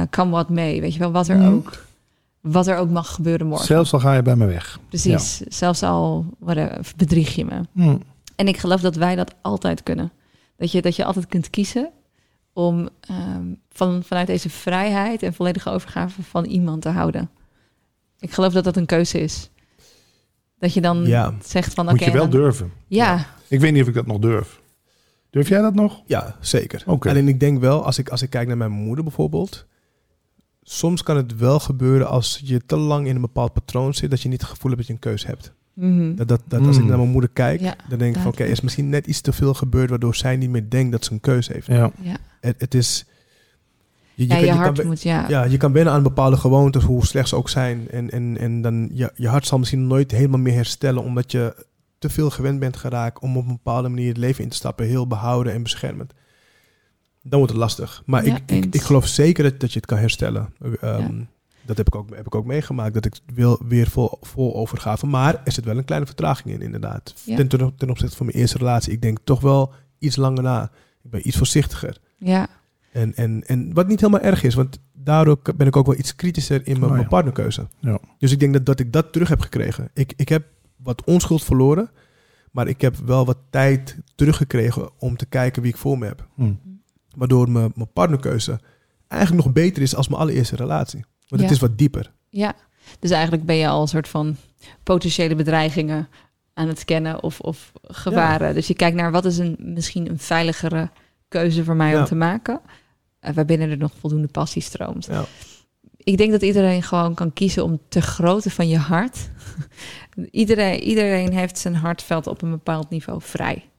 Kan 0.09 0.29
wat 0.29 0.49
mee, 0.49 0.81
weet 0.81 0.93
je 0.93 0.99
wel, 0.99 1.11
wat 1.11 1.27
er, 1.27 1.37
Mhm. 1.37 1.47
ook, 1.53 1.85
wat 2.41 2.67
er 2.67 2.77
ook 2.77 2.89
mag 2.89 3.13
gebeuren 3.13 3.47
morgen. 3.47 3.65
Zelfs 3.65 3.93
al 3.93 3.99
ga 3.99 4.13
je 4.13 4.21
bij 4.21 4.35
me 4.35 4.45
weg. 4.45 4.79
Precies, 4.89 5.37
zelfs 5.47 5.83
al 5.83 6.25
whatever, 6.39 6.91
bedrieg 6.95 7.35
je 7.35 7.45
me. 7.45 7.61
Hm. 7.73 7.97
En 8.35 8.47
ik 8.47 8.57
geloof 8.57 8.81
dat 8.81 8.95
wij 8.95 9.15
dat 9.15 9.35
altijd 9.41 9.83
kunnen. 9.83 10.11
Dat 10.57 10.71
je, 10.71 10.81
dat 10.81 10.95
je 10.95 11.05
altijd 11.05 11.27
kunt 11.27 11.49
kiezen 11.49 11.91
om 12.53 12.89
ehm, 12.99 13.53
van, 13.69 14.03
vanuit 14.03 14.27
deze 14.27 14.49
vrijheid 14.49 15.23
en 15.23 15.33
volledige 15.33 15.69
overgave 15.69 16.23
van 16.23 16.45
iemand 16.45 16.81
te 16.81 16.89
houden. 16.89 17.29
Ik 18.19 18.31
geloof 18.31 18.53
dat 18.53 18.63
dat 18.63 18.75
een 18.77 18.85
keuze 18.85 19.19
is. 19.19 19.49
Dat 20.59 20.73
je 20.73 20.81
dan 20.81 21.05
Ja. 21.05 21.33
zegt 21.43 21.73
van 21.73 21.83
oké. 21.85 21.93
Moet 21.95 22.03
je 22.05 22.11
wel 22.11 22.29
dan- 22.29 22.39
durven. 22.39 22.71
Ja, 22.87 23.25
Ik 23.47 23.59
weet 23.59 23.73
niet 23.73 23.81
of 23.81 23.87
ik 23.87 23.93
dat 23.93 24.05
nog 24.05 24.19
durf. 24.19 24.61
Durf 25.29 25.49
jij 25.49 25.61
dat 25.61 25.73
nog? 25.75 26.01
Ja, 26.05 26.35
zeker. 26.39 26.83
Oké. 26.85 27.09
Alleen 27.09 27.27
ik 27.27 27.39
denk 27.39 27.59
wel, 27.59 27.85
als 27.85 27.97
ik, 27.97 28.09
als 28.09 28.21
ik 28.21 28.29
kijk 28.29 28.47
naar 28.47 28.57
mijn 28.57 28.71
moeder 28.71 29.03
bijvoorbeeld. 29.03 29.65
Soms 30.63 31.03
kan 31.03 31.17
het 31.17 31.35
wel 31.37 31.59
gebeuren 31.59 32.07
als 32.07 32.41
je 32.43 32.65
te 32.65 32.75
lang 32.75 33.07
in 33.07 33.15
een 33.15 33.21
bepaald 33.21 33.53
patroon 33.53 33.93
zit, 33.93 34.09
dat 34.09 34.21
je 34.21 34.29
niet 34.29 34.41
het 34.41 34.49
gevoel 34.49 34.71
hebt 34.71 34.77
dat 34.77 34.87
je 34.87 34.93
een 34.93 34.99
keuze 35.09 35.27
hebt. 35.27 35.53
Mhm. 35.75 36.15
Dat, 36.15 36.27
dat, 36.27 36.41
dat 36.47 36.65
als 36.65 36.75
ik 36.75 36.81
Mm. 36.81 36.87
naar 36.89 36.97
mijn 36.97 37.09
moeder 37.09 37.29
kijk, 37.33 37.59
Ja, 37.59 37.75
dan 37.89 37.97
denk 37.99 38.15
ik 38.15 38.21
van 38.21 38.31
oké, 38.31 38.43
er 38.43 38.49
is 38.49 38.61
misschien 38.61 38.89
net 38.89 39.07
iets 39.07 39.21
te 39.21 39.33
veel 39.33 39.53
gebeurd 39.53 39.89
waardoor 39.89 40.15
zij 40.15 40.35
niet 40.37 40.49
meer 40.49 40.69
denkt 40.69 40.91
dat 40.91 41.05
ze 41.05 41.11
een 41.11 41.19
keuze 41.19 41.53
heeft. 41.53 41.67
Ja. 41.67 41.91
ja. 42.01 42.17
Het, 42.41 42.55
het 42.57 42.73
is. 42.73 43.05
Je, 44.13 44.27
ja, 44.27 44.35
kan- 44.35 44.39
je 44.43 44.49
kan 44.49 44.57
hart 44.57 44.83
moet, 44.83 45.01
ja. 45.01 45.25
ja, 45.27 45.43
je 45.43 45.57
kan 45.57 45.71
binnen 45.71 45.93
aan 45.93 46.03
bepaalde 46.03 46.37
gewoontes, 46.37 46.83
hoe 46.83 47.05
slecht 47.05 47.29
ze 47.29 47.35
ook 47.35 47.49
zijn. 47.49 47.89
En, 47.89 48.09
en, 48.11 48.37
en 48.39 48.61
dan 48.61 48.89
je, 48.93 49.11
je 49.15 49.27
hart 49.27 49.47
zal 49.47 49.57
misschien 49.59 49.87
nooit 49.87 50.11
helemaal 50.11 50.39
meer 50.39 50.53
herstellen, 50.53 51.03
omdat 51.03 51.31
je 51.31 51.65
te 51.97 52.09
veel 52.09 52.29
gewend 52.29 52.59
bent 52.59 52.77
geraakt 52.77 53.19
om 53.19 53.37
op 53.37 53.43
een 53.45 53.51
bepaalde 53.53 53.89
manier 53.89 54.07
het 54.07 54.17
leven 54.17 54.43
in 54.43 54.49
te 54.49 54.55
stappen, 54.55 54.85
heel 54.85 55.07
behouden 55.07 55.53
en 55.53 55.63
beschermend. 55.63 56.13
Dan 57.21 57.37
wordt 57.39 57.53
het 57.53 57.61
lastig. 57.61 58.03
Maar 58.05 58.25
Ja, 58.25 58.35
ik, 58.35 58.41
ik, 58.65 58.75
ik 58.75 58.81
geloof 58.81 59.07
zeker 59.07 59.43
dat, 59.43 59.59
dat 59.59 59.71
je 59.73 59.77
het 59.79 59.87
kan 59.87 59.97
herstellen. 59.97 60.53
Ehm, 60.81 61.01
Ja. 61.01 61.09
Dat 61.65 61.77
heb 61.77 61.87
ik, 61.87 61.95
ook, 61.95 62.15
heb 62.15 62.25
ik 62.25 62.35
ook 62.35 62.45
meegemaakt, 62.45 62.93
dat 62.93 63.05
ik 63.05 63.13
wil 63.33 63.59
weer 63.67 63.87
vol, 63.87 64.17
vol 64.21 64.55
overgave. 64.55 65.05
Maar 65.05 65.41
er 65.43 65.51
zit 65.51 65.65
wel 65.65 65.77
een 65.77 65.85
kleine 65.85 66.07
vertraging 66.07 66.53
in, 66.53 66.61
inderdaad. 66.61 67.13
Ja. 67.25 67.47
Ten, 67.47 67.89
opzichte 67.89 68.15
van 68.15 68.25
mijn 68.25 68.37
eerste 68.37 68.57
relatie. 68.57 68.93
Ik 68.93 69.01
denk 69.01 69.17
toch 69.23 69.41
wel 69.41 69.73
iets 69.99 70.15
langer 70.15 70.43
na. 70.43 70.71
Ik 71.03 71.09
ben 71.09 71.27
iets 71.27 71.37
voorzichtiger. 71.37 71.97
ja. 72.17 72.47
En, 72.91 73.15
en, 73.15 73.43
en 73.47 73.73
wat 73.73 73.87
niet 73.87 73.99
helemaal 73.99 74.21
erg 74.21 74.43
is, 74.43 74.53
want 74.53 74.79
daardoor 74.93 75.39
ben 75.55 75.67
ik 75.67 75.75
ook 75.75 75.85
wel 75.85 75.97
iets 75.97 76.15
kritischer 76.15 76.67
in 76.67 76.73
mijn, 76.73 76.83
Oh 76.83 76.89
ja. 76.89 76.95
mijn 76.95 77.07
partnerkeuze. 77.07 77.67
Ja. 77.79 77.99
Dus 78.17 78.31
ik 78.31 78.39
denk 78.39 78.53
dat, 78.53 78.65
dat 78.65 78.79
ik 78.79 78.93
dat 78.93 79.11
terug 79.13 79.29
heb 79.29 79.39
gekregen. 79.39 79.89
Ik, 79.93 80.13
ik 80.15 80.29
heb 80.29 80.45
wat 80.75 81.03
onschuld 81.03 81.43
verloren, 81.43 81.89
maar 82.51 82.67
ik 82.67 82.81
heb 82.81 82.95
wel 82.95 83.25
wat 83.25 83.37
tijd 83.49 83.97
teruggekregen 84.15 84.89
om 84.99 85.17
te 85.17 85.25
kijken 85.25 85.61
wie 85.61 85.71
ik 85.71 85.77
voor 85.77 85.97
me 85.97 86.05
heb. 86.05 86.27
Hm. 86.35 86.53
Waardoor 87.15 87.49
mijn, 87.49 87.71
mijn 87.75 87.91
partnerkeuze 87.93 88.59
eigenlijk 89.07 89.43
nog 89.43 89.53
beter 89.53 89.81
is 89.81 89.95
als 89.95 90.07
mijn 90.07 90.21
allereerste 90.21 90.55
relatie. 90.55 91.05
Want 91.27 91.41
het 91.41 91.51
is 91.51 91.59
wat 91.59 91.77
dieper. 91.77 92.11
Ja, 92.29 92.53
dus 92.99 93.11
eigenlijk 93.11 93.45
ben 93.45 93.55
je 93.55 93.67
al 93.67 93.81
een 93.81 93.87
soort 93.87 94.07
van 94.07 94.35
potentiële 94.83 95.35
bedreigingen 95.35 96.07
aan 96.53 96.67
het 96.67 96.85
kennen 96.85 97.23
of, 97.23 97.39
of 97.39 97.71
gevaren. 97.81 98.53
Dus 98.53 98.67
je 98.67 98.73
kijkt 98.73 98.95
naar 98.95 99.11
wat 99.11 99.25
is 99.25 99.37
een, 99.37 99.55
misschien 99.59 100.09
een 100.09 100.19
veiligere 100.19 100.89
keuze 101.27 101.63
voor 101.63 101.75
mij 101.75 101.91
Ja. 101.91 101.99
om 101.99 102.05
te 102.05 102.15
maken. 102.15 102.61
Uh, 103.21 103.31
waarbinnen 103.33 103.69
er 103.69 103.77
nog 103.77 103.91
voldoende 103.99 104.27
passie 104.27 104.61
stroomt. 104.61 105.05
Ja. 105.05 105.25
Ik 105.97 106.17
denk 106.17 106.31
dat 106.31 106.41
iedereen 106.41 106.83
gewoon 106.83 107.13
kan 107.13 107.33
kiezen 107.33 107.63
om 107.63 107.79
te 107.89 108.01
grootte 108.01 108.49
van 108.49 108.67
je 108.67 108.77
hart. 108.77 109.29
iedereen, 110.31 110.79
iedereen 110.79 111.33
heeft 111.33 111.57
zijn 111.57 111.75
hartveld 111.75 112.27
op 112.27 112.41
een 112.41 112.49
bepaald 112.51 112.89
niveau 112.89 113.21
vrij. 113.21 113.69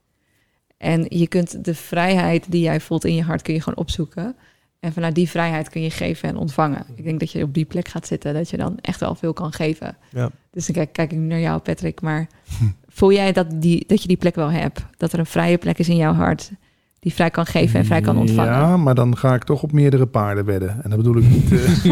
En 0.76 1.06
je 1.08 1.26
kunt 1.26 1.64
de 1.64 1.74
vrijheid 1.74 2.44
die 2.48 2.62
jij 2.62 2.80
voelt 2.80 3.04
in 3.04 3.14
je 3.14 3.22
hart 3.22 3.42
kun 3.42 3.54
je 3.54 3.62
gewoon 3.62 3.78
opzoeken. 3.78 4.36
En 4.80 4.92
vanuit 4.92 5.14
die 5.14 5.28
vrijheid 5.28 5.68
kun 5.68 5.82
je 5.82 5.90
geven 5.90 6.28
en 6.28 6.36
ontvangen. 6.36 6.84
Ik 6.94 7.04
denk 7.04 7.20
dat 7.20 7.32
je 7.32 7.42
op 7.42 7.54
die 7.54 7.64
plek 7.64 7.88
gaat 7.88 8.06
zitten, 8.06 8.34
dat 8.34 8.50
je 8.50 8.56
dan 8.56 8.78
echt 8.80 9.00
wel 9.00 9.14
veel 9.14 9.32
kan 9.32 9.52
geven. 9.52 9.96
Ja. 10.10 10.30
Dus 10.50 10.66
dan 10.66 10.74
kijk, 10.74 10.92
kijk 10.92 11.12
ik 11.12 11.18
naar 11.18 11.40
jou, 11.40 11.60
Patrick. 11.60 12.00
Maar 12.00 12.26
voel 12.88 13.12
jij 13.12 13.32
dat, 13.32 13.46
die, 13.54 13.84
dat 13.86 14.02
je 14.02 14.08
die 14.08 14.16
plek 14.16 14.34
wel 14.34 14.50
hebt? 14.50 14.84
Dat 14.96 15.12
er 15.12 15.18
een 15.18 15.26
vrije 15.26 15.58
plek 15.58 15.78
is 15.78 15.88
in 15.88 15.96
jouw 15.96 16.12
hart 16.12 16.50
die 17.06 17.14
vrij 17.14 17.30
kan 17.30 17.46
geven 17.46 17.78
en 17.78 17.86
vrij 17.86 18.00
kan 18.00 18.18
ontvangen? 18.18 18.52
Ja, 18.52 18.76
maar 18.76 18.94
dan 18.94 19.16
ga 19.16 19.34
ik 19.34 19.44
toch 19.44 19.62
op 19.62 19.72
meerdere 19.72 20.06
paarden 20.06 20.44
wedden. 20.44 20.82
En 20.82 20.90
dan 20.90 20.98
bedoel 20.98 21.16
ik 21.16 21.28
niet. 21.28 21.52
eh, 21.52 21.84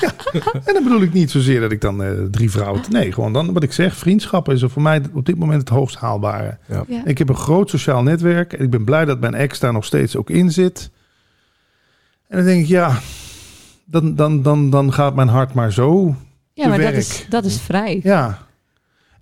ja, 0.00 0.12
en 0.66 0.74
dan 0.74 0.82
bedoel 0.82 1.02
ik 1.02 1.12
niet 1.12 1.30
zozeer 1.30 1.60
dat 1.60 1.72
ik 1.72 1.80
dan 1.80 2.02
eh, 2.02 2.10
drie 2.30 2.50
vrouwen. 2.50 2.80
Nee, 2.90 3.12
gewoon 3.12 3.32
dan 3.32 3.52
wat 3.52 3.62
ik 3.62 3.72
zeg. 3.72 3.96
Vriendschap 3.96 4.48
is 4.48 4.62
er 4.62 4.70
voor 4.70 4.82
mij 4.82 5.02
op 5.12 5.26
dit 5.26 5.36
moment 5.38 5.60
het 5.60 5.68
hoogst 5.68 5.96
haalbare. 5.96 6.58
Ja. 6.66 6.84
Ja. 6.88 7.04
Ik 7.04 7.18
heb 7.18 7.28
een 7.28 7.34
groot 7.34 7.70
sociaal 7.70 8.02
netwerk. 8.02 8.52
En 8.52 8.64
ik 8.64 8.70
ben 8.70 8.84
blij 8.84 9.04
dat 9.04 9.20
mijn 9.20 9.34
ex 9.34 9.58
daar 9.58 9.72
nog 9.72 9.84
steeds 9.84 10.16
ook 10.16 10.30
in 10.30 10.52
zit. 10.52 10.90
En 12.30 12.36
dan 12.36 12.44
denk 12.46 12.62
ik, 12.62 12.68
ja, 12.68 12.98
dan, 13.84 14.14
dan, 14.14 14.42
dan, 14.42 14.70
dan 14.70 14.92
gaat 14.92 15.14
mijn 15.14 15.28
hart 15.28 15.54
maar 15.54 15.72
zo. 15.72 16.14
Ja, 16.52 16.68
maar 16.68 16.80
dat 16.80 16.92
is, 16.92 17.26
dat 17.28 17.44
is 17.44 17.60
vrij. 17.60 18.00
Ja. 18.02 18.38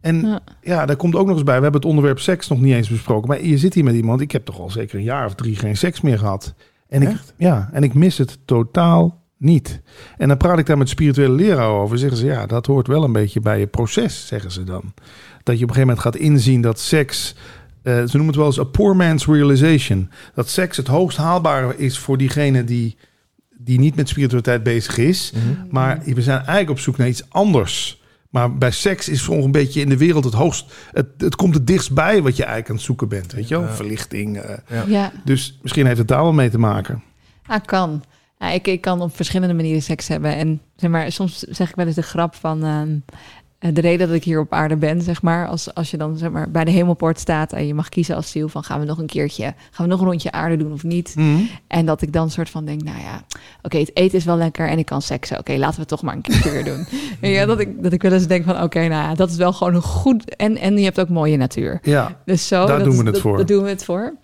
En 0.01 0.21
Ja. 0.21 0.41
ja, 0.63 0.87
daar 0.87 0.97
komt 0.97 1.15
ook 1.15 1.27
nog 1.27 1.35
eens 1.35 1.45
bij. 1.45 1.57
We 1.57 1.63
hebben 1.63 1.81
het 1.81 1.91
onderwerp 1.91 2.19
seks 2.19 2.49
nog 2.49 2.61
niet 2.61 2.75
eens 2.75 2.89
besproken. 2.89 3.29
Maar 3.29 3.45
je 3.45 3.59
zit 3.59 3.75
hier 3.75 3.85
met 3.85 3.95
iemand. 3.95 4.21
Ik 4.21 4.33
heb 4.33 4.45
toch 4.45 4.61
al 4.61 4.71
zeker 4.71 4.99
een 4.99 5.05
jaar 5.05 5.27
of 5.27 5.35
drie 5.35 5.57
geen 5.57 5.77
seks 5.77 6.01
meer 6.01 6.19
gehad. 6.19 6.55
En 6.89 7.03
ik, 7.03 7.17
ja, 7.37 7.69
en 7.73 7.83
ik 7.83 7.95
mis 7.95 8.19
het 8.19 8.39
totaal 8.45 9.23
niet. 9.37 9.83
En 10.17 10.29
dan 10.29 10.37
praat 10.37 10.59
ik 10.59 10.67
daar 10.67 10.79
met 10.79 10.89
spirituele 10.89 11.35
leraar 11.35 11.69
over. 11.69 11.99
Zeggen 11.99 12.19
ze, 12.19 12.27
ja, 12.27 12.47
dat 12.47 12.67
hoort 12.67 12.87
wel 12.87 13.05
een 13.05 13.13
beetje 13.13 13.41
bij 13.41 13.59
je 13.59 13.67
proces, 13.67 14.27
zeggen 14.27 14.51
ze 14.51 14.65
dan. 14.65 14.93
Dat 15.43 15.59
je 15.59 15.65
op 15.65 15.69
een 15.69 15.75
gegeven 15.75 15.81
moment 15.81 15.99
gaat 15.99 16.17
inzien 16.17 16.61
dat 16.61 16.79
seks... 16.79 17.35
eh, 17.83 17.95
ze 17.95 18.09
noemen 18.17 18.27
het 18.27 18.37
wel 18.37 18.47
eens 18.47 18.59
a 18.61 18.65
poor 18.65 18.97
man's 18.97 19.27
realization. 19.27 20.11
Dat 20.35 20.49
seks 20.49 20.77
het 20.77 20.87
hoogst 20.87 21.17
haalbare 21.19 21.77
is 21.77 21.99
voor 21.99 22.19
diegene 22.19 22.65
die, 22.65 22.97
die 23.59 23.79
niet 23.79 23.97
met 23.97 24.09
spiritualiteit 24.09 24.63
bezig 24.63 24.99
is. 24.99 25.33
Maar 25.71 26.01
we 26.05 26.23
zijn 26.23 26.37
eigenlijk 26.39 26.71
op 26.71 26.79
zoek 26.79 26.97
naar 26.97 27.09
iets 27.09 27.23
anders. 27.31 28.03
Maar 28.31 28.57
bij 28.57 28.71
seks 28.71 29.09
is 29.09 29.23
voor 29.23 29.45
een 29.45 29.53
beetje 29.53 29.81
in 29.81 29.89
de 29.89 29.97
wereld 29.97 30.25
het 30.25 30.35
hoogst... 30.35 30.73
Het, 30.93 31.07
het 31.19 31.37
komt 31.37 31.55
het 31.55 31.67
dichtst 31.67 31.93
bij 31.93 32.23
wat 32.23 32.37
je 32.37 32.43
eigenlijk 32.43 32.71
aan 32.71 32.77
het 32.77 32.85
zoeken 32.85 33.09
bent. 33.09 33.33
Weet 33.33 33.49
je 33.49 33.55
wel? 33.59 33.65
Ja. 33.65 33.75
Verlichting. 33.75 34.37
eh. 34.39 34.57
Ja. 34.71 34.85
Ja, 34.87 35.13
Dus 35.25 35.59
misschien 35.63 35.87
heeft 35.87 35.99
het 35.99 36.09
daar 36.09 36.23
wel 36.23 36.33
mee 36.33 36.51
te 36.51 36.59
maken. 36.59 37.03
ah, 37.47 37.65
kan. 37.65 38.03
Ja, 38.39 38.51
ik, 38.51 38.67
ik 38.67 38.81
kan 38.81 39.01
op 39.01 39.17
verschillende 39.17 39.55
manieren 39.55 39.83
seks 39.83 40.09
hebben. 40.09 40.35
En 40.37 40.61
zeg 40.77 40.91
maar, 40.91 41.13
soms 41.13 41.39
zeg 41.39 41.69
ik 41.69 41.75
wel 41.77 41.87
eens 41.87 41.95
de 41.95 42.03
grap 42.03 42.35
van... 42.35 42.65
ehm, 42.65 42.89
eh, 42.91 43.19
de 43.59 43.81
reden 43.81 44.07
dat 44.07 44.17
ik 44.17 44.25
hier 44.25 44.41
op 44.41 44.53
aarde 44.53 44.77
ben, 44.77 45.03
zeg 45.03 45.23
maar... 45.23 45.49
Als, 45.49 45.75
als 45.75 45.91
je 45.91 45.97
dan 45.97 46.17
zeg 46.17 46.31
maar, 46.31 46.51
bij 46.51 46.65
de 46.65 46.71
hemelpoort 46.71 47.19
staat 47.21 47.53
en 47.53 47.67
je 47.67 47.75
mag 47.75 47.89
kiezen 47.89 48.17
als 48.17 48.31
ziel... 48.31 48.49
van 48.49 48.65
gaan 48.65 48.81
we 48.81 48.87
nog 48.87 48.99
een 48.99 49.07
keertje, 49.07 49.55
gaan 49.71 49.87
we 49.87 49.93
nog 49.93 50.01
een 50.01 50.07
rondje 50.07 50.33
aarde 50.33 50.57
doen 50.57 50.73
of 50.73 50.83
niet? 50.83 51.15
En 51.67 51.87
dat 51.87 52.03
ik 52.03 52.13
dan 52.13 52.31
soort 52.31 52.51
van 52.51 52.65
denk, 52.65 52.83
nou 52.83 52.99
ja, 52.99 53.25
oké, 53.63 53.79
het 53.79 53.97
eten 53.97 54.19
is 54.19 54.25
wel 54.25 54.37
lekker 54.37 54.69
en 54.69 54.79
ik 54.79 54.87
kan 54.87 55.03
seksen. 55.03 55.39
Oké, 55.39 55.53
laten 55.53 55.75
we 55.75 55.81
het 55.81 55.89
toch 55.89 56.03
maar 56.03 56.15
een 56.15 56.21
keertje 56.23 56.51
weer 56.51 56.65
doen. 56.65 56.87
En 57.21 57.31
ja, 57.39 57.47
dat, 57.47 57.61
ik, 57.61 57.83
dat 57.83 57.93
ik 57.93 58.03
wel 58.03 58.13
eens 58.13 58.27
denk 58.27 58.45
van, 58.45 58.63
oké, 58.63 58.79
nou 58.79 58.91
ja, 59.09 59.15
dat 59.15 59.31
is 59.31 59.37
wel 59.37 59.53
gewoon 59.53 59.75
een 59.75 59.83
goed... 59.83 60.35
En, 60.37 60.57
en 60.57 60.79
je 60.79 60.85
hebt 60.85 61.01
ook 61.01 61.09
mooie 61.09 61.37
natuur. 61.37 61.79
Ja, 61.83 62.17
Dus 62.25 62.49
zo, 62.49 62.67
Daar 62.67 62.77
dat 62.79 62.85
doen 62.87 62.97
we 62.97 62.99
is- 63.01 63.05
het 63.05 63.13
dat- 63.13 63.23
voor. 63.23 63.37
Daar 63.37 63.47
doen 63.47 63.63
we 63.63 63.69
het 63.69 63.85
voor. 63.85 64.15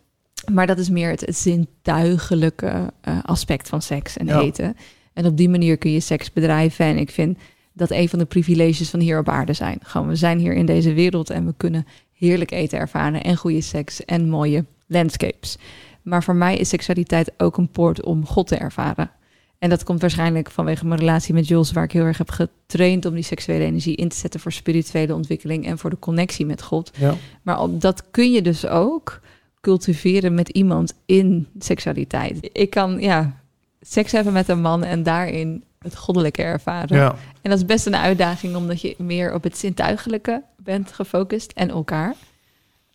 Maar 0.53 0.67
dat 0.67 0.79
is 0.79 0.91
meer 0.91 1.11
het, 1.11 1.21
het 1.21 1.37
zintuigelijke 1.37 2.93
eh, 3.01 3.19
aspect 3.23 3.69
van 3.69 3.83
seks 3.83 4.17
en 4.17 4.27
Ja. 4.27 4.41
eten. 4.41 4.77
En 5.13 5.27
op 5.27 5.37
die 5.37 5.49
manier 5.49 5.77
kun 5.79 5.91
je 5.93 6.01
seks 6.01 6.33
bedrijven. 6.33 6.85
En 6.87 6.97
ik 6.99 7.11
vind 7.11 7.39
dat 7.75 7.91
een 7.91 8.09
van 8.09 8.19
de 8.19 8.25
privileges 8.25 8.91
van 8.91 9.01
hier 9.01 9.19
op 9.19 9.29
aarde 9.29 9.53
zijn. 9.53 9.79
Gewoon, 9.83 10.09
we 10.09 10.17
zijn 10.17 10.39
hier 10.39 10.55
in 10.55 10.67
deze 10.67 10.93
wereld 10.93 11.31
en 11.31 11.47
we 11.47 11.55
kunnen 11.57 11.87
heerlijk 12.13 12.51
eten 12.51 12.79
ervaren 12.79 13.23
en 13.23 13.37
goede 13.37 13.61
seks 13.61 14.05
en 14.05 14.29
mooie 14.29 14.65
landscapes. 14.87 15.57
Maar 16.03 16.23
voor 16.23 16.37
mij 16.37 16.57
is 16.57 16.69
seksualiteit 16.69 17.33
ook 17.37 17.57
een 17.57 17.71
poort 17.71 18.03
om 18.03 18.27
God 18.27 18.47
te 18.47 18.57
ervaren. 18.57 19.11
En 19.59 19.71
dat 19.71 19.85
komt 19.85 20.01
waarschijnlijk 20.01 20.51
vanwege 20.51 20.87
mijn 20.87 21.01
relatie 21.01 21.35
met 21.35 21.49
Jules, 21.49 21.73
waar 21.73 21.85
ik 21.85 21.93
heel 21.93 22.05
erg 22.05 22.19
heb 22.19 22.31
getraind 22.31 23.07
om 23.07 23.15
die 23.15 23.23
seksuele 23.23 23.65
energie 23.65 23.97
in 23.97 24.09
te 24.09 24.17
zetten 24.17 24.41
voor 24.41 24.53
spirituele 24.53 25.15
ontwikkeling 25.15 25.67
en 25.67 25.79
voor 25.79 25.91
de 25.91 25.99
connectie 25.99 26.47
met 26.47 26.63
God. 26.63 26.91
Ja. 26.99 27.15
Maar 27.43 27.61
op, 27.61 27.81
dat 27.81 28.11
kun 28.11 28.33
je 28.33 28.43
dus 28.43 28.67
ook 28.67 29.21
cultiveren 29.61 30.35
met 30.35 30.49
iemand 30.49 30.95
in 31.07 31.47
seksualiteit. 31.59 32.49
Ik 32.53 32.71
kan 32.71 33.01
ja, 33.01 33.44
seks 33.87 34.13
hebben 34.13 34.33
met 34.33 34.49
een 34.49 34.61
man 34.61 34.85
en 34.85 35.03
daarin 35.03 35.65
het 35.79 35.97
goddelijke 35.97 36.43
ervaren. 36.43 36.97
Ja. 36.97 37.17
En 37.43 37.51
dat 37.51 37.59
is 37.59 37.65
best 37.65 37.87
een 37.87 37.97
uitdaging, 37.97 38.57
omdat 38.57 38.81
je 38.81 38.95
meer 38.99 39.35
op 39.35 39.43
het 39.43 39.59
zintuigelijke 39.59 40.43
bent 40.57 40.93
gefocust 40.93 41.53
en 41.53 41.71
elkaar. 41.71 42.15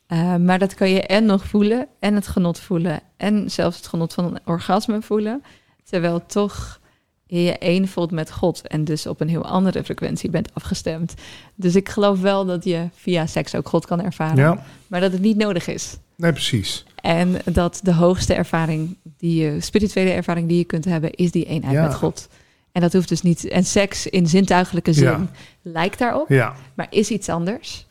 Eh, 0.07 0.35
maar 0.35 0.59
dat 0.59 0.73
kan 0.73 0.89
je 0.89 1.01
en 1.01 1.25
nog 1.25 1.45
voelen 1.45 1.87
en 1.99 2.15
het 2.15 2.27
genot 2.27 2.59
voelen 2.59 2.99
en 3.17 3.51
zelfs 3.51 3.77
het 3.77 3.87
genot 3.87 4.13
van 4.13 4.25
een 4.25 4.39
orgasme 4.45 5.01
voelen. 5.01 5.43
Terwijl 5.83 6.25
toch 6.25 6.79
je 7.25 7.43
je 7.43 7.57
één 7.57 7.87
voelt 7.87 8.11
met 8.11 8.31
God 8.31 8.67
en 8.67 8.83
dus 8.83 9.07
op 9.07 9.21
een 9.21 9.29
heel 9.29 9.45
andere 9.45 9.83
frequentie 9.83 10.29
bent 10.29 10.53
afgestemd. 10.53 11.13
Dus 11.55 11.75
ik 11.75 11.89
geloof 11.89 12.21
wel 12.21 12.45
dat 12.45 12.63
je 12.63 12.87
via 12.93 13.25
seks 13.25 13.55
ook 13.55 13.69
God 13.69 13.85
kan 13.85 14.01
ervaren, 14.01 14.37
ja, 14.37 14.63
maar 14.87 15.01
dat 15.01 15.11
het 15.11 15.21
niet 15.21 15.37
nodig 15.37 15.67
is. 15.67 15.97
nee, 16.15 16.31
precies. 16.31 16.85
En 17.01 17.35
dat 17.45 17.79
de 17.83 17.93
hoogste 17.93 18.33
ervaring, 18.33 18.97
die 19.17 19.41
je, 19.43 19.61
spirituele 19.61 20.09
ervaring 20.09 20.47
die 20.47 20.57
je 20.57 20.63
kunt 20.63 20.85
hebben, 20.85 21.11
is 21.13 21.31
die 21.31 21.45
eenheid 21.45 21.73
Ja. 21.73 21.83
met 21.83 21.95
God. 21.95 22.27
En 22.71 22.81
dat 22.81 22.93
hoeft 22.93 23.09
dus 23.09 23.21
niet. 23.21 23.47
En 23.47 23.65
seks 23.65 24.07
in 24.07 24.27
zintuigelijke 24.27 24.93
zin 24.93 25.03
Ja. 25.03 25.27
lijkt 25.61 25.99
daarop, 25.99 26.29
Ja. 26.29 26.55
maar 26.75 26.87
is 26.89 27.09
iets 27.09 27.29
anders. 27.29 27.87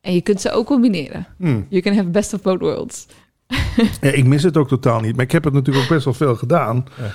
En 0.00 0.14
je 0.14 0.20
kunt 0.20 0.40
ze 0.40 0.50
ook 0.52 0.66
combineren. 0.66 1.26
Hm. 1.38 1.60
You 1.68 1.82
can 1.82 1.94
have 1.96 2.08
best 2.08 2.34
of 2.34 2.42
both 2.42 2.60
worlds. 2.60 3.06
Ja, 4.00 4.10
ik 4.10 4.24
mis 4.24 4.42
het 4.42 4.56
ook 4.56 4.68
totaal 4.68 5.00
niet. 5.00 5.16
Maar 5.16 5.24
ik 5.24 5.32
heb 5.32 5.44
het 5.44 5.52
natuurlijk 5.52 5.84
ook 5.84 5.90
best 5.90 6.04
wel 6.04 6.14
veel 6.14 6.34
gedaan. 6.36 6.84
Ja. 7.00 7.10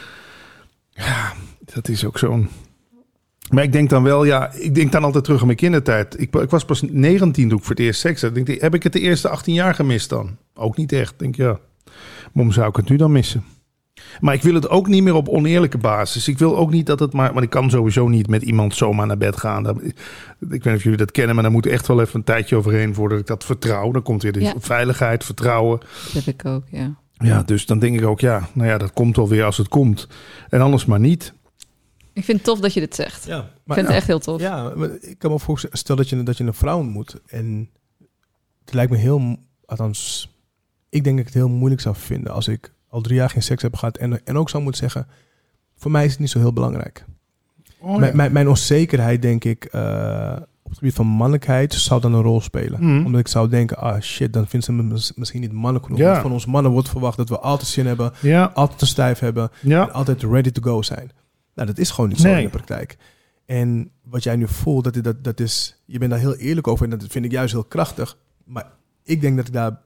Ja, 1.06 1.34
dat 1.74 1.88
is 1.88 2.06
ook 2.06 2.18
zo'n... 2.18 2.50
Maar 3.50 3.64
ik 3.64 3.72
denk 3.72 3.90
dan 3.90 4.04
wel, 4.04 4.24
ja, 4.26 4.52
ik 4.54 4.76
denk 4.76 4.92
dan 4.92 5.04
altijd 5.04 5.24
terug 5.24 5.40
aan 5.40 5.46
mijn 5.46 5.58
kindertijd. 5.58 6.20
Ik, 6.22 6.36
ik 6.36 6.50
was 6.50 6.66
pas 6.66 6.82
19 6.82 7.50
toen 7.50 7.58
ik 7.58 7.64
voor 7.64 7.76
het 7.76 7.84
eerst 7.86 8.00
seks 8.00 8.22
had. 8.22 8.36
Denk, 8.36 8.62
heb 8.62 8.76
ik 8.76 8.84
het 8.84 8.94
de 8.94 9.00
eerste 9.00 9.30
18 9.30 9.54
jaar 9.54 9.74
gemist 9.76 10.10
dan? 10.10 10.38
Ook 10.56 10.78
niet 10.78 10.92
echt. 10.92 11.14
Denk 11.18 11.36
ja, 11.36 11.60
waarom 12.34 12.54
zou 12.54 12.70
ik 12.70 12.76
het 12.76 12.90
nu 12.90 12.96
dan 12.96 13.12
missen? 13.12 13.44
Maar 14.20 14.34
ik 14.34 14.42
wil 14.42 14.54
het 14.54 14.70
ook 14.70 14.88
niet 14.88 15.04
meer 15.04 15.14
op 15.14 15.28
oneerlijke 15.30 15.78
basis. 15.78 16.28
Ik 16.28 16.38
wil 16.38 16.58
ook 16.58 16.72
niet 16.72 16.86
dat 16.86 17.00
het 17.00 17.14
maar... 17.14 17.32
Want 17.34 17.44
ik 17.44 17.50
kan 17.50 17.70
sowieso 17.70 18.08
niet 18.08 18.28
met 18.28 18.42
iemand 18.42 18.76
zomaar 18.76 19.08
naar 19.08 19.18
bed 19.18 19.38
gaan. 19.38 19.68
Ik 19.84 19.94
weet 20.40 20.64
niet 20.66 20.76
of 20.76 20.84
jullie 20.84 20.98
dat 20.98 21.12
kennen, 21.12 21.34
maar 21.34 21.44
daar 21.44 21.54
moet 21.54 21.66
echt 21.66 21.88
wel 21.88 22.02
even 22.02 22.16
een 22.16 22.24
tijdje 22.24 22.56
overheen 22.56 22.94
voordat 22.94 23.20
ik 23.20 23.26
dat 23.28 23.44
vertrouw. 23.46 23.92
Dan 23.92 24.02
komt 24.04 24.24
weer 24.24 24.32
de 24.32 24.40
Ja. 24.42 24.54
veiligheid, 24.60 25.24
vertrouwen. 25.24 25.80
Dat 26.14 26.24
heb 26.26 26.34
ik 26.34 26.46
ook, 26.46 26.64
ja. 26.70 26.96
Ja, 27.14 27.44
dus 27.44 27.66
dan 27.66 27.80
denk 27.80 28.00
ik 28.00 28.06
ook, 28.06 28.20
ja, 28.20 28.48
nou 28.54 28.70
ja, 28.70 28.78
dat 28.78 28.94
komt 28.94 29.16
wel 29.16 29.28
weer 29.28 29.44
als 29.44 29.58
het 29.58 29.68
komt. 29.68 30.08
En 30.50 30.62
anders 30.62 30.86
maar 30.86 31.00
niet. 31.00 31.34
Ik 32.18 32.24
vind 32.24 32.38
het 32.38 32.44
tof 32.44 32.60
dat 32.60 32.74
je 32.74 32.80
dit 32.80 32.96
zegt. 32.96 33.26
Ja, 33.26 33.40
ik 33.66 33.74
vind 33.74 33.88
het 33.88 33.96
echt 33.96 34.08
heel 34.08 34.20
tof. 34.20 34.42
ja, 34.42 34.72
maar 34.76 34.90
ik 35.00 35.20
kan 35.20 35.32
me 35.32 35.40
voorstellen, 35.40 35.78
stel 35.78 35.96
dat 35.96 36.10
je, 36.10 36.24
dat 36.24 36.38
je 36.38 36.44
een 36.44 36.54
vrouw 36.54 36.78
ontmoet. 36.80 37.16
En 37.28 37.70
het 38.66 38.74
lijkt 38.74 38.92
me 38.92 38.98
heel, 38.98 39.36
althans, 39.66 40.30
ik 40.90 41.04
denk 41.04 41.18
dat 41.18 41.28
ik 41.28 41.34
het 41.34 41.42
heel 41.44 41.50
moeilijk 41.54 41.82
zou 41.82 41.96
vinden 41.96 42.34
als 42.34 42.48
ik 42.48 42.74
al 42.90 43.02
drie 43.02 43.16
jaar 43.16 43.30
geen 43.30 43.44
seks 43.44 43.62
heb 43.62 43.76
gehad. 43.76 43.98
En, 43.98 44.26
en 44.26 44.38
ook 44.38 44.50
zou 44.50 44.64
moeten 44.64 44.82
zeggen, 44.82 45.08
voor 45.76 45.92
mij 45.92 46.06
is 46.06 46.12
het 46.12 46.20
niet 46.20 46.30
zo 46.30 46.40
heel 46.40 46.54
belangrijk. 46.54 47.06
Oh, 47.80 47.98
mijn, 47.98 48.16
mijn, 48.16 48.32
mijn 48.32 48.48
onzekerheid, 48.50 49.22
denk 49.22 49.44
ik, 49.44 49.66
eh, 49.66 50.36
op 50.64 50.70
het 50.70 50.78
gebied 50.78 50.94
van 50.94 51.08
mannelijkheid, 51.08 51.74
zou 51.74 52.02
dan 52.02 52.14
een 52.14 52.22
rol 52.22 52.42
spelen. 52.42 52.84
Mhm. 52.96 53.06
Omdat 53.06 53.20
ik 53.20 53.28
zou 53.28 53.50
denken, 53.50 53.78
ah 53.78 54.02
shit, 54.02 54.34
dan 54.34 54.48
vindt 54.48 54.66
ze 54.66 54.72
me 54.74 54.84
mis- 54.84 55.14
misschien 55.16 55.42
niet 55.42 55.52
mannelijk 55.52 55.86
genoeg. 55.86 56.00
Ja. 56.00 56.22
Van 56.22 56.32
ons 56.32 56.46
mannen 56.46 56.72
wordt 56.72 56.90
verwacht 56.90 57.18
dat 57.18 57.30
we 57.30 57.40
altijd 57.40 57.70
zin 57.70 57.86
hebben, 57.86 58.12
Ja, 58.22 58.52
altijd 58.54 58.80
te 58.80 58.86
stijf 58.86 59.20
hebben. 59.20 59.50
En 59.62 59.94
altijd 59.94 60.24
ready 60.24 60.52
to 60.52 60.62
go 60.62 60.82
zijn. 60.82 61.12
Nou, 61.58 61.68
dat 61.70 61.78
is 61.78 61.90
gewoon 61.90 62.10
niet 62.10 62.20
zo 62.20 62.28
Nee. 62.28 62.38
in 62.38 62.44
de 62.44 62.50
praktijk. 62.50 62.98
En 63.46 63.90
wat 64.04 64.24
jij 64.24 64.36
nu 64.36 64.48
voelt, 64.48 64.84
dat, 64.84 65.04
dat, 65.04 65.24
dat 65.24 65.40
is, 65.40 65.82
je 65.86 65.98
bent 65.98 66.12
daar 66.12 66.20
heel 66.20 66.36
eerlijk 66.36 66.68
over 66.68 66.84
en 66.84 66.90
dat 66.98 67.06
vind 67.10 67.26
ik 67.26 67.32
juist 67.32 67.54
heel 67.54 67.64
krachtig. 67.64 68.18
Maar 68.46 68.72
ik 69.04 69.22
denk 69.22 69.38
dat 69.38 69.48
ik 69.48 69.54
daar, 69.54 69.80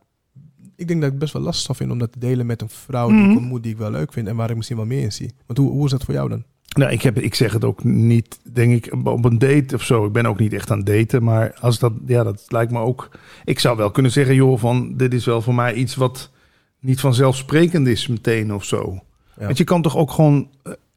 ik 0.75 0.87
denk 0.87 1.01
dat 1.01 1.11
ik 1.11 1.19
best 1.19 1.33
wel 1.33 1.41
lastig 1.41 1.65
zou 1.65 1.77
vinden 1.77 1.95
om 1.95 2.01
dat 2.01 2.11
te 2.11 2.19
delen 2.19 2.45
met 2.45 2.61
een 2.61 2.69
vrouw 2.69 3.07
die 3.09 3.17
Mhm. 3.17 3.29
ik 3.31 3.37
ontmoet, 3.37 3.63
die 3.63 3.71
ik 3.71 3.77
wel 3.77 3.91
leuk 3.91 4.13
vind 4.13 4.27
en 4.27 4.35
waar 4.35 4.49
ik 4.49 4.55
misschien 4.55 4.77
wel 4.77 4.85
meer 4.85 5.01
in 5.01 5.11
zie. 5.11 5.33
Want 5.45 5.59
hoe, 5.59 5.71
hoe 5.71 5.85
is 5.85 5.91
dat 5.91 6.03
voor 6.03 6.13
jou 6.13 6.29
dan? 6.29 6.43
nou, 6.77 6.91
ik, 6.91 7.01
heb, 7.01 7.17
ik 7.19 7.35
zeg 7.35 7.53
het 7.53 7.63
ook 7.63 7.83
niet, 7.83 8.39
denk 8.53 8.85
ik, 8.85 8.93
op 9.07 9.25
een 9.25 9.37
date 9.39 9.75
of 9.75 9.83
zo. 9.83 10.05
Ik 10.05 10.11
ben 10.11 10.25
ook 10.25 10.39
niet 10.39 10.53
echt 10.53 10.71
aan 10.71 10.77
het 10.77 10.85
daten, 10.85 11.23
maar 11.23 11.53
als 11.59 11.79
dat, 11.79 11.93
ja, 12.05 12.23
dat 12.23 12.43
lijkt 12.47 12.71
me 12.71 12.79
ook... 12.79 13.09
Ik 13.45 13.59
zou 13.59 13.77
wel 13.77 13.91
kunnen 13.91 14.11
zeggen, 14.11 14.35
joh, 14.35 14.59
van 14.59 14.97
dit 14.97 15.13
is 15.13 15.25
wel 15.25 15.41
voor 15.41 15.55
mij 15.55 15.73
iets 15.73 15.95
wat 15.95 16.29
niet 16.79 16.99
vanzelfsprekend 16.99 17.87
is 17.87 18.07
meteen 18.07 18.53
of 18.53 18.63
zo. 18.65 18.99
Ja. 19.39 19.45
Want 19.45 19.57
je 19.57 19.63
kan 19.63 19.81
toch 19.81 19.97
ook 19.97 20.11
gewoon... 20.11 20.49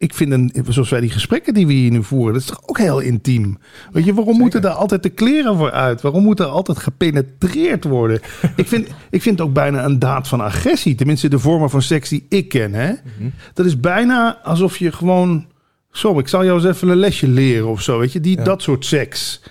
Ik 0.05 0.15
vind, 0.15 0.33
een, 0.33 0.53
zoals 0.69 0.91
wij 0.91 1.01
die 1.01 1.11
gesprekken 1.11 1.55
die 1.55 1.67
we 1.67 1.73
hier 1.73 1.91
nu 1.91 2.03
voeren, 2.03 2.33
dat 2.33 2.43
is 2.43 2.49
toch 2.49 2.63
ook 2.67 2.79
heel 2.79 3.01
intiem. 3.01 3.59
Weet 3.93 4.05
je, 4.05 4.15
waarom 4.15 4.39
moeten 4.39 4.63
daar 4.63 4.73
altijd 4.73 5.03
de 5.03 5.09
kleren 5.09 5.57
voor 5.57 5.71
uit? 5.71 6.01
Waarom 6.01 6.23
moet 6.23 6.41
er 6.41 6.47
altijd 6.47 6.79
gepenetreerd 6.79 7.85
worden? 7.85 8.21
ik, 8.57 8.69
vind, 8.69 8.89
ik 9.11 9.23
vind 9.23 9.39
het 9.39 9.49
ook 9.49 9.55
bijna 9.55 9.85
een 9.85 9.99
daad 9.99 10.29
van 10.29 10.41
agressie. 10.41 10.95
Tenminste, 10.95 11.29
de 11.29 11.39
vormen 11.39 11.71
van 11.71 11.83
seks 11.83 12.09
die 12.09 12.27
ik 12.29 12.49
ken. 12.49 12.75
Hè? 12.75 12.89
Mhm. 12.89 13.29
Dat 13.55 13.67
is 13.67 13.81
bijna 13.81 14.39
alsof 14.43 14.77
je 14.77 14.93
gewoon... 14.93 15.47
Zo, 15.91 16.19
ik 16.19 16.29
zal 16.29 16.45
jou 16.45 16.59
eens 16.59 16.77
even 16.77 16.89
een 16.89 16.97
lesje 16.97 17.29
leren 17.29 17.69
of 17.69 17.83
zo. 17.83 17.99
Weet 17.99 18.13
je, 18.13 18.21
die, 18.21 18.37
Ja. 18.37 18.45
dat 18.45 18.63
soort 18.63 18.85
seks. 18.85 19.43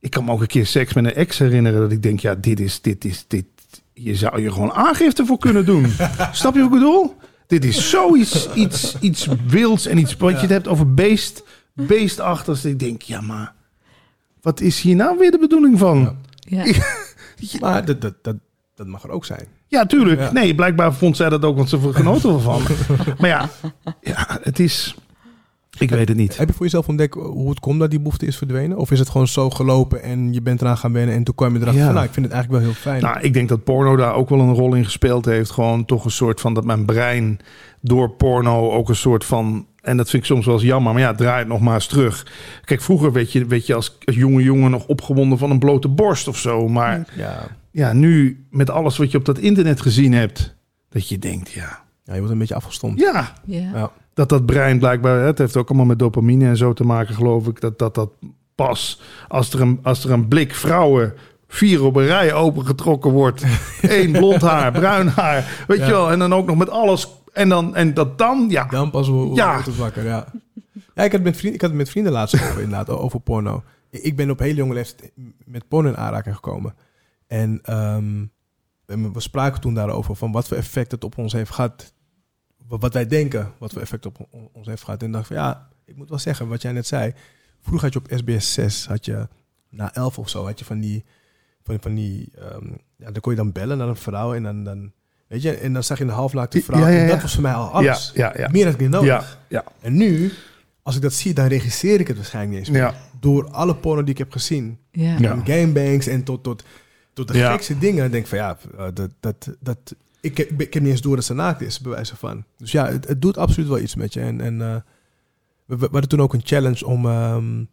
Ik 0.00 0.10
kan 0.10 0.24
me 0.24 0.32
ook 0.32 0.40
een 0.40 0.46
keer 0.46 0.66
seks 0.66 0.92
met 0.92 1.04
een 1.04 1.14
ex 1.14 1.38
herinneren. 1.38 1.80
Dat 1.80 1.92
ik 1.92 2.02
denk, 2.02 2.20
ja, 2.20 2.34
dit 2.34 2.60
is, 2.60 2.80
dit 2.80 3.04
is, 3.04 3.24
dit. 3.28 3.44
Je 3.92 4.14
zou 4.14 4.40
je 4.40 4.52
gewoon 4.52 4.72
aangifte 4.72 5.26
voor 5.26 5.38
kunnen 5.38 5.64
doen. 5.64 5.86
Snap 6.32 6.54
je 6.54 6.60
wat 6.60 6.72
ik 6.72 6.78
bedoel? 6.78 7.14
Dit 7.46 7.64
is 7.64 7.90
zoiets 7.90 8.52
iets, 8.54 8.96
iets 9.00 9.28
wilds 9.46 9.86
en 9.86 9.98
iets 9.98 10.16
wat 10.16 10.32
je 10.32 10.40
het 10.40 10.50
hebt 10.50 10.68
over 10.68 10.94
beest, 10.94 11.42
beestachtigs. 11.72 12.64
Ik 12.64 12.78
denk, 12.78 13.02
ja, 13.02 13.20
maar 13.20 13.54
wat 14.40 14.60
is 14.60 14.80
hier 14.80 14.96
nou 14.96 15.18
weer 15.18 15.30
de 15.30 15.38
bedoeling 15.38 15.78
van? 15.78 16.16
Ja. 16.38 16.64
Ja. 17.36 17.58
Maar 17.60 17.84
dat, 17.84 18.00
dat, 18.00 18.14
dat, 18.22 18.36
dat 18.74 18.86
mag 18.86 19.02
er 19.02 19.10
ook 19.10 19.24
zijn. 19.24 19.46
Ja, 19.66 19.86
tuurlijk. 19.86 20.20
Ja. 20.20 20.32
Nee, 20.32 20.54
blijkbaar 20.54 20.94
vond 20.94 21.16
zij 21.16 21.28
dat 21.28 21.44
ook, 21.44 21.56
want 21.56 21.68
ze 21.68 21.92
genoten 21.92 22.34
ervan. 22.34 22.62
maar 23.18 23.28
ja, 23.28 23.48
ja, 24.00 24.38
het 24.42 24.58
is... 24.58 24.94
Ik 25.78 25.90
weet 25.90 26.08
het 26.08 26.16
niet. 26.16 26.36
Heb 26.36 26.48
je 26.48 26.54
voor 26.54 26.64
jezelf 26.64 26.88
ontdekt 26.88 27.14
hoe 27.14 27.48
het 27.48 27.60
komt 27.60 27.80
dat 27.80 27.90
die 27.90 27.98
behoefte 27.98 28.26
is 28.26 28.36
verdwenen? 28.36 28.76
Of 28.78 28.90
is 28.90 28.98
het 28.98 29.08
gewoon 29.08 29.28
zo 29.28 29.50
gelopen 29.50 30.02
en 30.02 30.32
je 30.32 30.42
bent 30.42 30.60
eraan 30.60 30.78
gaan 30.78 30.92
wennen 30.92 31.14
en 31.14 31.24
toen 31.24 31.34
kwam 31.34 31.52
je 31.54 31.58
erachter 31.60 31.78
Ja. 31.80 31.84
van, 31.84 31.94
nou, 31.94 32.06
ik 32.06 32.12
vind 32.12 32.26
het 32.26 32.34
eigenlijk 32.34 32.64
wel 32.64 32.72
heel 32.72 32.80
fijn. 32.82 33.02
Nou, 33.02 33.20
ik 33.20 33.32
denk 33.32 33.48
dat 33.48 33.64
porno 33.64 33.96
daar 33.96 34.14
ook 34.14 34.28
wel 34.28 34.40
een 34.40 34.54
rol 34.54 34.74
in 34.74 34.84
gespeeld 34.84 35.24
heeft. 35.24 35.50
Gewoon 35.50 35.84
toch 35.84 36.04
een 36.04 36.10
soort 36.10 36.40
van 36.40 36.54
dat 36.54 36.64
mijn 36.64 36.84
brein 36.84 37.38
door 37.80 38.10
porno 38.10 38.70
ook 38.70 38.88
een 38.88 38.96
soort 38.96 39.24
van. 39.24 39.66
En 39.80 39.96
dat 39.96 40.10
vind 40.10 40.22
ik 40.22 40.28
soms 40.28 40.46
wel 40.46 40.54
eens 40.54 40.64
jammer. 40.64 40.92
Maar 40.92 41.02
ja, 41.02 41.14
draai 41.14 41.38
het 41.38 41.48
nog 41.48 41.60
maar 41.60 41.74
eens 41.74 41.86
terug. 41.86 42.26
Kijk, 42.64 42.80
vroeger 42.80 43.12
werd 43.12 43.32
je, 43.32 43.44
werd 43.46 43.66
je 43.66 43.74
als, 43.74 43.98
als 44.04 44.16
jonge 44.16 44.42
jongen 44.42 44.70
nog 44.70 44.86
opgewonden 44.86 45.38
van 45.38 45.50
een 45.50 45.58
blote 45.58 45.88
borst 45.88 46.28
of 46.28 46.38
zo. 46.38 46.68
Maar 46.68 47.06
ja. 47.16 47.46
ja, 47.70 47.92
nu 47.92 48.44
met 48.50 48.70
alles 48.70 48.96
wat 48.96 49.10
je 49.10 49.18
op 49.18 49.24
dat 49.24 49.38
internet 49.38 49.80
gezien 49.80 50.12
hebt. 50.12 50.54
Dat 50.88 51.08
je 51.08 51.18
denkt, 51.18 51.50
ja. 51.50 51.83
Ja, 52.04 52.12
je 52.12 52.18
wordt 52.18 52.32
een 52.32 52.38
beetje 52.38 52.54
afgestompt. 52.54 53.00
Ja, 53.00 53.32
Ja. 53.44 53.90
Dat 54.14 54.28
dat 54.28 54.46
brein 54.46 54.78
blijkbaar. 54.78 55.20
Het 55.20 55.38
heeft 55.38 55.56
ook 55.56 55.68
allemaal 55.68 55.86
met 55.86 55.98
dopamine 55.98 56.46
en 56.46 56.56
zo 56.56 56.72
te 56.72 56.84
maken, 56.84 57.14
geloof 57.14 57.46
ik. 57.46 57.60
Dat 57.60 57.78
dat, 57.78 57.94
dat 57.94 58.10
pas 58.54 59.00
als 59.28 59.52
er 59.52 59.60
een, 59.60 59.78
als 59.82 60.04
er 60.04 60.10
een 60.10 60.28
blik 60.28 60.54
vrouwen. 60.54 61.14
Vier 61.48 61.84
op 61.84 61.96
een 61.96 62.06
rij 62.06 62.32
opengetrokken 62.34 63.10
wordt. 63.10 63.44
Eén 63.82 64.12
blond 64.12 64.40
haar, 64.42 64.72
bruin 64.72 65.08
haar. 65.08 65.64
Weet 65.66 65.78
Ja. 65.78 65.84
je 65.86 65.90
wel. 65.92 66.10
En 66.10 66.18
dan 66.18 66.34
ook 66.34 66.46
nog 66.46 66.56
met 66.56 66.68
alles. 66.70 67.08
En, 67.32 67.48
dan, 67.48 67.74
en 67.76 67.94
dat 67.94 68.18
dan, 68.18 68.46
ja. 68.48 68.64
Dan 68.64 68.90
pas 68.90 69.08
hoe 69.08 69.34
Ja. 69.34 69.52
ja. 69.52 69.62
het 69.62 69.76
wakker, 69.76 70.04
ja. 70.04 70.26
Ja, 70.94 71.02
ik 71.02 71.12
had, 71.12 71.12
het 71.12 71.22
met 71.22 71.36
vrienden, 71.36 71.54
ik 71.54 71.60
had 71.60 71.70
het 71.70 71.78
met 71.78 71.90
vrienden 71.90 72.12
laatst 72.12 72.34
over, 72.34 72.60
inderdaad, 72.62 72.88
over 72.88 73.20
porno. 73.20 73.62
Ik 73.90 74.16
ben 74.16 74.30
op 74.30 74.38
hele 74.38 74.54
jonge 74.54 74.74
leeftijd 74.74 75.12
met 75.44 75.68
porno 75.68 75.88
in 75.88 75.96
aanraking 75.96 76.34
gekomen. 76.34 76.74
En 77.26 77.58
ehm, 77.62 78.24
we 78.86 79.10
we 79.12 79.20
spraken 79.20 79.60
toen 79.60 79.74
daarover 79.74 80.16
van 80.16 80.32
wat 80.32 80.48
voor 80.48 80.56
effect 80.56 80.90
het 80.90 81.04
op 81.04 81.18
ons 81.18 81.32
heeft 81.32 81.50
gehad. 81.50 81.92
Wat 82.68 82.92
wij 82.92 83.06
denken, 83.06 83.52
wat 83.58 83.72
voor 83.72 83.80
effect 83.82 84.06
op 84.06 84.26
on- 84.30 84.48
ons 84.52 84.66
heeft 84.66 84.82
gehad. 84.82 85.02
En 85.02 85.10
dacht 85.12 85.26
van 85.26 85.36
ja, 85.36 85.68
ik 85.84 85.96
moet 85.96 86.08
wel 86.08 86.18
zeggen, 86.18 86.48
wat 86.48 86.62
jij 86.62 86.72
net 86.72 86.86
zei. 86.86 87.12
Vroeger 87.60 87.92
had 87.92 87.92
je 87.92 87.98
op 88.14 88.18
SBS 88.18 88.52
6, 88.52 88.86
had 88.86 89.04
je 89.04 89.28
na 89.68 89.94
11 89.94 90.18
of 90.18 90.28
zo, 90.28 90.44
had 90.46 90.58
je 90.58 90.64
van 90.64 90.80
die, 90.80 91.04
van, 91.62 91.78
van 91.80 91.94
die, 91.94 92.28
ehm, 92.38 92.66
ja, 92.96 93.10
dan 93.10 93.20
kon 93.20 93.32
je 93.32 93.38
dan 93.38 93.52
bellen 93.52 93.78
naar 93.78 93.88
een 93.88 93.96
vrouw 93.96 94.34
en 94.34 94.42
dan, 94.42 94.64
dan 94.64 94.92
weet 95.26 95.42
je, 95.42 95.52
en 95.56 95.72
dan 95.72 95.82
zag 95.84 95.98
je 95.98 96.04
een 96.04 96.10
halfnaakte 96.10 96.62
vrouw. 96.62 96.80
Ja, 96.80 96.88
ja, 96.88 97.00
En 97.02 97.08
dat 97.08 97.22
was 97.22 97.32
voor 97.34 97.42
mij 97.42 97.52
al 97.52 97.68
alles. 97.70 98.10
Ja, 98.14 98.32
ja, 98.34 98.40
ja. 98.40 98.48
Meer 98.48 98.64
had 98.64 98.74
ik 98.74 98.80
niet 98.80 98.90
nodig. 98.90 99.08
Ja, 99.08 99.24
ja, 99.48 99.64
En 99.80 99.96
nu, 99.96 100.32
als 100.82 100.96
ik 100.96 101.02
dat 101.02 101.12
zie, 101.12 101.34
dan 101.34 101.46
regisseer 101.46 102.00
ik 102.00 102.06
het 102.08 102.16
waarschijnlijk 102.16 102.52
niet 102.56 102.66
eens 102.68 102.76
meer. 102.76 102.86
ja. 102.86 102.94
Door 103.20 103.50
alle 103.50 103.76
porno 103.76 104.02
die 104.02 104.12
ik 104.12 104.18
heb 104.18 104.32
gezien. 104.32 104.78
Ja. 104.90 105.36
Gangbangs 105.44 106.06
en 106.06 106.22
tot, 106.24 106.42
tot, 106.42 106.64
tot 107.12 107.28
de 107.28 107.38
Ja. 107.38 107.52
gekste 107.52 107.78
dingen. 107.78 108.10
denk 108.10 108.22
ik 108.22 108.28
van 108.28 108.38
ja, 108.38 108.56
eh, 108.78 108.86
dat, 108.94 109.10
dat, 109.20 109.48
dat, 109.60 109.94
ik, 110.24 110.36
heb- 110.36 110.60
ik 110.60 110.74
heb 110.74 110.82
niet 110.82 110.92
eens 110.92 111.00
door 111.00 111.16
dat 111.16 111.24
ze 111.24 111.34
naakt 111.34 111.60
is, 111.60 111.80
bij 111.80 111.90
wijze 111.92 112.16
van. 112.16 112.44
Dus 112.56 112.72
ja, 112.72 112.86
het, 112.86 113.08
het 113.08 113.22
doet 113.22 113.38
absoluut 113.38 113.68
wel 113.68 113.78
iets 113.78 113.94
met 113.94 114.12
je. 114.12 114.20
En, 114.20 114.40
en 114.40 114.60
eh, 114.62 114.76
we, 115.66 115.76
we 115.76 115.88
hadden 115.90 116.08
toen 116.08 116.20
ook 116.20 116.34
een 116.34 116.40
challenge 116.44 116.86
om... 116.86 117.06
ehm, 117.06 117.64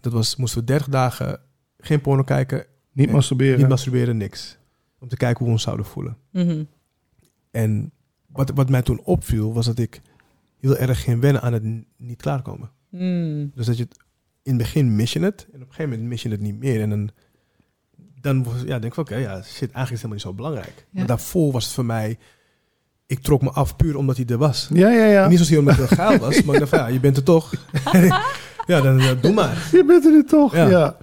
dat 0.00 0.12
was, 0.12 0.36
moesten 0.36 0.60
we 0.60 0.66
30 0.66 0.88
dagen 0.88 1.40
geen 1.78 2.00
porno 2.00 2.22
kijken, 2.22 2.66
Niet 2.92 3.10
masturberen. 3.10 3.58
niet 3.58 3.68
masturberen, 3.68 4.16
niks. 4.16 4.58
Om 4.98 5.08
te 5.08 5.16
kijken 5.16 5.38
hoe 5.38 5.46
we 5.46 5.52
ons 5.52 5.62
zouden 5.62 5.86
voelen. 5.86 6.16
Mhm. 6.30 6.64
En 7.50 7.92
wat, 8.26 8.50
wat 8.54 8.70
mij 8.70 8.82
toen 8.82 9.00
opviel, 9.04 9.52
was 9.52 9.66
dat 9.66 9.78
ik 9.78 10.00
heel 10.60 10.76
erg 10.76 11.02
ging 11.02 11.20
wennen 11.20 11.42
aan 11.42 11.52
het 11.52 11.64
n- 11.64 11.86
niet 11.96 12.22
klaarkomen. 12.22 12.70
Mm. 12.88 13.50
Dus 13.54 13.66
dat 13.66 13.76
je 13.76 13.82
het 13.82 13.96
in 14.42 14.52
het 14.52 14.62
begin 14.62 14.96
mis 14.96 15.12
je 15.12 15.20
het 15.20 15.46
en 15.52 15.54
op 15.54 15.60
een 15.60 15.74
gegeven 15.74 15.90
moment 15.90 16.08
mis 16.08 16.22
je 16.22 16.28
het 16.28 16.40
niet 16.40 16.58
meer. 16.58 16.80
En 16.80 16.90
dan, 16.90 17.10
dan 18.20 18.46
ja, 18.58 18.78
denk 18.78 18.84
ik 18.84 18.94
van 18.94 19.04
oké, 19.04 19.16
ja, 19.16 19.42
shit, 19.42 19.70
eigenlijk 19.72 19.74
is 19.74 19.78
het 19.78 19.88
helemaal 19.88 20.12
niet 20.12 20.20
zo 20.20 20.32
belangrijk. 20.32 20.74
Ja. 20.76 20.84
Maar 20.90 21.06
daarvoor 21.06 21.52
was 21.52 21.64
het 21.64 21.74
voor 21.74 21.84
mij, 21.84 22.18
ik 23.06 23.18
trok 23.18 23.42
me 23.42 23.50
af 23.50 23.76
puur 23.76 23.96
omdat 23.96 24.16
hij 24.16 24.26
er 24.26 24.38
was. 24.38 24.68
Ja, 24.72 24.90
ja, 24.90 25.04
ja. 25.04 25.28
Niet 25.28 25.38
zozeer 25.38 25.58
omdat 25.58 25.76
het 25.76 25.94
geil 25.94 26.18
was, 26.18 26.42
maar 26.42 26.54
ik 26.54 26.60
dacht 26.60 26.70
van, 26.70 26.78
ja, 26.78 26.86
je 26.86 27.00
bent 27.00 27.16
er 27.16 27.22
toch. 27.22 27.52
ja, 28.66 28.80
dan 28.80 28.98
ja, 28.98 29.14
doe 29.14 29.32
maar. 29.32 29.68
Je 29.72 29.84
bent 29.84 30.04
er 30.04 30.10
nu 30.10 30.24
toch, 30.24 30.54
ja. 30.54 30.68
Ja. 30.68 30.96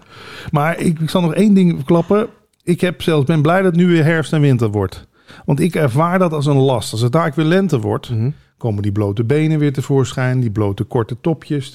Maar 0.52 0.80
ik, 0.80 1.00
ik 1.00 1.10
zal 1.10 1.22
nog 1.22 1.34
één 1.34 1.54
ding 1.54 1.84
klappen. 1.86 2.28
Ik 2.64 2.82
heb 2.82 3.02
zelfs, 3.02 3.26
ben 3.26 3.42
blij 3.42 3.62
dat 3.62 3.66
het 3.66 3.76
nu 3.76 3.88
weer 3.88 4.04
herfst 4.04 4.34
en 4.34 4.42
winter 4.42 4.70
wordt. 4.70 5.08
Want 5.46 5.60
ik 5.60 5.76
ervaar 5.76 6.20
dat 6.20 6.34
als 6.34 6.46
een 6.46 6.58
last. 6.58 6.92
Als 6.92 7.02
het 7.02 7.12
daar 7.12 7.34
weer 7.36 7.46
lente 7.46 7.80
wordt, 7.80 8.12
komen 8.58 8.82
die 8.82 8.92
blote 8.92 9.24
benen 9.24 9.60
weer 9.60 9.74
tevoorschijn. 9.74 10.40
Die 10.40 10.52
blote 10.52 10.84
korte 10.84 11.18
topjes. 11.22 11.72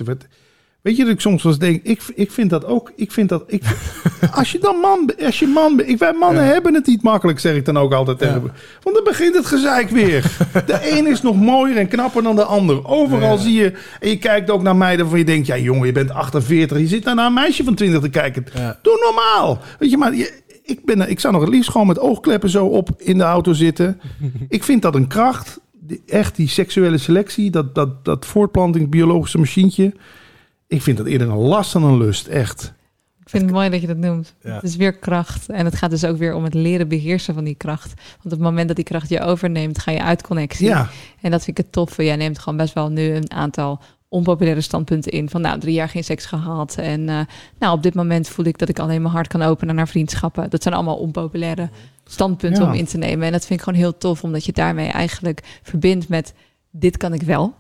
Weet 0.83 0.97
je 0.97 1.05
dat 1.05 1.13
ik 1.13 1.21
soms 1.21 1.43
wel 1.43 1.53
eens 1.53 1.61
denk, 1.61 1.83
ik, 1.83 2.01
ik 2.15 2.31
vind 2.33 2.51
dat 2.51 2.65
ook, 2.65 2.93
ik 2.97 3.13
vind 3.13 3.29
dat, 3.29 3.45
ik, 3.47 3.63
als 4.35 4.53
je 4.53 4.59
dan 4.59 4.77
man, 4.77 5.11
als 5.25 5.39
je 5.39 5.47
man, 5.47 5.81
ik, 5.85 5.99
wij 5.99 6.13
mannen 6.13 6.45
Ja. 6.45 6.53
hebben 6.53 6.75
het 6.75 6.87
niet 6.87 7.03
makkelijk, 7.03 7.39
zeg 7.39 7.55
ik 7.57 7.65
dan 7.65 7.77
ook 7.79 7.93
altijd 7.93 8.21
Ja. 8.21 8.27
tegen. 8.27 8.53
Want 8.83 8.97
dan 8.97 9.05
begint 9.05 9.35
het 9.35 9.47
gezeik 9.47 9.89
weer. 9.91 10.23
De 10.67 10.99
een 10.99 11.07
is 11.07 11.23
nog 11.23 11.37
mooier 11.37 11.77
en 11.77 11.89
knapper 11.89 12.23
dan 12.23 12.37
de 12.37 12.45
ander. 12.45 12.87
Overal 12.87 13.37
Ja. 13.37 13.43
zie 13.43 13.53
je, 13.53 13.73
en 14.01 14.09
je 14.09 14.19
kijkt 14.19 14.51
ook 14.51 14.63
naar 14.63 14.77
meiden 14.77 15.01
waarvan 15.01 15.19
je 15.19 15.25
denkt, 15.25 15.47
ja 15.47 15.57
jongen, 15.59 15.87
je 15.87 15.93
bent 15.93 16.11
48, 16.11 16.79
je 16.79 16.87
zit 16.87 17.05
daar 17.05 17.15
naar 17.15 17.27
een 17.27 17.33
meisje 17.35 17.65
van 17.65 17.75
20 17.75 18.01
te 18.01 18.09
kijken. 18.09 18.45
Ja. 18.55 18.79
Doe 18.83 19.01
normaal. 19.05 19.59
Weet 19.79 19.91
je, 19.91 19.97
maar 19.97 20.15
je, 20.15 20.41
ik, 20.63 20.85
ben, 20.85 21.11
ik 21.11 21.21
zou 21.21 21.33
nog 21.33 21.43
het 21.43 21.53
liefst 21.53 21.71
gewoon 21.71 21.87
met 21.87 21.99
oogkleppen 21.99 22.49
zo 22.51 22.67
op 22.67 22.91
in 22.97 23.19
de 23.19 23.25
auto 23.25 23.53
zitten. 23.53 24.01
ik 24.49 24.65
vind 24.65 24.83
dat 24.83 24.95
een 24.95 25.07
kracht. 25.07 25.61
Echt 26.07 26.37
die 26.37 26.49
seksuele 26.49 26.99
selectie, 26.99 27.51
dat, 27.51 27.75
dat, 27.75 28.05
dat 28.05 28.27
voortplanting, 28.27 28.91
biologische 28.91 29.39
machientje. 29.39 29.95
Ik 30.73 30.83
vind 30.83 30.97
dat 30.97 31.07
eerder 31.07 31.29
een 31.29 31.37
last 31.37 31.73
dan 31.73 31.83
een 31.85 31.99
lust, 31.99 32.27
echt. 32.27 32.73
Ik 33.21 33.29
vind 33.29 33.43
het 33.43 33.53
mooi 33.53 33.71
dat 33.71 33.81
je 33.81 33.87
dat 33.87 33.97
noemt. 33.97 34.35
Ja. 34.43 34.55
Het 34.55 34.63
is 34.63 34.77
weer 34.77 34.93
kracht. 34.99 35.49
En 35.49 35.65
het 35.65 35.77
gaat 35.77 35.91
dus 35.91 36.05
ook 36.05 36.17
weer 36.17 36.35
om 36.35 36.45
het 36.45 36.55
leren 36.55 36.89
beheersen 36.89 37.35
van 37.35 37.45
die 37.45 37.55
kracht. 37.55 37.93
Want 38.11 38.25
op 38.25 38.31
het 38.31 38.41
moment 38.41 38.67
dat 38.67 38.77
die 38.77 38.85
kracht 38.85 39.09
je 39.09 39.21
overneemt, 39.21 39.79
ga 39.79 39.91
je 39.91 40.03
uit 40.03 40.23
connectie. 40.23 40.67
Ja, 40.67 40.89
En 41.21 41.31
dat 41.31 41.45
vind 41.45 41.59
ik 41.59 41.65
het 41.65 41.73
toffe. 41.73 42.05
Jij 42.05 42.17
neemt 42.17 42.39
gewoon 42.39 42.59
best 42.59 42.75
wel 42.75 42.89
nu 42.91 43.15
een 43.15 43.31
aantal 43.33 43.81
onpopulaire 44.09 44.61
standpunten 44.61 45.13
in. 45.13 45.31
Van 45.31 45.41
nou, 45.41 45.59
drie 45.61 45.75
jaar 45.75 45.89
geen 45.89 46.05
seks 46.05 46.27
gehad. 46.27 46.75
En 46.77 47.09
eh, 47.09 47.21
nou, 47.59 47.77
op 47.77 47.83
dit 47.83 47.95
moment 47.95 48.29
voel 48.29 48.45
ik 48.45 48.59
dat 48.59 48.69
ik 48.69 48.79
alleen 48.79 49.03
mijn 49.03 49.15
hart 49.15 49.29
kan 49.29 49.43
openen 49.43 49.75
naar 49.75 49.89
vriendschappen. 49.89 50.51
Dat 50.51 50.63
zijn 50.63 50.75
allemaal 50.75 50.97
onpopulaire 50.97 51.69
standpunten 52.05 52.63
Ja. 52.63 52.69
om 52.69 52.75
in 52.75 52.87
te 52.87 52.99
nemen. 52.99 53.27
En 53.27 53.33
dat 53.33 53.47
vind 53.47 53.59
ik 53.59 53.65
gewoon 53.65 53.81
heel 53.81 53.99
tof, 53.99 54.23
omdat 54.23 54.45
je 54.45 54.53
daarmee 54.53 54.89
eigenlijk 54.89 55.61
verbindt 55.63 56.09
met 56.09 56.35
dit 56.71 56.97
kan 56.97 57.13
ik 57.15 57.23
wel. 57.23 57.55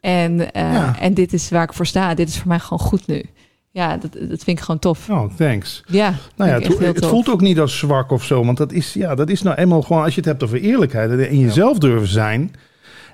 En, 0.00 0.52
eh, 0.52 0.72
Ja. 0.72 0.98
en 1.00 1.14
dit 1.14 1.32
is 1.32 1.48
waar 1.48 1.62
ik 1.62 1.72
voor 1.72 1.86
sta. 1.86 2.14
Dit 2.14 2.28
is 2.28 2.38
voor 2.38 2.48
mij 2.48 2.58
gewoon 2.58 2.78
goed 2.78 3.06
nu. 3.06 3.24
Ja, 3.72 3.96
dat, 3.96 4.12
dat 4.12 4.44
vind 4.44 4.58
ik 4.58 4.60
gewoon 4.60 4.80
tof. 4.80 5.08
oh, 5.08 5.34
thanks. 5.36 5.82
Ja, 5.86 6.14
Nou 6.36 6.50
ja, 6.50 6.86
het, 6.86 7.06
voelt 7.06 7.28
ook 7.28 7.40
niet 7.40 7.58
als 7.60 7.78
zwak 7.78 8.10
of 8.10 8.24
zo. 8.24 8.44
Want 8.44 8.56
dat 8.58 8.72
is, 8.72 8.92
ja, 8.92 9.14
dat 9.14 9.28
is 9.28 9.42
nou 9.42 9.56
eenmaal 9.56 9.82
gewoon, 9.82 10.02
als 10.02 10.14
je 10.14 10.20
het 10.20 10.28
hebt 10.28 10.42
over 10.42 10.60
eerlijkheid 10.60 11.10
en 11.28 11.38
jezelf 11.38 11.78
durven 11.78 12.08
zijn. 12.08 12.50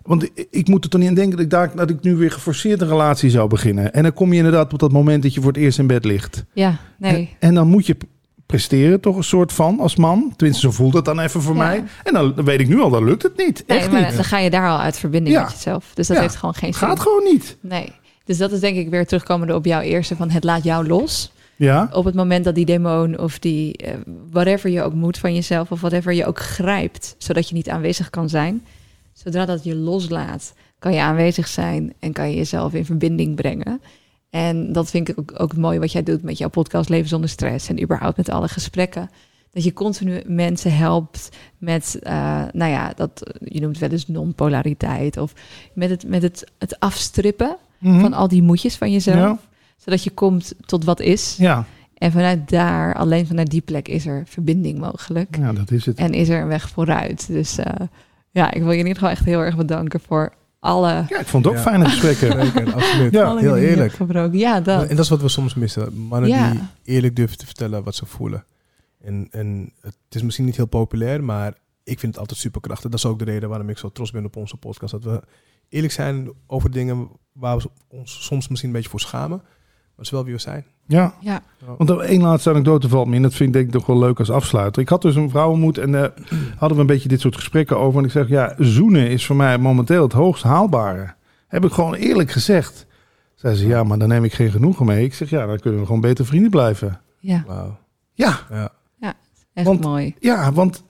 Want 0.03 0.31
ik, 0.51 0.69
moet 0.69 0.85
er 0.85 0.91
toch 0.91 1.01
niet 1.01 1.09
aan 1.09 1.15
denken 1.15 1.37
dat 1.37 1.45
ik, 1.45 1.51
daar, 1.51 1.77
dat 1.77 1.91
ik 1.91 2.03
nu 2.03 2.17
weer 2.17 2.31
geforceerd 2.31 2.81
een 2.81 2.89
relatie 2.89 3.31
zou 3.31 3.49
beginnen. 3.49 3.93
En 3.93 4.03
dan 4.03 4.13
kom 4.13 4.31
je 4.31 4.37
inderdaad 4.37 4.73
op 4.73 4.79
dat 4.79 4.93
moment 4.93 5.23
dat 5.23 5.35
je 5.35 5.41
voor 5.41 5.53
het 5.53 5.61
eerst 5.61 5.79
in 5.79 5.87
bed 5.87 6.05
ligt. 6.05 6.45
Ja, 6.53 6.77
nee. 6.99 7.37
En, 7.39 7.49
en 7.49 7.55
dan 7.55 7.69
moet 7.69 7.87
je 7.87 7.97
presteren 8.47 9.01
toch 9.01 9.17
een 9.17 9.25
soort 9.25 9.53
van 9.53 9.81
als 9.81 9.97
man. 9.97 10.33
Tenminste, 10.37 10.67
zo 10.67 10.73
voelt 10.73 10.95
het 10.95 11.05
dan 11.05 11.19
even 11.21 11.43
voor 11.43 11.55
Ja. 11.57 11.63
mij. 11.67 11.85
En 12.05 12.13
dan, 12.13 12.33
dan 12.35 12.45
weet 12.45 12.61
ik 12.61 12.69
nu 12.69 12.81
al, 12.81 12.91
dan 12.91 13.05
lukt 13.05 13.23
het 13.23 13.37
niet. 13.37 13.65
Nee, 13.67 13.79
Echt 13.79 13.91
maar 13.91 14.05
niet. 14.07 14.15
dan 14.15 14.25
ga 14.25 14.39
je 14.39 14.51
daar 14.51 14.69
al 14.71 14.79
uit 14.79 14.99
verbinding 14.99 15.37
Ja. 15.37 15.43
met 15.43 15.53
jezelf. 15.53 15.91
Dus 15.95 16.07
dat 16.07 16.17
Ja. 16.17 16.23
heeft 16.23 16.37
gewoon 16.37 16.55
geen 16.55 16.75
zin. 16.75 16.89
Gaat 16.89 17.01
gewoon 17.01 17.25
niet. 17.25 17.57
Nee. 17.61 17.93
Dus 18.25 18.39
dat 18.39 18.53
is 18.53 18.61
denk 18.61 18.77
ik 18.77 18.89
weer 18.91 19.07
terugkomende 19.07 19.55
op 19.55 19.65
jouw 19.65 19.81
eerste 19.81 20.17
van 20.17 20.31
het 20.31 20.45
laat 20.45 20.65
jou 20.65 20.87
los. 20.87 21.33
Ja, 21.59 21.89
Op 21.93 22.05
het 22.05 22.15
moment 22.15 22.45
dat 22.45 22.55
die 22.55 22.65
demon 22.65 23.19
of 23.19 23.39
die 23.39 23.77
eh, 23.77 23.95
whatever 24.31 24.71
je 24.71 24.83
ook 24.83 24.93
moet 24.95 25.19
van 25.19 25.35
jezelf 25.35 25.71
of 25.71 25.81
whatever 25.81 26.13
je 26.13 26.27
ook 26.27 26.39
grijpt, 26.39 27.15
zodat 27.19 27.49
je 27.49 27.55
niet 27.55 27.69
aanwezig 27.69 28.11
kan 28.11 28.29
zijn. 28.29 28.65
Zodra 29.13 29.45
dat 29.45 29.65
je 29.65 29.75
loslaat, 29.75 30.53
kan 30.79 30.93
je 30.95 31.01
aanwezig 31.01 31.49
zijn 31.49 31.93
en 32.01 32.13
kan 32.13 32.31
je 32.31 32.37
jezelf 32.37 32.73
in 32.73 32.85
verbinding 32.85 33.35
brengen. 33.35 33.81
En 34.37 34.73
dat 34.73 34.91
vind 34.91 35.09
ik 35.09 35.19
ook, 35.19 35.33
ook 35.41 35.51
het 35.51 35.61
mooie 35.61 35.79
wat 35.79 35.93
jij 35.93 36.03
doet 36.03 36.23
met 36.23 36.39
jouw 36.39 36.49
podcast 36.49 36.89
Leven 36.89 37.09
zonder 37.09 37.31
stress 37.31 37.69
en 37.69 37.83
überhaupt 37.83 38.17
met 38.17 38.29
alle 38.29 38.49
gesprekken. 38.49 39.11
Dat 39.51 39.65
je 39.65 39.73
continu 39.73 40.23
mensen 40.27 40.77
helpt 40.77 41.29
met, 41.59 41.99
eh, 42.03 42.43
nou 42.53 42.71
ja, 42.71 42.93
dat, 42.97 43.35
je 43.45 43.61
noemt 43.61 43.79
wel 43.79 43.91
eens 43.91 44.07
non-polariteit. 44.09 45.17
Of 45.17 45.33
met 45.75 45.91
het, 45.91 46.09
met 46.09 46.23
het, 46.23 46.45
het 46.59 46.81
afstrippen 46.81 47.57
Mhm. 47.79 48.01
van 48.01 48.13
al 48.13 48.29
die 48.29 48.43
moedjes 48.43 48.77
van 48.77 48.93
jezelf. 48.93 49.17
Ja. 49.17 49.39
Zodat 49.77 50.05
je 50.05 50.11
komt 50.11 50.55
tot 50.67 50.85
wat 50.85 51.01
is. 51.01 51.37
ja. 51.39 51.65
En 51.95 52.13
vanuit 52.13 52.49
daar, 52.49 52.95
alleen 52.95 53.27
vanuit 53.27 53.51
die 53.51 53.61
plek, 53.61 53.89
is 53.89 54.07
er 54.07 54.23
verbinding 54.27 54.79
mogelijk. 54.79 55.37
ja, 55.37 55.53
dat 55.53 55.71
is 55.71 55.87
het. 55.87 55.99
En 55.99 56.13
is 56.13 56.29
er 56.29 56.41
een 56.41 56.47
weg 56.49 56.69
vooruit. 56.69 57.27
Dus 57.27 57.59
eh, 57.59 57.87
ja, 58.31 58.53
ik 58.53 58.63
wil 58.63 58.71
je 58.71 58.79
in 58.79 58.87
ieder 58.87 58.95
geval 58.95 59.11
echt 59.11 59.25
heel 59.25 59.41
erg 59.41 59.57
bedanken 59.57 60.01
voor 60.01 60.33
alle, 60.67 61.05
Ja, 61.09 61.19
ik 61.19 61.27
vond 61.27 61.45
het 61.45 61.55
ook 61.55 61.59
Ja. 61.59 61.65
fijne 61.71 61.85
gesprekken. 61.89 62.39
Absoluut. 62.75 63.13
Ja. 63.13 63.37
heel 63.37 63.57
eerlijk. 63.57 63.97
Ja, 64.33 64.61
dat. 64.61 64.83
En 64.83 64.97
dat 64.97 65.05
is 65.05 65.11
wat 65.11 65.21
we 65.21 65.29
soms 65.29 65.55
missen. 65.55 65.99
Mannen 66.07 66.31
Ja. 66.31 66.51
die 66.51 66.61
eerlijk 66.85 67.17
durven 67.17 67.39
te 67.39 67.47
vertellen 67.47 67.83
wat 67.85 67.95
ze 67.95 68.07
voelen. 68.07 68.45
En, 69.01 69.29
en 69.31 69.73
het 69.81 69.97
is 70.09 70.23
misschien 70.23 70.45
niet 70.45 70.57
heel 70.57 70.67
populair, 70.67 71.25
maar 71.25 71.53
ik 71.85 71.99
vind 71.99 72.13
het 72.13 72.19
altijd 72.21 72.39
superkrachtig. 72.41 72.91
Dat 72.91 72.99
is 72.99 73.07
ook 73.07 73.19
de 73.19 73.25
reden 73.25 73.49
waarom 73.49 73.69
ik 73.69 73.79
zo 73.79 73.89
trots 73.93 74.11
ben 74.11 74.25
op 74.25 74.37
onze 74.37 74.57
podcast. 74.57 74.93
Dat 74.93 75.05
we 75.05 75.23
eerlijk 75.69 75.93
zijn 75.93 76.31
over 76.47 76.71
dingen 76.71 77.09
waar 77.33 77.57
we 77.57 77.71
ons 77.89 78.25
soms 78.25 78.49
misschien 78.49 78.69
een 78.71 78.75
beetje 78.77 78.91
voor 78.91 79.01
schamen. 79.01 79.43
Maar 79.97 80.05
het 80.05 80.07
is 80.07 80.11
wel 80.11 80.25
wie 80.25 80.35
we 80.35 80.41
zijn. 80.41 80.65
Ja, 80.87 81.15
Ja, 81.21 81.43
want 81.79 81.91
één 81.91 82.23
laatste 82.23 82.51
anekdote 82.51 82.89
valt 82.89 83.07
me 83.09 83.17
in. 83.17 83.23
Dat 83.23 83.35
vind 83.35 83.49
ik 83.49 83.55
denk 83.55 83.67
ik 83.67 83.73
toch 83.73 83.87
wel 83.87 83.99
leuk 83.99 84.19
als 84.19 84.31
afsluiter. 84.31 84.83
Ik 84.83 84.89
had 84.89 85.03
dus 85.03 85.15
een 85.15 85.31
vrouw 85.31 85.51
ontmoet 85.51 85.79
en 85.79 85.95
eh, 85.95 86.11
hadden 86.59 86.77
we 86.77 86.81
een 86.81 86.87
beetje 86.87 87.09
dit 87.09 87.21
soort 87.21 87.35
gesprekken 87.37 87.79
over. 87.79 87.99
En 87.99 88.05
ik 88.05 88.11
zeg, 88.11 88.29
ja, 88.29 88.55
zoenen 88.59 89.09
is 89.11 89.27
voor 89.27 89.37
mij 89.37 89.59
momenteel 89.59 90.03
het 90.03 90.13
hoogst 90.13 90.43
haalbare. 90.43 91.15
Heb 91.49 91.65
ik 91.65 91.73
gewoon 91.73 91.95
eerlijk 91.95 92.31
gezegd. 92.31 92.87
Zei 93.35 93.55
ze, 93.55 93.67
ja, 93.67 93.85
maar 93.85 93.99
dan 93.99 94.09
neem 94.09 94.25
ik 94.25 94.33
geen 94.33 94.51
genoegen 94.51 94.87
mee. 94.87 95.05
Ik 95.05 95.15
zeg, 95.15 95.31
ja, 95.31 95.47
dan 95.47 95.59
kunnen 95.59 95.81
we 95.81 95.87
gewoon 95.87 96.01
beter 96.01 96.27
vrienden 96.27 96.51
blijven. 96.51 97.01
ja, 97.21 97.45
Wauw. 97.47 97.79
Ja, 98.13 98.39
Ja. 98.51 98.73
echt 99.55 99.67
Want- 99.67 99.81
mooi. 99.85 100.15
ja, 100.21 100.53
want 100.53 100.85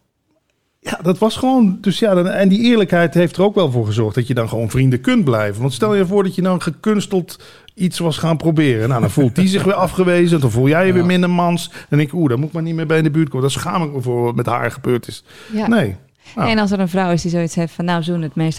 ja, 0.80 0.98
dat 1.02 1.18
was 1.18 1.36
gewoon. 1.36 1.78
Dus 1.80 1.98
ja, 1.98 2.14
dan, 2.14 2.26
en 2.28 2.48
die 2.48 2.60
eerlijkheid 2.60 3.14
heeft 3.14 3.36
er 3.36 3.42
ook 3.42 3.54
wel 3.54 3.70
voor 3.70 3.86
gezorgd 3.86 4.14
dat 4.14 4.26
je 4.26 4.34
dan 4.34 4.48
gewoon 4.48 4.70
vrienden 4.70 5.00
kunt 5.00 5.24
blijven. 5.24 5.60
Want 5.60 5.72
stel 5.72 5.94
je 5.94 6.06
voor 6.06 6.22
dat 6.22 6.34
je 6.34 6.42
dan 6.42 6.62
gekunsteld 6.62 7.40
iets 7.76 7.98
was 7.98 8.18
gaan 8.18 8.36
proberen. 8.36 8.88
Nou, 8.88 9.00
dan 9.00 9.10
voelt 9.10 9.34
die 9.34 9.48
zich 9.48 9.64
weer 9.64 9.74
afgewezen. 9.74 10.40
Dan 10.40 10.50
voel 10.50 10.68
jij 10.68 10.86
je 10.86 10.92
weer 10.92 11.00
Ja. 11.02 11.06
minder 11.08 11.30
mans. 11.30 11.70
Dan 11.88 11.98
denk 11.98 12.10
ik, 12.10 12.14
oeh, 12.14 12.28
dan 12.28 12.38
moet 12.38 12.48
ik 12.48 12.54
maar 12.54 12.62
niet 12.62 12.74
meer 12.74 12.86
bij 12.86 12.98
in 12.98 13.04
de 13.04 13.10
buurt 13.10 13.26
komen. 13.28 13.40
Dan 13.40 13.50
schaam 13.50 13.82
ik 13.82 13.92
me 13.92 14.00
voor 14.00 14.22
wat 14.22 14.34
met 14.34 14.46
haar 14.46 14.70
gebeurd 14.70 15.08
is. 15.08 15.24
Ja. 15.52 15.66
Nee. 15.68 15.96
Nou. 16.34 16.50
En 16.50 16.58
als 16.58 16.70
er 16.70 16.80
een 16.80 16.88
vrouw 16.88 17.10
is 17.12 17.22
die 17.22 17.30
zoiets 17.30 17.54
heeft 17.54 17.72
van, 17.72 17.84
nou, 17.84 18.02
zoen 18.02 18.22
het 18.22 18.34
meest 18.34 18.58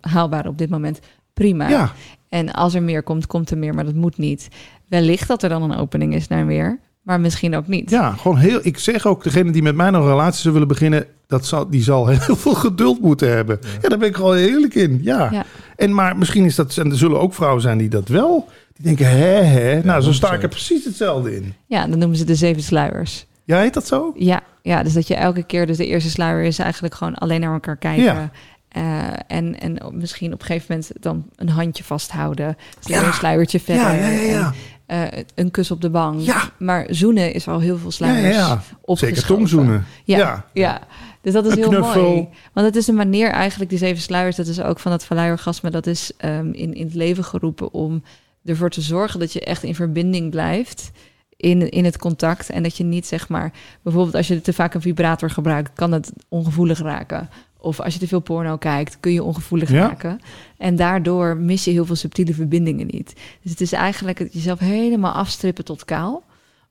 haalbare 0.00 0.48
op 0.48 0.58
dit 0.58 0.70
moment, 0.70 1.00
prima. 1.34 1.68
Ja, 1.68 1.92
En 2.28 2.52
als 2.52 2.74
er 2.74 2.82
meer 2.82 3.02
komt, 3.02 3.26
komt 3.26 3.50
er 3.50 3.58
meer, 3.58 3.74
maar 3.74 3.84
dat 3.84 3.94
moet 3.94 4.18
niet. 4.18 4.48
Wellicht 4.88 5.28
dat 5.28 5.42
er 5.42 5.48
dan 5.48 5.62
een 5.70 5.76
opening 5.76 6.14
is 6.14 6.28
naar 6.28 6.44
meer, 6.44 6.78
maar 7.02 7.20
misschien 7.20 7.56
ook 7.56 7.66
niet. 7.66 7.90
ja, 7.90 8.10
gewoon 8.12 8.36
heel. 8.36 8.58
Ik 8.62 8.78
zeg 8.78 9.06
ook, 9.06 9.22
degene 9.22 9.50
die 9.50 9.62
met 9.62 9.74
mij 9.74 9.90
nog 9.90 10.02
een 10.04 10.08
relatie 10.10 10.40
zou 10.40 10.52
willen 10.52 10.68
beginnen, 10.68 11.06
dat 11.26 11.46
zal, 11.46 11.70
die 11.70 11.82
zal 11.82 12.06
heel 12.26 12.36
veel 12.36 12.54
geduld 12.54 13.00
moeten 13.00 13.30
hebben. 13.30 13.58
Ja, 13.82 13.88
daar 13.88 13.98
ben 13.98 14.08
ik 14.08 14.16
gewoon 14.16 14.36
eerlijk 14.36 14.74
in. 14.74 14.98
Ja. 15.02 15.28
Ja. 15.30 15.44
En 15.80 15.94
maar 15.94 16.16
misschien 16.16 16.44
is 16.44 16.54
dat, 16.54 16.76
en 16.76 16.90
er 16.90 16.96
zullen 16.98 17.20
ook 17.20 17.34
vrouwen 17.34 17.62
zijn 17.62 17.78
die 17.78 17.88
dat 17.88 18.08
wel. 18.08 18.48
Die 18.74 18.84
denken, 18.84 19.06
hè, 19.18 19.42
hè. 19.42 19.82
Nou, 19.84 20.02
zo 20.02 20.12
sta 20.12 20.32
ik 20.32 20.42
er 20.42 20.48
precies 20.48 20.84
hetzelfde 20.84 21.36
in. 21.36 21.54
Ja, 21.66 21.86
dan 21.86 21.98
noemen 21.98 22.16
ze 22.16 22.24
de 22.24 22.34
zeven 22.34 22.62
sluiers. 22.62 23.26
Ja, 23.44 23.58
heet 23.58 23.74
dat 23.74 23.86
zo? 23.86 24.12
Ja, 24.16 24.40
ja, 24.62 24.82
dus 24.82 24.92
dat 24.92 25.06
je 25.08 25.14
elke 25.14 25.42
keer, 25.42 25.66
dus 25.66 25.76
de 25.76 25.86
eerste 25.86 26.10
sluier 26.10 26.44
is 26.44 26.58
eigenlijk 26.58 26.94
gewoon 26.94 27.14
alleen 27.14 27.40
naar 27.40 27.52
elkaar 27.52 27.76
kijken. 27.76 28.04
Ja. 28.04 28.30
Eh, 28.68 28.82
en, 29.26 29.60
en 29.60 29.78
misschien 29.92 30.32
op 30.32 30.40
een 30.40 30.46
gegeven 30.46 30.66
moment 30.68 30.92
dan 31.00 31.24
een 31.36 31.48
handje 31.48 31.84
vasthouden. 31.84 32.56
Dus 32.80 32.94
Ja. 32.94 33.06
een 33.06 33.12
sluiertje 33.12 33.60
verder. 33.60 33.82
Ja, 33.82 33.92
ja, 33.92 34.08
ja. 34.08 34.22
ja. 34.30 34.52
En, 34.86 35.12
eh, 35.12 35.22
een 35.34 35.50
kus 35.50 35.70
op 35.70 35.80
de 35.80 35.90
bank. 35.90 36.20
Ja. 36.20 36.42
Maar 36.58 36.86
zoenen 36.90 37.32
is 37.34 37.48
al 37.48 37.60
heel 37.60 37.76
veel 37.78 37.86
Ja, 37.88 37.94
sluiers 37.94 38.36
ja. 38.36 38.62
Zeker 38.86 39.26
tongzoenen. 39.26 39.84
Ja, 40.04 40.44
Ja. 40.52 40.80
Dus 41.22 41.32
dat 41.32 41.46
is 41.46 41.54
heel 41.54 41.68
knuffel. 41.68 42.02
mooi. 42.02 42.28
Want 42.52 42.66
het 42.66 42.76
is 42.76 42.86
een 42.86 42.94
manier 42.94 43.30
eigenlijk, 43.30 43.70
die 43.70 43.78
zeven 43.78 44.02
sluiers, 44.02 44.36
dat 44.36 44.46
is 44.46 44.60
ook 44.60 44.78
van 44.78 44.90
dat 44.90 45.04
verluiergasme, 45.04 45.70
dat 45.70 45.86
is 45.86 46.12
ehm, 46.16 46.52
in, 46.52 46.74
in 46.74 46.84
het 46.86 46.94
leven 46.94 47.24
geroepen 47.24 47.72
om 47.72 48.02
ervoor 48.44 48.70
te 48.70 48.80
zorgen 48.80 49.20
dat 49.20 49.32
je 49.32 49.40
echt 49.40 49.62
in 49.62 49.74
verbinding 49.74 50.30
blijft 50.30 50.90
in, 51.36 51.70
in 51.70 51.84
het 51.84 51.98
contact. 51.98 52.50
En 52.50 52.62
dat 52.62 52.76
je 52.76 52.84
niet 52.84 53.06
zeg 53.06 53.28
maar, 53.28 53.52
bijvoorbeeld 53.82 54.14
als 54.14 54.28
je 54.28 54.40
te 54.40 54.52
vaak 54.52 54.74
een 54.74 54.80
vibrator 54.80 55.30
gebruikt, 55.30 55.70
kan 55.74 55.92
het 55.92 56.12
ongevoelig 56.28 56.78
raken. 56.78 57.28
Of 57.58 57.80
als 57.80 57.94
je 57.94 58.00
te 58.00 58.08
veel 58.08 58.20
porno 58.20 58.56
kijkt, 58.56 58.96
kun 59.00 59.12
je 59.12 59.22
ongevoelig 59.22 59.70
Ja. 59.70 59.80
raken. 59.86 60.20
En 60.58 60.76
daardoor 60.76 61.36
mis 61.36 61.64
je 61.64 61.70
heel 61.70 61.84
veel 61.86 61.96
subtiele 61.96 62.34
verbindingen 62.34 62.86
niet. 62.86 63.14
Dus 63.42 63.50
het 63.50 63.60
is 63.60 63.72
eigenlijk 63.72 64.18
het 64.18 64.32
jezelf 64.32 64.58
helemaal 64.58 65.12
afstrippen 65.12 65.64
tot 65.64 65.84
kaal. 65.84 66.22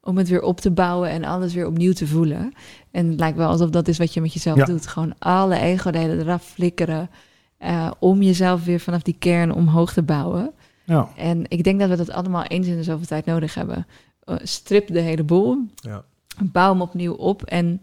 Om 0.10 0.18
het 0.18 0.30
weer 0.30 0.42
op 0.42 0.60
te 0.60 0.72
bouwen 0.72 1.10
en 1.10 1.24
alles 1.24 1.54
weer 1.54 1.68
opnieuw 1.68 1.94
te 1.94 2.08
voelen. 2.08 2.54
En 2.92 3.10
het 3.10 3.20
lijkt 3.20 3.38
wel 3.38 3.50
alsof 3.50 3.70
dat 3.70 3.88
is 3.88 3.98
wat 3.98 4.14
je 4.14 4.22
met 4.22 4.34
jezelf 4.34 4.58
Ja. 4.58 4.66
doet. 4.66 4.88
Gewoon 4.88 5.14
alle 5.20 5.60
ego-delen 5.60 6.20
eraf 6.20 6.44
flikkeren. 6.46 7.10
eh, 7.58 7.92
om 8.00 8.22
jezelf 8.22 8.66
weer 8.66 8.80
vanaf 8.80 9.02
die 9.02 9.16
kern 9.20 9.54
omhoog 9.54 9.94
te 9.94 10.02
bouwen. 10.04 10.52
Ja. 10.84 11.10
En 11.18 11.44
ik 11.48 11.64
denk 11.64 11.80
dat 11.80 11.90
we 11.90 11.96
dat 11.96 12.10
allemaal 12.12 12.44
eens 12.44 12.68
in 12.68 12.76
de 12.76 12.84
zoveel 12.84 13.06
tijd 13.06 13.26
nodig 13.26 13.54
hebben. 13.54 13.88
Eh, 14.24 14.36
strip 14.44 14.88
de 14.88 15.00
hele 15.00 15.24
boel. 15.24 15.58
Ja. 15.76 16.04
Bouw 16.44 16.72
hem 16.72 16.82
opnieuw 16.82 17.14
op. 17.14 17.44
En 17.44 17.80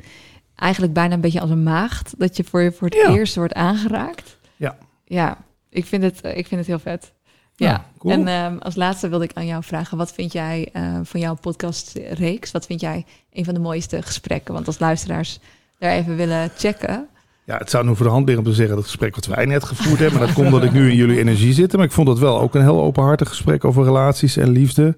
eigenlijk 0.55 0.93
bijna 0.93 1.15
een 1.15 1.21
beetje 1.21 1.41
als 1.41 1.51
een 1.51 1.63
maagd. 1.63 2.15
Dat 2.19 2.37
je 2.37 2.45
voor, 2.45 2.63
je 2.63 2.73
voor 2.73 2.89
het 2.89 2.97
Ja. 2.97 3.15
eerst 3.15 3.35
wordt 3.37 3.53
aangeraakt. 3.55 4.39
Ja. 4.57 4.77
Ja, 5.05 5.39
ik 5.69 5.85
vind 5.85 6.03
het, 6.03 6.17
ik 6.25 6.47
vind 6.47 6.61
het 6.61 6.67
heel 6.67 6.79
vet. 6.79 7.13
Ja, 7.57 7.69
Ja, 7.69 7.85
cool. 7.99 8.13
en 8.15 8.29
ehm, 8.29 8.57
als 8.59 8.75
laatste 8.75 9.09
wilde 9.09 9.25
ik 9.25 9.31
aan 9.35 9.47
jou 9.47 9.63
vragen: 9.65 9.97
wat 9.99 10.13
vind 10.13 10.33
jij 10.33 10.69
eh, 10.73 10.99
van 11.03 11.21
jouw 11.21 11.35
podcastreeks? 11.35 12.51
Wat 12.51 12.67
vind 12.67 12.81
jij 12.81 13.05
een 13.33 13.45
van 13.45 13.55
de 13.55 13.61
mooiste 13.61 14.03
gesprekken? 14.03 14.55
Want 14.55 14.67
als 14.67 14.79
luisteraars 14.79 15.39
daar 15.79 15.93
even 15.93 16.17
willen 16.17 16.51
checken. 16.57 17.07
Ja, 17.45 17.57
het 17.57 17.71
zou 17.71 17.87
nu 17.87 17.97
voor 17.97 18.07
de 18.07 18.13
hand 18.13 18.27
liggen 18.27 18.45
om 18.45 18.51
te 18.51 18.57
zeggen 18.57 18.75
dat 18.75 18.85
het 18.85 18.93
gesprek 18.95 19.15
wat 19.15 19.27
wij 19.27 19.45
net 19.45 19.65
gevoerd 19.65 19.99
hebben. 19.99 20.19
Maar 20.19 20.27
dat 20.27 20.37
komt 20.37 20.47
omdat 20.47 20.65
ik 20.65 20.73
nu 20.73 20.91
in 20.91 20.97
jullie 20.97 21.19
energie 21.19 21.53
zit. 21.53 21.73
Maar 21.77 21.85
ik 21.85 21.93
vond 21.93 22.09
het 22.09 22.19
wel 22.19 22.41
ook 22.41 22.55
een 22.55 22.63
heel 22.63 22.83
openhartig 22.83 23.29
gesprek 23.29 23.65
over 23.65 23.85
relaties 23.85 24.37
en 24.37 24.49
liefde. 24.51 24.97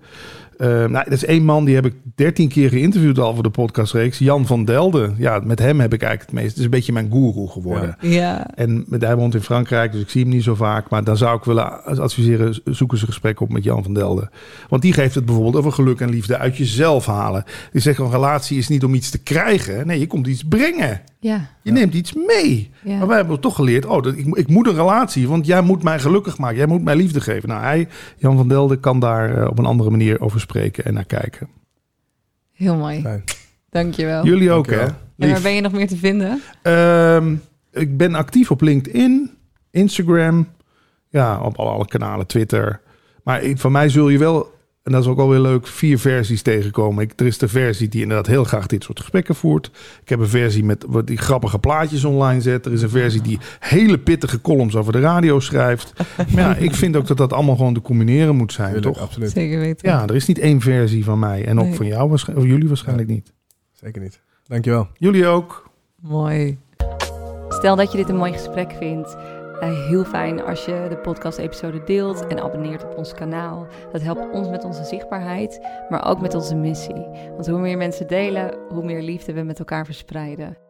Eh, 0.59 0.69
nou, 0.69 1.05
dat 1.05 1.13
is 1.13 1.25
één 1.25 1.45
man 1.45 1.65
die 1.65 1.75
heb 1.75 1.87
ik 1.87 1.95
dertien 2.15 2.49
keer 2.49 2.69
geïnterviewd 2.69 3.19
al 3.19 3.35
voor 3.35 3.43
de 3.43 3.51
podcastreeks. 3.51 4.19
Jan 4.19 4.47
van 4.47 4.65
Delden. 4.65 5.15
Ja, 5.19 5.41
met 5.45 5.59
hem 5.59 5.81
heb 5.81 5.93
ik 5.95 6.03
eigenlijk 6.03 6.31
het 6.31 6.41
meest. 6.41 6.51
Het 6.51 6.59
is 6.59 6.65
een 6.65 6.71
beetje 6.71 6.93
mijn 6.93 7.11
goeroe 7.11 7.51
geworden. 7.51 7.97
Ja, 8.01 8.55
En 8.55 8.85
met, 8.89 9.01
hij 9.03 9.17
woont 9.17 9.35
in 9.35 9.41
Frankrijk, 9.41 9.93
dus 9.93 10.01
ik 10.01 10.09
zie 10.11 10.23
hem 10.23 10.31
niet 10.31 10.43
zo 10.43 10.55
vaak. 10.55 10.91
Maar 10.91 11.05
dan 11.05 11.17
zou 11.17 11.37
ik 11.39 11.45
willen 11.45 11.85
adviseren, 11.85 12.61
zoek 12.65 12.93
eens 12.93 13.01
een 13.01 13.07
gesprek 13.07 13.41
op 13.41 13.53
met 13.53 13.65
Jan 13.65 13.83
van 13.83 13.95
Delden. 13.95 14.31
Want 14.69 14.83
die 14.83 14.93
geeft 14.93 15.15
het 15.15 15.25
bijvoorbeeld 15.25 15.57
over 15.57 15.73
geluk 15.73 16.01
en 16.01 16.09
liefde 16.11 16.39
uit 16.39 16.57
jezelf 16.57 17.07
halen. 17.07 17.45
Die 17.73 17.81
zegt, 17.81 17.99
een 17.99 18.11
relatie 18.11 18.59
is 18.59 18.69
niet 18.69 18.85
om 18.85 18.95
iets 18.95 19.11
te 19.11 19.19
krijgen. 19.19 19.87
Nee, 19.87 19.99
je 19.99 20.07
komt 20.07 20.27
iets 20.27 20.45
brengen. 20.45 21.01
ja, 21.21 21.51
Je 21.63 21.73
neemt 21.73 21.95
iets 21.95 22.13
mee. 22.27 22.71
ja. 22.83 22.99
Maar 22.99 23.07
wij 23.07 23.17
hebben 23.17 23.41
toch 23.41 23.55
geleerd, 23.55 23.87
oh, 23.87 24.03
dat, 24.03 24.17
ik, 24.17 24.27
ik 24.37 24.49
moet 24.49 24.67
een 24.67 24.75
relatie, 24.75 25.29
want 25.29 25.47
jij 25.47 25.61
moet 25.61 25.83
mij 25.83 25.99
gelukkig 25.99 26.39
maken. 26.39 26.57
Jij 26.57 26.67
moet 26.67 26.85
mij 26.85 26.97
liefde 26.97 27.21
geven. 27.21 27.49
Nou, 27.49 27.63
hij, 27.63 27.89
Jan 28.17 28.37
van 28.37 28.49
Delden, 28.49 28.81
kan 28.81 29.01
daar 29.01 29.37
eh, 29.37 29.49
op 29.51 29.59
een 29.59 29.65
andere 29.67 29.91
manier 29.91 30.21
over 30.21 30.31
spreken 30.31 30.47
en 30.55 30.95
naar 30.95 31.05
kijken. 31.05 31.49
Heel 32.53 32.77
mooi. 32.77 33.01
Fijn. 33.01 33.25
Dankjewel. 33.71 34.25
Jullie 34.25 34.51
ook, 34.51 34.67
hè? 34.71 34.81
En 35.19 35.31
waar 35.31 35.41
ben 35.43 35.55
je 35.55 35.61
nog 35.61 35.73
meer 35.73 35.87
te 35.89 35.97
vinden? 35.97 36.43
Ehm, 36.63 37.35
ik 37.73 37.97
ben 37.97 38.15
actief 38.15 38.51
op 38.51 38.61
LinkedIn, 38.61 39.31
Instagram, 39.71 40.49
ja, 41.09 41.41
op 41.41 41.57
alle, 41.59 41.71
alle 41.71 41.87
kanalen, 41.87 42.27
Twitter. 42.27 42.81
Maar 43.25 43.43
ik- 43.43 43.59
van 43.59 43.73
mij 43.73 43.89
zul 43.89 44.09
je 44.09 44.19
wel, 44.19 44.58
en 44.89 44.95
dat 44.95 45.03
is 45.03 45.09
ook 45.09 45.19
alweer 45.19 45.41
leuk, 45.41 45.67
vier 45.67 45.99
versies 45.99 46.43
tegenkomen. 46.43 47.05
Ik, 47.05 47.13
er 47.17 47.27
is 47.27 47.39
de 47.39 47.49
versie 47.49 47.89
die 47.89 48.03
inderdaad 48.03 48.27
heel 48.27 48.45
graag 48.45 48.67
dit 48.67 48.85
soort 48.85 49.01
gesprekken 49.01 49.35
voert. 49.35 49.71
Ik 50.03 50.09
heb 50.09 50.19
een 50.21 50.29
versie 50.29 50.65
met 50.65 50.85
wat 50.89 51.07
die 51.07 51.17
grappige 51.17 51.59
plaatjes 51.59 52.05
online 52.05 52.41
zet. 52.41 52.67
Er 52.67 52.73
is 52.73 52.83
een 52.83 52.89
versie 52.91 53.21
die 53.21 53.39
hele 53.59 53.99
pittige 53.99 54.41
columns 54.41 54.77
over 54.77 54.93
de 54.93 55.01
radio 55.01 55.41
schrijft. 55.41 55.93
Maar 56.35 56.43
ja, 56.43 56.55
ik 56.57 56.75
vind 56.75 56.97
ook 56.97 57.07
dat 57.07 57.17
dat 57.17 57.33
allemaal 57.33 57.57
gewoon 57.57 57.75
te 57.75 57.81
combineren 57.81 58.37
moet 58.37 58.53
zijn, 58.53 58.73
Tuurlijk, 58.73 58.95
toch? 58.95 59.03
absoluut. 59.05 59.31
Zeker 59.31 59.59
weten. 59.59 59.89
Ja, 59.89 60.03
er 60.07 60.15
is 60.15 60.27
niet 60.27 60.39
één 60.39 60.61
versie 60.61 61.05
van 61.05 61.19
mij. 61.19 61.45
En 61.45 61.59
ook 61.61 61.67
Nee. 61.67 61.75
van 61.77 61.87
jou, 61.87 62.09
waarschijnlijk, 62.09 62.47
of 62.49 62.53
jullie 62.53 62.69
waarschijnlijk 62.69 63.09
niet. 63.09 63.33
Zeker 63.73 64.03
niet. 64.03 64.21
Dankjewel. 64.47 64.89
Jullie 64.95 65.27
ook. 65.27 65.71
Mooi. 66.01 66.59
Stel 67.49 67.77
dat 67.77 67.91
je 67.93 67.99
dit 67.99 68.09
een 68.09 68.17
mooi 68.17 68.33
gesprek 68.33 68.73
vindt. 68.79 69.17
Eh, 69.61 69.87
heel 69.89 70.05
fijn 70.05 70.43
als 70.43 70.65
je 70.65 70.87
de 70.89 70.99
podcast-episode 70.99 71.85
deelt 71.85 72.27
en 72.27 72.43
abonneert 72.43 72.85
op 72.85 72.97
ons 72.97 73.15
kanaal. 73.15 73.67
Dat 73.93 74.03
helpt 74.03 74.31
ons 74.33 74.49
met 74.49 74.65
onze 74.65 74.85
zichtbaarheid, 74.85 75.67
maar 75.89 76.07
ook 76.07 76.21
met 76.21 76.35
onze 76.35 76.55
missie. 76.55 77.07
Want 77.35 77.47
hoe 77.47 77.59
meer 77.59 77.77
mensen 77.77 78.07
delen, 78.07 78.55
hoe 78.69 78.85
meer 78.85 79.03
liefde 79.03 79.33
we 79.33 79.43
met 79.43 79.59
elkaar 79.59 79.85
verspreiden. 79.85 80.68